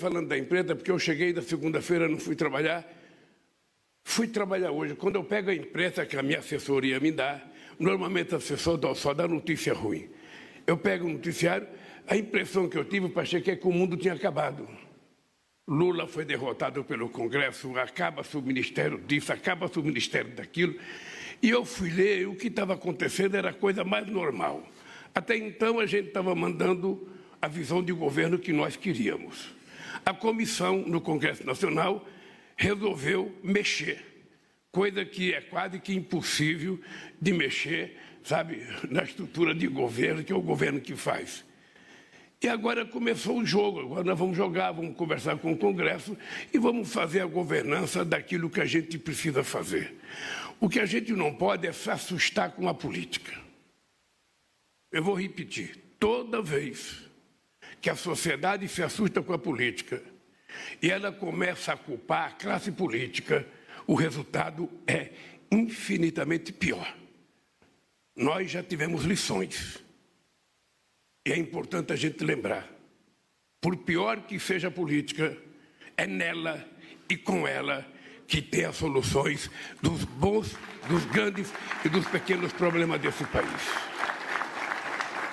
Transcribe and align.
falando 0.00 0.28
da 0.28 0.38
empresa 0.38 0.74
porque 0.74 0.90
eu 0.90 0.98
cheguei 0.98 1.32
da 1.32 1.42
segunda-feira, 1.42 2.08
não 2.08 2.18
fui 2.18 2.34
trabalhar. 2.34 2.90
Fui 4.02 4.26
trabalhar 4.26 4.72
hoje. 4.72 4.94
Quando 4.94 5.16
eu 5.16 5.24
pego 5.24 5.50
a 5.50 5.54
imprensa 5.54 6.06
que 6.06 6.16
a 6.16 6.22
minha 6.22 6.38
assessoria 6.38 6.98
me 6.98 7.12
dá, 7.12 7.40
normalmente 7.78 8.32
o 8.32 8.38
assessor 8.38 8.80
só 8.96 9.12
dá 9.12 9.28
notícia 9.28 9.74
ruim. 9.74 10.08
Eu 10.66 10.78
pego 10.78 11.06
o 11.06 11.12
noticiário, 11.12 11.68
a 12.08 12.16
impressão 12.16 12.68
que 12.68 12.78
eu 12.78 12.84
tive, 12.84 13.08
que 13.42 13.50
é 13.50 13.56
que 13.56 13.68
o 13.68 13.72
mundo 13.72 13.96
tinha 13.96 14.14
acabado. 14.14 14.66
Lula 15.68 16.06
foi 16.06 16.24
derrotado 16.24 16.82
pelo 16.82 17.08
Congresso, 17.10 17.78
acaba-se 17.78 18.36
o 18.36 18.42
ministério 18.42 18.98
disso, 18.98 19.32
acaba-se 19.32 19.78
o 19.78 19.82
ministério 19.82 20.32
daquilo. 20.32 20.74
E 21.42 21.50
eu 21.50 21.64
fui 21.64 21.90
ler, 21.90 22.22
e 22.22 22.26
o 22.26 22.34
que 22.34 22.48
estava 22.48 22.74
acontecendo 22.74 23.36
era 23.36 23.50
a 23.50 23.54
coisa 23.54 23.84
mais 23.84 24.06
normal. 24.08 24.66
Até 25.14 25.36
então, 25.36 25.78
a 25.78 25.86
gente 25.86 26.08
estava 26.08 26.34
mandando 26.34 27.08
a 27.40 27.46
visão 27.46 27.82
de 27.82 27.92
governo 27.92 28.38
que 28.38 28.52
nós 28.52 28.76
queríamos. 28.76 29.59
A 30.04 30.14
comissão 30.14 30.78
no 30.86 31.00
Congresso 31.00 31.44
Nacional 31.46 32.06
resolveu 32.56 33.34
mexer, 33.42 34.04
coisa 34.70 35.04
que 35.04 35.32
é 35.32 35.40
quase 35.40 35.80
que 35.80 35.94
impossível 35.94 36.80
de 37.20 37.32
mexer, 37.32 37.96
sabe, 38.22 38.66
na 38.88 39.02
estrutura 39.02 39.54
de 39.54 39.66
governo, 39.66 40.22
que 40.22 40.32
é 40.32 40.36
o 40.36 40.42
governo 40.42 40.80
que 40.80 40.94
faz. 40.94 41.44
E 42.42 42.48
agora 42.48 42.86
começou 42.86 43.38
o 43.38 43.44
jogo, 43.44 43.80
agora 43.80 44.02
nós 44.02 44.18
vamos 44.18 44.36
jogar, 44.36 44.72
vamos 44.72 44.96
conversar 44.96 45.36
com 45.36 45.52
o 45.52 45.56
Congresso 45.56 46.16
e 46.52 46.58
vamos 46.58 46.90
fazer 46.90 47.20
a 47.20 47.26
governança 47.26 48.02
daquilo 48.02 48.48
que 48.48 48.60
a 48.60 48.64
gente 48.64 48.98
precisa 48.98 49.44
fazer. 49.44 49.94
O 50.58 50.68
que 50.68 50.80
a 50.80 50.86
gente 50.86 51.12
não 51.12 51.34
pode 51.34 51.66
é 51.66 51.72
se 51.72 51.90
assustar 51.90 52.52
com 52.52 52.66
a 52.66 52.72
política. 52.72 53.32
Eu 54.90 55.02
vou 55.02 55.14
repetir, 55.14 55.78
toda 55.98 56.40
vez 56.40 57.09
que 57.80 57.90
a 57.90 57.96
sociedade 57.96 58.68
se 58.68 58.82
assusta 58.82 59.22
com 59.22 59.32
a 59.32 59.38
política 59.38 60.02
e 60.82 60.90
ela 60.90 61.12
começa 61.12 61.72
a 61.72 61.76
culpar 61.76 62.28
a 62.28 62.32
classe 62.32 62.72
política, 62.72 63.46
o 63.86 63.94
resultado 63.94 64.70
é 64.86 65.10
infinitamente 65.50 66.52
pior. 66.52 66.96
Nós 68.16 68.50
já 68.50 68.62
tivemos 68.62 69.04
lições. 69.04 69.78
E 71.26 71.32
é 71.32 71.36
importante 71.36 71.92
a 71.92 71.96
gente 71.96 72.24
lembrar: 72.24 72.68
por 73.60 73.76
pior 73.76 74.22
que 74.22 74.38
seja 74.38 74.68
a 74.68 74.70
política, 74.70 75.36
é 75.96 76.06
nela 76.06 76.66
e 77.08 77.16
com 77.16 77.46
ela 77.46 77.86
que 78.26 78.40
tem 78.40 78.64
as 78.64 78.76
soluções 78.76 79.50
dos 79.82 80.04
bons, 80.04 80.56
dos 80.88 81.04
grandes 81.06 81.52
e 81.84 81.88
dos 81.88 82.06
pequenos 82.06 82.52
problemas 82.52 83.00
desse 83.00 83.24
país. 83.24 83.90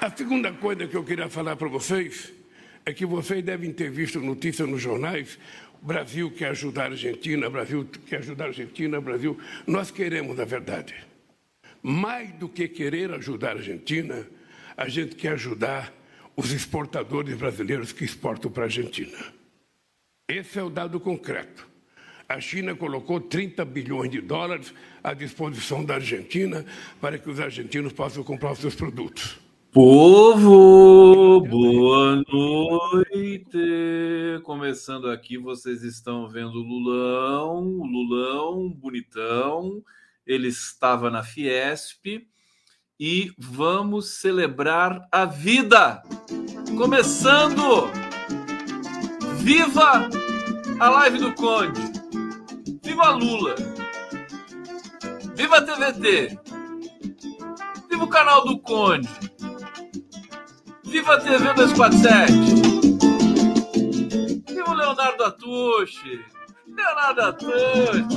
A 0.01 0.09
segunda 0.15 0.51
coisa 0.51 0.87
que 0.87 0.97
eu 0.97 1.03
queria 1.03 1.29
falar 1.29 1.55
para 1.55 1.67
vocês 1.67 2.33
é 2.87 2.93
que 2.93 3.05
vocês 3.05 3.43
devem 3.43 3.73
ter 3.73 3.91
visto 3.91 4.21
notícias 4.21 4.65
nos 4.65 4.81
jornais. 4.81 5.37
Brasil 5.81 6.31
quer 6.31 6.51
ajudar 6.51 6.83
a 6.83 6.91
Argentina, 6.91 7.49
Brasil 7.49 7.85
quer 8.05 8.19
ajudar 8.19 8.45
a 8.45 8.47
Argentina, 8.47 9.01
Brasil. 9.01 9.37
Nós 9.67 9.91
queremos, 9.91 10.37
na 10.37 10.45
verdade. 10.45 10.95
Mais 11.83 12.31
do 12.35 12.47
que 12.47 12.65
querer 12.65 13.11
ajudar 13.11 13.49
a 13.49 13.59
Argentina, 13.59 14.25
a 14.77 14.87
gente 14.87 15.17
quer 15.17 15.33
ajudar 15.33 15.93
os 16.33 16.53
exportadores 16.53 17.35
brasileiros 17.35 17.91
que 17.91 18.05
exportam 18.05 18.49
para 18.49 18.63
a 18.63 18.67
Argentina. 18.67 19.17
Esse 20.25 20.57
é 20.57 20.63
o 20.63 20.69
dado 20.69 20.97
concreto. 20.97 21.67
A 22.29 22.39
China 22.39 22.73
colocou 22.73 23.19
30 23.19 23.65
bilhões 23.65 24.09
de 24.09 24.21
dólares 24.21 24.73
à 25.03 25.13
disposição 25.13 25.83
da 25.83 25.95
Argentina 25.95 26.65
para 27.01 27.17
que 27.17 27.29
os 27.29 27.41
argentinos 27.41 27.91
possam 27.91 28.23
comprar 28.23 28.53
os 28.53 28.59
seus 28.59 28.75
produtos. 28.75 29.45
Povo, 29.71 31.41
boa 31.41 32.23
noite. 32.31 33.59
Começando 34.43 35.09
aqui, 35.09 35.37
vocês 35.37 35.83
estão 35.83 36.27
vendo 36.27 36.53
o 36.53 36.63
Lulão, 36.63 37.65
o 37.79 37.85
Lulão, 37.85 38.69
bonitão. 38.69 39.83
Ele 40.25 40.47
estava 40.47 41.09
na 41.09 41.21
Fiesp 41.21 42.25
e 42.99 43.31
vamos 43.37 44.11
celebrar 44.11 45.07
a 45.11 45.25
vida. 45.25 46.01
Começando! 46.77 47.91
Viva 49.39 50.09
a 50.79 50.89
live 50.89 51.19
do 51.19 51.33
Conde! 51.35 51.81
Viva 52.81 53.09
Lula! 53.11 53.55
Viva 55.35 55.57
a 55.57 55.61
TVT! 55.61 56.39
Viva 57.89 58.03
o 58.03 58.09
canal 58.09 58.45
do 58.45 58.57
Conde! 58.59 59.26
Viva 60.87 61.19
TV 61.19 61.53
247! 61.53 62.31
Viva 64.47 64.69
o 64.69 64.73
Leonardo 64.73 65.23
Atushi! 65.23 66.25
Leonardo 66.65 67.21
Atushi! 67.21 68.07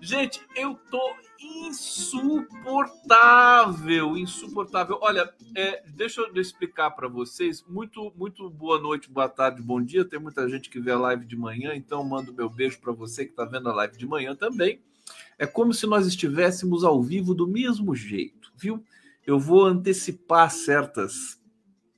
Gente, 0.00 0.40
eu 0.56 0.74
tô 0.90 1.14
insuportável, 1.38 4.16
insuportável. 4.16 4.98
Olha, 5.02 5.30
é, 5.54 5.84
deixa 5.88 6.22
eu 6.22 6.34
explicar 6.40 6.92
para 6.92 7.06
vocês. 7.06 7.62
Muito, 7.68 8.10
muito 8.16 8.48
boa 8.48 8.80
noite, 8.80 9.10
boa 9.10 9.28
tarde, 9.28 9.60
bom 9.60 9.82
dia. 9.82 10.02
Tem 10.04 10.18
muita 10.18 10.48
gente 10.48 10.70
que 10.70 10.80
vê 10.80 10.92
a 10.92 10.98
live 10.98 11.26
de 11.26 11.36
manhã, 11.36 11.74
então 11.74 12.02
mando 12.02 12.32
meu 12.32 12.48
beijo 12.48 12.80
para 12.80 12.92
você 12.92 13.26
que 13.26 13.32
está 13.32 13.44
vendo 13.44 13.68
a 13.68 13.74
live 13.74 13.94
de 13.96 14.06
manhã 14.06 14.34
também. 14.34 14.80
É 15.38 15.46
como 15.46 15.74
se 15.74 15.86
nós 15.86 16.06
estivéssemos 16.06 16.82
ao 16.82 17.02
vivo 17.02 17.34
do 17.34 17.46
mesmo 17.46 17.94
jeito, 17.94 18.50
viu? 18.56 18.82
Eu 19.26 19.38
vou 19.38 19.64
antecipar 19.64 20.50
certas, 20.50 21.40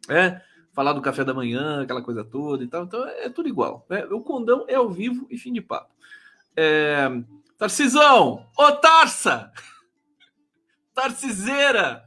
é, 0.08 0.40
falar 0.72 0.92
do 0.92 1.02
café 1.02 1.24
da 1.24 1.34
manhã, 1.34 1.82
aquela 1.82 2.02
coisa 2.02 2.24
toda 2.24 2.62
e 2.62 2.68
tal. 2.68 2.84
Então 2.84 3.06
é 3.06 3.28
tudo 3.28 3.48
igual. 3.48 3.86
Né? 3.88 4.04
O 4.06 4.20
condão 4.20 4.64
é 4.68 4.74
ao 4.74 4.90
vivo 4.90 5.26
e 5.30 5.38
fim 5.38 5.52
de 5.52 5.60
papo. 5.60 5.94
É, 6.56 7.08
Tarcisão! 7.58 8.46
Ô, 8.56 8.72
Tarsa! 8.72 9.50
Tarciseira! 10.94 12.06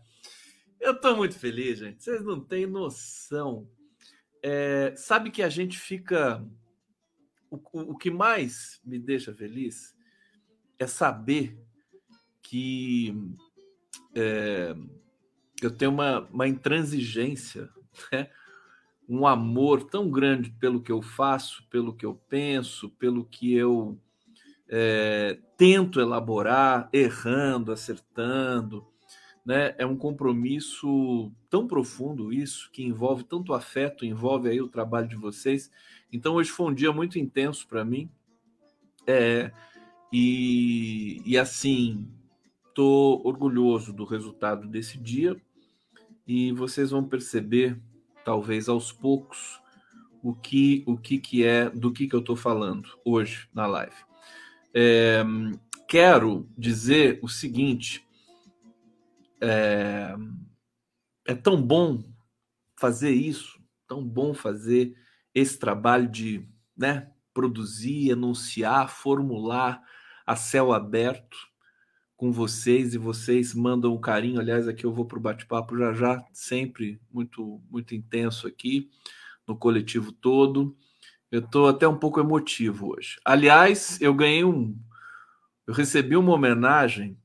Eu 0.80 1.00
tô 1.00 1.16
muito 1.16 1.38
feliz, 1.38 1.80
gente. 1.80 2.04
Vocês 2.04 2.24
não 2.24 2.40
têm 2.40 2.66
noção. 2.66 3.68
É, 4.42 4.94
sabe 4.96 5.30
que 5.30 5.44
a 5.44 5.50
gente 5.50 5.78
fica. 5.78 6.46
O, 7.50 7.58
o, 7.58 7.80
o, 7.92 7.98
que 7.98 8.10
mais 8.10 8.80
me 8.86 8.98
deixa 8.98 9.34
feliz 9.34 9.96
é 10.78 10.88
saber 10.88 11.60
que 12.42 13.14
é, 14.16 14.74
eu 15.66 15.72
tenho 15.72 15.92
uma, 15.92 16.22
uma 16.32 16.48
intransigência, 16.48 17.70
né? 18.12 18.30
um 19.08 19.26
amor 19.26 19.84
tão 19.84 20.10
grande 20.10 20.52
pelo 20.52 20.82
que 20.82 20.92
eu 20.92 21.02
faço, 21.02 21.68
pelo 21.70 21.94
que 21.94 22.06
eu 22.06 22.14
penso, 22.30 22.90
pelo 22.92 23.26
que 23.26 23.54
eu 23.56 23.98
é, 24.68 25.40
tento 25.58 26.00
elaborar, 26.00 26.88
errando, 26.94 27.72
acertando. 27.72 28.86
Né? 29.44 29.74
É 29.80 29.86
um 29.86 29.98
compromisso 29.98 31.32
tão 31.50 31.68
profundo 31.68 32.32
isso, 32.32 32.70
que 32.72 32.84
envolve 32.84 33.24
tanto 33.24 33.54
afeto, 33.54 34.06
envolve 34.06 34.48
aí 34.48 34.62
o 34.62 34.68
trabalho 34.68 35.08
de 35.08 35.16
vocês. 35.16 35.72
Então 36.14 36.36
hoje 36.36 36.52
foi 36.52 36.68
um 36.68 36.74
dia 36.74 36.94
muito 36.94 37.18
intenso 37.18 37.68
para 37.68 37.84
mim. 37.84 38.08
É, 39.08 39.52
e, 40.14 41.20
e 41.26 41.36
assim, 41.36 42.08
estou 42.68 43.26
orgulhoso 43.26 43.92
do 43.92 44.06
resultado 44.06 44.68
desse 44.68 45.00
dia 45.00 45.36
e 46.30 46.52
vocês 46.52 46.92
vão 46.92 47.04
perceber, 47.04 47.82
talvez 48.24 48.70
aos 48.70 48.92
poucos, 48.92 49.60
o 50.22 50.36
que 50.36 50.84
o 50.86 50.96
que, 50.96 51.18
que 51.18 51.44
é 51.44 51.72
do 51.72 51.92
que, 51.92 52.08
que 52.08 52.16
eu 52.16 52.20
estou 52.20 52.36
falando 52.36 52.88
hoje 53.04 53.50
na 53.52 53.66
live. 53.66 53.96
É, 54.72 55.24
quero 55.88 56.48
dizer 56.56 57.20
o 57.24 57.28
seguinte: 57.28 58.08
é, 59.42 60.16
é 61.26 61.34
tão 61.34 61.60
bom 61.60 62.04
fazer 62.76 63.10
isso, 63.10 63.60
tão 63.88 64.06
bom 64.06 64.32
fazer 64.32 64.96
esse 65.34 65.58
trabalho 65.58 66.08
de 66.08 66.48
né, 66.78 67.12
produzir, 67.34 68.12
anunciar, 68.12 68.88
formular 68.88 69.82
a 70.28 70.36
céu 70.36 70.74
aberto 70.74 71.49
com 72.20 72.34
vocês 72.34 72.94
e 72.94 72.98
vocês 72.98 73.54
mandam 73.54 73.94
um 73.94 73.98
carinho. 73.98 74.42
Aliás, 74.42 74.68
aqui 74.68 74.86
eu 74.86 74.92
vou 74.92 75.06
para 75.06 75.18
o 75.18 75.22
bate-papo 75.22 75.78
já 75.78 75.94
já, 75.94 76.26
sempre 76.34 77.00
muito 77.10 77.62
muito 77.72 77.96
intenso 77.96 78.46
aqui 78.46 78.92
no 79.48 79.56
coletivo 79.56 80.12
todo. 80.12 80.76
Eu 81.32 81.40
estou 81.40 81.70
até 81.70 81.88
um 81.88 81.98
pouco 81.98 82.20
emotivo 82.20 82.94
hoje. 82.94 83.22
Aliás, 83.24 84.02
eu 84.02 84.14
ganhei 84.14 84.44
um. 84.44 84.78
Eu 85.66 85.74
recebi 85.74 86.18
uma 86.18 86.34
homenagem 86.34 87.18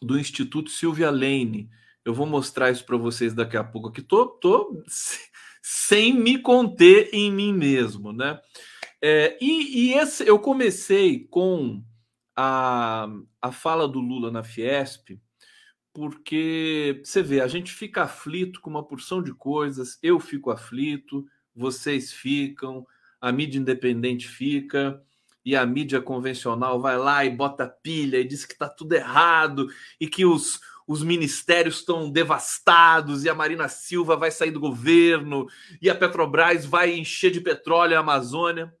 do 0.00 0.16
Instituto 0.16 0.70
Silvia 0.70 1.10
Lane. 1.10 1.68
Eu 2.04 2.14
vou 2.14 2.24
mostrar 2.24 2.70
isso 2.70 2.86
para 2.86 2.96
vocês 2.96 3.34
daqui 3.34 3.56
a 3.56 3.64
pouco 3.64 3.88
aqui. 3.88 4.02
Tô, 4.02 4.28
tô 4.28 4.84
sem 5.60 6.14
me 6.14 6.38
conter 6.38 7.10
em 7.12 7.32
mim 7.32 7.52
mesmo, 7.52 8.12
né? 8.12 8.40
É, 9.02 9.36
e, 9.40 9.88
e 9.88 9.94
esse, 9.94 10.24
eu 10.24 10.38
comecei 10.38 11.26
com 11.28 11.82
a, 12.36 13.08
a 13.40 13.52
fala 13.52 13.86
do 13.86 14.00
Lula 14.00 14.30
na 14.30 14.42
Fiesp, 14.42 15.20
porque 15.92 17.00
você 17.04 17.22
vê, 17.22 17.40
a 17.40 17.46
gente 17.46 17.72
fica 17.72 18.02
aflito 18.02 18.60
com 18.60 18.70
uma 18.70 18.86
porção 18.86 19.22
de 19.22 19.34
coisas, 19.34 19.98
eu 20.02 20.18
fico 20.18 20.50
aflito, 20.50 21.26
vocês 21.54 22.12
ficam, 22.12 22.86
a 23.20 23.30
mídia 23.30 23.58
independente 23.58 24.26
fica, 24.26 25.02
e 25.44 25.56
a 25.56 25.66
mídia 25.66 26.00
convencional 26.00 26.80
vai 26.80 26.96
lá 26.96 27.24
e 27.24 27.30
bota 27.30 27.66
pilha 27.66 28.18
e 28.18 28.24
diz 28.24 28.44
que 28.44 28.52
está 28.52 28.68
tudo 28.68 28.94
errado 28.94 29.68
e 30.00 30.06
que 30.06 30.24
os, 30.24 30.60
os 30.86 31.02
ministérios 31.02 31.80
estão 31.80 32.10
devastados 32.10 33.24
e 33.24 33.28
a 33.28 33.34
Marina 33.34 33.68
Silva 33.68 34.16
vai 34.16 34.30
sair 34.30 34.52
do 34.52 34.60
governo 34.60 35.46
e 35.80 35.90
a 35.90 35.94
Petrobras 35.94 36.64
vai 36.64 36.94
encher 36.94 37.30
de 37.30 37.40
petróleo 37.40 37.96
a 37.96 38.00
Amazônia. 38.00 38.72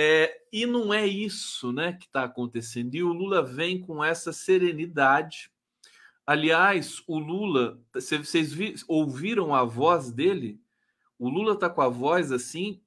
É, 0.00 0.42
e 0.52 0.64
não 0.64 0.94
é 0.94 1.04
isso 1.04 1.72
né, 1.72 1.92
que 1.92 2.06
está 2.06 2.22
acontecendo. 2.22 2.94
E 2.94 3.02
o 3.02 3.12
Lula 3.12 3.42
vem 3.42 3.80
com 3.80 4.04
essa 4.04 4.32
serenidade. 4.32 5.50
Aliás, 6.24 7.02
o 7.08 7.18
Lula, 7.18 7.82
vocês 7.92 8.54
ouviram 8.86 9.52
a 9.52 9.64
voz 9.64 10.12
dele? 10.12 10.60
O 11.18 11.28
Lula 11.28 11.54
está 11.54 11.68
com 11.68 11.80
a 11.80 11.88
voz 11.88 12.30
assim, 12.30 12.80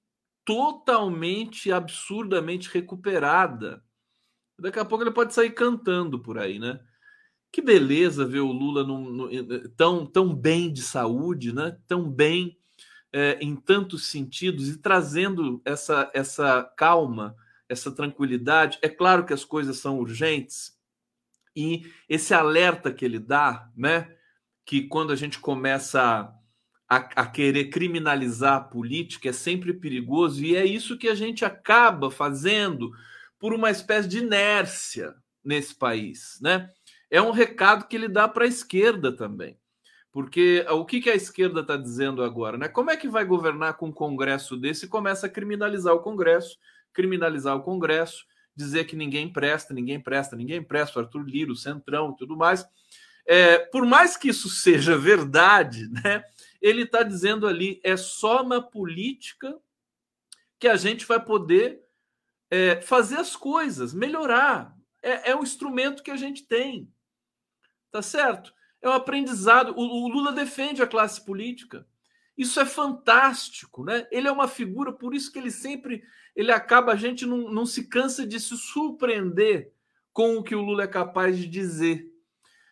totalmente, 0.45 1.69
absurdamente 1.69 2.69
recuperada. 2.69 3.83
Daqui 4.57 4.79
a 4.79 4.85
pouco 4.85 5.03
ele 5.03 5.11
pode 5.11 5.33
sair 5.33 5.51
cantando 5.51 6.17
por 6.17 6.37
aí, 6.37 6.59
né? 6.59 6.79
Que 7.51 7.61
beleza 7.61 8.25
ver 8.25 8.39
o 8.39 8.53
Lula 8.53 8.85
no, 8.85 9.11
no, 9.11 9.69
tão, 9.71 10.05
tão 10.05 10.33
bem 10.33 10.71
de 10.71 10.81
saúde, 10.81 11.53
né? 11.53 11.77
Tão 11.89 12.09
bem 12.09 12.57
é, 13.13 13.37
em 13.41 13.55
tantos 13.55 14.07
sentidos 14.07 14.69
e 14.69 14.77
trazendo 14.77 15.61
essa, 15.65 16.09
essa 16.13 16.63
calma, 16.77 17.35
essa 17.67 17.91
tranquilidade. 17.91 18.79
É 18.81 18.89
claro 18.89 19.25
que 19.25 19.33
as 19.33 19.43
coisas 19.43 19.77
são 19.77 19.99
urgentes 19.99 20.77
e 21.55 21.91
esse 22.07 22.33
alerta 22.33 22.93
que 22.93 23.03
ele 23.03 23.19
dá, 23.19 23.69
né? 23.75 24.15
Que 24.65 24.87
quando 24.87 25.11
a 25.11 25.15
gente 25.15 25.39
começa 25.39 26.33
a, 26.87 26.97
a 26.97 27.25
querer 27.25 27.69
criminalizar 27.69 28.55
a 28.55 28.61
política 28.61 29.29
é 29.29 29.33
sempre 29.33 29.73
perigoso 29.73 30.43
e 30.43 30.55
é 30.55 30.65
isso 30.65 30.97
que 30.97 31.07
a 31.07 31.15
gente 31.15 31.45
acaba 31.45 32.11
fazendo 32.11 32.91
por 33.39 33.53
uma 33.53 33.71
espécie 33.71 34.07
de 34.07 34.19
inércia 34.19 35.15
nesse 35.43 35.73
país, 35.73 36.37
né? 36.41 36.69
É 37.09 37.21
um 37.21 37.31
recado 37.31 37.87
que 37.87 37.95
ele 37.95 38.07
dá 38.07 38.27
para 38.27 38.45
a 38.45 38.47
esquerda 38.47 39.11
também. 39.11 39.57
Porque 40.11 40.65
o 40.69 40.85
que, 40.85 40.99
que 40.99 41.09
a 41.09 41.15
esquerda 41.15 41.61
está 41.61 41.77
dizendo 41.77 42.21
agora? 42.23 42.57
Né? 42.57 42.67
Como 42.67 42.91
é 42.91 42.97
que 42.97 43.07
vai 43.07 43.23
governar 43.23 43.75
com 43.77 43.87
um 43.87 43.93
Congresso 43.93 44.57
desse 44.57 44.85
e 44.85 44.89
começa 44.89 45.27
a 45.27 45.29
criminalizar 45.29 45.93
o 45.93 46.01
Congresso, 46.01 46.57
criminalizar 46.91 47.55
o 47.55 47.63
Congresso, 47.63 48.25
dizer 48.53 48.83
que 48.83 48.95
ninguém 48.95 49.31
presta, 49.31 49.73
ninguém 49.73 50.01
presta, 50.01 50.35
ninguém 50.35 50.61
presta, 50.61 50.99
Arthur 50.99 51.23
Lira, 51.23 51.51
o 51.51 51.55
Centrão 51.55 52.11
e 52.11 52.17
tudo 52.17 52.35
mais. 52.35 52.65
É, 53.25 53.59
por 53.59 53.85
mais 53.85 54.17
que 54.17 54.29
isso 54.29 54.49
seja 54.51 54.97
verdade, 54.97 55.87
né, 55.89 56.23
ele 56.61 56.83
está 56.83 57.03
dizendo 57.03 57.47
ali 57.47 57.79
é 57.83 57.95
só 57.95 58.43
na 58.43 58.61
política 58.61 59.57
que 60.59 60.67
a 60.67 60.75
gente 60.75 61.05
vai 61.05 61.23
poder 61.23 61.81
é, 62.49 62.81
fazer 62.81 63.17
as 63.17 63.35
coisas, 63.35 63.93
melhorar. 63.93 64.75
É, 65.01 65.31
é 65.31 65.35
um 65.35 65.41
instrumento 65.41 66.03
que 66.03 66.11
a 66.11 66.17
gente 66.17 66.45
tem. 66.45 66.91
Tá 67.89 68.01
certo? 68.01 68.53
É 68.81 68.89
um 68.89 68.93
aprendizado. 68.93 69.73
O, 69.75 70.05
o 70.05 70.07
Lula 70.07 70.31
defende 70.31 70.81
a 70.81 70.87
classe 70.87 71.23
política. 71.23 71.85
Isso 72.37 72.59
é 72.59 72.65
fantástico, 72.65 73.83
né? 73.83 74.07
Ele 74.11 74.27
é 74.27 74.31
uma 74.31 74.47
figura, 74.47 74.91
por 74.91 75.13
isso 75.13 75.31
que 75.31 75.37
ele 75.37 75.51
sempre 75.51 76.03
ele 76.35 76.51
acaba, 76.51 76.93
a 76.93 76.95
gente 76.95 77.25
não, 77.25 77.51
não 77.51 77.65
se 77.65 77.87
cansa 77.87 78.25
de 78.25 78.39
se 78.39 78.57
surpreender 78.57 79.71
com 80.13 80.37
o 80.37 80.43
que 80.43 80.55
o 80.55 80.61
Lula 80.61 80.83
é 80.83 80.87
capaz 80.87 81.37
de 81.37 81.47
dizer. 81.47 82.09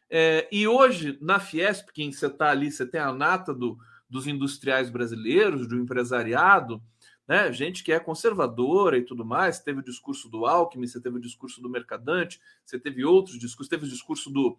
É, 0.09 0.47
e 0.51 0.67
hoje, 0.67 1.17
na 1.21 1.39
Fiesp, 1.39 1.89
quem 1.93 2.11
você 2.11 2.27
está 2.27 2.49
ali, 2.49 2.71
você 2.71 2.85
tem 2.85 2.99
a 2.99 3.13
nata 3.13 3.53
do, 3.53 3.77
dos 4.09 4.27
industriais 4.27 4.89
brasileiros, 4.89 5.67
do 5.67 5.77
empresariado, 5.77 6.81
né? 7.29 7.53
gente 7.53 7.83
que 7.83 7.91
é 7.91 7.99
conservadora 7.99 8.97
e 8.97 9.03
tudo 9.03 9.23
mais. 9.23 9.59
Teve 9.59 9.81
o 9.81 9.83
discurso 9.83 10.27
do 10.27 10.47
Alckmin, 10.47 10.87
você 10.87 10.99
teve 10.99 11.17
o 11.17 11.21
discurso 11.21 11.61
do 11.61 11.69
Mercadante, 11.69 12.41
você 12.65 12.79
teve 12.79 13.05
outros 13.05 13.37
discursos, 13.37 13.69
teve 13.69 13.85
o 13.85 13.87
discurso 13.87 14.31
do 14.31 14.57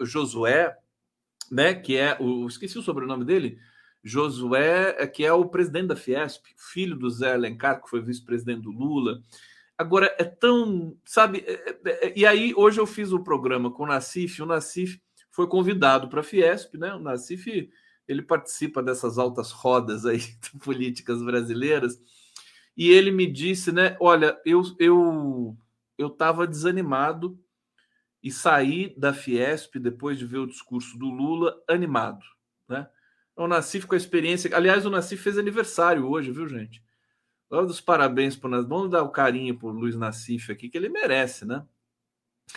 Josué, 0.00 0.74
né? 1.52 1.74
que 1.74 1.98
é 1.98 2.16
o. 2.18 2.46
Esqueci 2.46 2.78
o 2.78 2.82
sobrenome 2.82 3.26
dele. 3.26 3.58
Josué, 4.02 5.06
que 5.08 5.26
é 5.26 5.32
o 5.34 5.44
presidente 5.44 5.88
da 5.88 5.96
Fiesp, 5.96 6.46
filho 6.56 6.96
do 6.96 7.10
Zé 7.10 7.34
Alencar, 7.34 7.82
que 7.82 7.90
foi 7.90 8.00
vice-presidente 8.00 8.62
do 8.62 8.70
Lula. 8.70 9.20
Agora, 9.76 10.14
é 10.18 10.24
tão. 10.24 10.96
Sabe? 11.04 11.44
É, 11.46 11.52
é, 11.52 12.06
é, 12.06 12.12
e 12.16 12.24
aí, 12.24 12.54
hoje 12.56 12.80
eu 12.80 12.86
fiz 12.86 13.12
o 13.12 13.22
programa 13.22 13.70
com 13.70 13.82
o 13.82 13.86
Nassif, 13.86 14.40
o 14.40 14.46
Nassif 14.46 14.98
foi 15.30 15.46
convidado 15.46 16.08
para 16.08 16.20
a 16.20 16.24
Fiesp, 16.24 16.78
né? 16.78 16.94
O 16.94 16.98
Nassif 16.98 17.70
ele 18.10 18.22
participa 18.22 18.82
dessas 18.82 19.18
altas 19.18 19.52
rodas 19.52 20.04
aí 20.04 20.20
políticas 20.64 21.22
brasileiras, 21.22 22.00
e 22.76 22.90
ele 22.90 23.10
me 23.10 23.26
disse, 23.26 23.70
né, 23.70 23.96
olha, 24.00 24.40
eu 24.44 24.62
eu 24.78 25.56
eu 25.96 26.08
estava 26.08 26.46
desanimado 26.46 27.38
e 28.22 28.30
saí 28.30 28.94
da 28.98 29.12
Fiesp 29.12 29.76
depois 29.78 30.18
de 30.18 30.26
ver 30.26 30.38
o 30.38 30.46
discurso 30.46 30.98
do 30.98 31.06
Lula 31.06 31.62
animado, 31.68 32.24
né? 32.68 32.88
O 33.36 33.46
Nassif 33.46 33.86
com 33.86 33.94
a 33.94 33.98
experiência, 33.98 34.54
aliás, 34.54 34.84
o 34.84 34.90
Nassif 34.90 35.22
fez 35.22 35.38
aniversário 35.38 36.06
hoje, 36.06 36.30
viu, 36.30 36.48
gente? 36.48 36.82
Vamos 37.48 37.68
dos 37.68 37.80
parabéns 37.80 38.36
para 38.36 38.50
nós, 38.50 38.66
vamos 38.66 38.90
dar 38.90 39.02
o 39.02 39.10
carinho 39.10 39.58
para 39.58 39.68
o 39.68 39.72
Luiz 39.72 39.96
Nassif 39.96 40.52
aqui 40.52 40.68
que 40.68 40.76
ele 40.76 40.88
merece, 40.88 41.44
né? 41.44 41.64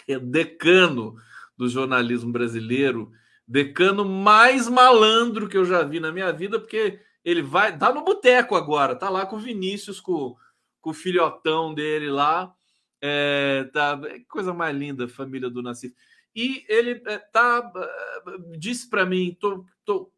É 0.08 0.20
decano 0.20 1.16
do 1.58 1.68
jornalismo 1.70 2.32
brasileiro 2.32 3.12
decano 3.48 4.06
mais 4.06 4.68
malandro 4.68 5.48
que 5.48 5.58
eu 5.58 5.66
já 5.66 5.84
vi 5.84 6.00
na 6.00 6.12
minha 6.12 6.32
vida, 6.32 6.60
porque 6.60 7.00
ele 7.24 7.42
vai. 7.42 7.78
Tá 7.78 7.94
no 7.94 8.04
boteco 8.04 8.56
agora, 8.56 8.96
tá 8.96 9.10
lá 9.10 9.26
com 9.26 9.36
o 9.36 9.40
Vinícius, 9.40 10.00
com, 10.00 10.36
com 10.82 10.90
o 10.90 10.94
filhotão 10.94 11.74
dele 11.74 12.10
lá. 12.10 12.54
É, 13.02 13.70
tá, 13.74 14.00
coisa 14.30 14.54
mais 14.54 14.76
linda, 14.76 15.08
família 15.08 15.50
do 15.50 15.62
Nassif. 15.62 15.94
E 16.36 16.66
ele 16.68 17.02
é, 17.06 17.18
tá, 17.18 17.72
é, 17.76 18.58
disse 18.58 18.90
para 18.90 19.06
mim: 19.06 19.36
tô, 19.40 19.66
tô, 19.86 20.12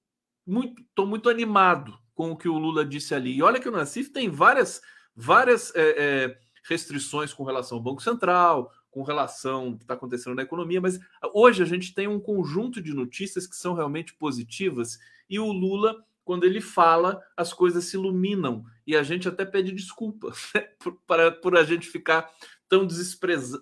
muito, 0.45 0.83
tô 0.93 1.05
muito 1.05 1.29
animado 1.29 1.97
com 2.13 2.31
o 2.31 2.37
que 2.37 2.47
o 2.47 2.57
Lula 2.57 2.85
disse 2.85 3.13
ali. 3.13 3.35
E 3.35 3.43
olha 3.43 3.59
que 3.59 3.67
o 3.67 3.71
Nassif 3.71 4.09
tem 4.11 4.29
várias, 4.29 4.81
várias 5.15 5.75
é, 5.75 5.95
é 5.97 6.37
restrições 6.67 7.33
com 7.33 7.43
relação 7.43 7.77
ao 7.77 7.83
Banco 7.83 8.01
Central, 8.01 8.71
com 8.95 9.03
relação 9.03 9.65
ao 9.65 9.75
que 9.75 9.83
está 9.83 9.93
acontecendo 9.93 10.37
na 10.37 10.43
economia, 10.43 10.79
mas 10.79 10.97
hoje 11.33 11.61
a 11.61 11.65
gente 11.65 11.93
tem 11.93 12.07
um 12.07 12.17
conjunto 12.17 12.81
de 12.81 12.93
notícias 12.93 13.45
que 13.45 13.57
são 13.57 13.73
realmente 13.73 14.13
positivas 14.13 14.97
e 15.29 15.37
o 15.37 15.51
Lula, 15.51 16.01
quando 16.23 16.45
ele 16.45 16.61
fala, 16.61 17.21
as 17.35 17.51
coisas 17.51 17.83
se 17.83 17.97
iluminam 17.97 18.63
e 18.87 18.95
a 18.95 19.03
gente 19.03 19.27
até 19.27 19.43
pede 19.43 19.73
desculpa 19.73 20.31
né, 20.55 20.61
por, 20.79 20.97
para, 21.05 21.29
por 21.29 21.57
a 21.57 21.65
gente 21.65 21.89
ficar 21.89 22.31
tão, 22.69 22.87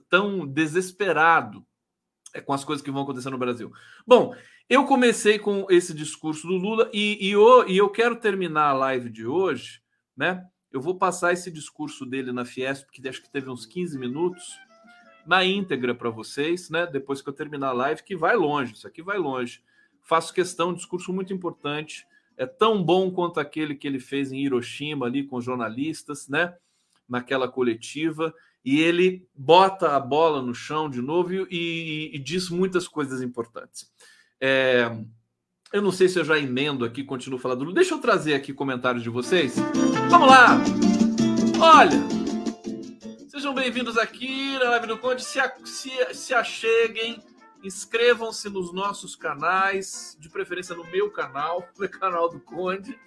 tão 0.08 0.46
desesperado 0.46 1.66
é, 2.32 2.40
com 2.40 2.54
as 2.54 2.64
coisas 2.64 2.86
que 2.86 2.92
vão 2.92 3.02
acontecer 3.02 3.32
no 3.32 3.38
Brasil. 3.40 3.74
Bom, 4.06 4.36
eu 4.70 4.86
comecei 4.86 5.40
com 5.40 5.66
esse 5.68 5.96
discurso 5.96 6.46
do 6.46 6.58
Lula 6.58 6.92
e, 6.94 7.18
e, 7.28 7.32
eu, 7.32 7.68
e 7.68 7.76
eu 7.76 7.90
quero 7.90 8.18
terminar 8.18 8.68
a 8.68 8.74
live 8.74 9.10
de 9.10 9.26
hoje, 9.26 9.82
né? 10.16 10.46
Eu 10.72 10.80
vou 10.80 10.96
passar 10.96 11.34
esse 11.34 11.50
discurso 11.50 12.06
dele 12.06 12.32
na 12.32 12.46
Fiesp, 12.46 12.88
que 12.92 13.08
acho 13.08 13.22
que 13.22 13.32
teve 13.32 13.50
uns 13.50 13.66
15 13.66 13.98
minutos 13.98 14.44
na 15.26 15.44
íntegra 15.44 15.96
para 15.96 16.10
vocês, 16.10 16.70
né? 16.70 16.86
Depois 16.86 17.22
que 17.22 17.30
eu 17.30 17.34
terminar 17.34 17.70
a 17.70 17.74
live, 17.74 18.04
que 18.04 18.16
vai 18.16 18.36
longe, 18.36 18.74
isso 18.74 18.88
aqui 18.88 19.02
vai 19.02 19.18
longe. 19.18 19.62
Faço 20.02 20.34
questão, 20.34 20.70
um 20.70 20.74
discurso 20.74 21.14
muito 21.14 21.34
importante. 21.34 22.06
É 22.36 22.46
tão 22.46 22.84
bom 22.84 23.12
quanto 23.12 23.40
aquele 23.40 23.76
que 23.76 23.88
ele 23.88 24.00
fez 24.00 24.32
em 24.32 24.44
Hiroshima 24.44 25.06
ali 25.06 25.24
com 25.24 25.40
jornalistas, 25.40 26.28
né? 26.28 26.56
Naquela 27.08 27.48
coletiva. 27.48 28.34
E 28.66 28.80
ele 28.80 29.28
bota 29.36 29.96
a 29.96 30.00
bola 30.00 30.42
no 30.42 30.54
chão 30.54 30.90
de 30.90 31.02
novo 31.02 31.34
e, 31.34 31.48
e, 31.50 32.16
e 32.16 32.20
diz 32.20 32.50
muitas 32.50 32.88
coisas 32.88 33.22
importantes. 33.22 33.92
É, 34.40 34.90
eu 35.72 35.82
não 35.82 35.92
sei 35.92 36.08
se 36.08 36.20
eu 36.20 36.24
já 36.24 36.38
emendo 36.38 36.86
aqui, 36.86 37.04
continuo 37.04 37.40
falando. 37.40 37.74
Deixa 37.74 37.94
eu 37.94 38.00
trazer 38.00 38.34
aqui 38.34 38.54
comentários 38.54 39.04
de 39.04 39.10
vocês. 39.10 39.56
Vamos 40.10 40.28
lá! 40.28 40.58
Olha, 41.60 42.23
Sejam 43.44 43.56
bem-vindos 43.56 43.98
aqui 43.98 44.58
na 44.58 44.70
Live 44.70 44.88
do 44.88 44.98
Conde. 44.98 45.22
Se, 45.22 45.38
a, 45.38 45.54
se, 45.66 45.92
se 46.14 46.34
acheguem, 46.34 47.22
inscrevam-se 47.62 48.50
nos 48.50 48.74
nossos 48.74 49.18
canais, 49.18 50.16
de 50.18 50.30
preferência 50.30 50.74
no 50.74 50.90
meu 50.90 51.12
canal, 51.12 51.68
no 51.78 51.90
canal 51.90 52.30
do 52.30 52.40
Conde. 52.40 52.98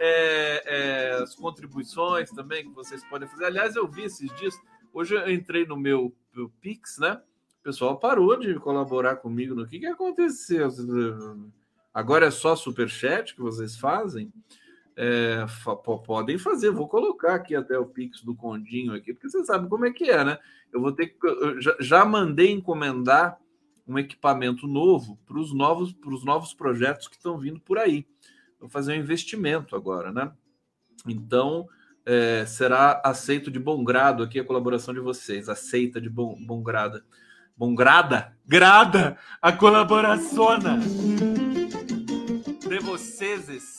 É, 0.00 0.62
é, 0.66 1.10
as 1.22 1.36
contribuições 1.36 2.28
também 2.32 2.64
que 2.64 2.74
vocês 2.74 3.04
podem 3.04 3.28
fazer. 3.28 3.44
Aliás, 3.44 3.76
eu 3.76 3.86
vi 3.86 4.02
esses 4.02 4.34
dias, 4.34 4.60
hoje 4.92 5.14
eu 5.14 5.30
entrei 5.30 5.64
no 5.64 5.76
meu, 5.76 6.12
meu 6.34 6.48
Pix, 6.60 6.98
né? 6.98 7.22
O 7.60 7.62
pessoal 7.62 8.00
parou 8.00 8.36
de 8.36 8.56
colaborar 8.56 9.14
comigo 9.14 9.54
no 9.54 9.64
que, 9.64 9.78
que 9.78 9.86
aconteceu. 9.86 10.70
Agora 11.94 12.26
é 12.26 12.32
só 12.32 12.56
superchat 12.56 13.32
que 13.32 13.40
vocês 13.40 13.76
fazem? 13.76 14.32
É, 15.00 15.46
podem 16.04 16.36
fazer, 16.38 16.72
vou 16.72 16.88
colocar 16.88 17.36
aqui 17.36 17.54
até 17.54 17.78
o 17.78 17.86
Pix 17.86 18.20
do 18.20 18.34
Condinho 18.34 18.92
aqui, 18.92 19.12
porque 19.12 19.30
você 19.30 19.44
sabe 19.44 19.68
como 19.68 19.86
é 19.86 19.92
que 19.92 20.10
é, 20.10 20.24
né? 20.24 20.38
Eu 20.72 20.80
vou 20.80 20.90
ter 20.90 21.06
que. 21.06 21.60
Já, 21.60 21.76
já 21.78 22.04
mandei 22.04 22.50
encomendar 22.50 23.38
um 23.86 23.96
equipamento 23.96 24.66
novo 24.66 25.16
para 25.24 25.38
os 25.38 25.54
novos, 25.54 25.94
os 26.04 26.24
novos 26.24 26.52
projetos 26.52 27.06
que 27.06 27.14
estão 27.14 27.38
vindo 27.38 27.60
por 27.60 27.78
aí. 27.78 28.08
Vou 28.58 28.68
fazer 28.68 28.92
um 28.92 28.96
investimento 28.96 29.76
agora, 29.76 30.10
né? 30.10 30.32
Então, 31.06 31.68
é, 32.04 32.44
será 32.44 33.00
aceito 33.04 33.52
de 33.52 33.60
bom 33.60 33.84
grado 33.84 34.24
aqui 34.24 34.40
a 34.40 34.44
colaboração 34.44 34.92
de 34.92 34.98
vocês. 34.98 35.48
Aceita 35.48 36.00
de 36.00 36.10
bom, 36.10 36.36
bom 36.44 36.60
grado. 36.60 37.00
Bom 37.56 37.72
grada? 37.72 38.36
Grada 38.44 39.16
a 39.40 39.52
colaboração 39.52 40.58
de 42.68 42.78
vocês. 42.80 43.77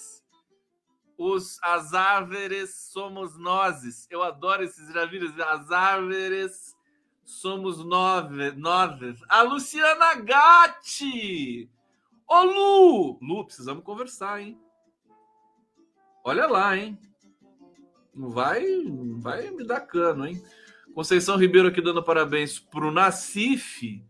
Os, 1.19 1.59
as 1.61 1.93
árvores 1.93 2.73
somos 2.93 3.37
nós. 3.37 4.07
Eu 4.09 4.23
adoro 4.23 4.63
esses 4.63 4.87
viram? 4.87 5.49
As 5.49 5.69
árvores 5.69 6.73
somos 7.25 7.83
nove. 7.83 8.53
A 9.27 9.41
Luciana 9.41 10.15
Gatti! 10.15 11.69
Ô 12.25 12.43
Lu! 12.43 13.19
Lu, 13.21 13.43
precisamos 13.43 13.83
conversar, 13.83 14.41
hein? 14.41 14.57
Olha 16.23 16.47
lá, 16.47 16.77
hein? 16.77 16.97
Não 18.15 18.29
vai, 18.29 18.65
não 18.65 19.19
vai 19.19 19.51
me 19.51 19.65
dar 19.65 19.81
cano, 19.81 20.25
hein? 20.25 20.41
Conceição 20.95 21.35
Ribeiro 21.35 21.67
aqui 21.67 21.81
dando 21.81 22.01
parabéns 22.01 22.59
pro 22.59 22.91
Nacif. 22.91 24.01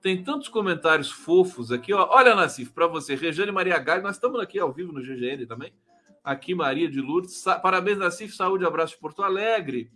Tem 0.00 0.24
tantos 0.24 0.48
comentários 0.48 1.08
fofos 1.08 1.70
aqui, 1.70 1.92
ó. 1.92 2.08
Olha, 2.10 2.34
Nacif, 2.34 2.72
para 2.72 2.88
você, 2.88 3.14
Rejane 3.14 3.52
Maria 3.52 3.78
Galho, 3.78 4.02
nós 4.02 4.16
estamos 4.16 4.40
aqui 4.40 4.58
ao 4.58 4.72
vivo 4.72 4.92
no 4.92 5.00
GGN 5.00 5.46
também. 5.46 5.72
Aqui, 6.24 6.54
Maria 6.54 6.88
de 6.88 7.00
Lourdes. 7.00 7.42
Parabéns, 7.62 7.98
Nacif, 7.98 8.34
saúde, 8.34 8.64
abraço 8.64 8.94
de 8.94 9.00
Porto 9.00 9.22
Alegre. 9.22 9.90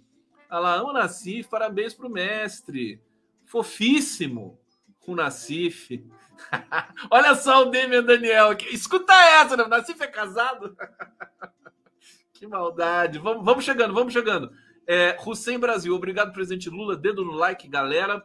Olha 0.50 0.60
lá, 0.60 0.92
Nacif, 0.92 1.48
parabéns 1.48 1.94
para 1.94 2.06
o 2.06 2.10
mestre. 2.10 3.00
Fofíssimo, 3.44 4.58
o 5.06 5.14
Nacif. 5.14 6.04
Olha 7.10 7.34
só 7.34 7.62
o 7.62 7.70
Demian 7.70 8.02
Daniel 8.02 8.50
aqui. 8.50 8.66
Escuta 8.74 9.12
essa, 9.12 9.56
né? 9.56 9.64
O 9.64 10.02
é 10.02 10.06
casado? 10.06 10.76
que 12.34 12.46
maldade. 12.46 13.18
Vamos, 13.18 13.44
vamos 13.44 13.64
chegando, 13.64 13.94
vamos 13.94 14.12
chegando. 14.12 14.52
É, 14.86 15.16
Hussein 15.24 15.58
Brasil, 15.58 15.94
obrigado, 15.94 16.32
presidente 16.32 16.68
Lula. 16.68 16.96
Dedo 16.96 17.24
no 17.24 17.32
like, 17.32 17.68
galera. 17.68 18.24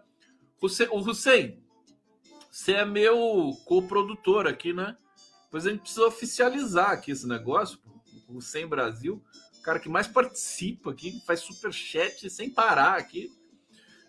Hussein, 0.62 0.88
o 0.92 1.00
Hussein, 1.00 1.64
você 2.52 2.74
é 2.74 2.86
meu 2.86 3.52
co-produtor 3.66 4.48
aqui, 4.48 4.74
né? 4.74 4.96
Pois 5.50 5.66
a 5.66 5.72
gente 5.72 5.82
precisa 5.82 6.06
oficializar 6.06 6.92
aqui 6.92 7.12
esse 7.12 7.28
negócio. 7.28 7.80
O 8.32 8.38
Hussein 8.38 8.68
Brasil 8.68 9.22
cara 9.62 9.80
que 9.80 9.90
mais 9.90 10.08
participa 10.08 10.92
aqui, 10.92 11.22
faz 11.26 11.40
super 11.42 11.72
chat 11.72 12.30
sem 12.30 12.50
parar 12.50 12.98
aqui. 12.98 13.32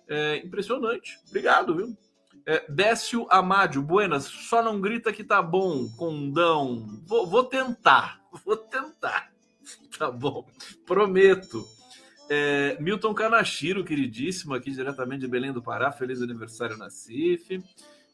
É 0.09 0.39
impressionante. 0.39 1.19
Obrigado, 1.29 1.77
viu? 1.77 1.97
É, 2.45 2.65
Décio 2.71 3.27
Amádio, 3.31 3.83
buenas. 3.83 4.25
Só 4.25 4.63
não 4.63 4.81
grita 4.81 5.13
que 5.13 5.23
tá 5.23 5.41
bom, 5.41 5.89
condão. 5.97 7.01
Vou, 7.07 7.27
vou 7.27 7.45
tentar, 7.45 8.21
vou 8.45 8.57
tentar. 8.57 9.31
Tá 9.97 10.11
bom, 10.11 10.47
prometo. 10.85 11.65
É, 12.29 12.77
Milton 12.81 13.15
Kanashiro, 13.15 13.85
queridíssimo, 13.85 14.55
aqui 14.55 14.71
diretamente 14.71 15.21
de 15.21 15.29
Belém 15.29 15.53
do 15.53 15.63
Pará. 15.63 15.93
Feliz 15.93 16.21
aniversário 16.21 16.77
na 16.77 16.91
CIF. 16.91 17.63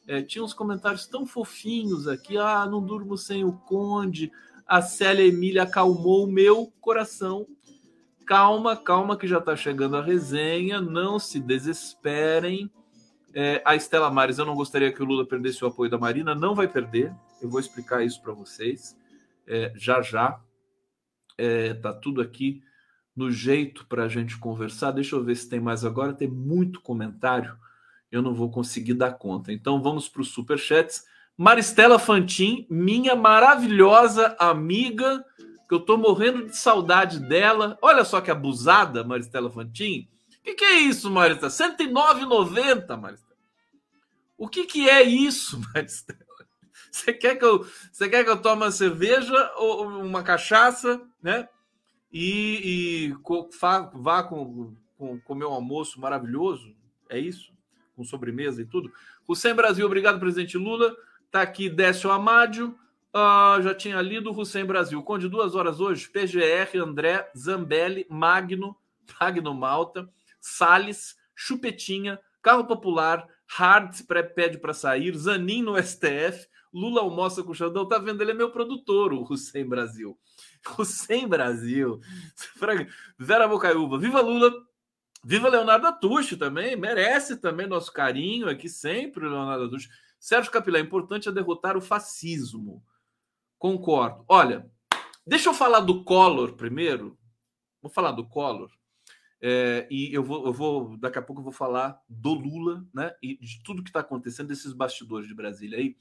É, 0.07 0.21
tinha 0.21 0.43
uns 0.43 0.53
comentários 0.53 1.07
tão 1.07 1.25
fofinhos 1.25 2.07
aqui. 2.07 2.37
Ah, 2.37 2.65
não 2.65 2.83
durmo 2.83 3.17
sem 3.17 3.43
o 3.43 3.53
Conde 3.53 4.31
a 4.69 4.83
Célia 4.83 5.25
Emília 5.25 5.63
acalmou 5.63 6.25
o 6.25 6.31
meu 6.31 6.71
coração. 6.79 7.47
Calma, 8.25 8.77
calma, 8.77 9.17
que 9.17 9.27
já 9.27 9.39
está 9.39 9.55
chegando 9.55 9.97
a 9.97 10.03
resenha. 10.03 10.79
Não 10.79 11.17
se 11.17 11.39
desesperem. 11.39 12.71
É, 13.33 13.63
a 13.65 13.75
Estela 13.75 14.11
Mares, 14.11 14.37
eu 14.37 14.45
não 14.45 14.53
gostaria 14.53 14.93
que 14.93 15.01
o 15.01 15.05
Lula 15.05 15.25
perdesse 15.25 15.63
o 15.65 15.67
apoio 15.67 15.89
da 15.89 15.97
Marina. 15.97 16.35
Não 16.35 16.53
vai 16.53 16.67
perder. 16.67 17.11
Eu 17.41 17.49
vou 17.49 17.59
explicar 17.59 18.03
isso 18.03 18.21
para 18.21 18.31
vocês 18.31 18.95
é, 19.47 19.73
já 19.75 20.03
já. 20.03 20.39
É, 21.35 21.73
tá 21.73 21.91
tudo 21.91 22.21
aqui 22.21 22.61
no 23.15 23.31
jeito 23.31 23.87
para 23.87 24.03
a 24.03 24.07
gente 24.07 24.37
conversar. 24.37 24.91
Deixa 24.91 25.15
eu 25.15 25.23
ver 25.23 25.35
se 25.35 25.49
tem 25.49 25.59
mais 25.59 25.83
agora. 25.83 26.13
Tem 26.13 26.27
muito 26.27 26.79
comentário. 26.79 27.57
Eu 28.11 28.21
não 28.21 28.35
vou 28.35 28.51
conseguir 28.51 28.93
dar 28.93 29.13
conta. 29.13 29.51
Então 29.51 29.81
vamos 29.81 30.07
para 30.07 30.21
os 30.21 30.29
superchats. 30.29 31.03
Maristela 31.39 31.97
Fantin, 31.97 32.67
minha 32.69 33.15
maravilhosa 33.15 34.35
amiga, 34.37 35.23
que 35.69 35.73
eu 35.73 35.79
tô 35.79 35.95
morrendo 35.95 36.47
de 36.47 36.57
saudade 36.57 37.17
dela. 37.17 37.77
Olha 37.81 38.03
só 38.03 38.19
que 38.19 38.29
abusada, 38.29 39.05
Maristela 39.05 39.49
Fantin. 39.49 40.09
O 40.27 40.43
que, 40.43 40.53
que, 40.55 40.65
é 40.65 40.79
isso, 40.79 41.09
Maristela? 41.09 41.49
R$ 41.49 41.77
109,90, 41.77 42.97
Maristela. 42.97 43.37
O 44.37 44.49
que, 44.49 44.65
que 44.65 44.89
é 44.89 45.01
isso, 45.01 45.61
Maristela? 45.73 46.19
Você 46.91 47.13
quer 47.13 47.35
que 47.37 47.45
eu, 47.45 47.65
você 47.89 48.09
quer 48.09 48.25
que 48.25 48.29
eu 48.29 48.41
tome 48.41 48.63
uma 48.63 48.71
cerveja 48.71 49.53
ou 49.55 49.87
uma 49.87 50.21
cachaça, 50.21 51.01
né? 51.23 51.47
E, 52.11 53.13
e 53.13 53.17
vá 53.93 54.23
com, 54.23 54.75
com 54.97 55.17
comer 55.21 55.45
um 55.45 55.53
almoço 55.53 56.01
maravilhoso? 56.01 56.75
É 57.07 57.17
isso? 57.17 57.53
Com 57.95 58.03
sobremesa 58.03 58.61
e 58.61 58.65
tudo? 58.65 58.91
O 59.25 59.35
Sem 59.35 59.53
Brasil, 59.53 59.85
obrigado, 59.85 60.19
presidente 60.19 60.57
Lula. 60.57 60.93
Tá 61.31 61.41
aqui 61.41 61.69
Décio 61.69 62.11
Amádio. 62.11 62.75
Uh, 63.13 63.61
já 63.61 63.73
tinha 63.73 64.01
lido 64.01 64.31
Hussein 64.31 64.65
Brasil. 64.65 65.01
Conde 65.03 65.27
duas 65.27 65.55
horas 65.55 65.79
hoje. 65.79 66.07
PGR, 66.07 66.77
André, 66.79 67.29
Zambelli, 67.37 68.05
Magno, 68.09 68.75
Magno 69.19 69.53
Malta, 69.53 70.09
Sales, 70.39 71.15
Chupetinha, 71.35 72.19
Carro 72.41 72.65
Popular, 72.65 73.27
Hard 73.47 73.95
pede 74.35 74.59
para 74.59 74.73
sair, 74.73 75.15
Zanin 75.15 75.63
no 75.63 75.81
STF, 75.81 76.47
Lula 76.71 77.01
almoça 77.01 77.43
com 77.43 77.51
o 77.51 77.55
Xandão. 77.55 77.87
Tá 77.87 77.97
vendo? 77.97 78.21
Ele 78.21 78.31
é 78.31 78.35
meu 78.35 78.51
produtor, 78.51 79.13
o 79.13 79.23
Hussein 79.23 79.67
Brasil. 79.67 80.17
Hussein 80.77 81.27
Brasil. 81.27 81.99
Vera 83.17 83.47
Bocaiúva. 83.47 83.97
Viva 83.97 84.21
Lula! 84.21 84.51
Viva 85.23 85.49
Leonardo 85.49 85.87
Atucho 85.87 86.37
também. 86.37 86.75
Merece 86.75 87.37
também 87.37 87.67
nosso 87.67 87.91
carinho 87.91 88.47
aqui 88.47 88.69
sempre, 88.69 89.27
Leonardo 89.27 89.65
Atucho. 89.65 89.89
Sérgio 90.19 90.51
Capilé, 90.51 90.79
importante 90.79 91.29
é 91.29 91.31
derrotar 91.31 91.77
o 91.77 91.81
fascismo. 91.81 92.83
Concordo. 93.57 94.25
Olha, 94.27 94.69
deixa 95.25 95.49
eu 95.49 95.53
falar 95.53 95.79
do 95.79 96.03
Collor 96.03 96.53
primeiro. 96.53 97.17
Vou 97.81 97.91
falar 97.91 98.11
do 98.11 98.27
Collor. 98.27 98.69
É, 99.41 99.87
e 99.89 100.13
eu 100.13 100.21
vou, 100.21 100.45
eu 100.45 100.53
vou, 100.53 100.97
daqui 100.97 101.17
a 101.17 101.21
pouco 101.21 101.39
eu 101.39 101.45
vou 101.45 101.53
falar 101.53 102.01
do 102.07 102.33
Lula, 102.33 102.85
né? 102.93 103.13
E 103.23 103.37
de 103.37 103.63
tudo 103.63 103.81
que 103.81 103.89
está 103.89 104.01
acontecendo, 104.01 104.47
desses 104.47 104.73
bastidores 104.73 105.27
de 105.27 105.33
Brasília 105.33 105.77
aí, 105.77 105.95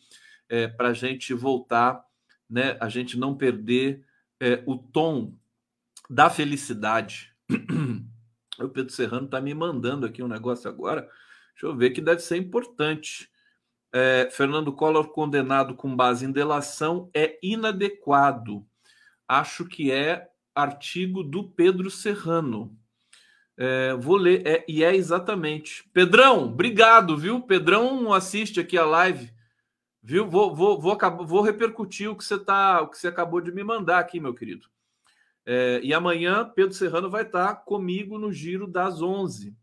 é, 0.48 0.66
para 0.66 0.88
a 0.88 0.92
gente 0.92 1.32
voltar, 1.34 2.04
né? 2.50 2.76
A 2.80 2.88
gente 2.88 3.16
não 3.16 3.36
perder 3.36 4.04
é, 4.40 4.62
o 4.66 4.76
tom 4.76 5.34
da 6.10 6.28
felicidade. 6.28 7.32
o 8.58 8.68
Pedro 8.68 8.92
Serrano 8.92 9.26
está 9.26 9.40
me 9.40 9.54
mandando 9.54 10.04
aqui 10.04 10.22
um 10.22 10.28
negócio 10.28 10.68
agora. 10.68 11.02
Deixa 11.52 11.66
eu 11.66 11.76
ver 11.76 11.90
que 11.90 12.00
deve 12.00 12.20
ser 12.20 12.36
importante. 12.36 13.30
É, 13.92 14.28
Fernando 14.30 14.72
Collor 14.72 15.08
condenado 15.08 15.74
com 15.74 15.94
base 15.94 16.24
em 16.24 16.32
delação 16.32 17.10
é 17.14 17.38
inadequado. 17.42 18.66
Acho 19.26 19.64
que 19.64 19.90
é 19.90 20.28
artigo 20.54 21.22
do 21.22 21.44
Pedro 21.44 21.90
Serrano. 21.90 22.76
É, 23.56 23.94
vou 23.94 24.16
ler, 24.16 24.46
é, 24.46 24.64
e 24.68 24.84
é 24.84 24.94
exatamente. 24.94 25.88
Pedrão, 25.92 26.44
obrigado, 26.44 27.16
viu? 27.16 27.42
Pedrão 27.42 28.12
assiste 28.12 28.60
aqui 28.60 28.78
a 28.78 28.84
live, 28.84 29.32
viu? 30.02 30.28
Vou, 30.28 30.54
vou, 30.54 30.80
vou, 30.80 30.96
vou 31.26 31.42
repercutir 31.42 32.08
o 32.08 32.16
que 32.16 32.24
você 32.24 32.38
tá, 32.38 32.80
o 32.82 32.88
que 32.88 32.98
você 32.98 33.08
acabou 33.08 33.40
de 33.40 33.50
me 33.50 33.64
mandar 33.64 33.98
aqui, 33.98 34.20
meu 34.20 34.34
querido. 34.34 34.68
É, 35.44 35.80
e 35.82 35.94
amanhã 35.94 36.44
Pedro 36.54 36.74
Serrano 36.74 37.10
vai 37.10 37.22
estar 37.22 37.64
comigo 37.64 38.18
no 38.18 38.30
giro 38.30 38.66
das 38.66 39.00
11. 39.00 39.56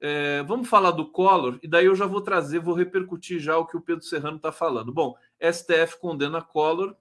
É, 0.00 0.42
vamos 0.44 0.68
falar 0.68 0.92
do 0.92 1.10
Collor, 1.10 1.58
e 1.62 1.68
daí 1.68 1.84
eu 1.84 1.94
já 1.94 2.06
vou 2.06 2.22
trazer, 2.22 2.58
vou 2.58 2.74
repercutir 2.74 3.38
já 3.38 3.58
o 3.58 3.66
que 3.66 3.76
o 3.76 3.82
Pedro 3.82 4.02
Serrano 4.02 4.36
está 4.36 4.50
falando. 4.50 4.92
Bom, 4.92 5.14
STF 5.40 6.00
condena 6.00 6.40
Collor 6.40 6.96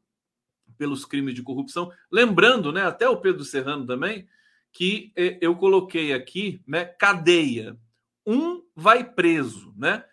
pelos 0.78 1.06
crimes 1.06 1.34
de 1.34 1.42
corrupção. 1.42 1.92
Lembrando, 2.12 2.72
né, 2.72 2.84
até 2.84 3.08
o 3.08 3.18
Pedro 3.18 3.46
Serrano 3.46 3.86
também, 3.86 4.28
que 4.72 5.14
é, 5.16 5.38
eu 5.42 5.56
coloquei 5.56 6.14
aqui, 6.14 6.62
né, 6.68 6.86
cadeia. 6.86 7.78
Um 8.26 8.64
vai 8.76 9.04
preso, 9.04 9.74
né? 9.78 10.04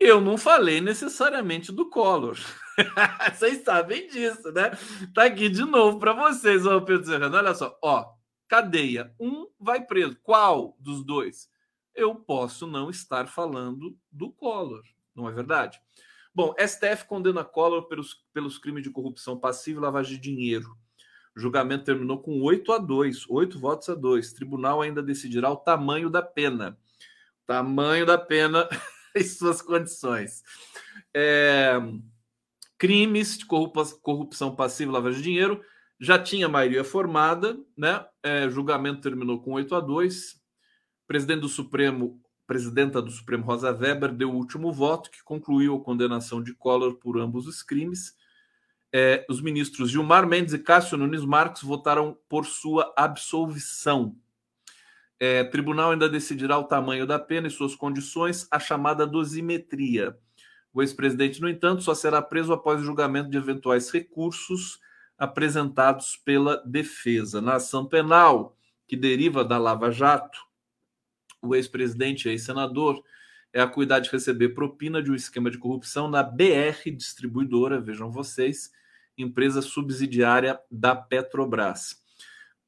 Eu 0.00 0.20
não 0.20 0.36
falei 0.36 0.80
necessariamente 0.80 1.70
do 1.70 1.88
Collor. 1.88 2.36
vocês 3.34 3.62
sabem 3.62 4.08
disso, 4.08 4.50
né? 4.50 4.76
Tá 5.14 5.24
aqui 5.24 5.48
de 5.48 5.64
novo 5.64 5.98
para 5.98 6.12
vocês, 6.12 6.66
ó, 6.66 6.80
Pedro 6.80 7.04
Serrano. 7.04 7.36
Olha 7.36 7.54
só, 7.54 7.78
ó, 7.82 8.12
cadeia. 8.48 9.14
Um 9.20 9.46
vai 9.60 9.84
preso. 9.84 10.16
Qual 10.22 10.76
dos 10.80 11.04
dois? 11.04 11.51
Eu 11.94 12.14
posso 12.14 12.66
não 12.66 12.90
estar 12.90 13.26
falando 13.26 13.96
do 14.10 14.30
Collor, 14.30 14.82
não 15.14 15.28
é 15.28 15.32
verdade? 15.32 15.80
Bom, 16.34 16.54
STF 16.58 17.06
condena 17.06 17.44
Collor 17.44 17.88
pelos, 17.88 18.24
pelos 18.32 18.56
crimes 18.58 18.82
de 18.82 18.90
corrupção 18.90 19.38
passiva 19.38 19.78
e 19.78 19.82
lavagem 19.82 20.16
de 20.16 20.22
dinheiro. 20.22 20.76
O 21.36 21.40
julgamento 21.40 21.84
terminou 21.84 22.20
com 22.20 22.40
8 22.42 22.72
a 22.72 22.78
2, 22.78 23.28
8 23.28 23.58
votos 23.58 23.88
a 23.88 23.94
2. 23.94 24.30
O 24.30 24.34
tribunal 24.34 24.82
ainda 24.82 25.02
decidirá 25.02 25.50
o 25.50 25.56
tamanho 25.56 26.10
da 26.10 26.22
pena. 26.22 26.78
Tamanho 27.46 28.06
da 28.06 28.18
pena 28.18 28.68
em 29.16 29.24
suas 29.24 29.60
condições. 29.60 30.42
É, 31.14 31.78
crimes 32.78 33.38
de 33.38 33.46
corrupção 33.46 34.54
passiva 34.56 34.90
e 34.90 34.94
lavagem 34.94 35.18
de 35.18 35.24
dinheiro 35.24 35.62
já 36.00 36.18
tinha 36.18 36.48
maioria 36.48 36.82
formada, 36.82 37.58
né? 37.76 38.04
É, 38.22 38.48
julgamento 38.50 39.00
terminou 39.00 39.40
com 39.40 39.52
8 39.52 39.74
a 39.74 39.80
2. 39.80 40.41
Presidente 41.06 41.40
do 41.40 41.48
Supremo, 41.48 42.20
presidenta 42.46 43.00
do 43.00 43.10
Supremo 43.10 43.44
Rosa 43.44 43.70
Weber 43.72 44.12
deu 44.12 44.30
o 44.30 44.36
último 44.36 44.72
voto 44.72 45.10
que 45.10 45.22
concluiu 45.22 45.76
a 45.76 45.80
condenação 45.80 46.42
de 46.42 46.54
Collor 46.54 46.96
por 46.96 47.18
ambos 47.18 47.46
os 47.46 47.62
crimes. 47.62 48.14
É, 48.92 49.24
os 49.28 49.40
ministros 49.40 49.90
Gilmar 49.90 50.26
Mendes 50.26 50.52
e 50.52 50.58
Cássio 50.58 50.98
Nunes 50.98 51.24
Marques 51.24 51.62
votaram 51.62 52.16
por 52.28 52.44
sua 52.44 52.92
absolvição. 52.96 54.14
É, 55.18 55.44
tribunal 55.44 55.92
ainda 55.92 56.08
decidirá 56.08 56.58
o 56.58 56.64
tamanho 56.64 57.06
da 57.06 57.18
pena 57.18 57.46
e 57.46 57.50
suas 57.50 57.74
condições, 57.74 58.46
a 58.50 58.58
chamada 58.58 59.06
dosimetria. 59.06 60.18
O 60.74 60.82
ex-presidente, 60.82 61.40
no 61.40 61.48
entanto, 61.48 61.82
só 61.82 61.94
será 61.94 62.20
preso 62.20 62.52
após 62.52 62.80
o 62.80 62.84
julgamento 62.84 63.30
de 63.30 63.36
eventuais 63.36 63.90
recursos 63.90 64.80
apresentados 65.16 66.16
pela 66.16 66.56
defesa. 66.66 67.40
Na 67.40 67.54
ação 67.54 67.86
penal 67.86 68.56
que 68.86 68.96
deriva 68.96 69.44
da 69.44 69.58
Lava 69.58 69.90
Jato, 69.90 70.40
o 71.42 71.54
ex-presidente 71.54 72.28
e 72.28 72.30
ex-senador 72.30 73.02
é 73.52 73.60
a 73.60 73.66
cuidar 73.66 73.98
de 73.98 74.08
receber 74.08 74.50
propina 74.50 75.02
de 75.02 75.10
um 75.10 75.14
esquema 75.14 75.50
de 75.50 75.58
corrupção 75.58 76.08
na 76.08 76.22
BR 76.22 76.90
Distribuidora, 76.96 77.80
vejam 77.80 78.10
vocês, 78.10 78.70
empresa 79.18 79.60
subsidiária 79.60 80.58
da 80.70 80.96
Petrobras. 80.96 82.00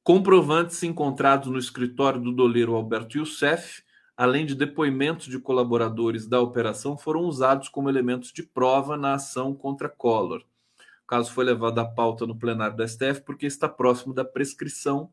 Comprovantes 0.03 0.83
encontrados 0.83 1.49
no 1.49 1.59
escritório 1.59 2.21
do 2.21 2.33
doleiro 2.33 2.75
Alberto 2.75 3.17
Youssef, 3.17 3.83
além 4.15 4.45
de 4.45 4.55
depoimentos 4.55 5.27
de 5.27 5.39
colaboradores 5.39 6.27
da 6.27 6.41
operação, 6.41 6.99
foram 6.99 7.23
usados 7.23 7.71
como 7.71 7.89
elementos 7.89 8.31
de 8.31 8.43
prova 8.43 8.97
na 8.99 9.15
ação 9.15 9.55
contra 9.55 9.89
Collor. 9.89 10.43
O 11.05 11.07
caso 11.07 11.33
foi 11.33 11.45
levado 11.45 11.79
à 11.79 11.85
pauta 11.85 12.27
no 12.27 12.37
plenário 12.37 12.77
da 12.77 12.87
STF 12.87 13.23
porque 13.25 13.47
está 13.47 13.69
próximo 13.69 14.13
da 14.13 14.25
prescrição. 14.25 15.11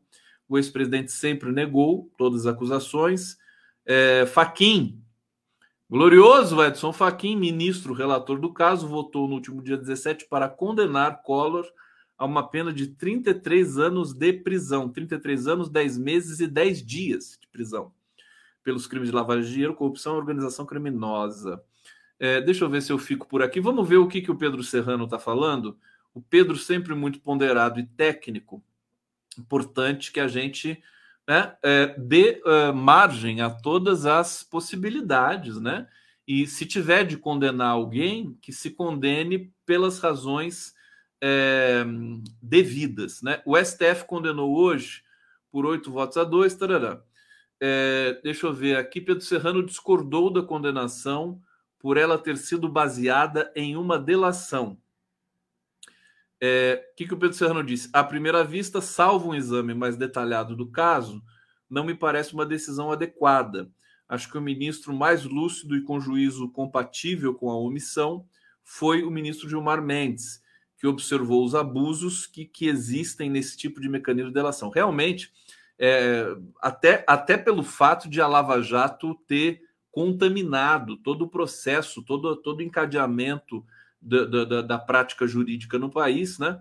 O 0.48 0.58
ex-presidente 0.58 1.12
sempre 1.12 1.50
negou 1.50 2.10
todas 2.18 2.46
as 2.46 2.54
acusações. 2.54 3.38
É, 3.84 4.26
Faquim, 4.26 5.02
glorioso 5.90 6.62
Edson 6.62 6.92
Faquim, 6.92 7.36
ministro 7.36 7.92
relator 7.92 8.38
do 8.38 8.52
caso, 8.52 8.86
votou 8.86 9.26
no 9.26 9.34
último 9.34 9.62
dia 9.62 9.76
17 9.76 10.26
para 10.28 10.48
condenar 10.48 11.22
Collor 11.22 11.66
a 12.16 12.24
uma 12.24 12.48
pena 12.48 12.72
de 12.72 12.86
33 12.86 13.78
anos 13.78 14.12
de 14.12 14.32
prisão, 14.32 14.88
33 14.88 15.48
anos, 15.48 15.68
10 15.68 15.98
meses 15.98 16.38
e 16.38 16.46
10 16.46 16.86
dias 16.86 17.38
de 17.40 17.48
prisão, 17.48 17.92
pelos 18.62 18.86
crimes 18.86 19.08
de 19.08 19.14
lavagem 19.14 19.44
de 19.44 19.50
dinheiro, 19.50 19.74
corrupção 19.74 20.14
e 20.14 20.18
organização 20.18 20.64
criminosa. 20.64 21.60
É, 22.20 22.40
deixa 22.40 22.64
eu 22.64 22.70
ver 22.70 22.80
se 22.82 22.92
eu 22.92 22.98
fico 22.98 23.26
por 23.26 23.42
aqui. 23.42 23.60
Vamos 23.60 23.88
ver 23.88 23.96
o 23.96 24.06
que, 24.06 24.22
que 24.22 24.30
o 24.30 24.36
Pedro 24.36 24.62
Serrano 24.62 25.06
está 25.06 25.18
falando. 25.18 25.76
O 26.14 26.22
Pedro, 26.22 26.56
sempre 26.56 26.94
muito 26.94 27.18
ponderado 27.18 27.80
e 27.80 27.84
técnico, 27.84 28.62
importante 29.36 30.12
que 30.12 30.20
a 30.20 30.28
gente 30.28 30.80
né, 31.28 31.56
é, 31.62 31.94
dê 31.98 32.42
uh, 32.44 32.74
margem 32.74 33.40
a 33.40 33.50
todas 33.50 34.06
as 34.06 34.42
possibilidades, 34.42 35.60
né? 35.60 35.86
E 36.26 36.46
se 36.46 36.64
tiver 36.66 37.04
de 37.04 37.16
condenar 37.16 37.70
alguém, 37.70 38.36
que 38.40 38.52
se 38.52 38.70
condene 38.70 39.52
pelas 39.66 39.98
razões 39.98 40.74
é, 41.20 41.84
devidas. 42.40 43.22
Né? 43.22 43.40
O 43.44 43.56
STF 43.56 44.04
condenou 44.06 44.56
hoje 44.56 45.02
por 45.50 45.64
oito 45.66 45.90
votos 45.90 46.16
a 46.16 46.24
dois. 46.24 46.56
É, 47.60 48.20
deixa 48.22 48.46
eu 48.46 48.52
ver 48.52 48.76
aqui. 48.76 49.00
Pedro 49.00 49.22
Serrano 49.22 49.64
discordou 49.64 50.32
da 50.32 50.42
condenação 50.42 51.40
por 51.78 51.96
ela 51.96 52.18
ter 52.18 52.36
sido 52.36 52.68
baseada 52.68 53.52
em 53.54 53.76
uma 53.76 53.98
delação. 53.98 54.78
É, 56.44 56.90
o 56.92 56.96
que, 56.96 57.06
que 57.06 57.14
o 57.14 57.16
Pedro 57.16 57.36
Serrano 57.36 57.62
disse? 57.62 57.88
À 57.92 58.02
primeira 58.02 58.42
vista, 58.42 58.80
salvo 58.80 59.30
um 59.30 59.34
exame 59.34 59.74
mais 59.74 59.96
detalhado 59.96 60.56
do 60.56 60.68
caso, 60.68 61.22
não 61.70 61.84
me 61.84 61.94
parece 61.94 62.34
uma 62.34 62.44
decisão 62.44 62.90
adequada. 62.90 63.70
Acho 64.08 64.28
que 64.28 64.36
o 64.36 64.42
ministro 64.42 64.92
mais 64.92 65.22
lúcido 65.22 65.76
e 65.76 65.82
com 65.82 66.00
juízo 66.00 66.50
compatível 66.50 67.32
com 67.32 67.48
a 67.48 67.56
omissão 67.56 68.26
foi 68.64 69.04
o 69.04 69.10
ministro 69.10 69.48
Gilmar 69.48 69.80
Mendes, 69.80 70.42
que 70.76 70.86
observou 70.88 71.44
os 71.44 71.54
abusos 71.54 72.26
que, 72.26 72.44
que 72.44 72.66
existem 72.66 73.30
nesse 73.30 73.56
tipo 73.56 73.80
de 73.80 73.88
mecanismo 73.88 74.30
de 74.30 74.34
delação. 74.34 74.68
Realmente, 74.68 75.30
é, 75.78 76.26
até, 76.60 77.04
até 77.06 77.38
pelo 77.38 77.62
fato 77.62 78.10
de 78.10 78.20
a 78.20 78.26
Lava 78.26 78.60
Jato 78.60 79.14
ter 79.28 79.62
contaminado 79.92 80.96
todo 80.96 81.22
o 81.22 81.30
processo, 81.30 82.02
todo, 82.02 82.34
todo 82.34 82.58
o 82.58 82.62
encadeamento 82.62 83.64
da, 84.02 84.44
da, 84.44 84.62
da 84.62 84.78
prática 84.78 85.26
jurídica 85.26 85.78
no 85.78 85.90
país, 85.90 86.38
né? 86.38 86.60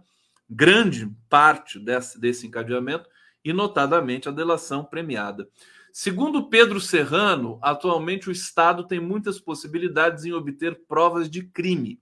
grande 0.50 1.10
parte 1.30 1.80
desse, 1.80 2.20
desse 2.20 2.46
encadeamento, 2.46 3.10
e 3.44 3.52
notadamente 3.52 4.30
a 4.30 4.32
delação 4.32 4.86
premiada. 4.86 5.50
Segundo 5.92 6.48
Pedro 6.48 6.80
Serrano, 6.80 7.58
atualmente 7.62 8.30
o 8.30 8.32
Estado 8.32 8.86
tem 8.86 9.00
muitas 9.00 9.40
possibilidades 9.40 10.26
em 10.26 10.32
obter 10.32 10.84
provas 10.88 11.30
de 11.30 11.44
crime 11.44 12.00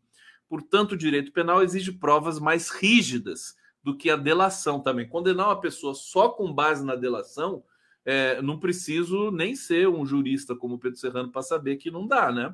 Portanto, 0.50 0.94
o 0.94 0.98
direito 0.98 1.32
penal 1.32 1.62
exige 1.62 1.92
provas 1.92 2.40
mais 2.40 2.72
rígidas 2.72 3.56
do 3.84 3.96
que 3.96 4.10
a 4.10 4.16
delação 4.16 4.82
também. 4.82 5.08
Condenar 5.08 5.48
uma 5.48 5.62
pessoa 5.62 5.94
só 5.94 6.28
com 6.28 6.52
base 6.52 6.84
na 6.84 6.96
delação, 6.96 7.64
é, 8.04 8.42
não 8.42 8.60
preciso 8.60 9.30
nem 9.30 9.56
ser 9.56 9.88
um 9.88 10.04
jurista 10.04 10.56
como 10.56 10.80
Pedro 10.80 10.98
Serrano 10.98 11.32
para 11.32 11.44
saber 11.44 11.78
que 11.78 11.92
não 11.92 12.08
dá, 12.08 12.32
né? 12.32 12.54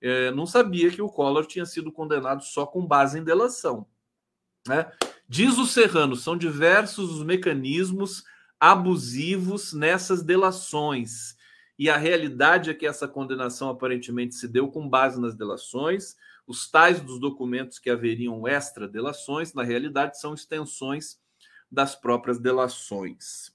É, 0.00 0.30
não 0.30 0.46
sabia 0.46 0.90
que 0.90 1.02
o 1.02 1.08
Collor 1.08 1.46
tinha 1.46 1.66
sido 1.66 1.92
condenado 1.92 2.42
só 2.42 2.66
com 2.66 2.86
base 2.86 3.18
em 3.18 3.24
delação. 3.24 3.86
Né? 4.66 4.90
Diz 5.28 5.58
o 5.58 5.66
Serrano, 5.66 6.16
são 6.16 6.36
diversos 6.36 7.10
os 7.10 7.24
mecanismos 7.24 8.24
abusivos 8.58 9.72
nessas 9.72 10.22
delações. 10.22 11.36
E 11.78 11.88
a 11.88 11.96
realidade 11.96 12.70
é 12.70 12.74
que 12.74 12.86
essa 12.86 13.08
condenação 13.08 13.68
aparentemente 13.70 14.34
se 14.34 14.46
deu 14.46 14.68
com 14.68 14.88
base 14.88 15.20
nas 15.20 15.34
delações 15.34 16.16
os 16.50 16.68
tais 16.68 17.00
dos 17.00 17.20
documentos 17.20 17.78
que 17.78 17.88
haveriam 17.88 18.44
extra 18.44 18.88
delações, 18.88 19.54
na 19.54 19.62
realidade, 19.62 20.18
são 20.20 20.34
extensões 20.34 21.16
das 21.70 21.94
próprias 21.94 22.40
delações. 22.40 23.52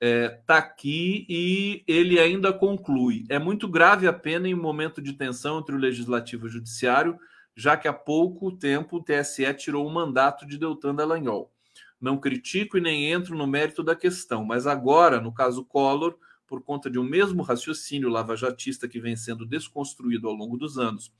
Está 0.00 0.06
é, 0.06 0.28
tá 0.46 0.56
aqui 0.56 1.26
e 1.28 1.84
ele 1.86 2.18
ainda 2.18 2.52
conclui: 2.52 3.24
é 3.28 3.38
muito 3.38 3.68
grave 3.68 4.06
a 4.06 4.12
pena 4.12 4.48
em 4.48 4.54
um 4.54 4.60
momento 4.60 5.02
de 5.02 5.12
tensão 5.12 5.58
entre 5.58 5.74
o 5.74 5.78
legislativo 5.78 6.46
e 6.46 6.48
o 6.48 6.50
judiciário, 6.50 7.18
já 7.54 7.76
que 7.76 7.86
há 7.86 7.92
pouco 7.92 8.50
tempo 8.50 8.96
o 8.96 9.02
TSE 9.02 9.52
tirou 9.54 9.86
o 9.86 9.92
mandato 9.92 10.46
de 10.46 10.56
Deltan 10.56 10.94
Dallagnol. 10.94 11.52
Não 12.00 12.18
critico 12.18 12.78
e 12.78 12.80
nem 12.80 13.12
entro 13.12 13.36
no 13.36 13.46
mérito 13.46 13.82
da 13.82 13.94
questão, 13.94 14.42
mas 14.42 14.66
agora, 14.66 15.20
no 15.20 15.34
caso 15.34 15.64
Collor, 15.64 16.16
por 16.46 16.62
conta 16.62 16.90
de 16.90 16.98
um 16.98 17.04
mesmo 17.04 17.42
raciocínio 17.42 18.08
lavajatista 18.08 18.88
que 18.88 18.98
vem 18.98 19.14
sendo 19.16 19.44
desconstruído 19.44 20.26
ao 20.26 20.34
longo 20.34 20.56
dos 20.56 20.78
anos 20.78 21.12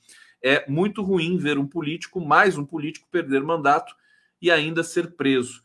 é 0.43 0.69
muito 0.69 1.03
ruim 1.03 1.37
ver 1.37 1.59
um 1.59 1.67
político, 1.67 2.21
mais 2.21 2.57
um 2.57 2.65
político, 2.65 3.09
perder 3.11 3.43
mandato 3.43 3.95
e 4.41 4.51
ainda 4.51 4.83
ser 4.83 5.15
preso. 5.17 5.63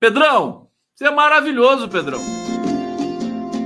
Pedrão, 0.00 0.70
você 0.96 1.08
é 1.08 1.10
maravilhoso, 1.10 1.90
Pedrão. 1.90 2.18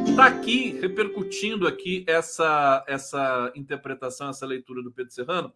Está 0.09 0.27
aqui, 0.27 0.73
repercutindo 0.81 1.69
aqui 1.69 2.05
essa, 2.09 2.85
essa 2.88 3.53
interpretação, 3.55 4.31
essa 4.31 4.45
leitura 4.45 4.83
do 4.83 4.90
Pedro 4.90 5.12
Serrano. 5.12 5.53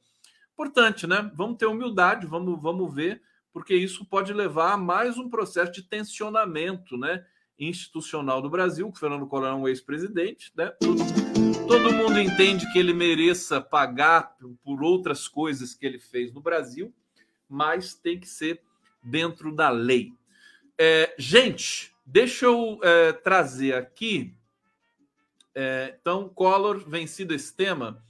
Importante, 0.52 1.04
né? 1.04 1.28
Vamos 1.34 1.56
ter 1.56 1.66
humildade, 1.66 2.28
vamos, 2.28 2.62
vamos 2.62 2.94
ver, 2.94 3.20
porque 3.52 3.74
isso 3.74 4.04
pode 4.04 4.32
levar 4.32 4.74
a 4.74 4.76
mais 4.76 5.18
um 5.18 5.28
processo 5.28 5.72
de 5.72 5.82
tensionamento, 5.82 6.96
né? 6.96 7.24
institucional 7.58 8.42
do 8.42 8.50
Brasil, 8.50 8.90
que 8.90 8.98
Fernando 8.98 9.26
Collor 9.26 9.48
é 9.48 9.54
um 9.54 9.68
ex-presidente, 9.68 10.52
né? 10.56 10.72
Todo 11.68 11.92
mundo 11.92 12.18
entende 12.18 12.70
que 12.72 12.78
ele 12.78 12.92
mereça 12.92 13.60
pagar 13.60 14.36
por 14.64 14.82
outras 14.82 15.28
coisas 15.28 15.72
que 15.72 15.86
ele 15.86 16.00
fez 16.00 16.32
no 16.32 16.40
Brasil, 16.40 16.92
mas 17.48 17.94
tem 17.94 18.18
que 18.18 18.28
ser 18.28 18.60
dentro 19.02 19.54
da 19.54 19.70
lei. 19.70 20.12
É, 20.78 21.14
gente, 21.18 21.94
deixa 22.04 22.46
eu 22.46 22.80
é, 22.82 23.12
trazer 23.12 23.74
aqui. 23.74 24.36
É, 25.54 25.96
então, 26.00 26.28
Collor, 26.28 26.88
vencido 26.88 27.32
esse 27.32 27.54
tema, 27.54 28.02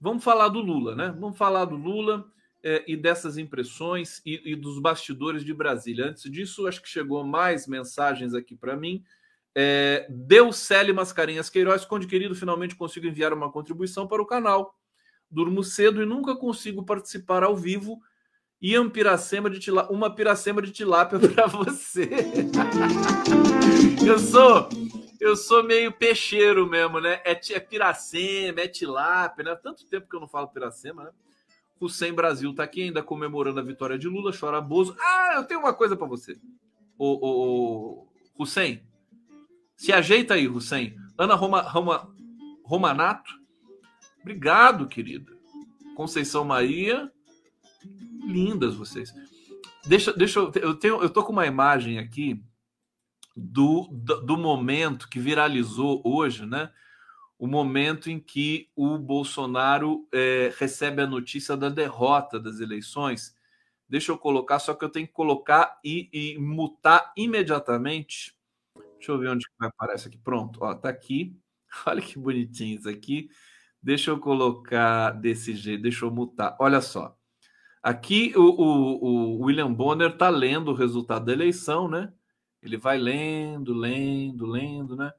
vamos 0.00 0.24
falar 0.24 0.48
do 0.48 0.60
Lula, 0.60 0.96
né? 0.96 1.14
Vamos 1.18 1.36
falar 1.36 1.66
do 1.66 1.76
Lula 1.76 2.26
é, 2.62 2.82
e 2.86 2.96
dessas 2.96 3.36
impressões 3.36 4.22
e, 4.24 4.52
e, 4.52 4.56
dos 4.56 4.78
bastidores 4.78 5.44
de 5.44 5.52
Brasília. 5.52 6.06
Antes 6.06 6.30
disso, 6.30 6.66
acho 6.66 6.80
que 6.80 6.88
chegou 6.88 7.24
mais 7.24 7.66
mensagens 7.66 8.34
aqui 8.34 8.56
para 8.56 8.76
mim. 8.76 9.04
É, 9.54 10.08
Célio 10.54 10.94
Mascarenhas 10.94 11.50
Queiroz, 11.50 11.84
Conde 11.84 12.06
querido, 12.06 12.34
finalmente 12.34 12.74
consigo 12.74 13.06
enviar 13.06 13.34
uma 13.34 13.52
contribuição 13.52 14.06
para 14.06 14.22
o 14.22 14.26
canal. 14.26 14.78
Durmo 15.30 15.62
cedo 15.62 16.02
e 16.02 16.06
nunca 16.06 16.36
consigo 16.36 16.84
participar 16.84 17.42
ao 17.42 17.56
vivo. 17.56 18.00
Um 18.62 18.88
piracema 18.88 19.50
de 19.50 19.58
tilá... 19.58 19.88
uma 19.90 20.14
piracema 20.14 20.62
de 20.62 20.70
tilápia 20.70 21.18
para 21.28 21.46
você. 21.46 22.08
eu 24.06 24.18
sou 24.18 24.68
eu 25.22 25.36
sou 25.36 25.62
meio 25.62 25.92
peixeiro 25.92 26.68
mesmo, 26.68 26.98
né? 26.98 27.20
É, 27.24 27.30
é 27.30 27.60
piracema, 27.60 28.60
é 28.60 28.66
tilápia, 28.66 29.44
né? 29.44 29.54
Tanto 29.54 29.86
tempo 29.86 30.08
que 30.08 30.16
eu 30.16 30.20
não 30.20 30.26
falo 30.26 30.48
piracema, 30.48 31.04
né? 31.04 31.10
Hussein 31.80 32.12
Brasil 32.12 32.52
tá 32.54 32.64
aqui 32.64 32.82
ainda 32.82 33.02
comemorando 33.02 33.60
a 33.60 33.62
vitória 33.62 33.98
de 33.98 34.08
Lula, 34.08 34.32
chora 34.38 34.60
Bozo. 34.60 34.96
Ah, 35.00 35.34
eu 35.36 35.44
tenho 35.44 35.60
uma 35.60 35.72
coisa 35.72 35.96
para 35.96 36.06
você. 36.06 36.36
O, 36.98 37.06
o, 37.06 38.08
o 38.36 38.42
Hussein, 38.42 38.82
se 39.76 39.92
ajeita 39.92 40.34
aí, 40.34 40.48
Hussein. 40.48 40.96
Ana 41.16 41.34
Roma, 41.34 41.60
Roma, 41.62 42.12
Romanato, 42.64 43.32
obrigado, 44.20 44.88
querida. 44.88 45.32
Conceição 45.96 46.44
Maria, 46.44 47.10
lindas 48.24 48.74
vocês. 48.74 49.12
Deixa, 49.86 50.12
deixa 50.12 50.38
eu, 50.38 50.52
eu 50.56 50.74
tenho, 50.74 51.02
eu 51.02 51.10
tô 51.10 51.24
com 51.24 51.32
uma 51.32 51.46
imagem 51.46 51.98
aqui 51.98 52.42
do, 53.36 53.88
do, 53.90 54.20
do 54.20 54.36
momento 54.36 55.08
que 55.08 55.18
viralizou 55.18 56.00
hoje, 56.04 56.46
né? 56.46 56.70
O 57.38 57.46
momento 57.46 58.08
em 58.08 58.20
que 58.20 58.70
o 58.76 58.96
Bolsonaro 58.98 60.06
é, 60.12 60.52
recebe 60.58 61.02
a 61.02 61.06
notícia 61.06 61.56
da 61.56 61.68
derrota 61.68 62.38
das 62.38 62.60
eleições. 62.60 63.34
Deixa 63.88 64.12
eu 64.12 64.18
colocar, 64.18 64.60
só 64.60 64.74
que 64.74 64.84
eu 64.84 64.88
tenho 64.88 65.06
que 65.06 65.12
colocar 65.12 65.80
e, 65.84 66.08
e 66.12 66.38
mutar 66.38 67.12
imediatamente. 67.16 68.36
Deixa 68.96 69.10
eu 69.10 69.18
ver 69.18 69.28
onde 69.30 69.44
vai 69.58 69.68
aparecer 69.68 70.08
aqui. 70.08 70.18
Pronto, 70.18 70.60
ó, 70.62 70.74
tá 70.74 70.88
aqui. 70.88 71.36
Olha 71.84 72.00
que 72.00 72.16
bonitinho 72.16 72.78
isso 72.78 72.88
aqui. 72.88 73.28
Deixa 73.82 74.12
eu 74.12 74.20
colocar 74.20 75.10
desse 75.10 75.54
jeito, 75.54 75.82
deixa 75.82 76.04
eu 76.04 76.10
mutar. 76.12 76.56
Olha 76.60 76.80
só. 76.80 77.18
Aqui 77.82 78.32
o, 78.36 78.42
o, 78.42 79.04
o 79.04 79.44
William 79.44 79.72
Bonner 79.72 80.10
está 80.10 80.28
lendo 80.28 80.70
o 80.70 80.74
resultado 80.74 81.24
da 81.24 81.32
eleição, 81.32 81.88
né? 81.88 82.12
Ele 82.62 82.76
vai 82.76 82.96
lendo, 82.96 83.74
lendo, 83.74 84.46
lendo, 84.46 84.94
né? 84.94 85.12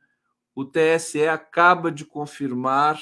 O 0.55 0.63
TSE 0.63 1.27
acaba 1.27 1.91
de 1.91 2.05
confirmar 2.05 2.97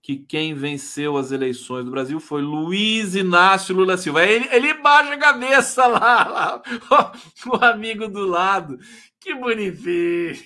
que 0.00 0.16
quem 0.16 0.54
venceu 0.54 1.16
as 1.16 1.32
eleições 1.32 1.84
do 1.84 1.90
Brasil 1.90 2.20
foi 2.20 2.40
Luiz 2.40 3.16
Inácio 3.16 3.74
Lula 3.74 3.96
Silva. 3.96 4.24
Ele, 4.24 4.48
ele 4.52 4.74
baixa 4.74 5.12
a 5.12 5.18
cabeça 5.18 5.86
lá, 5.86 6.28
lá 6.28 6.62
o, 7.44 7.50
o 7.58 7.64
amigo 7.64 8.06
do 8.06 8.24
lado. 8.24 8.78
Que 9.20 9.34
bonitinho! 9.34 10.36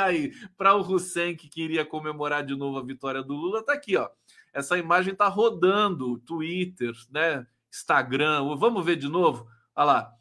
Aí, 0.00 0.32
para 0.56 0.74
o 0.74 0.80
Hussein 0.80 1.36
que 1.36 1.48
queria 1.48 1.84
comemorar 1.84 2.44
de 2.44 2.56
novo 2.56 2.78
a 2.78 2.82
vitória 2.82 3.22
do 3.22 3.34
Lula, 3.34 3.62
tá 3.62 3.74
aqui, 3.74 3.96
ó. 3.96 4.08
Essa 4.54 4.78
imagem 4.78 5.14
tá 5.14 5.28
rodando, 5.28 6.18
Twitter, 6.20 6.92
né? 7.10 7.46
Instagram. 7.74 8.56
Vamos 8.56 8.84
ver 8.84 8.96
de 8.96 9.08
novo? 9.08 9.46
Olha 9.74 9.84
lá. 9.84 10.14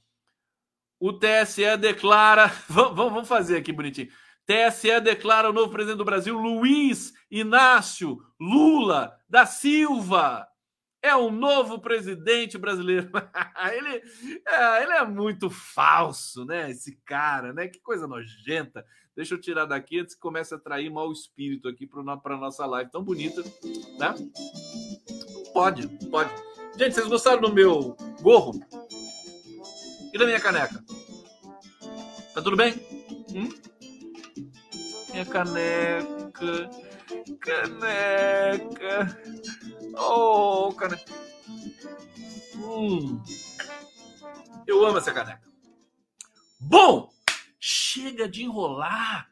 O 0.99 1.13
TSE 1.13 1.77
declara. 1.77 2.47
Vamos, 2.67 3.27
fazer 3.27 3.57
aqui 3.57 3.71
bonitinho. 3.71 4.09
TSE 4.45 4.99
declara 4.99 5.49
o 5.49 5.53
novo 5.53 5.71
presidente 5.71 5.97
do 5.97 6.05
Brasil, 6.05 6.37
Luiz 6.37 7.13
Inácio 7.29 8.17
Lula 8.39 9.15
da 9.29 9.45
Silva. 9.45 10.47
É 11.01 11.15
o 11.15 11.29
novo 11.29 11.79
presidente 11.79 12.57
brasileiro. 12.57 13.11
ele, 13.73 14.01
é, 14.47 14.83
ele 14.83 14.93
é 14.93 15.05
muito 15.05 15.49
falso, 15.49 16.45
né? 16.45 16.71
Esse 16.71 16.97
cara, 17.05 17.51
né? 17.51 17.67
Que 17.67 17.79
coisa 17.79 18.07
nojenta. 18.07 18.85
Deixa 19.15 19.35
eu 19.35 19.41
tirar 19.41 19.65
daqui 19.65 19.99
antes 19.99 20.15
que 20.15 20.21
comece 20.21 20.53
a 20.53 20.57
atrair 20.57 20.89
mau 20.89 21.11
espírito 21.11 21.67
aqui 21.67 21.85
para 21.85 22.01
a 22.01 22.37
nossa 22.37 22.65
live 22.65 22.89
tão 22.89 23.03
bonita, 23.03 23.41
né? 23.99 24.15
Pode, 25.53 25.87
pode. 26.09 26.52
Gente, 26.75 26.95
vocês 26.95 27.07
gostaram 27.07 27.39
do 27.39 27.53
meu 27.53 27.95
gorro? 28.19 28.59
E 30.12 30.17
da 30.17 30.25
minha 30.25 30.39
caneca? 30.39 30.83
Tá 32.33 32.41
tudo 32.41 32.57
bem? 32.57 32.73
Hum? 33.29 33.47
Minha 35.12 35.25
caneca. 35.25 36.69
Caneca. 37.39 39.21
Oh, 39.95 40.73
caneca. 40.73 41.13
Hum. 42.55 43.21
Eu 44.65 44.83
amo 44.83 44.97
essa 44.97 45.13
caneca. 45.13 45.43
Bom, 46.59 47.13
chega 47.59 48.27
de 48.27 48.43
enrolar. 48.43 49.29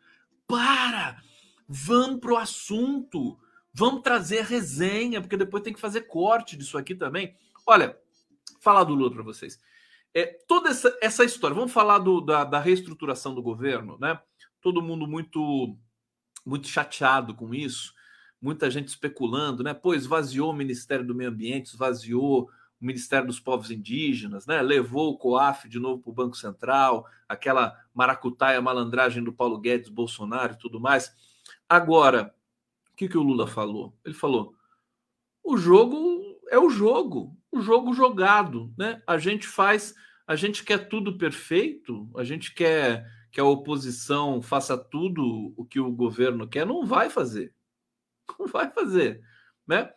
Para. 0.48 1.20
Vamos 1.68 2.20
pro 2.20 2.38
assunto. 2.38 3.40
Vamos 3.74 4.02
trazer 4.02 4.44
resenha, 4.44 5.22
porque 5.22 5.38
depois 5.38 5.64
tem 5.64 5.74
que 5.74 5.80
fazer 5.80 6.02
corte 6.02 6.58
disso 6.58 6.78
aqui 6.78 6.94
também. 6.94 7.36
Olha, 7.66 7.98
falar 8.60 8.84
do 8.84 8.94
Lula 8.94 9.12
para 9.12 9.24
vocês. 9.24 9.60
É, 10.14 10.26
toda 10.48 10.70
essa, 10.70 10.98
essa 11.02 11.24
história, 11.24 11.56
vamos 11.56 11.72
falar 11.72 12.00
do, 12.00 12.20
da, 12.20 12.44
da 12.44 12.60
reestruturação 12.60 13.34
do 13.34 13.42
governo, 13.42 13.98
né? 14.00 14.20
Todo 14.62 14.82
mundo 14.82 15.08
muito, 15.08 15.78
muito 16.46 16.68
chateado 16.68 17.34
com 17.34 17.54
isso, 17.54 17.94
muita 18.42 18.70
gente 18.70 18.90
especulando, 18.90 19.64
né? 19.64 19.74
Pois 19.74 20.02
esvaziou 20.02 20.52
o 20.52 20.56
Ministério 20.56 21.06
do 21.06 21.16
Meio 21.16 21.30
Ambiente, 21.30 21.68
esvaziou 21.68 22.50
o 22.82 22.86
Ministério 22.86 23.28
dos 23.28 23.40
Povos 23.40 23.72
Indígenas, 23.72 24.46
né? 24.46 24.62
Levou 24.62 25.12
o 25.12 25.18
COAF 25.18 25.70
de 25.70 25.80
novo 25.80 26.02
para 26.02 26.12
o 26.12 26.16
Banco 26.16 26.36
Central, 26.36 27.08
aquela 27.28 27.74
maracutaia 27.94 28.62
malandragem 28.62 29.24
do 29.24 29.32
Paulo 29.32 29.60
Guedes, 29.60 29.88
Bolsonaro 29.88 30.54
e 30.54 30.58
tudo 30.58 30.80
mais. 30.80 31.16
Agora, 31.70 32.36
o 32.94 32.98
que, 32.98 33.10
que 33.10 33.18
o 33.18 33.24
Lula 33.24 33.48
falou? 33.48 33.98
Ele 34.06 34.14
falou: 34.14 34.56
o 35.44 35.58
jogo 35.58 36.40
é 36.50 36.60
o 36.60 36.70
jogo, 36.70 37.36
o 37.52 37.62
jogo 37.62 37.94
jogado, 37.94 38.74
né? 38.78 39.02
A 39.08 39.18
gente 39.18 39.48
faz, 39.48 39.96
a 40.28 40.36
gente 40.36 40.64
quer 40.64 40.90
tudo 40.90 41.18
perfeito, 41.18 42.10
a 42.16 42.24
gente 42.24 42.54
quer 42.54 43.06
que 43.32 43.40
a 43.40 43.46
oposição 43.46 44.42
faça 44.42 44.78
tudo 44.78 45.54
o 45.56 45.66
que 45.66 45.80
o 45.80 45.92
governo 45.92 46.48
quer, 46.48 46.66
não 46.66 46.86
vai 46.86 47.10
fazer, 47.10 47.54
não 48.40 48.48
vai 48.48 48.70
fazer, 48.70 49.22
né? 49.68 49.92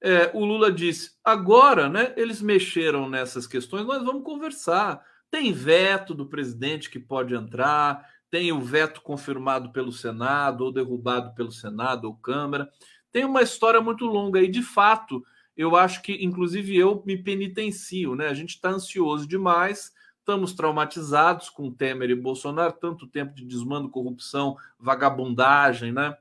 É, 0.00 0.30
o 0.34 0.44
Lula 0.44 0.70
disse: 0.70 1.12
agora, 1.24 1.88
né? 1.88 2.14
Eles 2.16 2.40
mexeram 2.40 3.08
nessas 3.08 3.46
questões, 3.46 3.86
nós 3.86 4.02
vamos 4.04 4.24
conversar. 4.24 5.04
Tem 5.30 5.52
veto 5.52 6.14
do 6.14 6.28
presidente 6.28 6.88
que 6.88 7.00
pode 7.00 7.34
entrar, 7.34 8.06
tem 8.30 8.52
o 8.52 8.60
veto 8.60 9.00
confirmado 9.02 9.70
pelo 9.70 9.92
Senado 9.92 10.64
ou 10.64 10.72
derrubado 10.72 11.34
pelo 11.34 11.52
Senado 11.52 12.06
ou 12.06 12.16
Câmara. 12.16 12.70
Tem 13.12 13.24
uma 13.24 13.42
história 13.42 13.80
muito 13.80 14.04
longa 14.04 14.40
e, 14.42 14.48
de 14.48 14.62
fato, 14.62 15.24
eu 15.56 15.76
acho 15.76 16.02
que, 16.02 16.12
inclusive, 16.24 16.76
eu 16.76 17.02
me 17.06 17.16
penitencio, 17.16 18.14
né? 18.14 18.28
A 18.28 18.34
gente 18.34 18.50
está 18.50 18.70
ansioso 18.70 19.26
demais, 19.26 19.92
estamos 20.18 20.52
traumatizados 20.52 21.48
com 21.48 21.72
Temer 21.72 22.10
e 22.10 22.14
Bolsonaro, 22.14 22.72
tanto 22.72 23.06
tempo 23.06 23.34
de 23.34 23.44
desmando, 23.44 23.88
corrupção, 23.88 24.56
vagabundagem, 24.78 25.92
né? 25.92 26.16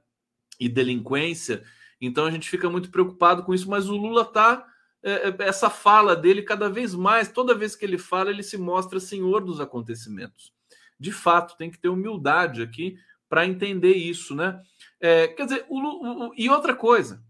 E 0.59 0.69
delinquência. 0.69 1.63
Então 1.99 2.25
a 2.25 2.31
gente 2.31 2.49
fica 2.49 2.69
muito 2.69 2.89
preocupado 2.91 3.43
com 3.43 3.53
isso, 3.53 3.69
mas 3.69 3.89
o 3.89 3.97
Lula 3.97 4.21
está 4.21 4.65
é, 5.03 5.29
é, 5.29 5.35
essa 5.39 5.69
fala 5.69 6.15
dele 6.15 6.43
cada 6.43 6.69
vez 6.69 6.93
mais, 6.93 7.29
toda 7.29 7.55
vez 7.55 7.75
que 7.75 7.83
ele 7.83 7.97
fala, 7.97 8.29
ele 8.29 8.43
se 8.43 8.57
mostra 8.57 8.99
senhor 8.99 9.43
dos 9.43 9.59
acontecimentos 9.59 10.54
de 10.99 11.11
fato 11.11 11.57
tem 11.57 11.69
que 11.69 11.79
ter 11.79 11.89
humildade 11.89 12.61
aqui 12.61 12.97
para 13.27 13.45
entender 13.45 13.93
isso, 13.93 14.35
né? 14.35 14.61
É, 14.99 15.27
quer 15.27 15.45
dizer, 15.45 15.65
o, 15.67 15.79
o, 15.79 16.33
e 16.37 16.49
outra 16.49 16.75
coisa, 16.75 17.23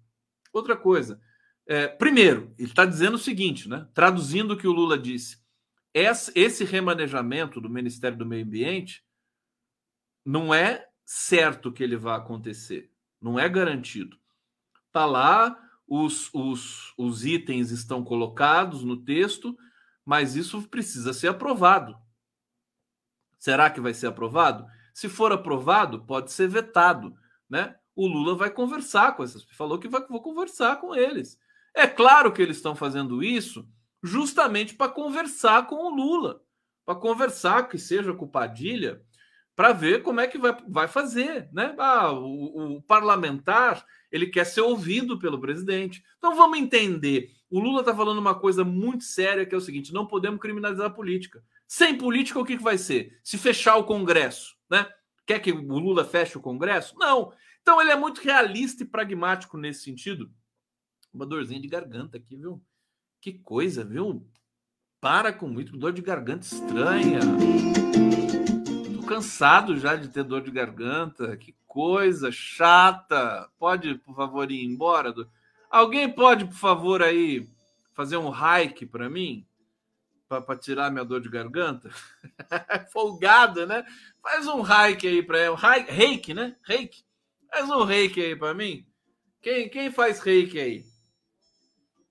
outra 0.53 0.75
coisa. 0.75 1.19
É, 1.67 1.87
primeiro, 1.87 2.53
ele 2.59 2.69
está 2.69 2.85
dizendo 2.85 3.15
o 3.15 3.19
seguinte, 3.19 3.67
né? 3.67 3.87
Traduzindo 3.93 4.51
o 4.53 4.57
que 4.57 4.67
o 4.67 4.71
Lula 4.71 4.97
disse, 4.97 5.43
esse 5.93 6.65
remanejamento 6.65 7.61
do 7.61 7.69
Ministério 7.69 8.17
do 8.17 8.25
Meio 8.25 8.45
Ambiente 8.45 9.03
não 10.25 10.53
é 10.53 10.87
certo 11.05 11.71
que 11.71 11.83
ele 11.83 11.95
vá 11.95 12.17
acontecer, 12.17 12.91
não 13.21 13.39
é 13.39 13.47
garantido. 13.47 14.17
Está 14.87 15.05
lá, 15.05 15.57
os, 15.87 16.29
os, 16.33 16.93
os 16.97 17.25
itens 17.25 17.71
estão 17.71 18.03
colocados 18.03 18.83
no 18.83 18.97
texto, 18.97 19.57
mas 20.03 20.35
isso 20.35 20.61
precisa 20.63 21.13
ser 21.13 21.29
aprovado. 21.29 21.97
Será 23.45 23.69
que 23.69 23.79
vai 23.79 23.93
ser 23.93 24.07
aprovado? 24.07 24.65
Se 24.91 25.07
for 25.07 25.31
aprovado, 25.31 26.03
pode 26.03 26.31
ser 26.31 26.47
vetado, 26.47 27.13
né? 27.47 27.75
O 27.95 28.07
Lula 28.07 28.33
vai 28.33 28.49
conversar 28.49 29.15
com 29.15 29.23
essas, 29.23 29.43
falou 29.51 29.77
que 29.77 29.87
vai 29.87 30.03
vou 30.07 30.19
conversar 30.19 30.77
com 30.77 30.95
eles. 30.95 31.37
É 31.71 31.85
claro 31.85 32.33
que 32.33 32.41
eles 32.41 32.57
estão 32.57 32.75
fazendo 32.75 33.21
isso 33.21 33.69
justamente 34.01 34.73
para 34.73 34.91
conversar 34.91 35.67
com 35.67 35.75
o 35.75 35.95
Lula, 35.95 36.41
para 36.83 36.95
conversar 36.95 37.69
que 37.69 37.77
seja 37.77 38.15
com 38.15 38.25
o 38.25 38.31
Padilha, 38.31 38.99
para 39.55 39.73
ver 39.73 40.01
como 40.01 40.21
é 40.21 40.27
que 40.27 40.39
vai, 40.39 40.57
vai 40.67 40.87
fazer, 40.87 41.47
né? 41.53 41.75
Ah, 41.77 42.11
o, 42.13 42.77
o 42.77 42.81
parlamentar 42.81 43.85
ele 44.11 44.25
quer 44.25 44.45
ser 44.45 44.61
ouvido 44.61 45.19
pelo 45.19 45.39
presidente. 45.39 46.01
Então 46.17 46.35
vamos 46.35 46.57
entender. 46.57 47.29
O 47.47 47.59
Lula 47.59 47.81
está 47.81 47.95
falando 47.95 48.17
uma 48.17 48.33
coisa 48.33 48.63
muito 48.63 49.03
séria 49.03 49.45
que 49.45 49.53
é 49.53 49.57
o 49.57 49.61
seguinte: 49.61 49.93
não 49.93 50.07
podemos 50.07 50.39
criminalizar 50.39 50.87
a 50.87 50.89
política. 50.89 51.43
Sem 51.67 51.97
política, 51.97 52.39
o 52.39 52.45
que, 52.45 52.57
que 52.57 52.63
vai 52.63 52.77
ser? 52.77 53.19
Se 53.23 53.37
fechar 53.37 53.75
o 53.77 53.83
Congresso, 53.83 54.55
né? 54.69 54.87
Quer 55.25 55.39
que 55.39 55.51
o 55.51 55.79
Lula 55.79 56.05
feche 56.05 56.37
o 56.37 56.41
Congresso? 56.41 56.95
Não. 56.97 57.33
Então 57.61 57.81
ele 57.81 57.91
é 57.91 57.95
muito 57.95 58.21
realista 58.21 58.83
e 58.83 58.87
pragmático 58.87 59.57
nesse 59.57 59.83
sentido. 59.83 60.31
Uma 61.11 61.25
dorzinha 61.25 61.59
de 61.59 61.67
garganta 61.67 62.17
aqui, 62.17 62.35
viu? 62.35 62.61
Que 63.19 63.33
coisa, 63.33 63.83
viu? 63.83 64.27
Para 65.01 65.33
com 65.33 65.47
muito 65.47 65.75
dor 65.75 65.91
de 65.91 66.01
garganta 66.01 66.45
estranha. 66.45 67.19
Tô 68.93 69.01
cansado 69.07 69.77
já 69.77 69.95
de 69.95 70.09
ter 70.09 70.23
dor 70.23 70.41
de 70.41 70.51
garganta. 70.51 71.35
Que 71.37 71.55
coisa 71.65 72.31
chata. 72.31 73.49
Pode, 73.57 73.95
por 73.95 74.15
favor, 74.15 74.51
ir 74.51 74.63
embora? 74.63 75.13
Alguém 75.71 76.11
pode, 76.11 76.45
por 76.45 76.55
favor, 76.55 77.01
aí 77.01 77.49
fazer 77.93 78.17
um 78.17 78.29
hike 78.29 78.85
para 78.85 79.09
mim? 79.09 79.47
Para 80.27 80.57
tirar 80.57 80.91
minha 80.91 81.05
dor 81.05 81.21
de 81.21 81.29
garganta? 81.29 81.89
Folgado, 82.91 83.65
né? 83.67 83.85
Faz 84.21 84.47
um 84.47 84.61
hike 84.61 85.07
aí 85.07 85.21
para 85.21 85.39
ela. 85.39 85.57
Reiki, 85.57 86.33
né? 86.33 86.55
Reiki. 86.63 87.03
Faz 87.49 87.69
um 87.69 87.83
reiki 87.83 88.21
aí 88.21 88.35
para 88.35 88.53
mim. 88.53 88.85
Quem, 89.41 89.69
quem 89.69 89.91
faz 89.91 90.19
reiki 90.19 90.59
aí? 90.59 90.85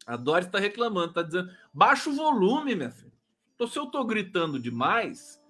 A 0.06 0.16
Doris 0.16 0.46
está 0.46 0.58
reclamando, 0.58 1.08
está 1.08 1.22
dizendo: 1.22 1.50
baixa 1.72 2.08
o 2.10 2.14
volume, 2.14 2.74
minha 2.74 2.90
filha. 2.90 3.12
Então, 3.54 3.66
se 3.66 3.78
eu 3.78 3.84
estou 3.84 4.04
gritando 4.04 4.58
demais, 4.58 5.42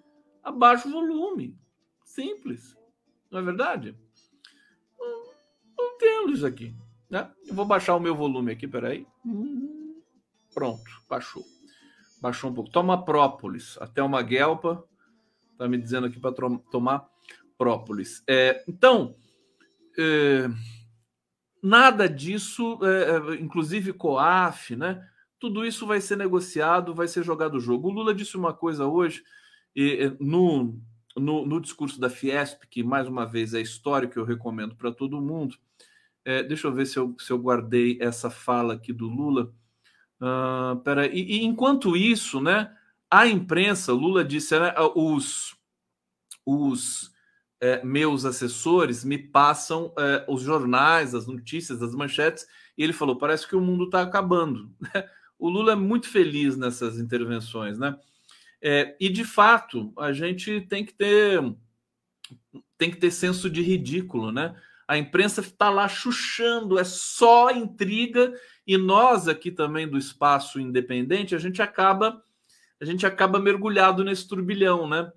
abaixa 0.42 0.88
o 0.88 0.92
volume. 0.92 1.58
Simples. 2.04 2.76
Não 3.30 3.40
é 3.40 3.42
verdade? 3.42 3.96
Não, 4.98 5.24
não 5.76 5.94
entendo 5.94 6.32
isso 6.32 6.46
aqui. 6.46 6.74
Né? 7.10 7.30
Eu 7.46 7.54
vou 7.54 7.64
baixar 7.64 7.96
o 7.96 8.00
meu 8.00 8.14
volume 8.14 8.52
aqui, 8.52 8.68
peraí. 8.68 9.06
Pronto, 10.52 10.90
baixou. 11.08 11.44
Baixou 12.24 12.48
um 12.48 12.54
pouco. 12.54 12.70
Toma 12.70 13.04
própolis. 13.04 13.76
Até 13.82 14.02
uma 14.02 14.22
guelpa. 14.22 14.82
Tá 15.58 15.68
me 15.68 15.76
dizendo 15.76 16.06
aqui 16.06 16.18
para 16.18 16.32
tomar 16.70 17.06
própolis. 17.58 18.24
É, 18.26 18.64
então, 18.66 19.14
é, 19.98 20.48
nada 21.62 22.08
disso, 22.08 22.78
é, 22.82 23.10
é, 23.10 23.42
inclusive 23.42 23.92
COAF, 23.92 24.74
né? 24.74 25.06
Tudo 25.38 25.66
isso 25.66 25.86
vai 25.86 26.00
ser 26.00 26.16
negociado, 26.16 26.94
vai 26.94 27.08
ser 27.08 27.22
jogado 27.22 27.56
o 27.56 27.60
jogo. 27.60 27.88
O 27.88 27.92
Lula 27.92 28.14
disse 28.14 28.38
uma 28.38 28.54
coisa 28.54 28.86
hoje, 28.86 29.22
e, 29.76 30.10
no, 30.18 30.80
no, 31.14 31.44
no, 31.44 31.60
discurso 31.60 32.00
da 32.00 32.08
Fiesp, 32.08 32.62
que 32.70 32.82
mais 32.82 33.06
uma 33.06 33.26
vez 33.26 33.52
é 33.52 33.60
histórico, 33.60 34.18
eu 34.18 34.24
recomendo 34.24 34.74
para 34.74 34.90
todo 34.90 35.20
mundo. 35.20 35.58
É, 36.24 36.42
deixa 36.42 36.68
eu 36.68 36.72
ver 36.72 36.86
se 36.86 36.98
eu, 36.98 37.14
se 37.18 37.30
eu 37.30 37.38
guardei 37.38 37.98
essa 38.00 38.30
fala 38.30 38.72
aqui 38.72 38.94
do 38.94 39.08
Lula. 39.08 39.52
Uh, 40.24 40.76
pera, 40.80 41.06
e, 41.06 41.20
e, 41.20 41.44
enquanto 41.44 41.94
isso, 41.94 42.40
né, 42.40 42.74
a 43.10 43.26
imprensa, 43.26 43.92
Lula 43.92 44.24
disse, 44.24 44.58
né, 44.58 44.72
os, 44.94 45.54
os 46.46 47.12
é, 47.60 47.84
meus 47.84 48.24
assessores 48.24 49.04
me 49.04 49.18
passam 49.18 49.92
é, 49.98 50.24
os 50.26 50.40
jornais, 50.40 51.14
as 51.14 51.26
notícias, 51.26 51.82
as 51.82 51.94
manchetes, 51.94 52.46
e 52.76 52.82
ele 52.82 52.94
falou: 52.94 53.16
parece 53.16 53.46
que 53.46 53.54
o 53.54 53.60
mundo 53.60 53.84
está 53.84 54.00
acabando. 54.00 54.74
o 55.38 55.50
Lula 55.50 55.72
é 55.72 55.76
muito 55.76 56.08
feliz 56.08 56.56
nessas 56.56 56.98
intervenções, 56.98 57.78
né? 57.78 57.94
É, 58.62 58.96
e 58.98 59.10
de 59.10 59.24
fato, 59.24 59.92
a 59.98 60.10
gente 60.10 60.62
tem 60.62 60.86
que 60.86 60.94
ter 60.94 61.38
tem 62.78 62.90
que 62.90 62.96
ter 62.96 63.10
senso 63.10 63.50
de 63.50 63.60
ridículo, 63.60 64.32
né? 64.32 64.54
A 64.88 64.98
imprensa 64.98 65.40
está 65.40 65.70
lá 65.70 65.88
chuchando, 65.88 66.78
é 66.78 66.84
só 66.84 67.50
intriga, 67.50 68.32
e 68.66 68.76
nós 68.76 69.28
aqui 69.28 69.50
também 69.50 69.88
do 69.88 69.98
espaço 69.98 70.60
independente, 70.60 71.34
a 71.34 71.38
gente 71.38 71.60
acaba 71.60 72.22
a 72.80 72.84
gente 72.84 73.06
acaba 73.06 73.38
mergulhado 73.38 74.04
nesse 74.04 74.26
turbilhão, 74.26 74.88
né? 74.88 75.10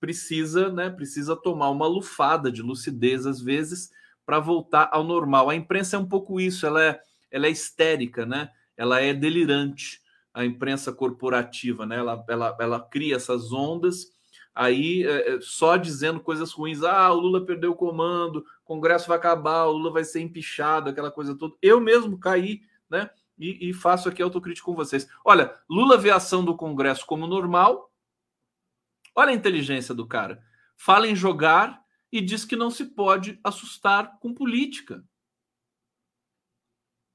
Precisa, 0.00 0.70
né? 0.70 0.90
Precisa 0.90 1.36
tomar 1.36 1.70
uma 1.70 1.86
lufada 1.86 2.50
de 2.50 2.62
lucidez 2.62 3.26
às 3.26 3.40
vezes 3.40 3.90
para 4.24 4.40
voltar 4.40 4.88
ao 4.92 5.04
normal. 5.04 5.50
A 5.50 5.54
imprensa 5.54 5.96
é 5.96 5.98
um 5.98 6.08
pouco 6.08 6.40
isso, 6.40 6.66
ela 6.66 6.82
é 6.82 7.00
ela 7.30 7.46
é 7.46 7.50
histérica, 7.50 8.26
né? 8.26 8.50
Ela 8.76 9.00
é 9.00 9.14
delirante 9.14 10.00
a 10.34 10.44
imprensa 10.44 10.92
corporativa, 10.92 11.86
né? 11.86 11.96
Ela, 11.96 12.24
ela, 12.28 12.56
ela 12.60 12.80
cria 12.80 13.16
essas 13.16 13.52
ondas 13.52 14.12
aí 14.54 15.02
é, 15.04 15.34
é, 15.34 15.40
só 15.40 15.76
dizendo 15.76 16.20
coisas 16.20 16.52
ruins. 16.52 16.82
Ah, 16.82 17.10
o 17.12 17.20
Lula 17.20 17.44
perdeu 17.44 17.72
o 17.72 17.76
comando, 17.76 18.38
o 18.38 18.44
Congresso 18.64 19.08
vai 19.08 19.16
acabar, 19.16 19.64
o 19.64 19.72
Lula 19.72 19.92
vai 19.92 20.04
ser 20.04 20.20
empichado, 20.20 20.90
aquela 20.90 21.10
coisa 21.10 21.36
toda. 21.36 21.54
Eu 21.62 21.80
mesmo 21.80 22.18
caí, 22.18 22.60
né? 22.92 23.10
E, 23.36 23.70
e 23.70 23.72
faço 23.72 24.08
aqui 24.08 24.22
autocrítico 24.22 24.70
com 24.70 24.76
vocês. 24.76 25.08
Olha, 25.24 25.58
Lula 25.68 25.98
vê 25.98 26.10
a 26.10 26.16
ação 26.16 26.44
do 26.44 26.56
Congresso 26.56 27.04
como 27.04 27.26
normal. 27.26 27.92
Olha 29.14 29.30
a 29.30 29.34
inteligência 29.34 29.94
do 29.94 30.06
cara. 30.06 30.40
Fala 30.76 31.08
em 31.08 31.16
jogar 31.16 31.82
e 32.12 32.20
diz 32.20 32.44
que 32.44 32.54
não 32.54 32.70
se 32.70 32.84
pode 32.94 33.40
assustar 33.42 34.18
com 34.20 34.32
política. 34.32 35.04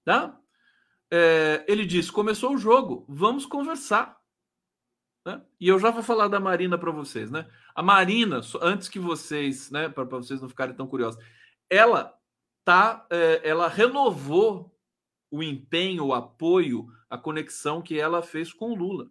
Tá? 0.04 0.38
é, 1.12 1.64
ele 1.68 1.86
disse: 1.86 2.12
começou 2.12 2.54
o 2.54 2.58
jogo, 2.58 3.06
vamos 3.08 3.46
conversar. 3.46 4.18
Né? 5.26 5.42
E 5.60 5.68
eu 5.68 5.80
já 5.80 5.90
vou 5.90 6.04
falar 6.04 6.28
da 6.28 6.40
Marina 6.40 6.78
para 6.78 6.92
vocês, 6.92 7.32
né? 7.32 7.50
A 7.76 7.84
Marina, 7.84 8.42
antes 8.62 8.90
que 8.90 9.00
vocês, 9.00 9.70
né, 9.70 9.90
para 9.90 10.04
vocês 10.04 10.42
não 10.42 10.50
ficarem 10.50 10.76
tão 10.76 10.88
curiosos, 10.88 11.24
ela 11.70 12.18
tá, 12.64 13.06
é, 13.10 13.42
ela 13.44 13.68
renovou 13.68 14.76
o 15.30 15.44
empenho, 15.44 16.06
o 16.06 16.14
apoio, 16.14 16.88
a 17.10 17.18
conexão 17.18 17.82
que 17.82 18.00
ela 18.00 18.22
fez 18.22 18.54
com 18.54 18.72
o 18.72 18.76
Lula. 18.76 19.10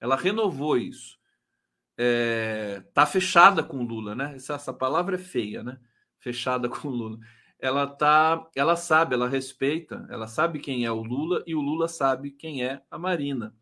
Ela 0.00 0.16
renovou 0.16 0.76
isso. 0.76 1.18
É, 1.96 2.82
tá 2.92 3.06
fechada 3.06 3.62
com 3.62 3.78
o 3.78 3.86
Lula, 3.86 4.14
né? 4.14 4.34
Essa, 4.34 4.54
essa 4.54 4.72
palavra 4.72 5.16
é 5.16 5.18
feia, 5.18 5.62
né? 5.62 5.80
Fechada 6.18 6.68
com 6.70 6.88
o 6.88 6.90
Lula 6.90 7.18
ela 7.64 7.86
tá, 7.86 8.46
ela 8.54 8.76
sabe, 8.76 9.14
ela 9.14 9.26
respeita, 9.26 10.06
ela 10.10 10.26
sabe 10.26 10.58
quem 10.58 10.84
é 10.84 10.92
o 10.92 11.02
Lula 11.02 11.42
e 11.46 11.54
o 11.54 11.62
Lula 11.62 11.88
sabe 11.88 12.30
quem 12.30 12.62
é 12.62 12.82
a 12.90 12.98
Marina. 12.98 13.54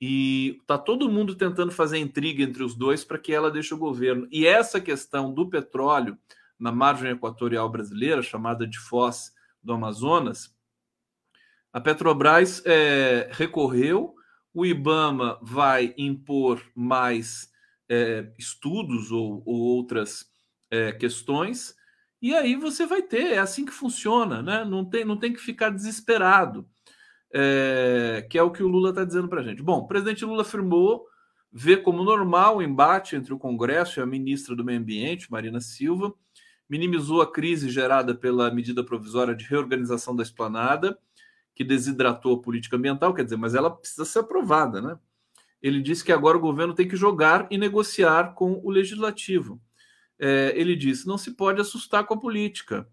E 0.00 0.60
tá 0.68 0.78
todo 0.78 1.10
mundo 1.10 1.34
tentando 1.34 1.72
fazer 1.72 1.98
intriga 1.98 2.44
entre 2.44 2.62
os 2.62 2.76
dois 2.76 3.04
para 3.04 3.18
que 3.18 3.32
ela 3.32 3.50
deixe 3.50 3.74
o 3.74 3.78
governo. 3.78 4.28
E 4.30 4.46
essa 4.46 4.80
questão 4.80 5.34
do 5.34 5.50
petróleo 5.50 6.16
na 6.56 6.70
margem 6.70 7.10
equatorial 7.10 7.68
brasileira, 7.68 8.22
chamada 8.22 8.68
de 8.68 8.78
Foz 8.78 9.32
do 9.60 9.72
Amazonas, 9.72 10.54
a 11.74 11.80
Petrobras 11.80 12.62
é, 12.64 13.28
recorreu, 13.32 14.14
o 14.54 14.64
IBAMA 14.64 15.38
vai 15.42 15.92
impor 15.98 16.62
mais 16.74 17.50
é, 17.88 18.32
estudos 18.38 19.10
ou, 19.10 19.42
ou 19.44 19.60
outras 19.60 20.24
é, 20.70 20.92
questões 20.92 21.74
e 22.24 22.34
aí 22.34 22.56
você 22.56 22.86
vai 22.86 23.02
ter, 23.02 23.32
é 23.32 23.38
assim 23.38 23.66
que 23.66 23.70
funciona, 23.70 24.40
né? 24.40 24.64
Não 24.64 24.82
tem, 24.82 25.04
não 25.04 25.18
tem 25.18 25.30
que 25.30 25.38
ficar 25.38 25.68
desesperado, 25.68 26.66
é, 27.30 28.26
que 28.30 28.38
é 28.38 28.42
o 28.42 28.50
que 28.50 28.62
o 28.62 28.66
Lula 28.66 28.88
está 28.88 29.04
dizendo 29.04 29.28
para 29.28 29.42
a 29.42 29.44
gente. 29.44 29.62
Bom, 29.62 29.80
o 29.80 29.86
presidente 29.86 30.24
Lula 30.24 30.40
afirmou 30.40 31.04
ver 31.52 31.82
como 31.82 32.02
normal 32.02 32.56
o 32.56 32.62
embate 32.62 33.14
entre 33.14 33.34
o 33.34 33.38
Congresso 33.38 34.00
e 34.00 34.02
a 34.02 34.06
ministra 34.06 34.56
do 34.56 34.64
Meio 34.64 34.78
Ambiente, 34.80 35.30
Marina 35.30 35.60
Silva, 35.60 36.14
minimizou 36.66 37.20
a 37.20 37.30
crise 37.30 37.68
gerada 37.68 38.14
pela 38.14 38.50
medida 38.50 38.82
provisória 38.82 39.34
de 39.34 39.44
reorganização 39.44 40.16
da 40.16 40.22
esplanada, 40.22 40.98
que 41.54 41.64
desidratou 41.64 42.34
a 42.34 42.42
política 42.42 42.76
ambiental, 42.76 43.14
quer 43.14 43.24
dizer, 43.24 43.36
mas 43.36 43.54
ela 43.54 43.70
precisa 43.70 44.04
ser 44.04 44.20
aprovada, 44.20 44.80
né? 44.80 44.98
Ele 45.62 45.80
disse 45.80 46.04
que 46.04 46.12
agora 46.12 46.36
o 46.36 46.40
governo 46.40 46.74
tem 46.74 46.86
que 46.86 46.96
jogar 46.96 47.46
e 47.50 47.56
negociar 47.56 48.34
com 48.34 48.60
o 48.62 48.70
legislativo 48.70 49.60
é, 50.18 50.52
ele 50.56 50.76
disse: 50.76 51.06
não 51.06 51.18
se 51.18 51.32
pode 51.32 51.60
assustar 51.60 52.04
com 52.04 52.14
a 52.14 52.20
política. 52.20 52.88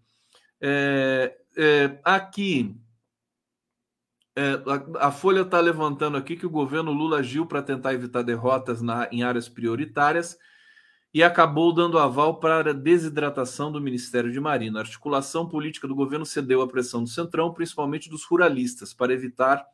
É, 0.60 1.36
é, 1.56 1.98
aqui, 2.04 2.76
é, 4.36 4.52
a, 5.00 5.08
a, 5.08 5.12
Folha 5.12 5.42
está 5.42 5.60
levantando 5.60 6.16
aqui 6.16 6.36
que 6.36 6.46
o 6.46 6.50
governo 6.50 6.92
Lula 6.92 7.18
agiu 7.18 7.46
para 7.46 7.62
tentar 7.62 7.94
evitar 7.94 8.22
derrotas 8.22 8.80
na, 8.80 9.08
em 9.10 9.22
áreas 9.22 9.48
prioritárias 9.48 10.38
e 11.14 11.22
acabou 11.22 11.74
dando 11.74 11.98
aval 11.98 12.40
para 12.40 12.70
a 12.70 12.72
desidratação 12.72 13.70
do 13.70 13.80
Ministério 13.80 14.32
de 14.32 14.40
Marina. 14.40 14.78
A 14.78 14.82
articulação 14.82 15.46
política 15.46 15.86
do 15.86 15.94
governo 15.94 16.24
cedeu 16.24 16.62
à 16.62 16.68
pressão 16.68 17.02
do 17.02 17.08
Centrão, 17.08 17.52
principalmente 17.52 18.08
dos 18.08 18.24
ruralistas, 18.24 18.94
para 18.94 19.12
evitar 19.12 19.66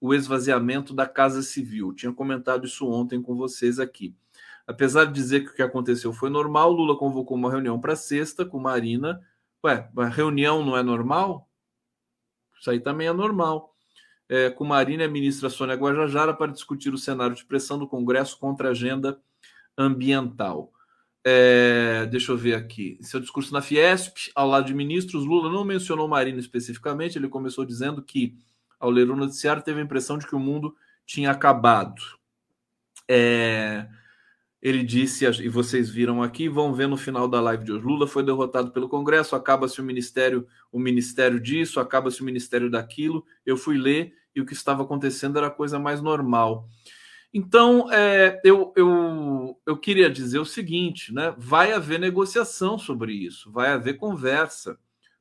o 0.00 0.14
esvaziamento 0.14 0.94
da 0.94 1.06
Casa 1.06 1.42
Civil. 1.42 1.94
Tinha 1.94 2.12
comentado 2.12 2.64
isso 2.64 2.88
ontem 2.90 3.20
com 3.20 3.36
vocês 3.36 3.78
aqui. 3.78 4.14
Apesar 4.66 5.04
de 5.04 5.12
dizer 5.12 5.40
que 5.40 5.50
o 5.50 5.54
que 5.54 5.62
aconteceu 5.62 6.12
foi 6.12 6.30
normal, 6.30 6.72
Lula 6.72 6.96
convocou 6.96 7.36
uma 7.36 7.50
reunião 7.50 7.78
para 7.78 7.94
sexta 7.94 8.46
com 8.46 8.58
Marina. 8.58 9.20
Ué, 9.62 9.90
a 9.94 10.06
reunião 10.06 10.64
não 10.64 10.76
é 10.76 10.82
normal? 10.82 11.46
Isso 12.58 12.70
aí 12.70 12.80
também 12.80 13.06
é 13.06 13.12
normal. 13.12 13.74
É, 14.28 14.48
com 14.48 14.64
Marina 14.64 15.02
e 15.02 15.06
a 15.06 15.10
ministra 15.10 15.50
Sônia 15.50 15.74
Guajajara 15.74 16.32
para 16.32 16.52
discutir 16.52 16.94
o 16.94 16.98
cenário 16.98 17.36
de 17.36 17.44
pressão 17.44 17.78
do 17.78 17.86
Congresso 17.86 18.38
contra 18.38 18.68
a 18.68 18.70
agenda 18.70 19.20
ambiental. 19.80 20.72
É, 21.24 22.06
deixa 22.06 22.32
eu 22.32 22.36
ver 22.36 22.54
aqui. 22.54 22.98
Seu 23.02 23.20
discurso 23.20 23.52
na 23.52 23.60
Fiesp, 23.62 24.30
ao 24.34 24.48
lado 24.48 24.66
de 24.66 24.74
ministros, 24.74 25.24
Lula 25.24 25.50
não 25.50 25.64
mencionou 25.64 26.08
Marina 26.08 26.38
especificamente. 26.38 27.18
Ele 27.18 27.28
começou 27.28 27.64
dizendo 27.64 28.02
que, 28.02 28.36
ao 28.78 28.90
ler 28.90 29.10
o 29.10 29.16
noticiário, 29.16 29.62
teve 29.62 29.80
a 29.80 29.84
impressão 29.84 30.18
de 30.18 30.26
que 30.26 30.34
o 30.34 30.40
mundo 30.40 30.74
tinha 31.04 31.30
acabado. 31.30 32.00
É, 33.08 33.88
ele 34.62 34.82
disse, 34.84 35.24
e 35.24 35.48
vocês 35.48 35.88
viram 35.88 36.22
aqui, 36.22 36.48
vão 36.48 36.72
ver 36.72 36.86
no 36.86 36.96
final 36.96 37.26
da 37.26 37.40
live 37.40 37.64
de 37.64 37.72
hoje. 37.72 37.84
Lula 37.84 38.06
foi 38.06 38.22
derrotado 38.22 38.70
pelo 38.70 38.88
Congresso, 38.88 39.34
acaba-se 39.34 39.80
o 39.80 39.84
ministério, 39.84 40.46
o 40.70 40.78
ministério 40.78 41.40
disso, 41.40 41.80
acaba-se 41.80 42.20
o 42.20 42.24
ministério 42.24 42.70
daquilo. 42.70 43.24
Eu 43.44 43.56
fui 43.56 43.78
ler 43.78 44.14
e 44.34 44.40
o 44.40 44.46
que 44.46 44.52
estava 44.52 44.82
acontecendo 44.82 45.38
era 45.38 45.46
a 45.48 45.50
coisa 45.50 45.78
mais 45.78 46.00
normal. 46.00 46.68
Então, 47.32 47.90
é, 47.92 48.40
eu, 48.44 48.72
eu, 48.76 49.60
eu 49.64 49.76
queria 49.76 50.10
dizer 50.10 50.38
o 50.38 50.44
seguinte: 50.44 51.12
né? 51.12 51.34
vai 51.38 51.72
haver 51.72 52.00
negociação 52.00 52.78
sobre 52.78 53.12
isso, 53.12 53.50
vai 53.52 53.70
haver 53.70 53.96
conversa, 53.96 54.78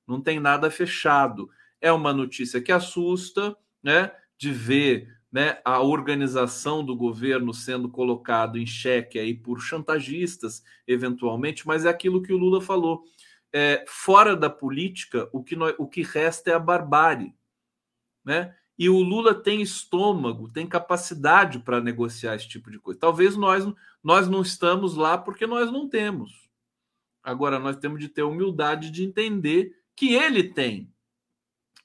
não 0.08 0.20
tem 0.20 0.40
nada 0.40 0.72
fechado. 0.72 1.50
É 1.80 1.92
uma 1.92 2.12
notícia 2.12 2.62
que 2.62 2.72
assusta, 2.72 3.56
né? 3.82 4.12
De 4.38 4.52
ver 4.52 5.20
né, 5.32 5.60
a 5.64 5.80
organização 5.82 6.84
do 6.84 6.96
governo 6.96 7.54
sendo 7.54 7.90
colocado 7.90 8.58
em 8.58 8.66
xeque 8.66 9.20
aí 9.20 9.34
por 9.34 9.62
chantagistas, 9.62 10.64
eventualmente, 10.88 11.68
mas 11.68 11.86
é 11.86 11.90
aquilo 11.90 12.22
que 12.22 12.34
o 12.34 12.38
Lula 12.38 12.62
falou. 12.62 13.04
É, 13.54 13.84
fora 13.88 14.36
da 14.36 14.50
política, 14.50 15.30
o 15.32 15.44
que, 15.44 15.56
nós, 15.56 15.76
o 15.78 15.88
que 15.88 16.02
resta 16.02 16.52
é 16.52 16.54
a 16.54 16.60
barbárie. 16.60 17.36
Né? 18.26 18.56
E 18.80 18.88
o 18.90 19.00
Lula 19.00 19.36
tem 19.36 19.62
estômago, 19.62 20.50
tem 20.50 20.66
capacidade 20.66 21.60
para 21.60 21.82
negociar 21.82 22.36
esse 22.36 22.48
tipo 22.48 22.72
de 22.72 22.80
coisa. 22.80 22.98
Talvez 22.98 23.36
nós, 23.36 23.68
nós 24.02 24.30
não 24.30 24.42
estamos 24.42 24.96
lá 24.96 25.18
porque 25.18 25.46
nós 25.46 25.70
não 25.70 25.90
temos. 25.90 26.50
Agora, 27.22 27.60
nós 27.60 27.76
temos 27.76 28.00
de 28.00 28.08
ter 28.08 28.24
humildade 28.24 28.90
de 28.90 29.04
entender 29.04 29.76
que 29.94 30.14
ele 30.14 30.44
tem 30.44 30.90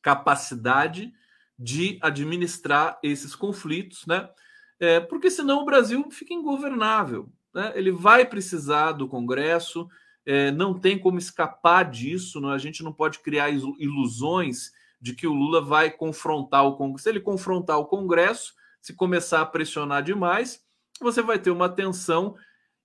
capacidade 0.00 1.12
de 1.59 1.98
administrar 2.00 3.00
esses 3.02 3.35
conflitos, 3.35 4.07
né? 4.07 4.30
É, 4.78 5.00
porque 5.00 5.30
senão 5.30 5.62
o 5.62 5.64
Brasil 5.64 6.09
fica 6.12 6.33
ingovernável. 6.33 7.28
Né? 7.52 7.72
Ele 7.74 7.90
vai 7.90 8.24
precisar 8.24 8.92
do 8.92 9.09
Congresso, 9.09 9.88
é, 10.24 10.52
não 10.52 10.78
tem 10.78 10.96
como 10.96 11.18
escapar 11.18 11.90
disso, 11.90 12.40
não, 12.40 12.50
a 12.50 12.59
gente 12.59 12.85
não 12.85 12.92
pode 12.92 13.18
criar 13.18 13.50
ilusões 13.50 14.72
de 15.05 15.14
que 15.14 15.27
o 15.27 15.35
Lula 15.35 15.61
vai 15.61 15.90
confrontar 15.90 16.64
o 16.64 16.79
Congresso. 16.79 17.03
Se 17.03 17.11
ele 17.11 17.21
confrontar 17.21 17.79
o 17.79 17.85
Congresso, 17.85 18.55
se 18.81 18.95
começar 18.95 19.43
a 19.43 19.47
pressionar 19.47 20.03
demais, 20.03 20.64
você 20.99 21.21
vai 21.21 21.38
ter 21.38 21.51
uma 21.51 21.69
tensão. 21.69 22.35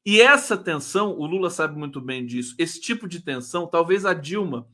E 0.06 0.20
essa 0.20 0.58
tensão, 0.58 1.18
o 1.18 1.26
Lula 1.26 1.50
sabe 1.50 1.80
muito 1.80 2.02
bem 2.02 2.26
disso. 2.26 2.56
Esse 2.60 2.82
tipo 2.82 3.08
de 3.08 3.22
tensão, 3.22 3.66
talvez 3.66 4.06
a 4.06 4.14
Dilma, 4.14 4.68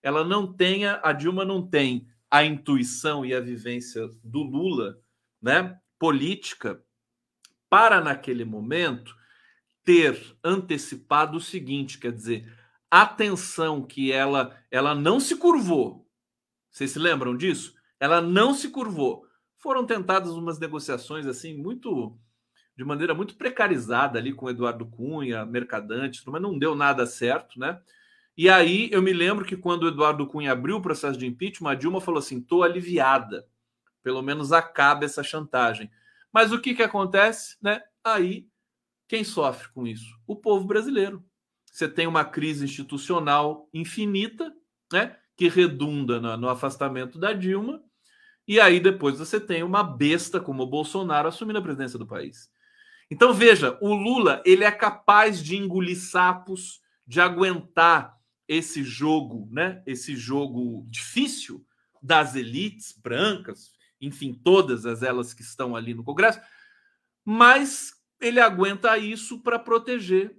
ela 0.00 0.22
não 0.22 0.52
tenha, 0.52 1.00
a 1.02 1.12
Dilma 1.12 1.44
não 1.44 1.66
tem 1.66 2.06
a 2.30 2.44
intuição 2.44 3.26
e 3.26 3.34
a 3.34 3.40
vivência 3.40 4.08
do 4.22 4.44
Lula, 4.44 4.96
né, 5.42 5.76
política, 5.98 6.84
para 7.68 8.00
naquele 8.00 8.44
momento 8.44 9.12
ter 9.82 10.36
antecipado 10.44 11.38
o 11.38 11.40
seguinte, 11.40 11.98
quer 11.98 12.12
dizer, 12.12 12.56
a 12.88 13.04
tensão 13.04 13.82
que 13.82 14.12
ela 14.12 14.56
ela 14.70 14.94
não 14.94 15.18
se 15.18 15.34
curvou, 15.34 16.02
vocês 16.72 16.90
se 16.90 16.98
lembram 16.98 17.36
disso? 17.36 17.74
Ela 18.00 18.20
não 18.20 18.54
se 18.54 18.70
curvou. 18.70 19.24
Foram 19.58 19.86
tentadas 19.86 20.32
umas 20.32 20.58
negociações 20.58 21.26
assim 21.26 21.56
muito 21.56 22.18
de 22.76 22.84
maneira 22.84 23.14
muito 23.14 23.36
precarizada 23.36 24.18
ali 24.18 24.32
com 24.32 24.50
Eduardo 24.50 24.86
Cunha, 24.86 25.44
Mercadante, 25.46 26.22
mas 26.26 26.42
não 26.42 26.58
deu 26.58 26.74
nada 26.74 27.06
certo, 27.06 27.60
né? 27.60 27.80
E 28.36 28.48
aí 28.48 28.88
eu 28.92 29.02
me 29.02 29.12
lembro 29.12 29.44
que 29.44 29.56
quando 29.56 29.84
o 29.84 29.88
Eduardo 29.88 30.26
Cunha 30.26 30.52
abriu 30.52 30.76
o 30.78 30.82
processo 30.82 31.18
de 31.18 31.26
impeachment, 31.26 31.70
a 31.72 31.74
Dilma 31.74 32.00
falou 32.00 32.18
assim: 32.18 32.40
"Tô 32.40 32.62
aliviada. 32.62 33.46
Pelo 34.02 34.22
menos 34.22 34.52
acaba 34.52 35.04
essa 35.04 35.22
chantagem". 35.22 35.90
Mas 36.32 36.52
o 36.52 36.60
que 36.60 36.74
que 36.74 36.82
acontece, 36.82 37.56
né? 37.62 37.82
Aí 38.04 38.48
quem 39.08 39.24
sofre 39.24 39.68
com 39.72 39.86
isso? 39.86 40.18
O 40.26 40.36
povo 40.36 40.66
brasileiro. 40.66 41.24
Você 41.72 41.88
tem 41.88 42.06
uma 42.06 42.24
crise 42.24 42.64
institucional 42.64 43.68
infinita, 43.72 44.52
né? 44.92 45.16
Que 45.36 45.48
redunda 45.48 46.20
no, 46.20 46.36
no 46.36 46.48
afastamento 46.48 47.18
da 47.18 47.32
Dilma, 47.32 47.82
e 48.46 48.60
aí 48.60 48.80
depois 48.80 49.18
você 49.18 49.40
tem 49.40 49.62
uma 49.62 49.82
besta 49.82 50.40
como 50.40 50.62
o 50.62 50.66
Bolsonaro 50.66 51.28
assumindo 51.28 51.58
a 51.58 51.62
presidência 51.62 51.98
do 51.98 52.06
país. 52.06 52.50
Então 53.10 53.32
veja, 53.32 53.78
o 53.80 53.94
Lula 53.94 54.42
ele 54.44 54.64
é 54.64 54.70
capaz 54.70 55.42
de 55.42 55.56
engolir 55.56 55.98
sapos, 55.98 56.80
de 57.06 57.20
aguentar 57.20 58.16
esse 58.48 58.82
jogo, 58.82 59.48
né? 59.50 59.82
Esse 59.86 60.16
jogo 60.16 60.86
difícil 60.88 61.64
das 62.02 62.34
elites 62.34 62.92
brancas, 62.92 63.72
enfim, 64.00 64.34
todas 64.34 64.84
as 64.84 65.02
elas 65.02 65.32
que 65.32 65.42
estão 65.42 65.76
ali 65.76 65.94
no 65.94 66.02
Congresso, 66.02 66.40
mas 67.24 67.92
ele 68.20 68.40
aguenta 68.40 68.98
isso 68.98 69.40
para 69.40 69.58
proteger, 69.58 70.36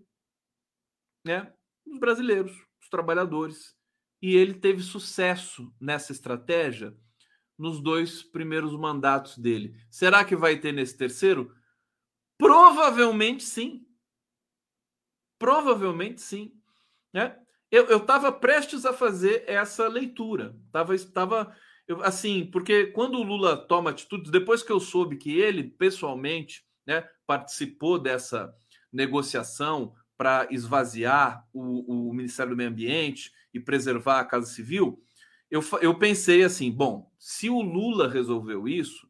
né, 1.26 1.54
os 1.86 1.98
brasileiros, 2.00 2.52
os 2.82 2.90
trabalhadores, 2.90 3.76
e 4.24 4.38
ele 4.38 4.54
teve 4.54 4.82
sucesso 4.82 5.70
nessa 5.78 6.14
estratégia 6.14 6.96
nos 7.58 7.82
dois 7.82 8.24
primeiros 8.24 8.74
mandatos 8.74 9.38
dele. 9.38 9.76
Será 9.92 10.24
que 10.24 10.34
vai 10.34 10.58
ter 10.58 10.72
nesse 10.72 10.98
terceiro? 10.98 11.54
Provavelmente 12.38 13.44
sim. 13.44 13.86
Provavelmente 15.38 16.22
sim. 16.22 16.54
Né? 17.12 17.38
Eu 17.70 17.98
estava 17.98 18.32
prestes 18.32 18.86
a 18.86 18.94
fazer 18.94 19.44
essa 19.46 19.90
leitura. 19.90 20.56
Tava, 20.72 20.96
estava 20.96 21.54
assim, 22.02 22.46
porque 22.46 22.86
quando 22.88 23.16
o 23.16 23.24
Lula 23.24 23.58
toma 23.58 23.90
atitudes, 23.90 24.32
depois 24.32 24.64
que 24.64 24.72
eu 24.72 24.80
soube 24.80 25.18
que 25.18 25.38
ele 25.38 25.66
pessoalmente 25.66 26.66
né, 26.88 27.06
participou 27.28 28.00
dessa 28.00 28.56
negociação 28.90 29.94
para 30.16 30.48
esvaziar 30.50 31.46
o, 31.52 32.10
o 32.10 32.14
Ministério 32.14 32.52
do 32.52 32.56
Meio 32.56 32.70
Ambiente 32.70 33.30
e 33.54 33.60
preservar 33.60 34.20
a 34.20 34.26
Casa 34.26 34.48
Civil, 34.48 35.00
eu, 35.50 35.62
eu 35.82 35.98
pensei 36.00 36.44
assim: 36.44 36.72
bom, 36.72 37.12
se 37.20 37.50
o 37.50 37.62
Lula 37.62 38.10
resolveu 38.10 38.68
isso, 38.68 39.08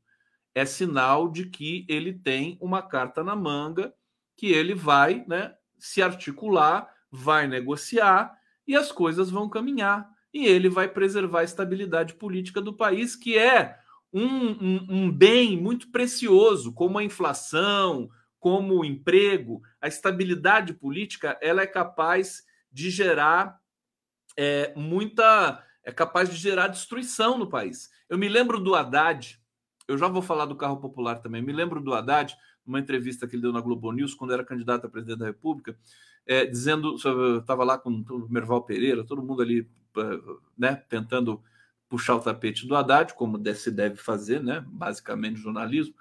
é 0.53 0.65
sinal 0.65 1.31
de 1.31 1.45
que 1.45 1.85
ele 1.87 2.13
tem 2.13 2.57
uma 2.61 2.81
carta 2.81 3.23
na 3.23 3.35
manga, 3.35 3.93
que 4.35 4.47
ele 4.47 4.75
vai 4.75 5.23
né, 5.27 5.53
se 5.79 6.01
articular, 6.01 6.87
vai 7.11 7.47
negociar 7.47 8.37
e 8.67 8.75
as 8.75 8.91
coisas 8.91 9.29
vão 9.29 9.49
caminhar. 9.49 10.07
E 10.33 10.45
ele 10.45 10.67
vai 10.67 10.87
preservar 10.87 11.41
a 11.41 11.43
estabilidade 11.43 12.15
política 12.15 12.59
do 12.59 12.73
país, 12.73 13.15
que 13.15 13.37
é 13.37 13.77
um, 14.11 14.25
um, 14.25 14.87
um 14.89 15.11
bem 15.11 15.59
muito 15.59 15.91
precioso, 15.91 16.73
como 16.73 16.97
a 16.97 17.03
inflação, 17.03 18.09
como 18.39 18.79
o 18.79 18.85
emprego. 18.85 19.61
A 19.79 19.87
estabilidade 19.87 20.73
política 20.73 21.37
ela 21.41 21.61
é 21.61 21.67
capaz 21.67 22.43
de 22.71 22.89
gerar 22.89 23.59
é, 24.37 24.73
muita. 24.75 25.63
é 25.83 25.91
capaz 25.91 26.29
de 26.29 26.35
gerar 26.35 26.67
destruição 26.67 27.37
no 27.37 27.49
país. 27.49 27.89
Eu 28.09 28.17
me 28.17 28.29
lembro 28.29 28.59
do 28.59 28.75
Haddad, 28.75 29.39
eu 29.87 29.97
já 29.97 30.07
vou 30.07 30.21
falar 30.21 30.45
do 30.45 30.55
carro 30.55 30.77
popular 30.77 31.19
também, 31.19 31.41
me 31.41 31.53
lembro 31.53 31.81
do 31.81 31.93
Haddad, 31.93 32.35
numa 32.65 32.79
entrevista 32.79 33.27
que 33.27 33.35
ele 33.35 33.41
deu 33.41 33.51
na 33.51 33.61
Globo 33.61 33.91
News, 33.91 34.13
quando 34.13 34.33
era 34.33 34.43
candidato 34.43 34.85
a 34.85 34.89
presidente 34.89 35.19
da 35.19 35.25
República, 35.25 35.77
é, 36.25 36.45
dizendo, 36.45 36.95
estava 36.95 37.63
lá 37.63 37.77
com 37.77 37.89
o 37.89 38.29
Merval 38.29 38.63
Pereira, 38.63 39.03
todo 39.03 39.23
mundo 39.23 39.41
ali, 39.41 39.69
né, 40.57 40.75
tentando 40.87 41.43
puxar 41.89 42.15
o 42.15 42.19
tapete 42.19 42.65
do 42.65 42.75
Haddad, 42.75 43.13
como 43.13 43.37
se 43.53 43.69
deve 43.69 43.97
fazer, 43.97 44.41
né, 44.41 44.63
basicamente 44.65 45.41
jornalismo, 45.41 45.93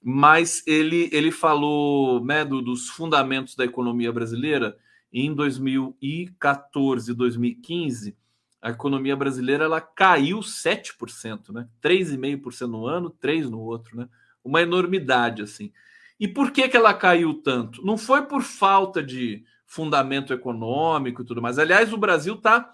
mas 0.00 0.62
ele, 0.66 1.10
ele 1.12 1.32
falou 1.32 2.24
né, 2.24 2.44
do, 2.44 2.62
dos 2.62 2.88
fundamentos 2.88 3.56
da 3.56 3.64
economia 3.64 4.12
brasileira, 4.12 4.78
em 5.12 5.34
2014 5.34 7.10
e 7.10 7.14
2015, 7.14 8.16
a 8.60 8.70
economia 8.70 9.16
brasileira 9.16 9.64
ela 9.64 9.80
caiu 9.80 10.40
7%, 10.40 11.52
né? 11.52 11.68
3,5% 11.82 12.66
no 12.66 12.86
ano, 12.86 13.10
3 13.10 13.48
no 13.48 13.60
outro, 13.60 13.96
né? 13.96 14.08
Uma 14.44 14.62
enormidade 14.62 15.42
assim. 15.42 15.72
E 16.18 16.26
por 16.26 16.50
que 16.50 16.68
que 16.68 16.76
ela 16.76 16.92
caiu 16.92 17.34
tanto? 17.34 17.84
Não 17.84 17.96
foi 17.96 18.22
por 18.22 18.42
falta 18.42 19.02
de 19.02 19.44
fundamento 19.64 20.32
econômico 20.32 21.22
e 21.22 21.24
tudo 21.24 21.40
mais. 21.40 21.58
Aliás, 21.58 21.92
o 21.92 21.98
Brasil 21.98 22.34
está 22.34 22.72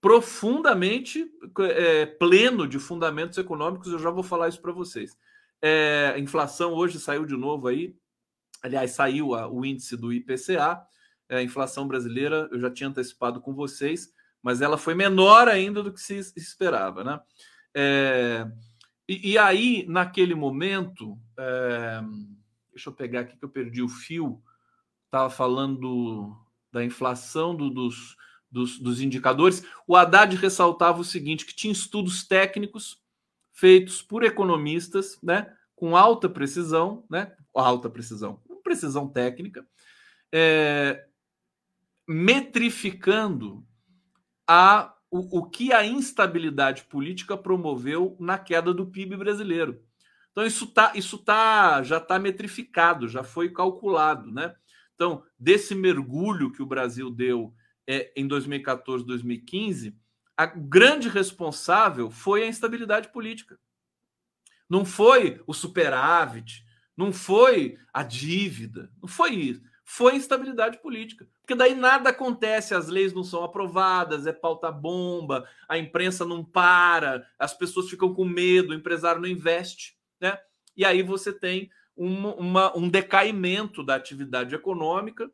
profundamente 0.00 1.26
é, 1.58 2.06
pleno 2.06 2.66
de 2.66 2.78
fundamentos 2.78 3.36
econômicos. 3.38 3.92
Eu 3.92 3.98
já 3.98 4.10
vou 4.10 4.22
falar 4.22 4.48
isso 4.48 4.62
para 4.62 4.72
vocês. 4.72 5.16
É, 5.60 6.12
a 6.14 6.18
inflação 6.18 6.72
hoje 6.72 7.00
saiu 7.00 7.26
de 7.26 7.36
novo 7.36 7.66
aí. 7.66 7.94
Aliás, 8.62 8.92
saiu 8.92 9.34
a, 9.34 9.48
o 9.48 9.64
índice 9.64 9.96
do 9.96 10.12
IPCA 10.12 10.80
é, 11.30 11.36
a 11.36 11.42
inflação 11.42 11.86
brasileira, 11.86 12.48
eu 12.50 12.58
já 12.58 12.68
tinha 12.68 12.88
antecipado 12.88 13.40
com 13.40 13.54
vocês, 13.54 14.12
mas 14.42 14.60
ela 14.60 14.76
foi 14.76 14.94
menor 14.94 15.46
ainda 15.48 15.80
do 15.80 15.92
que 15.92 16.00
se 16.00 16.18
esperava. 16.36 17.04
Né? 17.04 17.20
É, 17.72 18.50
e, 19.08 19.32
e, 19.32 19.38
aí, 19.38 19.86
naquele 19.88 20.34
momento, 20.34 21.16
é, 21.38 22.02
deixa 22.72 22.90
eu 22.90 22.94
pegar 22.94 23.20
aqui 23.20 23.36
que 23.36 23.44
eu 23.44 23.48
perdi 23.48 23.80
o 23.80 23.88
fio, 23.88 24.42
estava 25.04 25.30
falando 25.30 26.36
da 26.72 26.84
inflação 26.84 27.54
do, 27.54 27.70
dos, 27.70 28.16
dos, 28.50 28.80
dos 28.80 29.00
indicadores. 29.00 29.64
O 29.86 29.94
Haddad 29.94 30.34
ressaltava 30.34 31.00
o 31.00 31.04
seguinte: 31.04 31.46
que 31.46 31.54
tinha 31.54 31.72
estudos 31.72 32.26
técnicos 32.26 33.00
feitos 33.52 34.02
por 34.02 34.24
economistas, 34.24 35.18
né, 35.22 35.54
com 35.76 35.96
alta 35.96 36.28
precisão, 36.28 37.04
né, 37.10 37.32
alta 37.54 37.90
precisão, 37.90 38.40
precisão 38.64 39.08
técnica, 39.08 39.66
é, 40.32 41.06
metrificando 42.12 43.64
a, 44.44 44.92
o, 45.08 45.38
o 45.38 45.48
que 45.48 45.72
a 45.72 45.86
instabilidade 45.86 46.82
política 46.86 47.36
promoveu 47.36 48.16
na 48.18 48.36
queda 48.36 48.74
do 48.74 48.84
PIB 48.84 49.16
brasileiro. 49.16 49.80
Então 50.32 50.44
isso 50.44 50.66
tá, 50.66 50.90
isso 50.96 51.18
tá, 51.18 51.84
já 51.84 51.98
está 51.98 52.18
metrificado, 52.18 53.06
já 53.06 53.22
foi 53.22 53.52
calculado, 53.52 54.28
né? 54.32 54.56
Então 54.96 55.22
desse 55.38 55.72
mergulho 55.72 56.50
que 56.50 56.60
o 56.60 56.66
Brasil 56.66 57.12
deu 57.12 57.54
é, 57.86 58.12
em 58.16 58.26
2014, 58.26 59.06
2015, 59.06 59.96
a 60.36 60.46
grande 60.46 61.08
responsável 61.08 62.10
foi 62.10 62.42
a 62.42 62.48
instabilidade 62.48 63.12
política. 63.12 63.56
Não 64.68 64.84
foi 64.84 65.40
o 65.46 65.54
superávit, 65.54 66.66
não 66.96 67.12
foi 67.12 67.78
a 67.92 68.02
dívida, 68.02 68.90
não 69.00 69.08
foi 69.08 69.30
isso. 69.36 69.62
Foi 69.84 70.16
instabilidade 70.16 70.78
política. 70.78 71.28
Porque 71.50 71.58
daí 71.58 71.74
nada 71.74 72.10
acontece, 72.10 72.76
as 72.76 72.86
leis 72.86 73.12
não 73.12 73.24
são 73.24 73.42
aprovadas, 73.42 74.24
é 74.24 74.32
pauta 74.32 74.70
bomba, 74.70 75.48
a 75.68 75.76
imprensa 75.76 76.24
não 76.24 76.44
para, 76.44 77.26
as 77.36 77.52
pessoas 77.52 77.90
ficam 77.90 78.14
com 78.14 78.24
medo, 78.24 78.70
o 78.70 78.74
empresário 78.74 79.20
não 79.20 79.26
investe, 79.26 79.98
né? 80.20 80.38
E 80.76 80.84
aí 80.84 81.02
você 81.02 81.32
tem 81.32 81.68
uma, 81.96 82.34
uma, 82.36 82.78
um 82.78 82.88
decaimento 82.88 83.82
da 83.82 83.96
atividade 83.96 84.54
econômica 84.54 85.28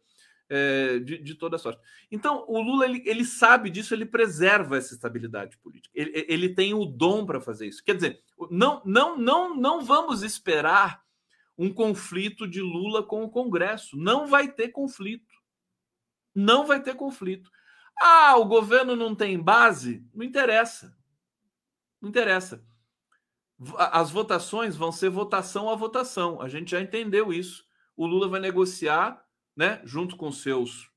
é, 0.49 1.01
de, 1.01 1.19
de, 1.19 1.35
toda 1.35 1.59
sorte. 1.59 1.83
Então, 2.11 2.47
o 2.49 2.63
Lula 2.63 2.87
ele, 2.87 3.03
ele, 3.05 3.25
sabe 3.27 3.69
disso, 3.69 3.93
ele 3.93 4.07
preserva 4.07 4.79
essa 4.79 4.95
estabilidade 4.95 5.59
política. 5.59 5.93
Ele, 5.95 6.25
ele 6.27 6.49
tem 6.55 6.73
o 6.73 6.87
dom 6.87 7.27
para 7.27 7.43
fazer 7.43 7.67
isso. 7.67 7.85
Quer 7.85 7.97
dizer, 7.97 8.23
não, 8.51 8.81
não, 8.87 9.19
não, 9.19 9.55
não 9.55 9.85
vamos 9.85 10.23
esperar 10.23 11.05
um 11.59 11.71
conflito 11.71 12.49
de 12.49 12.63
Lula 12.63 13.03
com 13.03 13.23
o 13.23 13.29
Congresso. 13.29 13.99
Não 13.99 14.27
vai 14.27 14.51
ter 14.51 14.69
conflito. 14.69 15.26
Não 16.37 16.67
vai 16.67 16.83
ter 16.83 16.95
conflito. 16.95 17.51
Ah, 17.99 18.37
o 18.37 18.45
governo 18.45 18.95
não 18.95 19.15
tem 19.15 19.43
base? 19.43 20.07
Não 20.15 20.23
interessa. 20.23 20.95
Não 21.99 22.11
interessa. 22.11 22.63
As 23.79 24.11
votações 24.11 24.77
vão 24.77 24.93
ser 24.93 25.09
votação 25.09 25.71
a 25.71 25.75
votação. 25.75 26.43
A 26.43 26.49
gente 26.49 26.73
já 26.73 26.81
entendeu 26.81 27.33
isso. 27.33 27.65
O 27.97 28.07
Lula 28.07 28.29
vai 28.29 28.39
negociar, 28.39 29.25
né, 29.57 29.81
junto 29.83 30.15
com 30.15 30.31
seus. 30.31 30.91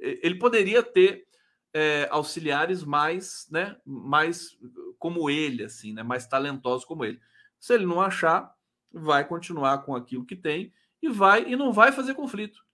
Ele 0.00 0.36
poderia 0.36 0.82
ter 0.82 1.26
é, 1.74 2.08
auxiliares 2.10 2.82
mais, 2.82 3.46
né, 3.50 3.76
mais 3.84 4.58
como 4.98 5.28
ele, 5.28 5.62
assim, 5.62 5.92
né, 5.92 6.02
mais 6.02 6.26
talentosos 6.26 6.86
como 6.86 7.04
ele. 7.04 7.20
Se 7.60 7.74
ele 7.74 7.84
não 7.84 8.00
achar, 8.00 8.50
vai 8.90 9.28
continuar 9.28 9.84
com 9.84 9.94
aquilo 9.94 10.24
que 10.24 10.34
tem 10.34 10.72
e 11.02 11.08
vai 11.10 11.44
e 11.46 11.54
não 11.54 11.70
vai 11.70 11.92
fazer 11.92 12.14
conflito. 12.14 12.65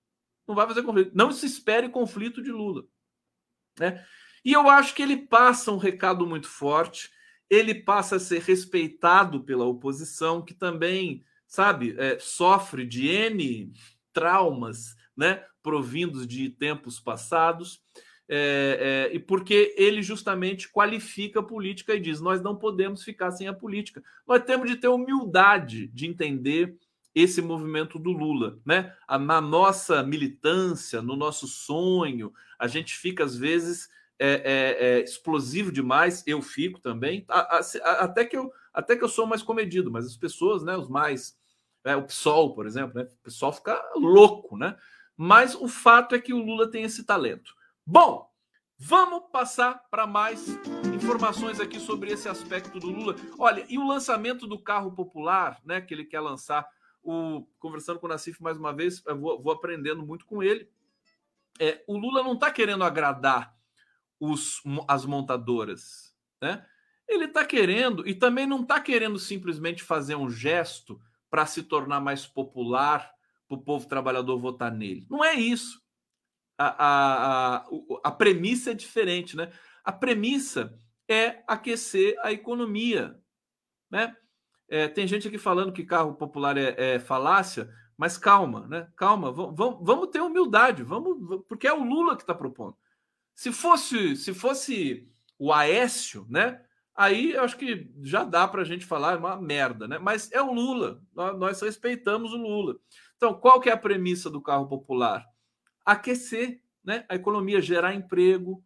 Não 0.52 0.56
vai 0.56 0.66
fazer 0.66 0.82
conflito. 0.82 1.12
Não 1.14 1.32
se 1.32 1.46
espere 1.46 1.88
conflito 1.88 2.42
de 2.42 2.52
Lula. 2.52 2.84
Né? 3.80 4.04
E 4.44 4.52
eu 4.52 4.68
acho 4.68 4.94
que 4.94 5.02
ele 5.02 5.16
passa 5.16 5.72
um 5.72 5.78
recado 5.78 6.26
muito 6.26 6.46
forte. 6.46 7.10
Ele 7.48 7.74
passa 7.74 8.16
a 8.16 8.20
ser 8.20 8.42
respeitado 8.42 9.42
pela 9.44 9.64
oposição, 9.64 10.44
que 10.44 10.52
também, 10.52 11.24
sabe, 11.46 11.94
é, 11.98 12.18
sofre 12.18 12.84
de 12.84 13.08
N 13.08 13.72
traumas, 14.12 14.94
né, 15.16 15.42
provindos 15.62 16.26
de 16.26 16.50
tempos 16.50 17.00
passados. 17.00 17.82
É, 18.28 19.08
é, 19.10 19.16
e 19.16 19.18
porque 19.18 19.74
ele 19.78 20.02
justamente 20.02 20.70
qualifica 20.70 21.40
a 21.40 21.42
política 21.42 21.94
e 21.94 22.00
diz: 22.00 22.20
nós 22.20 22.42
não 22.42 22.56
podemos 22.56 23.02
ficar 23.02 23.30
sem 23.30 23.48
a 23.48 23.54
política. 23.54 24.02
Nós 24.26 24.44
temos 24.44 24.68
de 24.68 24.76
ter 24.76 24.88
humildade 24.88 25.86
de 25.88 26.06
entender 26.06 26.76
esse 27.14 27.42
movimento 27.42 27.98
do 27.98 28.10
Lula, 28.10 28.58
né? 28.64 28.94
Na 29.20 29.40
nossa 29.40 30.02
militância, 30.02 31.02
no 31.02 31.16
nosso 31.16 31.46
sonho, 31.46 32.32
a 32.58 32.66
gente 32.66 32.96
fica 32.96 33.24
às 33.24 33.36
vezes 33.36 33.88
é, 34.18 34.28
é, 34.28 34.86
é 34.86 35.00
explosivo 35.02 35.70
demais. 35.70 36.22
Eu 36.26 36.40
fico 36.40 36.80
também, 36.80 37.24
até 37.28 38.24
que 38.24 38.36
eu 38.36 38.52
até 38.72 38.96
que 38.96 39.04
eu 39.04 39.08
sou 39.08 39.26
mais 39.26 39.42
comedido, 39.42 39.90
mas 39.90 40.06
as 40.06 40.16
pessoas, 40.16 40.62
né? 40.62 40.76
Os 40.76 40.88
mais, 40.88 41.36
é, 41.84 41.94
o 41.94 42.04
PSOL, 42.04 42.54
por 42.54 42.66
exemplo, 42.66 42.98
né? 42.98 43.08
O 43.20 43.24
pessoal 43.24 43.52
fica 43.52 43.78
louco, 43.94 44.56
né? 44.56 44.76
Mas 45.16 45.54
o 45.54 45.68
fato 45.68 46.14
é 46.14 46.18
que 46.18 46.32
o 46.32 46.42
Lula 46.42 46.70
tem 46.70 46.84
esse 46.84 47.04
talento. 47.04 47.54
Bom, 47.86 48.26
vamos 48.78 49.24
passar 49.30 49.84
para 49.90 50.06
mais 50.06 50.48
informações 50.94 51.60
aqui 51.60 51.78
sobre 51.78 52.10
esse 52.10 52.28
aspecto 52.28 52.80
do 52.80 52.88
Lula. 52.88 53.14
Olha, 53.38 53.64
e 53.68 53.76
o 53.76 53.86
lançamento 53.86 54.46
do 54.46 54.58
carro 54.58 54.92
popular, 54.92 55.60
né, 55.64 55.80
que 55.80 55.92
ele 55.92 56.04
quer 56.04 56.20
lançar, 56.20 56.66
o, 57.02 57.46
conversando 57.58 57.98
com 57.98 58.06
o 58.06 58.08
Nassif 58.08 58.42
mais 58.42 58.56
uma 58.56 58.72
vez, 58.72 59.00
vou, 59.00 59.42
vou 59.42 59.52
aprendendo 59.52 60.04
muito 60.04 60.24
com 60.26 60.42
ele. 60.42 60.68
É, 61.60 61.82
o 61.86 61.96
Lula 61.96 62.22
não 62.22 62.34
está 62.34 62.50
querendo 62.50 62.84
agradar 62.84 63.54
os, 64.18 64.62
as 64.88 65.04
montadoras, 65.04 66.14
né? 66.40 66.66
Ele 67.08 67.24
está 67.24 67.44
querendo 67.44 68.08
e 68.08 68.14
também 68.14 68.46
não 68.46 68.62
está 68.62 68.80
querendo 68.80 69.18
simplesmente 69.18 69.82
fazer 69.82 70.14
um 70.14 70.30
gesto 70.30 71.00
para 71.28 71.44
se 71.44 71.62
tornar 71.62 72.00
mais 72.00 72.26
popular 72.26 73.12
para 73.48 73.56
o 73.56 73.62
povo 73.62 73.86
trabalhador 73.86 74.38
votar 74.38 74.72
nele. 74.72 75.06
Não 75.10 75.22
é 75.22 75.34
isso 75.34 75.82
a, 76.62 77.64
a, 77.66 77.66
a, 78.04 78.10
premissa 78.10 78.70
é 78.70 78.74
diferente, 78.74 79.36
né? 79.36 79.50
A 79.84 79.92
premissa 79.92 80.78
é 81.08 81.42
aquecer 81.46 82.16
a 82.22 82.32
economia, 82.32 83.18
né? 83.90 84.16
É, 84.68 84.88
tem 84.88 85.06
gente 85.06 85.28
aqui 85.28 85.38
falando 85.38 85.72
que 85.72 85.84
carro 85.84 86.14
popular 86.14 86.56
é, 86.56 86.94
é 86.94 86.98
falácia, 86.98 87.70
mas 87.96 88.16
calma, 88.16 88.66
né? 88.68 88.88
Calma, 88.96 89.30
vamos, 89.30 90.08
ter 90.10 90.20
humildade, 90.20 90.82
vamos, 90.82 91.44
porque 91.48 91.66
é 91.66 91.72
o 91.72 91.84
Lula 91.84 92.16
que 92.16 92.22
está 92.22 92.34
propondo. 92.34 92.76
Se 93.34 93.52
fosse, 93.52 94.16
se 94.16 94.32
fosse 94.32 95.08
o 95.38 95.52
Aécio, 95.52 96.26
né? 96.28 96.62
Aí 96.94 97.32
eu 97.32 97.42
acho 97.42 97.56
que 97.56 97.90
já 98.02 98.24
dá 98.24 98.46
para 98.46 98.62
a 98.62 98.64
gente 98.64 98.84
falar 98.84 99.14
é 99.14 99.16
uma 99.16 99.40
merda, 99.40 99.88
né? 99.88 99.98
Mas 99.98 100.30
é 100.32 100.40
o 100.42 100.52
Lula, 100.52 101.02
nós, 101.14 101.38
nós 101.38 101.60
respeitamos 101.60 102.32
o 102.32 102.36
Lula. 102.36 102.76
Então, 103.16 103.34
qual 103.34 103.60
que 103.60 103.68
é 103.68 103.72
a 103.72 103.76
premissa 103.76 104.28
do 104.30 104.42
carro 104.42 104.66
popular? 104.68 105.26
aquecer 105.84 106.60
né, 106.84 107.04
a 107.08 107.14
economia, 107.14 107.60
gerar 107.60 107.94
emprego. 107.94 108.64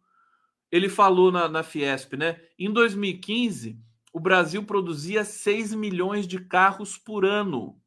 Ele 0.71 0.89
falou 0.89 1.31
na, 1.31 1.47
na 1.47 1.63
Fiesp, 1.63 2.13
né? 2.17 2.41
Em 2.59 2.71
2015, 2.71 3.79
o 4.13 4.19
Brasil 4.19 4.63
produzia 4.63 5.23
6 5.23 5.73
milhões 5.73 6.27
de 6.27 6.39
carros 6.39 6.97
por 6.97 7.25
ano. 7.25 7.79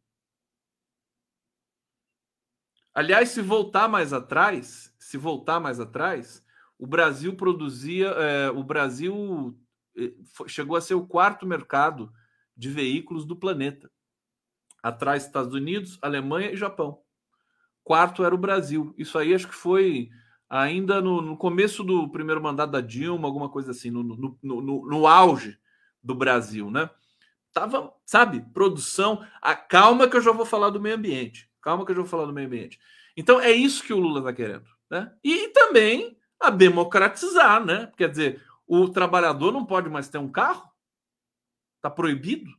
Aliás, 2.94 3.30
se 3.30 3.40
voltar 3.40 3.88
mais 3.88 4.12
atrás, 4.12 4.94
se 4.98 5.16
voltar 5.16 5.60
mais 5.60 5.80
atrás, 5.80 6.44
o 6.78 6.86
Brasil 6.86 7.36
produzia, 7.36 8.08
é, 8.08 8.50
o 8.50 8.62
Brasil 8.62 9.58
é, 9.96 10.12
chegou 10.46 10.76
a 10.76 10.80
ser 10.80 10.94
o 10.94 11.06
quarto 11.06 11.46
mercado 11.46 12.12
de 12.56 12.68
veículos 12.68 13.24
do 13.24 13.36
planeta, 13.36 13.90
atrás 14.82 15.24
Estados 15.24 15.54
Unidos, 15.54 15.98
Alemanha 16.02 16.50
e 16.50 16.56
Japão 16.56 17.02
quarto 17.90 18.24
era 18.24 18.32
o 18.32 18.38
Brasil. 18.38 18.94
Isso 18.96 19.18
aí 19.18 19.34
acho 19.34 19.48
que 19.48 19.54
foi 19.54 20.10
ainda 20.48 21.00
no, 21.00 21.20
no 21.20 21.36
começo 21.36 21.82
do 21.82 22.08
primeiro 22.08 22.40
mandato 22.40 22.70
da 22.70 22.80
Dilma, 22.80 23.26
alguma 23.26 23.48
coisa 23.48 23.72
assim, 23.72 23.90
no, 23.90 24.04
no, 24.04 24.38
no, 24.40 24.88
no 24.88 25.06
auge 25.08 25.58
do 26.02 26.14
Brasil, 26.14 26.70
né? 26.70 26.88
Tava, 27.52 27.92
sabe, 28.06 28.40
produção. 28.52 29.26
A, 29.42 29.54
calma 29.54 30.08
que 30.08 30.16
eu 30.16 30.20
já 30.20 30.32
vou 30.32 30.46
falar 30.46 30.70
do 30.70 30.80
meio 30.80 30.96
ambiente. 30.96 31.50
Calma 31.60 31.84
que 31.84 31.92
eu 31.92 31.96
já 31.96 32.02
vou 32.02 32.10
falar 32.10 32.26
do 32.26 32.32
meio 32.32 32.46
ambiente. 32.46 32.78
Então 33.16 33.40
é 33.40 33.50
isso 33.50 33.82
que 33.82 33.92
o 33.92 33.98
Lula 33.98 34.20
está 34.20 34.32
querendo, 34.32 34.66
né? 34.88 35.12
E 35.22 35.48
também 35.48 36.16
a 36.38 36.48
democratizar, 36.48 37.64
né? 37.64 37.92
Quer 37.96 38.08
dizer, 38.08 38.42
o 38.66 38.88
trabalhador 38.88 39.52
não 39.52 39.66
pode 39.66 39.90
mais 39.90 40.08
ter 40.08 40.18
um 40.18 40.30
carro, 40.30 40.70
tá 41.82 41.90
proibido, 41.90 42.50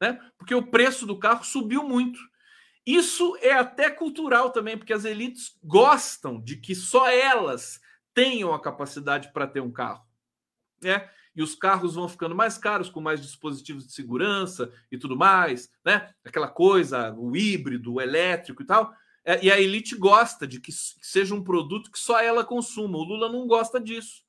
né? 0.00 0.18
Porque 0.36 0.54
o 0.54 0.66
preço 0.66 1.06
do 1.06 1.18
carro 1.18 1.44
subiu 1.44 1.84
muito. 1.84 2.18
Isso 2.86 3.36
é 3.42 3.52
até 3.52 3.90
cultural 3.90 4.50
também, 4.50 4.78
porque 4.78 4.94
as 4.94 5.04
elites 5.04 5.58
gostam 5.62 6.40
de 6.40 6.56
que 6.56 6.74
só 6.74 7.08
elas 7.08 7.80
tenham 8.14 8.54
a 8.54 8.60
capacidade 8.60 9.30
para 9.32 9.46
ter 9.46 9.60
um 9.60 9.70
carro. 9.70 10.04
Né? 10.82 11.08
E 11.38 11.42
os 11.42 11.54
carros 11.54 11.94
vão 11.94 12.08
ficando 12.08 12.34
mais 12.34 12.58
caros, 12.58 12.90
com 12.90 13.00
mais 13.00 13.22
dispositivos 13.22 13.86
de 13.86 13.92
segurança 13.92 14.70
e 14.92 14.98
tudo 14.98 15.16
mais, 15.16 15.70
né? 15.84 16.12
Aquela 16.24 16.48
coisa, 16.48 17.14
o 17.14 17.34
híbrido, 17.36 17.94
o 17.94 18.00
elétrico 18.00 18.62
e 18.62 18.66
tal. 18.66 18.92
É, 19.24 19.42
e 19.44 19.50
a 19.50 19.58
elite 19.58 19.96
gosta 19.96 20.46
de 20.46 20.60
que 20.60 20.72
seja 20.72 21.34
um 21.34 21.42
produto 21.42 21.90
que 21.90 21.98
só 21.98 22.20
ela 22.20 22.44
consuma. 22.44 22.98
O 22.98 23.04
Lula 23.04 23.30
não 23.30 23.46
gosta 23.46 23.80
disso. 23.80 24.22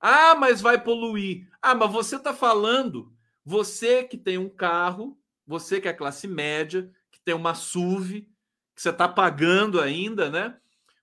Ah, 0.00 0.34
mas 0.34 0.60
vai 0.60 0.82
poluir. 0.82 1.48
Ah, 1.62 1.74
mas 1.74 1.92
você 1.92 2.16
está 2.16 2.34
falando, 2.34 3.12
você 3.44 4.02
que 4.02 4.16
tem 4.16 4.38
um 4.38 4.48
carro, 4.48 5.18
você 5.46 5.80
que 5.80 5.88
é 5.88 5.92
classe 5.92 6.26
média, 6.26 6.90
tem 7.24 7.34
uma 7.34 7.54
SUV 7.54 8.28
que 8.74 8.82
você 8.82 8.90
está 8.90 9.08
pagando 9.08 9.80
ainda, 9.80 10.30
né? 10.30 10.56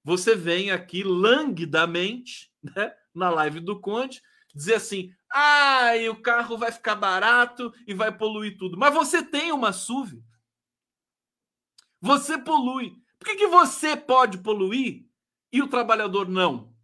Você 0.04 0.36
vem 0.36 0.72
aqui 0.72 1.04
languidamente, 1.04 2.52
né, 2.62 2.94
na 3.14 3.30
live 3.30 3.60
do 3.60 3.80
Conde, 3.80 4.22
dizer 4.56 4.76
assim: 4.76 5.14
ah, 5.32 5.96
e 5.96 6.10
o 6.10 6.22
carro 6.22 6.58
vai 6.58 6.72
ficar 6.72 6.96
barato 6.96 7.74
e 7.88 7.94
vai 7.94 8.16
poluir 8.16 8.58
tudo. 8.58 8.78
Mas 8.78 8.94
você 8.94 9.24
tem 9.24 9.52
uma 9.52 9.72
SUV. 9.72 10.24
Você 12.02 12.38
polui. 12.38 12.96
Por 13.20 13.26
que, 13.28 13.36
que 13.36 13.48
você 13.48 13.96
pode 13.96 14.40
poluir 14.40 15.06
e 15.52 15.62
o 15.62 15.68
trabalhador 15.68 16.28
não? 16.28 16.76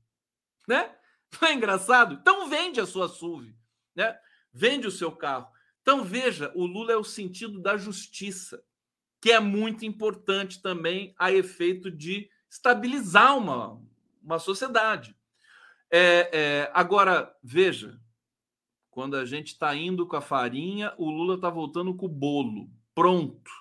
Né? 0.68 0.96
Não 1.42 1.48
é 1.50 1.54
engraçado? 1.54 2.16
Então 2.16 2.48
vende 2.48 2.80
a 2.80 2.86
sua 2.86 3.10
SUV, 3.10 3.54
né? 3.96 4.18
Vende 4.54 4.88
o 4.88 4.92
seu 4.92 5.12
carro. 5.12 5.52
Então 5.82 6.04
veja, 6.04 6.52
o 6.56 6.66
Lula 6.66 6.94
é 6.94 6.98
o 6.98 7.04
sentido 7.04 7.60
da 7.60 7.78
justiça, 7.78 8.64
que 9.22 9.32
é 9.32 9.40
muito 9.40 9.86
importante 9.86 10.62
também 10.62 11.14
a 11.18 11.32
efeito 11.32 11.90
de 11.90 12.30
estabilizar 12.50 13.38
uma, 13.38 13.82
uma 14.22 14.40
sociedade. 14.40 15.16
É, 15.92 16.30
é, 16.32 16.72
agora, 16.74 17.34
veja, 17.42 18.00
quando 18.90 19.16
a 19.16 19.26
gente 19.26 19.48
está 19.48 19.76
indo 19.76 20.08
com 20.08 20.16
a 20.16 20.22
farinha, 20.22 20.94
o 20.98 21.10
Lula 21.10 21.36
está 21.36 21.50
voltando 21.50 21.94
com 21.96 22.08
o 22.08 22.10
bolo. 22.10 22.70
Pronto. 22.94 23.52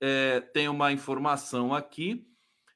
É, 0.00 0.40
tem 0.40 0.68
uma 0.68 0.92
informação 0.92 1.74
aqui. 1.74 2.26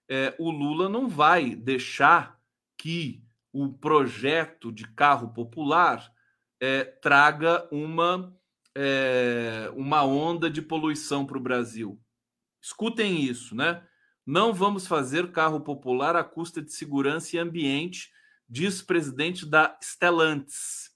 É, 0.09 0.35
o 0.39 0.51
Lula 0.51 0.89
não 0.89 1.09
vai 1.09 1.55
deixar 1.55 2.41
que 2.79 3.23
o 3.53 3.73
projeto 3.73 4.73
de 4.73 4.87
carro 4.95 5.33
popular 5.33 6.13
é, 6.61 6.85
traga 6.85 7.69
uma, 7.71 8.37
é, 8.75 9.71
uma 9.75 10.05
onda 10.05 10.49
de 10.49 10.63
poluição 10.63 11.27
para 11.27 11.39
o 11.39 11.43
Brasil. 11.43 12.01
Escutem 12.63 13.21
isso, 13.23 13.55
né? 13.55 13.83
Não 14.25 14.53
vamos 14.53 14.87
fazer 14.87 15.33
carro 15.33 15.61
popular 15.61 16.15
à 16.15 16.23
custa 16.23 16.63
de 16.63 16.73
segurança 16.73 17.35
e 17.35 17.39
ambiente, 17.39 18.13
diz 18.51 18.81
o 18.81 18.87
presidente 18.87 19.47
da 19.47 19.79
Stellantis. 19.81 20.91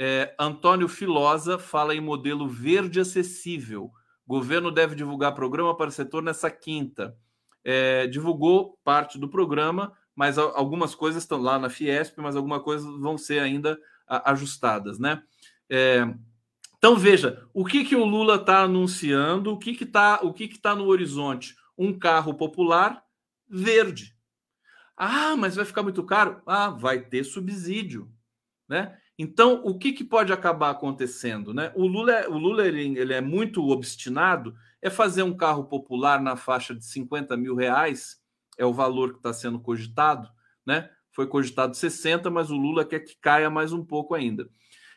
É, 0.00 0.34
Antônio 0.38 0.88
Filosa 0.88 1.58
fala 1.58 1.94
em 1.94 2.00
modelo 2.00 2.48
verde 2.48 2.98
acessível. 2.98 3.90
Governo 4.26 4.70
deve 4.70 4.94
divulgar 4.94 5.34
programa 5.34 5.76
para 5.76 5.88
o 5.88 5.92
setor 5.92 6.22
nessa 6.22 6.50
quinta. 6.50 7.14
É, 7.62 8.06
divulgou 8.06 8.78
parte 8.82 9.18
do 9.18 9.28
programa, 9.28 9.92
mas 10.16 10.38
algumas 10.38 10.94
coisas 10.94 11.22
estão 11.22 11.38
lá 11.38 11.58
na 11.58 11.68
Fiesp, 11.68 12.16
mas 12.18 12.34
algumas 12.34 12.62
coisas 12.62 12.86
vão 12.98 13.18
ser 13.18 13.40
ainda 13.40 13.78
ajustadas, 14.06 14.98
né? 14.98 15.22
É, 15.68 16.02
então 16.78 16.96
veja, 16.96 17.46
o 17.52 17.64
que, 17.64 17.84
que 17.84 17.94
o 17.94 18.06
Lula 18.06 18.36
está 18.36 18.62
anunciando, 18.62 19.52
o 19.52 19.58
que 19.58 19.72
está 19.72 20.20
o 20.22 20.32
que 20.32 20.44
está 20.44 20.74
no 20.74 20.86
horizonte? 20.86 21.54
Um 21.76 21.96
carro 21.96 22.32
popular 22.32 23.04
verde. 23.46 24.16
Ah, 25.02 25.34
mas 25.34 25.56
vai 25.56 25.64
ficar 25.64 25.82
muito 25.82 26.04
caro? 26.04 26.42
Ah, 26.44 26.68
vai 26.68 27.00
ter 27.00 27.24
subsídio, 27.24 28.12
né? 28.68 28.98
Então, 29.18 29.62
o 29.64 29.78
que, 29.78 29.92
que 29.92 30.04
pode 30.04 30.30
acabar 30.30 30.68
acontecendo, 30.68 31.54
né? 31.54 31.72
O 31.74 31.86
Lula, 31.86 32.12
é, 32.12 32.28
o 32.28 32.36
Lula 32.36 32.66
ele, 32.68 32.98
ele 32.98 33.14
é 33.14 33.20
muito 33.22 33.66
obstinado, 33.66 34.54
é 34.82 34.90
fazer 34.90 35.22
um 35.22 35.34
carro 35.34 35.64
popular 35.64 36.20
na 36.20 36.36
faixa 36.36 36.74
de 36.74 36.84
50 36.84 37.34
mil 37.34 37.54
reais 37.54 38.20
é 38.58 38.66
o 38.66 38.74
valor 38.74 39.12
que 39.12 39.16
está 39.20 39.32
sendo 39.32 39.58
cogitado, 39.58 40.28
né? 40.66 40.90
Foi 41.12 41.26
cogitado 41.26 41.74
60, 41.74 42.28
mas 42.28 42.50
o 42.50 42.56
Lula 42.56 42.84
quer 42.84 43.00
que 43.00 43.16
caia 43.18 43.48
mais 43.48 43.72
um 43.72 43.82
pouco 43.82 44.14
ainda. 44.14 44.50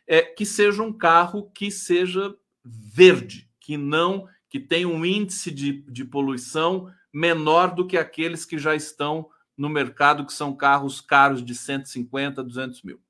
É 0.06 0.22
que 0.22 0.46
seja 0.46 0.84
um 0.84 0.92
carro 0.92 1.50
que 1.52 1.72
seja 1.72 2.36
verde, 2.66 3.50
que 3.58 3.78
não 3.78 4.28
que 4.50 4.60
tenha 4.60 4.88
um 4.88 5.06
índice 5.06 5.50
de, 5.50 5.82
de 5.90 6.04
poluição 6.04 6.92
menor 7.14 7.74
do 7.74 7.88
que 7.88 7.98
aqueles 7.98 8.44
que 8.44 8.58
já 8.58 8.76
estão 8.76 9.30
no 9.64 9.70
mercado, 9.70 10.26
que 10.26 10.34
são 10.34 10.54
carros 10.54 11.00
caros 11.00 11.44
de 11.44 11.56
150, 11.56 12.44
200 12.44 12.84
mil. 12.84 13.02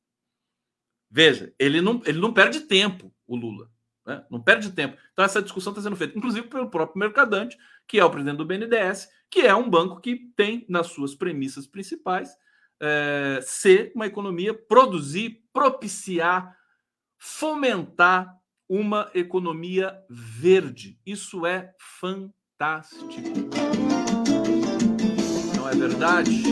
Veja, 1.09 1.51
ele 1.57 1.81
não, 1.81 1.99
ele 2.05 2.19
não 2.19 2.31
perde 2.31 2.61
tempo, 2.61 3.11
o 3.25 3.35
Lula. 3.35 3.71
Né? 4.05 4.23
Não 4.29 4.39
perde 4.39 4.71
tempo. 4.71 4.95
Então, 5.11 5.25
essa 5.25 5.41
discussão 5.41 5.71
está 5.71 5.81
sendo 5.81 5.95
feita, 5.95 6.15
inclusive 6.15 6.47
pelo 6.47 6.69
próprio 6.69 6.99
Mercadante, 6.99 7.57
que 7.87 7.99
é 7.99 8.05
o 8.05 8.09
presidente 8.09 8.37
do 8.37 8.45
BNDES, 8.45 9.09
que 9.31 9.41
é 9.41 9.55
um 9.55 9.67
banco 9.67 9.99
que 9.99 10.31
tem 10.35 10.63
nas 10.69 10.87
suas 10.87 11.15
premissas 11.15 11.65
principais 11.65 12.29
é, 12.79 13.39
ser 13.41 13.91
uma 13.95 14.05
economia, 14.05 14.53
produzir, 14.53 15.43
propiciar, 15.51 16.55
fomentar 17.17 18.31
uma 18.69 19.09
economia 19.15 19.99
verde. 20.07 20.99
Isso 21.03 21.47
é 21.47 21.73
fantástico. 21.79 23.07
Verdade? 26.03 26.43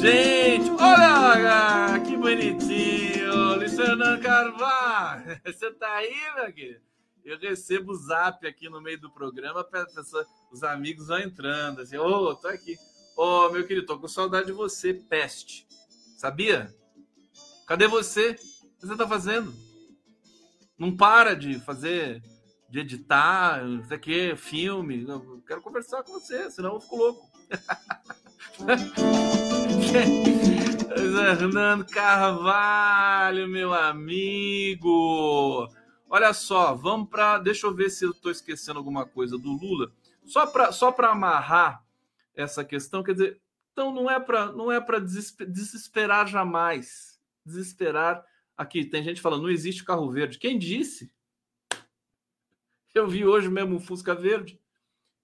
Gente, 0.00 0.70
olha 0.80 1.98
que 1.98 2.16
bonitinho, 2.16 3.56
Luciano 3.56 4.20
Carvalho. 4.22 5.40
Você 5.44 5.68
tá 5.72 5.92
aí, 5.94 6.14
meu 6.36 6.52
querido? 6.52 6.80
eu 7.24 7.36
recebo 7.40 7.90
o 7.90 7.94
zap 7.96 8.46
aqui 8.46 8.68
no 8.68 8.80
meio 8.80 9.00
do 9.00 9.10
programa, 9.10 9.64
pessoa, 9.64 10.24
os 10.52 10.62
amigos 10.62 11.08
vão 11.08 11.18
entrando, 11.18 11.80
assim, 11.80 11.96
ô, 11.96 12.06
oh, 12.06 12.36
tô 12.36 12.46
aqui. 12.46 12.76
Ô, 13.16 13.46
oh, 13.46 13.50
meu 13.50 13.66
querido, 13.66 13.84
tô 13.84 13.98
com 13.98 14.06
saudade 14.06 14.46
de 14.46 14.52
você, 14.52 14.94
peste. 14.94 15.66
Sabia? 16.16 16.72
Cadê 17.66 17.88
você? 17.88 18.30
O 18.30 18.34
que 18.78 18.86
você 18.86 18.96
tá 18.96 19.08
fazendo? 19.08 19.52
Não 20.78 20.96
para 20.96 21.34
de 21.34 21.58
fazer, 21.58 22.22
de 22.70 22.78
editar, 22.78 23.64
não 23.64 23.82
sei 23.82 23.96
o 23.96 24.00
que, 24.00 24.36
filme. 24.36 25.04
Eu 25.08 25.42
quero 25.44 25.60
conversar 25.60 26.04
com 26.04 26.12
você, 26.12 26.48
senão 26.48 26.74
eu 26.74 26.80
fico 26.80 26.96
louco. 26.96 27.31
Fernando 31.38 31.84
Carvalho, 31.86 33.48
meu 33.48 33.72
amigo. 33.74 35.68
Olha 36.08 36.32
só, 36.32 36.74
vamos 36.74 37.08
para. 37.08 37.38
Deixa 37.38 37.66
eu 37.66 37.74
ver 37.74 37.90
se 37.90 38.04
eu 38.04 38.10
estou 38.10 38.30
esquecendo 38.30 38.78
alguma 38.78 39.06
coisa 39.06 39.38
do 39.38 39.50
Lula. 39.52 39.90
Só 40.24 40.46
para 40.46 40.70
só 40.70 40.94
amarrar 40.98 41.84
essa 42.34 42.64
questão, 42.64 43.02
quer 43.02 43.12
dizer, 43.12 43.40
então 43.72 43.92
não 43.92 44.10
é 44.10 44.20
para 44.20 44.52
não 44.52 44.70
é 44.70 44.80
para 44.80 44.98
desesperar 44.98 46.26
jamais. 46.26 47.20
Desesperar. 47.44 48.24
Aqui 48.56 48.84
tem 48.84 49.02
gente 49.02 49.20
falando, 49.20 49.42
não 49.42 49.50
existe 49.50 49.84
carro 49.84 50.10
verde. 50.10 50.38
Quem 50.38 50.58
disse? 50.58 51.10
Eu 52.94 53.08
vi 53.08 53.24
hoje 53.24 53.48
mesmo 53.48 53.76
um 53.76 53.80
Fusca 53.80 54.14
verde. 54.14 54.60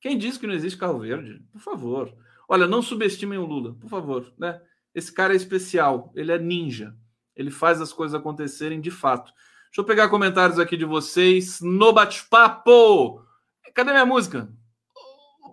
Quem 0.00 0.16
disse 0.16 0.38
que 0.38 0.46
não 0.46 0.54
existe 0.54 0.78
carro 0.78 1.00
verde? 1.00 1.42
Por 1.52 1.60
favor. 1.60 2.14
Olha, 2.48 2.66
não 2.66 2.80
subestimem 2.80 3.38
o 3.38 3.44
Lula, 3.44 3.74
por 3.74 3.90
favor, 3.90 4.32
né? 4.38 4.60
Esse 4.94 5.12
cara 5.12 5.32
é 5.32 5.36
especial, 5.36 6.12
ele 6.14 6.32
é 6.32 6.38
ninja. 6.38 6.96
Ele 7.36 7.50
faz 7.50 7.80
as 7.80 7.92
coisas 7.92 8.18
acontecerem 8.18 8.80
de 8.80 8.90
fato. 8.90 9.32
Deixa 9.66 9.80
eu 9.80 9.84
pegar 9.84 10.08
comentários 10.08 10.58
aqui 10.58 10.76
de 10.76 10.84
vocês 10.84 11.60
no 11.60 11.92
bate-papo. 11.92 13.22
Cadê 13.74 13.92
minha 13.92 14.06
música? 14.06 14.48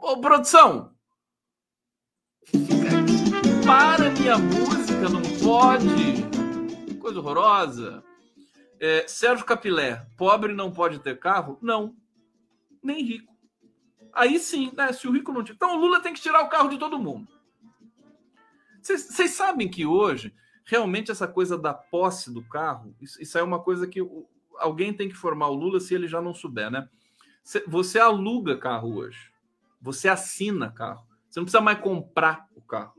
Ô, 0.02 0.14
ô, 0.14 0.22
produção! 0.22 0.96
Para 3.66 4.10
minha 4.12 4.38
música, 4.38 5.10
não 5.10 5.22
pode. 5.44 6.96
Coisa 7.00 7.20
horrorosa. 7.20 8.04
É, 8.80 9.06
Sérgio 9.08 9.46
Capilé, 9.46 10.08
pobre 10.18 10.54
não 10.54 10.72
pode 10.72 11.00
ter 11.00 11.20
carro? 11.20 11.60
Não. 11.62 11.96
Nem 12.82 13.04
rico. 13.04 13.35
Aí 14.16 14.40
sim, 14.40 14.72
né? 14.76 14.94
Se 14.94 15.08
o 15.08 15.12
rico 15.12 15.32
não 15.32 15.44
tiver. 15.44 15.58
Então 15.58 15.76
o 15.76 15.80
Lula 15.80 16.02
tem 16.02 16.14
que 16.14 16.22
tirar 16.22 16.42
o 16.42 16.50
carro 16.50 16.70
de 16.70 16.78
todo 16.78 16.98
mundo. 16.98 17.28
Vocês 18.82 19.32
sabem 19.32 19.70
que 19.70 19.86
hoje 19.86 20.34
realmente 20.64 21.12
essa 21.12 21.28
coisa 21.28 21.58
da 21.58 21.74
posse 21.74 22.32
do 22.34 22.42
carro, 22.44 22.96
isso, 23.00 23.22
isso 23.22 23.38
é 23.38 23.44
uma 23.44 23.60
coisa 23.60 23.86
que 23.86 24.00
alguém 24.58 24.94
tem 24.94 25.10
que 25.10 25.16
formar 25.16 25.50
o 25.50 25.54
Lula 25.54 25.80
se 25.80 25.94
ele 25.94 26.08
já 26.08 26.22
não 26.22 26.34
souber, 26.34 26.72
né? 26.72 26.88
Você 27.68 28.00
aluga 28.00 28.58
carro 28.58 28.96
hoje. 28.96 29.32
Você 29.82 30.08
assina 30.08 30.72
carro. 30.72 31.06
Você 31.30 31.40
não 31.40 31.46
precisa 31.46 31.62
mais 31.62 31.80
comprar 31.80 32.48
o 32.56 32.62
carro. 32.62 32.94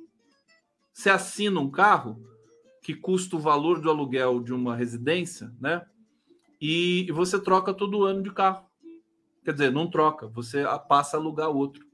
Você 0.93 1.11
assina 1.11 1.59
um 1.59 1.71
carro 1.71 2.23
que 2.83 2.95
custa 2.95 3.35
o 3.35 3.41
valor 3.41 3.81
do 3.81 3.91
aluguel 3.91 4.41
de 4.41 4.53
uma 4.53 4.77
residência, 4.77 5.53
né? 5.61 5.85
E 6.61 7.11
você 7.11 7.41
troca 7.41 7.75
todo 7.75 8.05
ano 8.05 8.23
de 8.23 8.33
carro. 8.33 8.66
Quer 9.47 9.53
dizer, 9.53 9.71
não 9.71 9.89
troca, 9.89 10.27
você 10.27 10.65
passa 10.89 11.17
a 11.17 11.21
alugar 11.21 11.51
outro. 11.51 11.87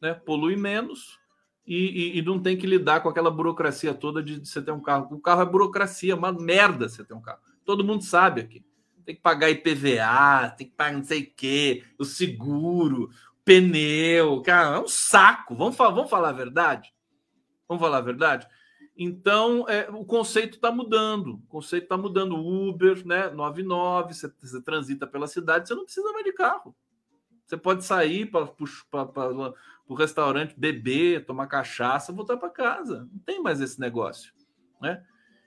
Né? 0.00 0.14
Polui 0.14 0.54
menos, 0.54 1.18
e, 1.66 1.76
e, 2.14 2.18
e, 2.18 2.22
não 2.22 2.40
tem 2.40 2.56
que 2.56 2.64
lidar 2.64 3.00
com 3.00 3.08
aquela 3.08 3.28
burocracia 3.28 3.92
toda 3.92 4.22
de, 4.22 4.38
de, 4.38 4.48
você 4.48 4.62
ter 4.62 4.70
um 4.70 4.80
carro. 4.80 5.08
O 5.10 5.20
carro 5.20 5.42
é 5.42 5.44
burocracia, 5.44 6.14
uma 6.14 6.32
merda 6.32 6.88
você 6.88 7.04
ter 7.04 7.12
um 7.12 7.20
carro. 7.20 7.40
Todo 7.64 7.82
mundo 7.82 8.04
sabe 8.04 8.40
aqui. 8.40 8.64
Tem 9.04 9.16
que 9.16 9.20
pagar 9.20 9.50
IPVA, 9.50 10.54
tem 10.56 10.68
que 10.68 10.74
pagar 10.76 10.96
não 10.96 11.02
sei 11.02 11.22
o 11.22 11.32
quê, 11.34 11.82
o 11.98 12.04
seguro, 12.04 13.10
pneu. 13.44 14.40
Cara, 14.42 14.76
é 14.76 14.80
um 14.80 14.86
saco. 14.86 15.56
Vamos, 15.56 15.76
vamos 15.76 16.08
falar 16.08 16.28
a 16.28 16.32
verdade? 16.32 16.94
Vamos 17.68 17.82
falar 17.82 17.98
a 17.98 18.02
verdade? 18.02 18.46
Então, 18.96 19.68
é, 19.68 19.90
o 19.90 20.04
conceito 20.04 20.54
está 20.54 20.70
mudando. 20.70 21.34
O 21.34 21.46
conceito 21.48 21.84
está 21.84 21.96
mudando. 21.96 22.36
Uber, 22.36 23.04
né? 23.04 23.28
99, 23.30 24.14
você, 24.14 24.32
você 24.40 24.62
transita 24.62 25.04
pela 25.04 25.26
cidade, 25.26 25.66
você 25.66 25.74
não 25.74 25.82
precisa 25.82 26.12
mais 26.12 26.24
de 26.24 26.32
carro. 26.32 26.76
Você 27.46 27.56
pode 27.56 27.84
sair 27.84 28.26
para 28.26 28.48
o 29.86 29.94
restaurante, 29.94 30.58
beber, 30.58 31.26
tomar 31.26 31.46
cachaça, 31.46 32.12
voltar 32.12 32.36
para 32.36 32.48
casa. 32.48 33.08
Não 33.12 33.18
tem 33.20 33.42
mais 33.42 33.60
esse 33.60 33.80
negócio. 33.80 34.32
Né? 34.80 35.04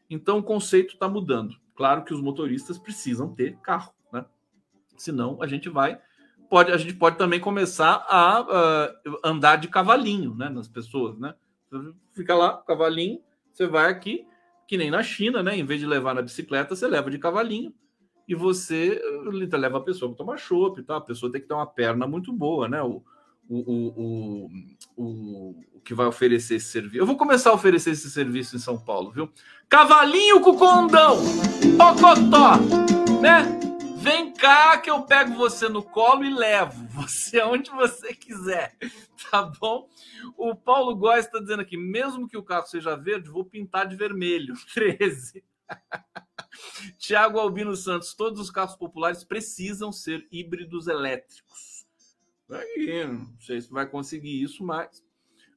Então 0.09 0.37
o 0.37 0.43
conceito 0.43 0.93
está 0.93 1.07
mudando. 1.07 1.55
Claro 1.75 2.03
que 2.03 2.13
os 2.13 2.21
motoristas 2.21 2.77
precisam 2.77 3.33
ter 3.33 3.57
carro, 3.57 3.93
né? 4.11 4.25
Senão 4.95 5.41
a 5.41 5.47
gente 5.47 5.67
vai. 5.67 5.99
Pode, 6.49 6.71
a 6.71 6.77
gente 6.77 6.93
pode 6.93 7.17
também 7.17 7.39
começar 7.39 8.05
a 8.07 8.91
andar 9.23 9.57
de 9.57 9.67
cavalinho 9.67 10.35
né, 10.35 10.47
nas 10.47 10.67
pessoas, 10.67 11.17
né? 11.17 11.35
Fica 12.13 12.33
lá, 12.35 12.61
cavalinho, 12.61 13.21
você 13.51 13.67
vai 13.67 13.89
aqui, 13.89 14.25
que 14.67 14.77
nem 14.77 14.89
na 14.89 15.03
China, 15.03 15.43
né? 15.43 15.57
Em 15.57 15.65
vez 15.65 15.81
de 15.81 15.85
levar 15.85 16.13
na 16.13 16.21
bicicleta, 16.21 16.75
você 16.75 16.87
leva 16.87 17.09
de 17.09 17.17
cavalinho 17.17 17.73
e 18.27 18.33
você 18.33 19.01
eh, 19.01 19.57
leva 19.57 19.77
a 19.77 19.81
pessoa 19.81 20.09
para 20.09 20.17
tomar 20.17 20.37
chopp, 20.37 20.81
tá? 20.83 20.97
A 20.97 21.01
pessoa 21.01 21.31
tem 21.31 21.41
que 21.41 21.47
ter 21.47 21.53
uma 21.53 21.67
perna 21.67 22.07
muito 22.07 22.33
boa, 22.33 22.67
né? 22.67 22.81
O, 22.81 23.03
o, 23.47 23.57
o, 23.57 24.49
o, 24.97 25.55
o, 25.75 25.79
que 25.81 25.93
vai 25.93 26.07
oferecer 26.07 26.55
esse 26.55 26.67
serviço. 26.67 26.97
Eu 26.97 27.05
vou 27.05 27.15
começar 27.15 27.51
a 27.51 27.53
oferecer 27.53 27.91
esse 27.91 28.09
serviço 28.09 28.55
em 28.55 28.59
São 28.59 28.77
Paulo, 28.77 29.11
viu? 29.11 29.29
Cavalinho 29.69 30.41
com 30.41 30.57
condão, 30.57 31.17
pocotó, 31.77 32.57
né? 33.21 33.59
Vem 33.97 34.31
cá 34.33 34.77
que 34.77 34.89
eu 34.89 35.01
pego 35.03 35.33
você 35.33 35.67
no 35.67 35.81
colo 35.81 36.23
e 36.23 36.33
levo 36.33 36.85
você 36.89 37.39
aonde 37.41 37.71
você 37.71 38.13
quiser, 38.13 38.75
tá 39.31 39.43
bom? 39.59 39.87
O 40.37 40.55
Paulo 40.55 40.95
Góes 40.95 41.25
está 41.25 41.39
dizendo 41.39 41.61
aqui, 41.61 41.77
mesmo 41.77 42.27
que 42.27 42.37
o 42.37 42.43
carro 42.43 42.67
seja 42.67 42.95
verde, 42.95 43.29
vou 43.29 43.45
pintar 43.45 43.87
de 43.87 43.95
vermelho. 43.95 44.53
13. 44.73 45.43
Tiago 46.97 47.39
Albino 47.39 47.75
Santos, 47.75 48.13
todos 48.13 48.39
os 48.39 48.49
carros 48.49 48.75
populares 48.75 49.23
precisam 49.23 49.91
ser 49.91 50.27
híbridos 50.31 50.87
elétricos. 50.87 51.85
Aí, 52.49 53.05
não 53.07 53.39
sei 53.39 53.59
se 53.61 53.71
vai 53.71 53.87
conseguir 53.87 54.41
isso, 54.41 54.63
mas. 54.63 55.03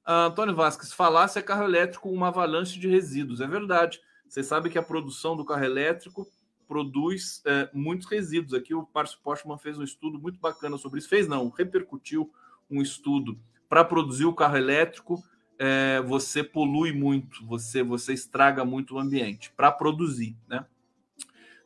Ah, 0.04 0.26
Antônio 0.26 0.54
Vasques, 0.54 0.92
falasse 0.92 1.38
é 1.38 1.42
carro 1.42 1.64
elétrico 1.64 2.08
uma 2.10 2.28
avalanche 2.28 2.78
de 2.78 2.88
resíduos. 2.88 3.40
É 3.40 3.46
verdade. 3.46 4.00
Você 4.26 4.42
sabe 4.42 4.70
que 4.70 4.78
a 4.78 4.82
produção 4.82 5.36
do 5.36 5.44
carro 5.44 5.64
elétrico 5.64 6.26
produz 6.66 7.42
é, 7.46 7.68
muitos 7.72 8.06
resíduos. 8.06 8.54
Aqui 8.54 8.74
o 8.74 8.88
Márcio 8.94 9.18
Postman 9.22 9.58
fez 9.58 9.78
um 9.78 9.82
estudo 9.82 10.18
muito 10.18 10.38
bacana 10.38 10.76
sobre 10.76 10.98
isso. 10.98 11.08
Fez 11.08 11.26
não, 11.26 11.48
repercutiu 11.48 12.30
um 12.70 12.82
estudo 12.82 13.38
para 13.68 13.84
produzir 13.84 14.26
o 14.26 14.34
carro 14.34 14.56
elétrico. 14.56 15.22
É, 15.58 16.00
você 16.02 16.44
polui 16.44 16.92
muito, 16.92 17.44
você 17.44 17.82
você 17.82 18.12
estraga 18.12 18.64
muito 18.64 18.94
o 18.94 18.98
ambiente 18.98 19.50
para 19.56 19.72
produzir, 19.72 20.36
né? 20.46 20.64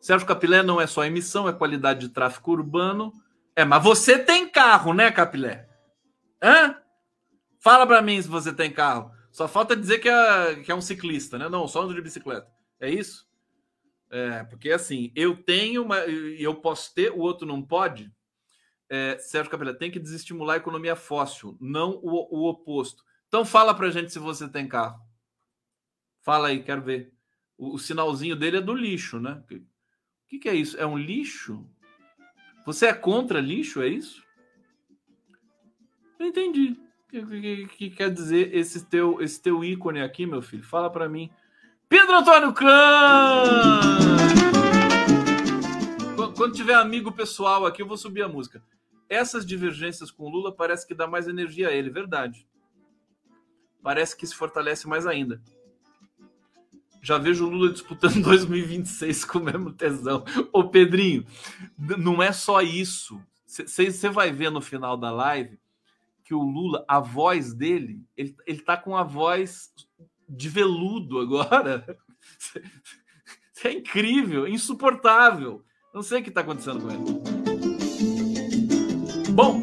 Sérgio 0.01 0.27
Capilé 0.27 0.63
não 0.63 0.81
é 0.81 0.87
só 0.87 1.05
emissão, 1.05 1.49
é 1.49 1.53
qualidade 1.53 2.01
de 2.01 2.09
tráfego 2.09 2.53
urbano. 2.53 3.13
É, 3.55 3.65
mas 3.65 3.83
você 3.83 4.19
tem 4.19 4.49
carro, 4.49 4.93
né, 4.93 5.13
Capilé? 5.13 5.69
Hã? 6.43 6.77
Fala 7.61 7.87
para 7.87 8.03
mim 8.03 8.21
se 8.21 8.29
você 8.29 8.53
tem 8.53 8.73
carro. 8.73 9.13
Só 9.31 9.47
falta 9.47 9.77
dizer 9.77 9.99
que 10.01 10.09
é, 10.09 10.57
que 10.57 10.73
é 10.73 10.75
um 10.75 10.81
ciclista, 10.81 11.39
né? 11.39 11.49
Não, 11.49 11.69
só 11.69 11.83
ando 11.83 11.95
de 11.95 12.03
bicicleta. 12.03 12.51
É 12.81 12.91
isso? 12.91 13.29
É, 14.11 14.43
porque 14.45 14.71
assim, 14.73 15.13
eu 15.15 15.37
tenho, 15.37 15.87
e 16.09 16.43
eu 16.43 16.55
posso 16.57 16.93
ter, 16.95 17.13
o 17.13 17.21
outro 17.21 17.47
não 17.47 17.63
pode. 17.63 18.13
É, 18.91 19.17
Sérgio 19.19 19.51
Capela, 19.51 19.73
tem 19.73 19.91
que 19.91 20.01
desestimular 20.01 20.55
a 20.55 20.59
economia 20.59 20.97
fóssil, 20.97 21.57
não 21.61 22.01
o, 22.03 22.41
o 22.41 22.49
oposto. 22.49 23.03
Então 23.33 23.47
fala 23.47 23.73
pra 23.73 23.89
gente 23.89 24.13
se 24.13 24.19
você 24.19 24.47
tem 24.47 24.69
carro. 24.69 25.01
Fala 26.21 26.49
aí, 26.49 26.63
quero 26.63 26.83
ver. 26.83 27.15
O, 27.57 27.77
o 27.77 27.79
sinalzinho 27.79 28.37
dele 28.37 28.59
é 28.59 28.61
do 28.61 28.75
lixo, 28.75 29.19
né? 29.19 29.43
O 29.51 30.29
que, 30.29 30.39
que 30.39 30.51
é 30.51 30.55
isso? 30.55 30.79
É 30.79 30.85
um 30.85 30.99
lixo? 30.99 31.67
Você 32.67 32.89
é 32.89 32.93
contra 32.93 33.41
lixo, 33.41 33.81
é 33.81 33.89
isso? 33.89 34.23
Eu 36.19 36.27
entendi. 36.27 36.77
O 37.07 37.09
que, 37.09 37.23
que, 37.23 37.67
que, 37.69 37.91
quer 37.93 38.11
dizer 38.11 38.55
esse 38.55 38.85
teu, 38.85 39.19
esse 39.23 39.41
teu 39.41 39.65
ícone 39.65 40.03
aqui, 40.03 40.27
meu 40.27 40.43
filho? 40.43 40.63
Fala 40.63 40.91
para 40.91 41.09
mim. 41.09 41.31
Pedro 41.89 42.19
Antônio 42.19 42.53
Clã! 42.53 43.45
Quando 46.37 46.53
tiver 46.53 46.75
amigo 46.75 47.11
pessoal 47.11 47.65
aqui, 47.65 47.81
eu 47.81 47.89
vou 47.89 47.97
subir 47.97 48.21
a 48.25 48.29
música. 48.29 48.63
Essas 49.09 49.47
divergências 49.47 50.11
com 50.11 50.29
Lula 50.29 50.55
parece 50.55 50.87
que 50.87 50.95
dá 50.95 51.07
mais 51.07 51.27
energia 51.27 51.69
a 51.69 51.73
ele, 51.73 51.89
verdade. 51.89 52.47
Parece 53.83 54.17
que 54.17 54.27
se 54.27 54.35
fortalece 54.35 54.87
mais 54.87 55.07
ainda. 55.07 55.43
Já 57.03 57.19
vejo 57.19 57.47
o 57.47 57.51
Lula 57.51 57.73
disputando 57.73 58.23
2026 58.23 59.25
com 59.25 59.39
o 59.39 59.45
mesmo 59.45 59.73
tesão. 59.73 60.25
Ô 60.53 60.69
Pedrinho, 60.69 61.27
não 61.77 62.23
é 62.23 62.33
só 62.33 62.61
isso. 62.61 63.21
Você 63.45 64.09
vai 64.09 64.31
ver 64.31 64.51
no 64.51 64.61
final 64.61 64.97
da 64.97 65.11
live 65.11 65.59
que 66.25 66.33
o 66.33 66.43
Lula, 66.43 66.85
a 66.87 67.01
voz 67.01 67.53
dele, 67.53 68.05
ele, 68.17 68.37
ele 68.47 68.61
tá 68.61 68.77
com 68.77 68.97
a 68.97 69.03
voz 69.03 69.73
de 70.29 70.49
veludo 70.49 71.19
agora. 71.19 71.85
É 73.65 73.71
incrível, 73.71 74.49
insuportável. 74.49 75.65
Não 75.95 76.03
sei 76.03 76.21
o 76.21 76.23
que 76.25 76.31
está 76.31 76.41
acontecendo 76.41 76.81
com 76.81 76.91
ele. 76.91 77.05
Bom, 79.33 79.61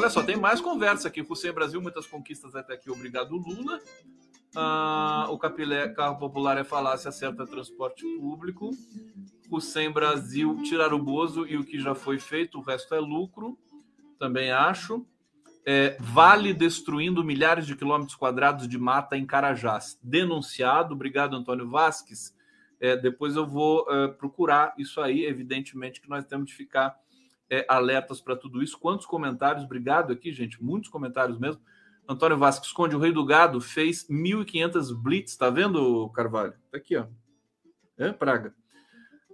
olha 0.00 0.10
só, 0.10 0.22
tem 0.22 0.36
mais 0.36 0.60
conversa 0.60 1.08
aqui. 1.08 1.20
Hussein 1.20 1.52
Brasil, 1.52 1.80
muitas 1.80 2.06
conquistas 2.06 2.54
até 2.54 2.74
aqui. 2.74 2.90
Obrigado, 2.90 3.36
Lula. 3.36 3.78
Ah, 4.56 5.26
o 5.30 5.38
Capilé, 5.38 5.88
carro 5.90 6.18
popular 6.18 6.56
é 6.56 6.64
falácia, 6.64 7.10
acerta 7.10 7.46
transporte 7.46 8.04
público. 8.18 8.70
Hussein 9.50 9.90
Brasil, 9.90 10.62
tirar 10.62 10.94
o 10.94 10.98
Bozo 10.98 11.46
e 11.46 11.56
o 11.56 11.64
que 11.64 11.78
já 11.78 11.94
foi 11.94 12.18
feito, 12.18 12.58
o 12.58 12.62
resto 12.62 12.94
é 12.94 12.98
lucro. 12.98 13.58
Também 14.18 14.50
acho 14.50 15.06
é, 15.64 15.96
Vale 16.00 16.54
destruindo 16.54 17.22
milhares 17.22 17.66
de 17.66 17.76
quilômetros 17.76 18.16
quadrados 18.16 18.66
de 18.66 18.78
mata 18.78 19.16
em 19.16 19.26
Carajás. 19.26 19.98
Denunciado. 20.02 20.94
Obrigado, 20.94 21.36
Antônio 21.36 21.68
Vasques. 21.68 22.34
É, 22.80 22.96
depois 22.96 23.36
eu 23.36 23.46
vou 23.46 23.86
é, 23.90 24.08
procurar 24.08 24.74
isso 24.78 25.00
aí. 25.00 25.24
Evidentemente 25.24 26.00
que 26.00 26.08
nós 26.08 26.24
temos 26.24 26.48
de 26.48 26.54
ficar 26.54 26.98
é, 27.50 27.66
alertas 27.68 28.20
para 28.20 28.36
tudo 28.36 28.62
isso. 28.62 28.78
Quantos 28.78 29.04
comentários? 29.04 29.64
Obrigado 29.64 30.12
aqui, 30.12 30.32
gente. 30.32 30.62
Muitos 30.62 30.88
comentários 30.88 31.38
mesmo. 31.38 31.60
Antônio 32.08 32.38
Vasques 32.38 32.72
Conde, 32.72 32.96
o 32.96 32.98
Rei 32.98 33.12
do 33.12 33.24
Gado, 33.24 33.60
fez 33.60 34.08
1.500 34.08 34.94
blitz. 34.94 35.36
Tá 35.36 35.50
vendo, 35.50 36.08
Carvalho? 36.10 36.54
Tá 36.70 36.78
aqui, 36.78 36.96
ó. 36.96 37.06
É, 37.98 38.12
Praga 38.12 38.54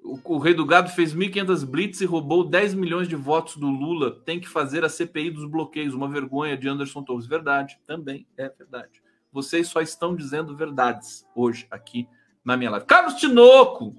o, 0.07 0.39
Rei 0.39 0.55
do 0.55 0.65
Gado 0.65 0.91
fez 0.91 1.15
1.500 1.15 1.67
blitz 1.67 2.01
e 2.01 2.05
roubou 2.05 2.45
10 2.45 2.75
milhões 2.75 3.09
de 3.09 3.17
votos 3.17 3.57
do 3.57 3.69
Lula. 3.69 4.23
Tem 4.25 4.39
que 4.39 4.49
fazer 4.49 4.85
a 4.85 4.89
CPI 4.89 5.31
dos 5.31 5.51
bloqueios. 5.51 5.95
Uma 5.95 6.09
vergonha 6.09 6.57
de 6.57 6.69
Anderson 6.69 7.03
Torres. 7.03 7.27
Verdade, 7.27 7.79
também 7.85 8.27
é 8.37 8.49
verdade. 8.49 9.03
Vocês 9.33 9.69
só 9.69 9.81
estão 9.81 10.15
dizendo 10.15 10.57
verdades 10.57 11.27
hoje 11.35 11.67
aqui 11.71 12.09
na 12.45 12.57
minha 12.57 12.71
live. 12.71 12.87
Carlos 12.87 13.15
Tinoco! 13.15 13.95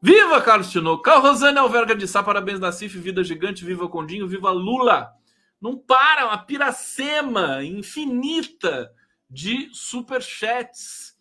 Viva 0.00 0.40
Carlos 0.40 0.70
Tinoco! 0.70 1.02
Carl 1.02 1.20
Rosane 1.20 1.58
Alverga 1.58 1.94
de 1.94 2.06
Sá, 2.06 2.22
parabéns 2.22 2.60
da 2.60 2.70
CIF, 2.70 2.98
vida 2.98 3.24
gigante, 3.24 3.64
viva 3.64 3.88
Condinho, 3.88 4.28
viva 4.28 4.50
Lula! 4.50 5.12
Não 5.60 5.76
para, 5.76 6.26
uma 6.26 6.38
piracema 6.38 7.64
infinita 7.64 8.92
de 9.28 9.68
superchats. 9.72 11.18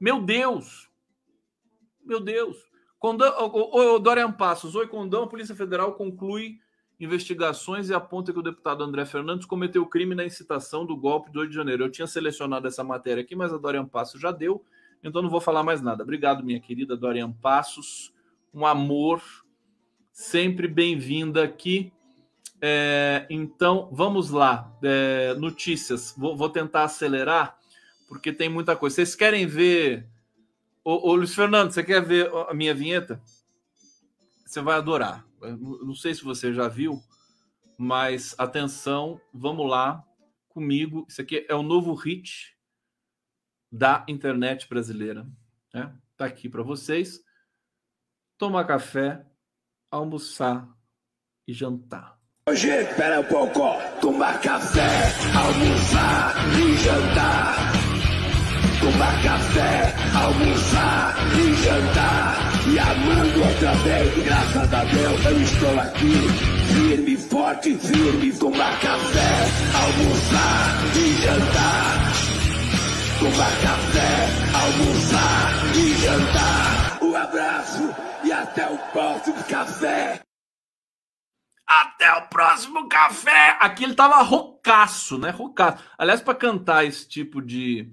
Meu 0.00 0.22
Deus! 0.22 0.88
Meu 2.02 2.18
Deus! 2.18 2.56
Condão, 2.98 3.32
o, 3.38 3.98
Dorian 3.98 4.32
Passos, 4.32 4.74
oi 4.74 4.88
Condão, 4.88 5.24
a 5.24 5.28
Polícia 5.28 5.54
Federal 5.54 5.92
conclui 5.94 6.58
investigações 6.98 7.90
e 7.90 7.94
aponta 7.94 8.32
que 8.32 8.38
o 8.38 8.42
deputado 8.42 8.82
André 8.82 9.04
Fernandes 9.04 9.46
cometeu 9.46 9.86
crime 9.86 10.14
na 10.14 10.24
incitação 10.24 10.84
do 10.84 10.96
golpe 10.96 11.30
do 11.30 11.40
8 11.40 11.50
de 11.50 11.54
janeiro. 11.54 11.84
Eu 11.84 11.90
tinha 11.90 12.06
selecionado 12.06 12.66
essa 12.66 12.82
matéria 12.82 13.22
aqui, 13.22 13.36
mas 13.36 13.52
a 13.52 13.58
Dorian 13.58 13.86
Passos 13.86 14.20
já 14.20 14.32
deu, 14.32 14.64
então 15.02 15.22
não 15.22 15.30
vou 15.30 15.40
falar 15.40 15.62
mais 15.62 15.80
nada. 15.80 16.02
Obrigado, 16.02 16.44
minha 16.44 16.60
querida 16.60 16.96
Dorian 16.96 17.32
Passos. 17.32 18.12
Um 18.52 18.66
amor, 18.66 19.22
sempre 20.12 20.66
bem-vinda 20.66 21.44
aqui. 21.44 21.92
É, 22.60 23.26
então, 23.30 23.88
vamos 23.92 24.30
lá. 24.30 24.76
É, 24.82 25.34
notícias. 25.34 26.14
Vou, 26.16 26.36
vou 26.36 26.48
tentar 26.48 26.84
acelerar, 26.84 27.58
porque 28.08 28.32
tem 28.32 28.48
muita 28.48 28.74
coisa. 28.74 28.96
Vocês 28.96 29.14
querem 29.14 29.46
ver 29.46 30.08
Ô, 30.90 31.10
ô, 31.10 31.14
Luiz 31.16 31.34
Fernando, 31.34 31.70
você 31.70 31.84
quer 31.84 32.02
ver 32.02 32.30
a 32.48 32.54
minha 32.54 32.72
vinheta? 32.72 33.20
Você 34.46 34.62
vai 34.62 34.74
adorar. 34.76 35.22
não 35.82 35.94
sei 35.94 36.14
se 36.14 36.24
você 36.24 36.50
já 36.50 36.66
viu, 36.66 36.98
mas 37.76 38.34
atenção, 38.38 39.20
vamos 39.30 39.68
lá 39.68 40.02
comigo. 40.48 41.04
Isso 41.06 41.20
aqui 41.20 41.44
é 41.46 41.54
o 41.54 41.62
novo 41.62 41.92
hit 41.92 42.56
da 43.70 44.04
internet 44.08 44.68
brasileira. 44.68 45.26
Né? 45.72 45.92
Tá 46.16 46.26
aqui 46.26 46.48
para 46.48 46.62
vocês. 46.62 47.20
Tomar 48.36 48.64
café, 48.64 49.26
almoçar 49.90 50.68
e 51.46 51.52
jantar. 51.52 52.18
Hoje, 52.48 52.68
espera 52.68 53.20
um 53.20 53.24
pouco, 53.24 53.60
tomar 54.00 54.40
café, 54.40 54.88
almoçar 55.36 56.34
e 56.58 56.76
jantar 56.78 57.78
tomar 58.80 59.22
café, 59.22 59.94
almoçar 60.14 61.14
e 61.36 61.54
jantar. 61.62 62.48
E 62.66 62.78
amando 62.78 63.40
outra 63.40 63.72
vez, 63.74 64.24
graças 64.24 64.74
a 64.74 64.84
Deus 64.84 65.24
eu 65.24 65.42
estou 65.42 65.80
aqui. 65.80 66.12
Firme, 66.72 67.16
forte, 67.16 67.74
firme, 67.78 68.32
tomar 68.32 68.78
café, 68.80 69.48
almoçar 69.74 70.84
e 70.96 71.22
jantar. 71.22 72.07
Tomar 73.18 73.50
café, 73.60 74.26
almoçar 74.54 75.76
e 75.76 75.92
jantar. 75.94 77.02
Um 77.02 77.16
abraço 77.16 77.82
e 78.24 78.30
até 78.30 78.70
o 78.70 78.78
próximo 78.92 79.42
café. 79.42 80.22
Até 81.66 82.12
o 82.12 82.28
próximo 82.28 82.88
café! 82.88 83.56
Aqui 83.58 83.82
ele 83.82 83.96
tava 83.96 84.22
roucaço, 84.22 85.18
né? 85.18 85.30
Roucaço. 85.30 85.84
Aliás, 85.98 86.20
para 86.20 86.36
cantar 86.36 86.84
esse 86.84 87.08
tipo 87.08 87.42
de 87.42 87.90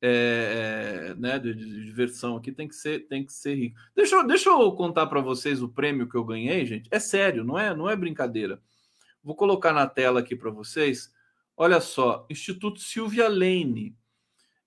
é, 0.00 1.10
é, 1.10 1.14
né, 1.16 1.40
de, 1.40 1.54
de, 1.54 2.04
aqui 2.38 2.52
tem 2.52 2.68
que 2.68 2.76
ser 2.76 3.00
tem 3.08 3.26
que 3.26 3.32
ser 3.32 3.56
rico. 3.56 3.76
Deixa 3.96 4.14
eu, 4.14 4.24
deixa 4.24 4.48
eu 4.48 4.70
contar 4.76 5.08
para 5.08 5.20
vocês 5.20 5.60
o 5.60 5.68
prêmio 5.68 6.08
que 6.08 6.16
eu 6.16 6.24
ganhei, 6.24 6.64
gente. 6.64 6.88
É 6.92 7.00
sério, 7.00 7.42
não 7.42 7.58
é 7.58 7.74
não 7.74 7.90
é 7.90 7.96
brincadeira. 7.96 8.62
Vou 9.24 9.34
colocar 9.34 9.72
na 9.72 9.88
tela 9.88 10.20
aqui 10.20 10.36
para 10.36 10.50
vocês. 10.50 11.12
Olha 11.56 11.80
só, 11.80 12.24
Instituto 12.30 12.78
Silvia 12.78 13.28
Lane. 13.28 13.97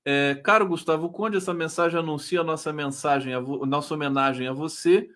É, 0.04 0.36
caro 0.44 0.68
Gustavo 0.68 1.10
Conde, 1.10 1.38
essa 1.38 1.54
mensagem 1.54 2.00
anuncia 2.00 2.42
a 2.42 2.44
nossa 2.44 2.74
mensagem, 2.74 3.34
a 3.34 3.42
nossa 3.42 3.94
homenagem 3.94 4.48
a 4.48 4.54
você. 4.54 5.10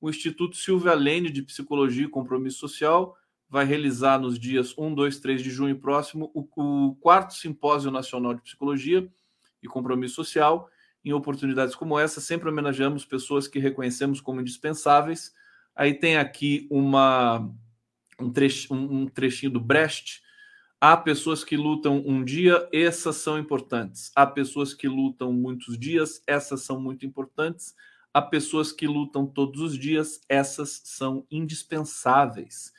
O 0.00 0.08
Instituto 0.08 0.56
Silvia 0.56 0.94
Lane 0.94 1.30
de 1.30 1.42
Psicologia 1.42 2.04
e 2.04 2.08
Compromisso 2.08 2.58
Social 2.58 3.16
vai 3.48 3.64
realizar 3.64 4.18
nos 4.18 4.38
dias 4.38 4.72
1, 4.78 4.94
2, 4.94 5.18
3 5.18 5.42
de 5.42 5.50
junho 5.50 5.78
próximo 5.78 6.30
o, 6.32 6.46
o 6.56 6.94
quarto 6.96 7.34
Simpósio 7.34 7.90
Nacional 7.90 8.32
de 8.32 8.42
Psicologia 8.42 9.06
e 9.62 9.66
compromisso 9.66 10.14
social. 10.14 10.70
Em 11.04 11.12
oportunidades 11.12 11.74
como 11.74 11.98
essa, 11.98 12.20
sempre 12.20 12.48
homenageamos 12.48 13.04
pessoas 13.04 13.48
que 13.48 13.58
reconhecemos 13.58 14.20
como 14.20 14.40
indispensáveis. 14.40 15.32
Aí 15.74 15.94
tem 15.94 16.16
aqui 16.16 16.66
uma, 16.70 17.50
um, 18.20 18.30
trech, 18.30 18.72
um, 18.72 19.02
um 19.02 19.06
trechinho 19.06 19.50
do 19.50 19.60
Brecht. 19.60 20.22
Há 20.80 20.96
pessoas 20.96 21.44
que 21.44 21.56
lutam 21.56 22.02
um 22.06 22.24
dia, 22.24 22.68
essas 22.72 23.16
são 23.16 23.38
importantes. 23.38 24.10
Há 24.16 24.26
pessoas 24.26 24.72
que 24.72 24.88
lutam 24.88 25.32
muitos 25.32 25.78
dias, 25.78 26.22
essas 26.26 26.62
são 26.62 26.80
muito 26.80 27.04
importantes. 27.04 27.74
Há 28.14 28.22
pessoas 28.22 28.72
que 28.72 28.86
lutam 28.86 29.26
todos 29.26 29.60
os 29.60 29.78
dias, 29.78 30.20
essas 30.28 30.80
são 30.84 31.26
indispensáveis 31.30 32.72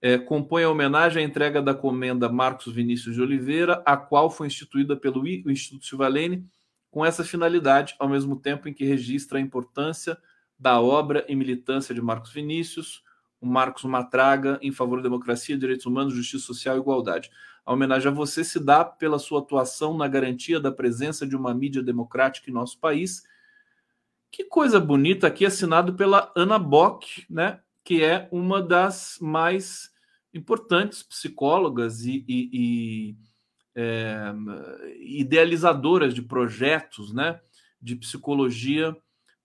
é, 0.00 0.18
compõe 0.18 0.62
a 0.62 0.70
homenagem 0.70 1.22
à 1.22 1.26
entrega 1.26 1.62
da 1.62 1.74
comenda 1.74 2.28
Marcos 2.28 2.72
Vinícius 2.72 3.14
de 3.14 3.22
Oliveira, 3.22 3.82
a 3.84 3.96
qual 3.96 4.30
foi 4.30 4.46
instituída 4.46 4.96
pelo 4.96 5.26
Instituto 5.26 5.86
Silvalene 5.86 6.46
com 6.90 7.04
essa 7.04 7.24
finalidade, 7.24 7.94
ao 7.98 8.08
mesmo 8.08 8.36
tempo 8.36 8.68
em 8.68 8.74
que 8.74 8.84
registra 8.84 9.38
a 9.38 9.40
importância 9.40 10.16
da 10.58 10.80
obra 10.80 11.24
e 11.28 11.34
militância 11.34 11.94
de 11.94 12.00
Marcos 12.00 12.32
Vinícius, 12.32 13.02
o 13.40 13.46
Marcos 13.46 13.84
Matraga, 13.84 14.58
em 14.62 14.72
favor 14.72 14.98
da 14.98 15.04
democracia, 15.04 15.56
direitos 15.56 15.86
humanos, 15.86 16.14
justiça 16.14 16.44
social 16.44 16.76
e 16.76 16.80
igualdade. 16.80 17.30
A 17.64 17.72
homenagem 17.72 18.10
a 18.10 18.14
você 18.14 18.44
se 18.44 18.58
dá 18.58 18.84
pela 18.84 19.18
sua 19.18 19.40
atuação 19.40 19.96
na 19.96 20.08
garantia 20.08 20.60
da 20.60 20.70
presença 20.70 21.26
de 21.26 21.36
uma 21.36 21.52
mídia 21.54 21.82
democrática 21.82 22.50
em 22.50 22.54
nosso 22.54 22.78
país. 22.78 23.24
Que 24.30 24.44
coisa 24.44 24.78
bonita 24.78 25.26
aqui, 25.26 25.44
assinado 25.44 25.94
pela 25.94 26.32
Ana 26.36 26.58
Bock, 26.58 27.26
né? 27.28 27.60
que 27.86 28.02
é 28.02 28.28
uma 28.32 28.60
das 28.60 29.16
mais 29.20 29.92
importantes 30.34 31.04
psicólogas 31.04 32.04
e, 32.04 32.24
e, 32.26 32.50
e 32.52 33.16
é, 33.76 34.34
idealizadoras 34.98 36.12
de 36.12 36.20
projetos 36.20 37.12
né, 37.12 37.40
de 37.80 37.94
psicologia 37.94 38.96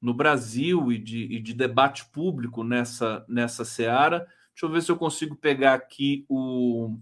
no 0.02 0.14
Brasil 0.14 0.92
e 0.92 0.98
de, 0.98 1.24
e 1.26 1.40
de, 1.40 1.54
debate 1.54 2.06
público 2.06 2.64
nessa, 2.64 3.24
nessa 3.28 3.64
seara. 3.64 4.28
Deixa 4.54 4.66
eu 4.66 4.70
ver 4.70 4.82
se 4.82 4.92
eu 4.92 4.98
consigo 4.98 5.36
pegar 5.36 5.76
aqui 5.76 6.26
o, 6.28 6.98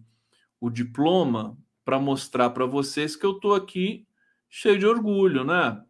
o 0.60 0.70
diploma 0.70 1.58
para 1.86 1.98
mostrar 1.98 2.50
para 2.50 2.66
vocês 2.66 3.16
que 3.16 3.26
eu 3.26 3.32
estou 3.32 3.56
aqui 3.56 4.06
cheio 4.50 4.78
de 4.78 4.86
orgulho, 4.86 5.44
né? 5.44 5.84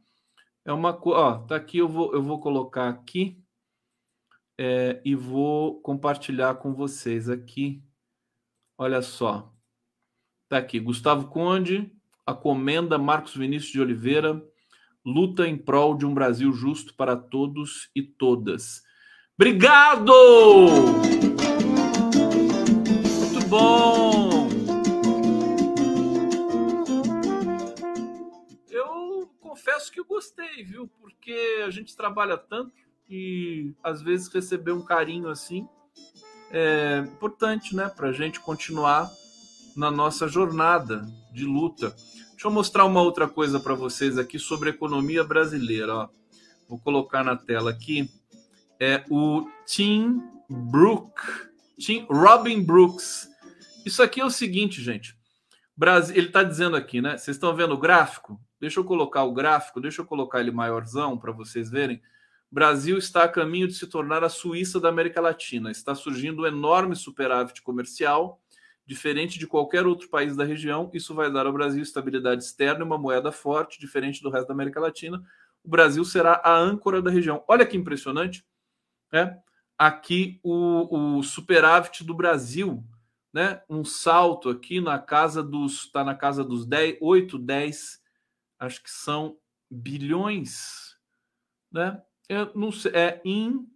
É 0.63 0.71
uma 0.71 0.93
coisa. 0.93 1.39
Tá 1.47 1.55
aqui, 1.55 1.79
eu 1.79 1.87
vou, 1.87 2.13
eu 2.13 2.21
vou 2.21 2.39
colocar 2.39 2.89
aqui 2.89 3.41
é, 4.57 5.01
e 5.03 5.15
vou 5.15 5.81
compartilhar 5.81 6.55
com 6.55 6.73
vocês 6.73 7.29
aqui. 7.29 7.81
Olha 8.77 9.01
só. 9.01 9.51
Tá 10.47 10.57
aqui, 10.57 10.79
Gustavo 10.79 11.27
Conde, 11.27 11.91
a 12.25 12.33
comenda 12.33 12.97
Marcos 12.97 13.35
Vinícius 13.35 13.71
de 13.71 13.79
Oliveira, 13.79 14.43
luta 15.09 15.47
em 15.47 15.57
prol 15.57 15.97
de 15.97 16.05
um 16.05 16.13
Brasil 16.13 16.53
justo 16.53 16.93
para 16.93 17.15
todos 17.15 17.89
e 17.95 18.03
todas. 18.03 18.83
Obrigado! 19.35 20.13
Muito 23.19 23.47
bom! 23.47 24.49
Eu 28.69 29.31
confesso 29.39 29.91
que 29.91 29.99
eu 29.99 30.05
gostei, 30.05 30.63
viu? 30.63 30.87
Porque 31.01 31.63
a 31.65 31.71
gente 31.71 31.95
trabalha 31.95 32.37
tanto 32.37 32.71
e 33.09 33.73
às 33.83 34.03
vezes 34.03 34.31
receber 34.31 34.73
um 34.73 34.85
carinho 34.85 35.29
assim 35.29 35.67
é 36.51 36.99
importante, 36.99 37.75
né, 37.75 37.89
para 37.89 38.09
a 38.09 38.11
gente 38.11 38.39
continuar 38.39 39.09
na 39.75 39.89
nossa 39.89 40.27
jornada 40.27 41.01
de 41.31 41.45
luta. 41.45 41.95
Deixa 42.39 42.47
eu 42.47 42.53
mostrar 42.53 42.85
uma 42.85 43.01
outra 43.01 43.27
coisa 43.27 43.59
para 43.59 43.75
vocês 43.75 44.17
aqui 44.17 44.39
sobre 44.39 44.69
a 44.69 44.71
economia 44.71 45.25
brasileira. 45.25 45.93
Ó. 45.93 46.09
Vou 46.69 46.79
colocar 46.79 47.21
na 47.21 47.35
tela 47.35 47.69
aqui. 47.69 48.09
É 48.79 49.03
o 49.09 49.45
Tim 49.65 50.23
Brook, 50.49 51.21
Tim 51.77 52.05
Robin 52.09 52.63
Brooks. 52.63 53.27
Isso 53.85 54.01
aqui 54.01 54.21
é 54.21 54.25
o 54.25 54.31
seguinte, 54.31 54.81
gente. 54.81 55.17
Brasil, 55.75 56.15
ele 56.15 56.27
está 56.27 56.41
dizendo 56.41 56.77
aqui, 56.77 57.01
né? 57.01 57.17
Vocês 57.17 57.35
estão 57.35 57.53
vendo 57.53 57.73
o 57.73 57.77
gráfico? 57.77 58.39
Deixa 58.57 58.79
eu 58.79 58.85
colocar 58.85 59.25
o 59.25 59.33
gráfico, 59.33 59.81
deixa 59.81 59.99
eu 59.99 60.05
colocar 60.05 60.39
ele 60.39 60.49
maiorzão 60.49 61.17
para 61.17 61.33
vocês 61.33 61.69
verem. 61.69 62.01
Brasil 62.49 62.97
está 62.97 63.25
a 63.25 63.27
caminho 63.27 63.67
de 63.67 63.73
se 63.73 63.85
tornar 63.85 64.23
a 64.23 64.29
Suíça 64.29 64.79
da 64.79 64.87
América 64.87 65.19
Latina. 65.19 65.71
Está 65.71 65.93
surgindo 65.93 66.43
um 66.43 66.47
enorme 66.47 66.95
superávit 66.95 67.61
comercial, 67.61 68.41
diferente 68.89 69.37
de 69.37 69.45
qualquer 69.45 69.85
outro 69.85 70.09
país 70.09 70.35
da 70.35 70.43
região. 70.43 70.89
Isso 70.95 71.13
vai 71.13 71.31
dar 71.31 71.45
ao 71.45 71.53
Brasil 71.53 71.83
estabilidade 71.83 72.43
externa 72.43 72.79
e 72.79 72.83
uma 72.83 72.97
moeda 72.97 73.31
forte, 73.31 73.79
diferente 73.79 74.19
do 74.23 74.31
resto 74.31 74.47
da 74.47 74.53
América 74.55 74.79
Latina. 74.79 75.23
O 75.63 75.69
Brasil 75.69 76.03
será 76.03 76.41
a 76.43 76.57
âncora 76.57 76.99
da 76.99 77.11
região. 77.11 77.43
Olha 77.47 77.67
que 77.67 77.77
impressionante, 77.77 78.43
né? 79.13 79.39
Aqui 79.77 80.39
o, 80.41 81.17
o 81.17 81.21
superávit 81.21 82.03
do 82.03 82.15
Brasil, 82.15 82.83
né? 83.31 83.61
Um 83.69 83.85
salto 83.85 84.49
aqui 84.49 84.81
na 84.81 84.97
casa 84.97 85.43
dos, 85.43 85.83
está 85.83 86.03
na 86.03 86.15
casa 86.15 86.43
dos 86.43 86.65
10, 86.65 86.97
8, 86.99 87.37
10, 87.37 88.01
acho 88.57 88.81
que 88.81 88.89
são 88.89 89.37
bilhões, 89.69 90.97
né? 91.71 92.01
não 92.55 92.71
sei, 92.71 92.91
é 92.93 93.21
em 93.23 93.67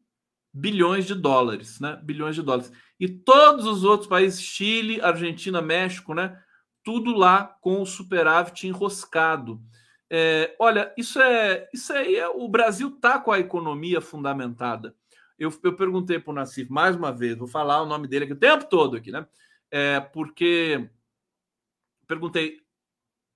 bilhões 0.51 1.05
de 1.05 1.13
dólares, 1.13 1.79
né? 1.79 1.99
Bilhões 2.03 2.33
de 2.33 2.41
dólares. 2.41 2.71
E 3.03 3.07
todos 3.09 3.65
os 3.65 3.83
outros 3.83 4.07
países, 4.07 4.41
Chile, 4.41 5.01
Argentina, 5.01 5.61
México, 5.61 6.13
né? 6.13 6.41
Tudo 6.85 7.13
lá 7.13 7.43
com 7.59 7.81
o 7.81 7.85
superávit 7.85 8.65
enroscado. 8.65 9.61
É, 10.09 10.55
olha, 10.57 10.93
isso 10.95 11.19
é 11.19 11.67
isso 11.73 11.91
aí. 11.91 12.15
É, 12.15 12.29
o 12.29 12.47
Brasil 12.47 12.89
tá 13.01 13.19
com 13.19 13.33
a 13.33 13.39
economia 13.41 13.99
fundamentada. 13.99 14.95
Eu, 15.37 15.53
eu 15.63 15.75
perguntei 15.75 16.17
para 16.17 16.31
o 16.31 16.33
Nassif 16.33 16.71
mais 16.71 16.95
uma 16.95 17.11
vez, 17.11 17.35
vou 17.35 17.45
falar 17.45 17.81
o 17.81 17.85
nome 17.85 18.07
dele 18.07 18.23
aqui 18.23 18.31
o 18.31 18.39
tempo 18.39 18.69
todo 18.69 18.95
aqui, 18.95 19.11
né? 19.11 19.27
É, 19.69 19.99
porque 19.99 20.89
perguntei, 22.07 22.61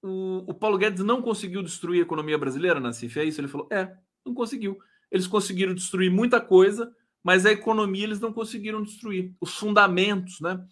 o, 0.01 0.45
o 0.47 0.53
Paulo 0.53 0.77
Guedes 0.77 1.03
não 1.03 1.21
conseguiu 1.21 1.61
destruir 1.61 1.99
a 1.99 2.03
economia 2.03 2.37
brasileira, 2.37 2.79
Nassif? 2.79 3.19
É 3.19 3.25
isso? 3.25 3.41
Ele 3.41 3.49
falou, 3.49 3.67
é, 3.69 3.93
não 4.25 4.33
conseguiu. 4.33 4.79
Eles 5.11 5.27
conseguiram 5.27 5.73
destruir 5.73 6.09
muita 6.09 6.39
coisa, 6.39 6.95
mas 7.27 7.45
a 7.45 7.51
economia 7.51 8.05
eles 8.05 8.21
não 8.21 8.31
conseguiram 8.31 8.81
destruir. 8.81 9.35
Os 9.41 9.53
fundamentos, 9.53 10.39
né? 10.39 10.65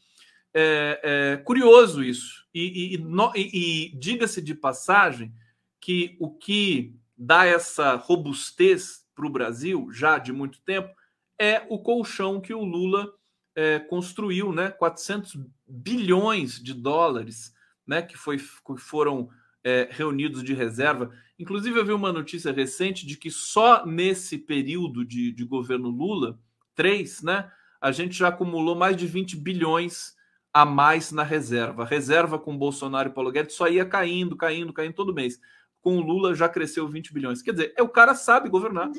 É, 0.54 1.02
é 1.04 1.38
curioso 1.44 2.02
isso. 2.02 2.46
E, 2.54 2.96
e, 2.96 3.06
e, 3.36 3.90
e 3.92 4.00
diga-se 4.00 4.42
de 4.42 4.56
passagem 4.56 5.34
que 5.82 6.16
o 6.18 6.32
que 6.32 6.96
dá 7.18 7.46
essa 7.46 7.96
robustez 7.96 9.06
para 9.14 9.28
o 9.28 9.30
Brasil, 9.30 9.90
já 9.92 10.18
de 10.18 10.32
muito 10.32 10.62
tempo, 10.62 10.96
é 11.38 11.66
o 11.68 11.78
colchão 11.78 12.40
que 12.40 12.54
o 12.54 12.64
Lula 12.64 13.14
é, 13.54 13.80
construiu, 13.80 14.54
né? 14.54 14.72
400 14.72 15.38
bilhões 15.68 16.64
de 16.64 16.74
dólares, 16.74 17.54
né? 17.86 18.02
Que, 18.02 18.16
foi, 18.16 18.38
que 18.38 18.78
foram 18.78 19.28
é, 19.62 19.90
reunidos 19.92 20.42
de 20.42 20.54
reserva. 20.54 21.12
Inclusive, 21.38 21.78
eu 21.78 21.86
vi 21.86 21.92
uma 21.92 22.14
notícia 22.14 22.52
recente 22.52 23.06
de 23.06 23.18
que 23.18 23.30
só 23.30 23.86
nesse 23.86 24.38
período 24.38 25.04
de, 25.04 25.32
de 25.32 25.44
governo 25.44 25.90
Lula, 25.90 26.40
três, 26.74 27.22
né, 27.22 27.52
a 27.82 27.92
gente 27.92 28.18
já 28.18 28.30
acumulou 28.30 28.76
mais 28.76 28.96
de 28.96 29.06
20 29.06 29.36
bilhões 29.38 30.16
a 30.54 30.66
mais 30.66 31.12
na 31.12 31.24
reserva. 31.24 31.84
A 31.84 31.86
reserva 31.86 32.40
com 32.40 32.58
Bolsonaro 32.58 33.10
e 33.10 33.12
Paulo 33.12 33.32
Guedes 33.32 33.56
só 33.56 33.68
ia 33.68 33.86
caindo, 33.86 34.38
caindo, 34.38 34.72
caindo 34.72 34.94
todo 34.94 35.14
mês. 35.14 35.38
Com 35.82 35.98
o 35.98 36.02
Lula 36.02 36.34
já 36.34 36.48
cresceu 36.48 36.88
20 36.88 37.14
bilhões. 37.14 37.42
Quer 37.42 37.52
dizer, 37.52 37.74
é 37.76 37.84
o 37.84 37.90
cara 37.90 38.16
sabe 38.16 38.48
governar. 38.48 38.90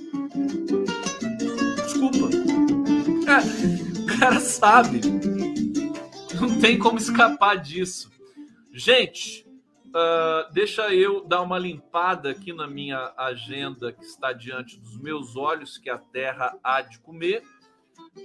Desculpa. 1.83 2.29
É, 3.27 4.15
o 4.15 4.19
cara 4.19 4.39
sabe. 4.39 5.01
Não 6.39 6.61
tem 6.61 6.79
como 6.79 6.99
escapar 6.99 7.57
disso. 7.57 8.11
Gente, 8.71 9.46
Uh, 9.97 10.53
deixa 10.53 10.95
eu 10.95 11.25
dar 11.25 11.41
uma 11.41 11.59
limpada 11.59 12.31
aqui 12.31 12.53
na 12.53 12.67
minha 12.67 13.15
agenda 13.17 13.91
que 13.95 14.05
está 14.05 14.31
diante 14.31 14.79
dos 14.79 14.99
meus 14.99 15.37
olhos, 15.37 15.79
que 15.79 15.89
a 15.89 15.97
terra 15.97 16.55
há 16.63 16.83
de 16.83 16.99
comer. 16.99 17.43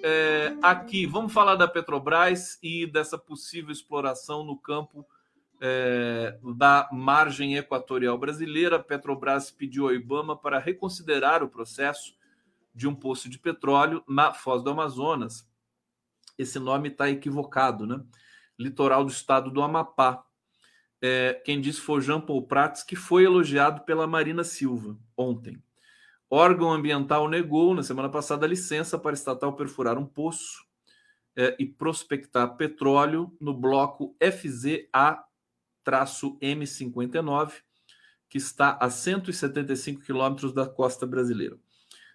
É, 0.04 0.54
aqui, 0.62 1.06
vamos 1.06 1.32
falar 1.32 1.56
da 1.56 1.70
Petrobras 1.70 2.60
e 2.62 2.86
dessa 2.86 3.18
possível 3.18 3.72
exploração 3.72 4.44
no 4.44 4.58
campo 4.58 5.08
é, 5.62 6.38
da 6.58 6.90
margem 6.92 7.56
equatorial 7.56 8.18
brasileira. 8.18 8.76
A 8.76 8.84
Petrobras 8.84 9.50
pediu 9.50 9.86
ao 9.86 9.94
Ibama 9.94 10.36
para 10.36 10.60
reconsiderar 10.60 11.42
o 11.42 11.48
processo 11.48 12.14
de 12.76 12.86
um 12.86 12.94
poço 12.94 13.30
de 13.30 13.40
petróleo 13.40 14.04
na 14.06 14.34
Foz 14.34 14.62
do 14.62 14.72
Amazonas. 14.72 15.50
Esse 16.38 16.60
nome 16.60 16.90
está 16.90 17.10
equivocado, 17.10 17.88
né? 17.88 18.04
Litoral 18.60 19.06
do 19.06 19.12
estado 19.12 19.50
do 19.50 19.62
Amapá. 19.62 20.22
É, 21.02 21.42
quem 21.44 21.60
disse 21.60 21.82
foi 21.82 22.00
Jean 22.02 22.22
Paul 22.22 22.46
Prats, 22.46 22.84
que 22.84 22.96
foi 22.96 23.24
elogiado 23.24 23.82
pela 23.82 24.06
Marina 24.06 24.44
Silva 24.44 24.98
ontem. 25.18 25.62
Órgão 26.30 26.72
ambiental 26.72 27.28
negou 27.28 27.74
na 27.74 27.84
semana 27.84 28.08
passada 28.08 28.46
a 28.46 28.50
licença 28.50 28.98
para 28.98 29.14
estatal 29.14 29.54
perfurar 29.56 29.98
um 29.98 30.06
poço 30.06 30.64
é, 31.36 31.56
e 31.60 31.66
prospectar 31.66 32.56
petróleo 32.56 33.36
no 33.42 33.54
bloco 33.54 34.16
FZA 34.22 35.26
M59, 36.42 37.54
que 38.30 38.38
está 38.38 38.78
a 38.80 38.90
175 38.90 40.02
quilômetros 40.02 40.54
da 40.54 40.66
costa 40.66 41.06
brasileira. 41.06 41.58